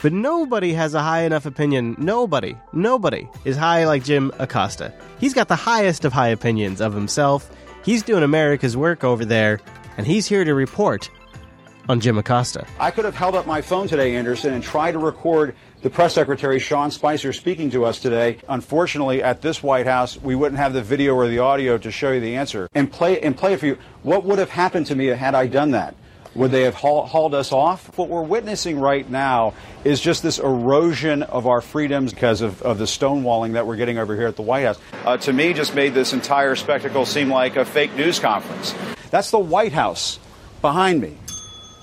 But 0.06 0.14
nobody 0.14 0.74
has 0.74 0.94
a 0.94 1.02
high 1.02 1.24
enough 1.24 1.48
opinion. 1.48 1.96
Nobody, 1.98 2.56
nobody 2.72 3.28
is 3.44 3.58
high 3.58 3.88
like 3.88 4.04
Jim 4.04 4.32
Acosta. 4.38 4.94
He's 5.20 5.34
got 5.34 5.48
the 5.48 5.56
highest 5.56 6.06
of 6.06 6.14
high 6.14 6.28
opinions 6.28 6.80
of 6.80 6.94
himself. 6.94 7.50
He's 7.84 8.04
doing 8.04 8.22
America's 8.22 8.78
work 8.78 9.04
over 9.04 9.26
there, 9.26 9.60
and 9.98 10.06
he's 10.06 10.28
here 10.28 10.46
to 10.46 10.54
report 10.54 11.10
on 11.90 12.02
Jim 12.02 12.20
Acosta. 12.20 12.68
I 12.80 12.92
could 12.92 13.04
have 13.04 13.16
held 13.16 13.34
up 13.34 13.48
my 13.48 13.62
phone 13.64 13.88
today, 13.88 14.16
Anderson, 14.16 14.54
and 14.54 14.64
tried 14.64 14.92
to 14.92 15.00
record 15.00 15.56
the 15.82 15.90
press 15.90 16.14
secretary, 16.14 16.60
Sean 16.60 16.92
Spicer, 16.92 17.34
speaking 17.34 17.72
to 17.72 17.84
us 17.84 18.00
today. 18.00 18.38
Unfortunately, 18.48 19.24
at 19.24 19.42
this 19.42 19.64
White 19.64 19.88
House, 19.88 20.22
we 20.22 20.36
wouldn't 20.36 20.60
have 20.60 20.74
the 20.74 20.84
video 20.84 21.16
or 21.16 21.28
the 21.28 21.40
audio 21.40 21.80
to 21.80 21.90
show 21.90 22.12
you 22.12 22.20
the 22.20 22.36
answer 22.36 22.70
and 22.76 22.92
play 22.92 23.20
and 23.22 23.36
play 23.36 23.54
it 23.54 23.60
for 23.60 23.66
you. 23.66 23.80
What 24.04 24.24
would 24.24 24.38
have 24.38 24.52
happened 24.52 24.86
to 24.86 24.96
me 24.96 25.08
had 25.08 25.34
I 25.34 25.48
done 25.48 25.72
that? 25.72 25.96
Would 26.36 26.52
they 26.52 26.64
have 26.64 26.76
haul, 26.76 27.06
hauled 27.06 27.34
us 27.34 27.52
off? 27.54 27.98
What 27.98 28.10
we're 28.10 28.22
witnessing 28.22 28.78
right 28.80 29.10
now 29.10 29.54
is 29.86 30.02
just 30.02 30.22
this 30.22 30.38
erosion 30.38 31.24
of 31.24 31.48
our 31.48 31.62
freedoms 31.62 32.14
because 32.14 32.42
of, 32.42 32.62
of 32.62 32.78
the 32.78 32.84
stonewalling 32.86 33.54
that 33.54 33.66
we're 33.66 33.78
getting 33.78 33.98
over 33.98 34.16
here 34.16 34.28
at 34.28 34.36
the 34.36 34.42
White 34.42 34.66
House. 34.66 34.80
Uh, 35.06 35.16
to 35.18 35.32
me, 35.32 35.54
just 35.54 35.76
made 35.76 35.94
this 35.94 36.12
entire 36.12 36.56
spectacle 36.56 37.06
seem 37.06 37.30
like 37.30 37.56
a 37.56 37.64
fake 37.64 37.96
news 37.96 38.20
conference. 38.20 38.76
That's 39.12 39.32
the 39.32 39.40
White 39.40 39.72
House 39.72 40.20
behind 40.62 41.00
me. 41.02 41.16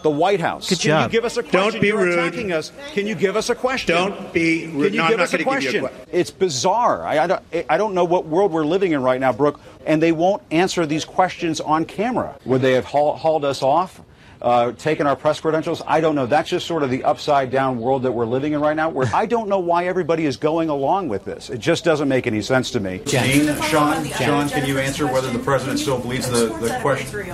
The 0.02 0.10
White 0.10 0.40
House. 0.40 0.68
Good 0.68 0.80
Can 0.80 0.88
job. 0.88 1.10
you 1.12 1.18
give 1.18 1.24
us 1.24 1.36
a 1.38 1.42
question? 1.44 1.60
Don't 1.72 1.80
be 1.80 1.86
You're 1.86 1.98
rude. 1.98 2.18
attacking 2.18 2.52
us. 2.52 2.72
Can 2.92 3.06
you 3.06 3.14
give 3.14 3.36
us 3.36 3.48
a 3.48 3.54
question? 3.54 3.94
Don't 3.94 4.32
be 4.34 4.66
rude. 4.66 4.86
Can 4.86 4.92
you 4.94 4.98
No, 4.98 5.04
I'm 5.04 5.10
give 5.10 5.18
not 5.18 5.24
us 5.24 5.32
a 5.34 5.38
gonna 5.44 5.60
you 5.60 5.78
a 5.86 5.88
question? 5.88 6.06
it's 6.10 6.30
bizarre. 6.30 7.06
I, 7.06 7.20
I, 7.20 7.26
don't, 7.28 7.42
I 7.70 7.78
don't 7.78 7.94
know 7.94 8.04
what 8.04 8.26
world 8.26 8.52
we're 8.52 8.66
living 8.66 8.92
in 8.92 9.02
right 9.02 9.20
now, 9.20 9.32
Brooke, 9.32 9.60
and 9.86 10.02
they 10.02 10.12
won't 10.12 10.42
answer 10.50 10.84
these 10.86 11.04
questions 11.06 11.60
on 11.60 11.84
camera. 11.86 12.36
Would 12.44 12.60
they 12.62 12.72
have 12.72 12.84
haul, 12.84 13.16
hauled 13.16 13.44
us 13.46 13.62
off? 13.62 14.00
Uh, 14.42 14.72
taken 14.72 15.06
our 15.06 15.14
press 15.14 15.40
credentials? 15.40 15.82
I 15.86 16.00
don't 16.00 16.16
know. 16.16 16.26
That's 16.26 16.50
just 16.50 16.66
sort 16.66 16.82
of 16.82 16.90
the 16.90 17.04
upside 17.04 17.52
down 17.52 17.78
world 17.78 18.02
that 18.02 18.10
we're 18.10 18.26
living 18.26 18.54
in 18.54 18.60
right 18.60 18.74
now. 18.74 18.88
Where 18.88 19.08
I 19.14 19.24
don't 19.24 19.48
know 19.48 19.60
why 19.60 19.86
everybody 19.86 20.26
is 20.26 20.36
going 20.36 20.68
along 20.68 21.08
with 21.08 21.24
this. 21.24 21.48
It 21.48 21.58
just 21.58 21.84
doesn't 21.84 22.08
make 22.08 22.26
any 22.26 22.42
sense 22.42 22.72
to 22.72 22.80
me. 22.80 23.00
Jen. 23.06 23.62
Sean, 23.62 24.04
Jen. 24.04 24.12
Sean, 24.12 24.48
can 24.48 24.66
you 24.66 24.78
answer 24.78 25.06
whether 25.06 25.30
the 25.30 25.38
president 25.38 25.78
still 25.78 26.00
believes 26.00 26.28
the, 26.28 26.46
the 26.58 26.76
question? 26.82 27.32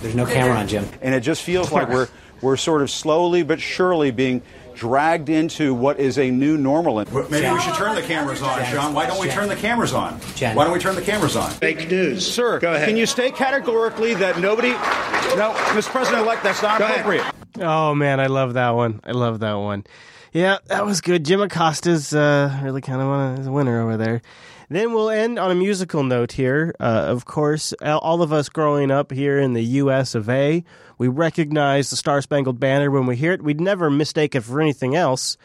There's 0.00 0.14
no 0.14 0.24
camera 0.24 0.56
on 0.56 0.68
Jim. 0.68 0.88
And 1.02 1.14
it 1.14 1.20
just 1.20 1.42
feels 1.42 1.70
like 1.70 1.88
we're 1.90 2.08
we're 2.40 2.56
sort 2.56 2.82
of 2.82 2.90
slowly 2.90 3.42
but 3.42 3.60
surely 3.60 4.10
being 4.10 4.42
dragged 4.78 5.28
into 5.28 5.74
what 5.74 5.98
is 5.98 6.18
a 6.18 6.30
new 6.30 6.56
normal. 6.56 6.94
Maybe 6.96 7.50
we 7.50 7.60
should 7.60 7.74
turn 7.74 7.96
the 7.96 8.02
cameras 8.02 8.40
on, 8.42 8.64
Sean. 8.66 8.94
Why 8.94 9.06
don't 9.06 9.20
we 9.20 9.28
turn 9.28 9.48
the 9.48 9.56
cameras 9.56 9.92
on? 9.92 10.20
Jen. 10.36 10.54
Why 10.54 10.64
don't 10.64 10.72
we 10.72 10.78
turn 10.78 10.94
the 10.94 11.02
cameras 11.02 11.34
on? 11.34 11.50
Fake 11.50 11.90
news. 11.90 12.24
Sir, 12.32 12.60
Go 12.60 12.72
ahead. 12.72 12.86
can 12.86 12.96
you 12.96 13.04
state 13.04 13.34
categorically 13.34 14.14
that 14.14 14.38
nobody. 14.38 14.68
No, 14.70 15.52
Mr. 15.74 15.90
President 15.90 16.22
elect, 16.24 16.42
that's 16.44 16.62
not 16.62 16.78
Go 16.78 16.84
ahead. 16.84 17.00
appropriate. 17.00 17.34
Oh 17.60 17.94
man, 17.94 18.20
I 18.20 18.26
love 18.28 18.54
that 18.54 18.70
one. 18.70 19.00
I 19.04 19.10
love 19.10 19.40
that 19.40 19.54
one. 19.54 19.84
Yeah, 20.32 20.58
that 20.66 20.86
was 20.86 21.00
good. 21.00 21.24
Jim 21.24 21.40
Acosta's 21.40 22.14
uh, 22.14 22.56
really 22.62 22.80
kind 22.80 23.00
of 23.00 23.08
one- 23.08 23.38
is 23.38 23.46
a 23.48 23.52
winner 23.52 23.80
over 23.82 23.96
there. 23.96 24.22
Then 24.70 24.92
we'll 24.92 25.08
end 25.10 25.38
on 25.38 25.50
a 25.50 25.54
musical 25.54 26.02
note 26.02 26.32
here. 26.32 26.74
Uh, 26.78 26.84
of 27.08 27.24
course, 27.24 27.72
all 27.82 27.98
all 28.00 28.22
of 28.22 28.32
us 28.32 28.48
growing 28.50 28.90
up 28.90 29.10
here 29.10 29.38
in 29.40 29.54
the 29.54 29.64
U.S. 29.64 30.14
of 30.14 30.28
A., 30.28 30.62
we 30.98 31.08
recognize 31.08 31.90
the 31.90 31.96
Star 31.96 32.20
Spangled 32.20 32.58
Banner 32.60 32.90
when 32.90 33.06
we 33.06 33.16
hear 33.16 33.32
it. 33.32 33.42
We'd 33.42 33.60
never 33.60 33.88
mistake 33.90 34.34
it 34.34 34.42
for 34.42 34.60
anything 34.60 34.94
else, 34.96 35.36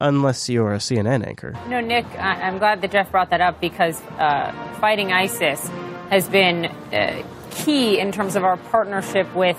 unless 0.00 0.48
you're 0.48 0.74
a 0.74 0.78
CNN 0.78 1.26
anchor. 1.26 1.54
No, 1.68 1.80
Nick, 1.80 2.06
I- 2.18 2.42
I'm 2.42 2.58
glad 2.58 2.80
that 2.82 2.92
Jeff 2.92 3.10
brought 3.10 3.30
that 3.30 3.40
up 3.40 3.60
because 3.60 4.00
uh, 4.18 4.52
fighting 4.80 5.12
ISIS 5.12 5.66
has 6.10 6.28
been 6.28 6.66
uh, 6.66 7.22
key 7.50 7.98
in 7.98 8.12
terms 8.12 8.36
of 8.36 8.44
our 8.44 8.56
partnership 8.56 9.34
with 9.34 9.58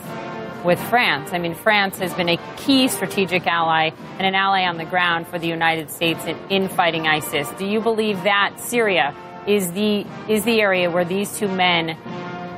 with 0.65 0.79
France. 0.89 1.31
I 1.31 1.37
mean, 1.37 1.55
France 1.55 1.99
has 1.99 2.13
been 2.15 2.27
a 2.27 2.37
key 2.57 2.89
strategic 2.89 3.47
ally 3.47 3.91
and 4.17 4.27
an 4.27 4.35
ally 4.35 4.63
on 4.65 4.75
the 4.75 4.83
ground 4.83 5.25
for 5.25 5.39
the 5.39 5.47
United 5.47 5.89
States 5.89 6.25
in, 6.25 6.37
in 6.49 6.67
fighting 6.67 7.07
ISIS. 7.07 7.49
Do 7.57 7.65
you 7.65 7.79
believe 7.79 8.23
that 8.23 8.59
Syria 8.59 9.15
is 9.47 9.71
the 9.71 10.05
is 10.27 10.43
the 10.43 10.59
area 10.59 10.91
where 10.91 11.05
these 11.05 11.37
two 11.37 11.47
men 11.47 11.95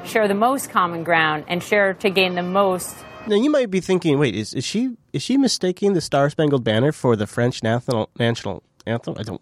share 0.06 0.28
the 0.28 0.34
most 0.34 0.70
common 0.70 1.04
ground 1.04 1.46
and 1.48 1.62
share 1.64 1.94
to 1.96 2.10
gain 2.10 2.36
the 2.36 2.44
most 2.44 2.96
Now 3.28 3.36
you 3.36 3.50
might 3.50 3.70
be 3.70 3.82
thinking, 3.82 4.18
wait, 4.18 4.36
is, 4.36 4.54
is 4.54 4.66
she 4.66 4.98
is 5.14 5.22
she 5.22 5.38
mistaking 5.38 5.94
the 5.94 6.02
Star 6.02 6.30
Spangled 6.30 6.64
Banner 6.64 6.92
for 6.92 7.16
the 7.16 7.28
French 7.28 7.64
national 7.64 8.10
national 8.18 8.64
anthem? 8.86 9.16
I 9.18 9.24
don't. 9.24 9.42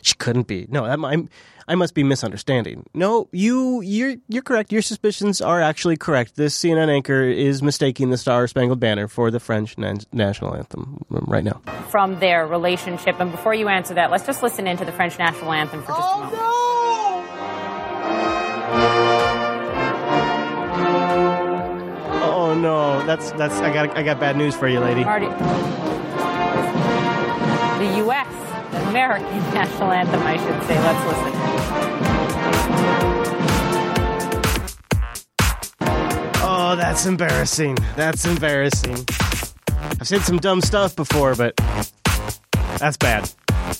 She 0.00 0.14
couldn't 0.14 0.48
be. 0.48 0.66
No, 0.68 0.84
I'm, 0.84 1.04
I'm 1.04 1.28
I 1.68 1.74
must 1.74 1.94
be 1.94 2.02
misunderstanding. 2.02 2.84
No, 2.94 3.28
you 3.32 3.80
you're 3.82 4.16
you're 4.28 4.42
correct. 4.42 4.72
Your 4.72 4.82
suspicions 4.82 5.40
are 5.40 5.60
actually 5.60 5.96
correct. 5.96 6.36
This 6.36 6.58
CNN 6.58 6.88
anchor 6.88 7.22
is 7.22 7.62
mistaking 7.62 8.10
the 8.10 8.18
Star 8.18 8.46
Spangled 8.46 8.80
Banner 8.80 9.08
for 9.08 9.30
the 9.30 9.40
French 9.40 9.78
nan- 9.78 10.00
national 10.12 10.56
anthem 10.56 11.04
right 11.08 11.44
now. 11.44 11.60
from 11.88 12.18
their 12.20 12.46
relationship. 12.46 13.20
And 13.20 13.30
before 13.30 13.54
you 13.54 13.68
answer 13.68 13.94
that, 13.94 14.10
let's 14.10 14.26
just 14.26 14.42
listen 14.42 14.66
into 14.66 14.84
the 14.84 14.92
French 14.92 15.18
national 15.18 15.52
anthem 15.52 15.82
for 15.82 15.92
just 15.92 16.00
a 16.00 16.04
oh, 16.04 16.18
moment. 16.20 16.81
Oh 22.52 22.54
no, 22.54 23.02
that's 23.06 23.32
that's 23.32 23.54
I 23.54 23.72
got 23.72 23.96
I 23.96 24.02
got 24.02 24.20
bad 24.20 24.36
news 24.36 24.54
for 24.54 24.68
you, 24.68 24.78
lady. 24.78 25.04
Marty. 25.04 25.24
The 25.24 25.32
U.S. 27.96 28.26
American 28.88 29.26
national 29.54 29.90
anthem, 29.90 30.20
I 30.22 30.36
should 30.36 30.62
say. 30.64 30.78
Let's 30.78 31.06
listen. 31.06 31.32
Oh, 36.42 36.74
that's 36.76 37.06
embarrassing. 37.06 37.78
That's 37.96 38.26
embarrassing. 38.26 39.02
I've 39.70 40.06
said 40.06 40.20
some 40.20 40.36
dumb 40.36 40.60
stuff 40.60 40.94
before, 40.94 41.34
but 41.34 41.56
that's 42.76 42.98
bad. 42.98 43.30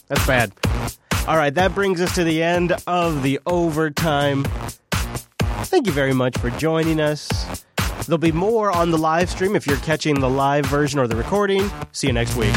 That's 0.08 0.26
bad. 0.26 0.50
All 1.28 1.36
right, 1.36 1.54
that 1.54 1.74
brings 1.74 2.00
us 2.00 2.14
to 2.14 2.24
the 2.24 2.42
end 2.42 2.74
of 2.86 3.22
the 3.22 3.38
overtime. 3.44 4.44
Thank 5.66 5.86
you 5.86 5.92
very 5.92 6.14
much 6.14 6.38
for 6.38 6.48
joining 6.52 7.02
us. 7.02 7.62
There'll 8.06 8.18
be 8.18 8.32
more 8.32 8.70
on 8.70 8.90
the 8.90 8.98
live 8.98 9.30
stream 9.30 9.56
if 9.56 9.66
you're 9.66 9.76
catching 9.78 10.20
the 10.20 10.30
live 10.30 10.66
version 10.66 10.98
or 10.98 11.06
the 11.06 11.16
recording. 11.16 11.70
See 11.92 12.06
you 12.06 12.12
next 12.12 12.36
week. 12.36 12.54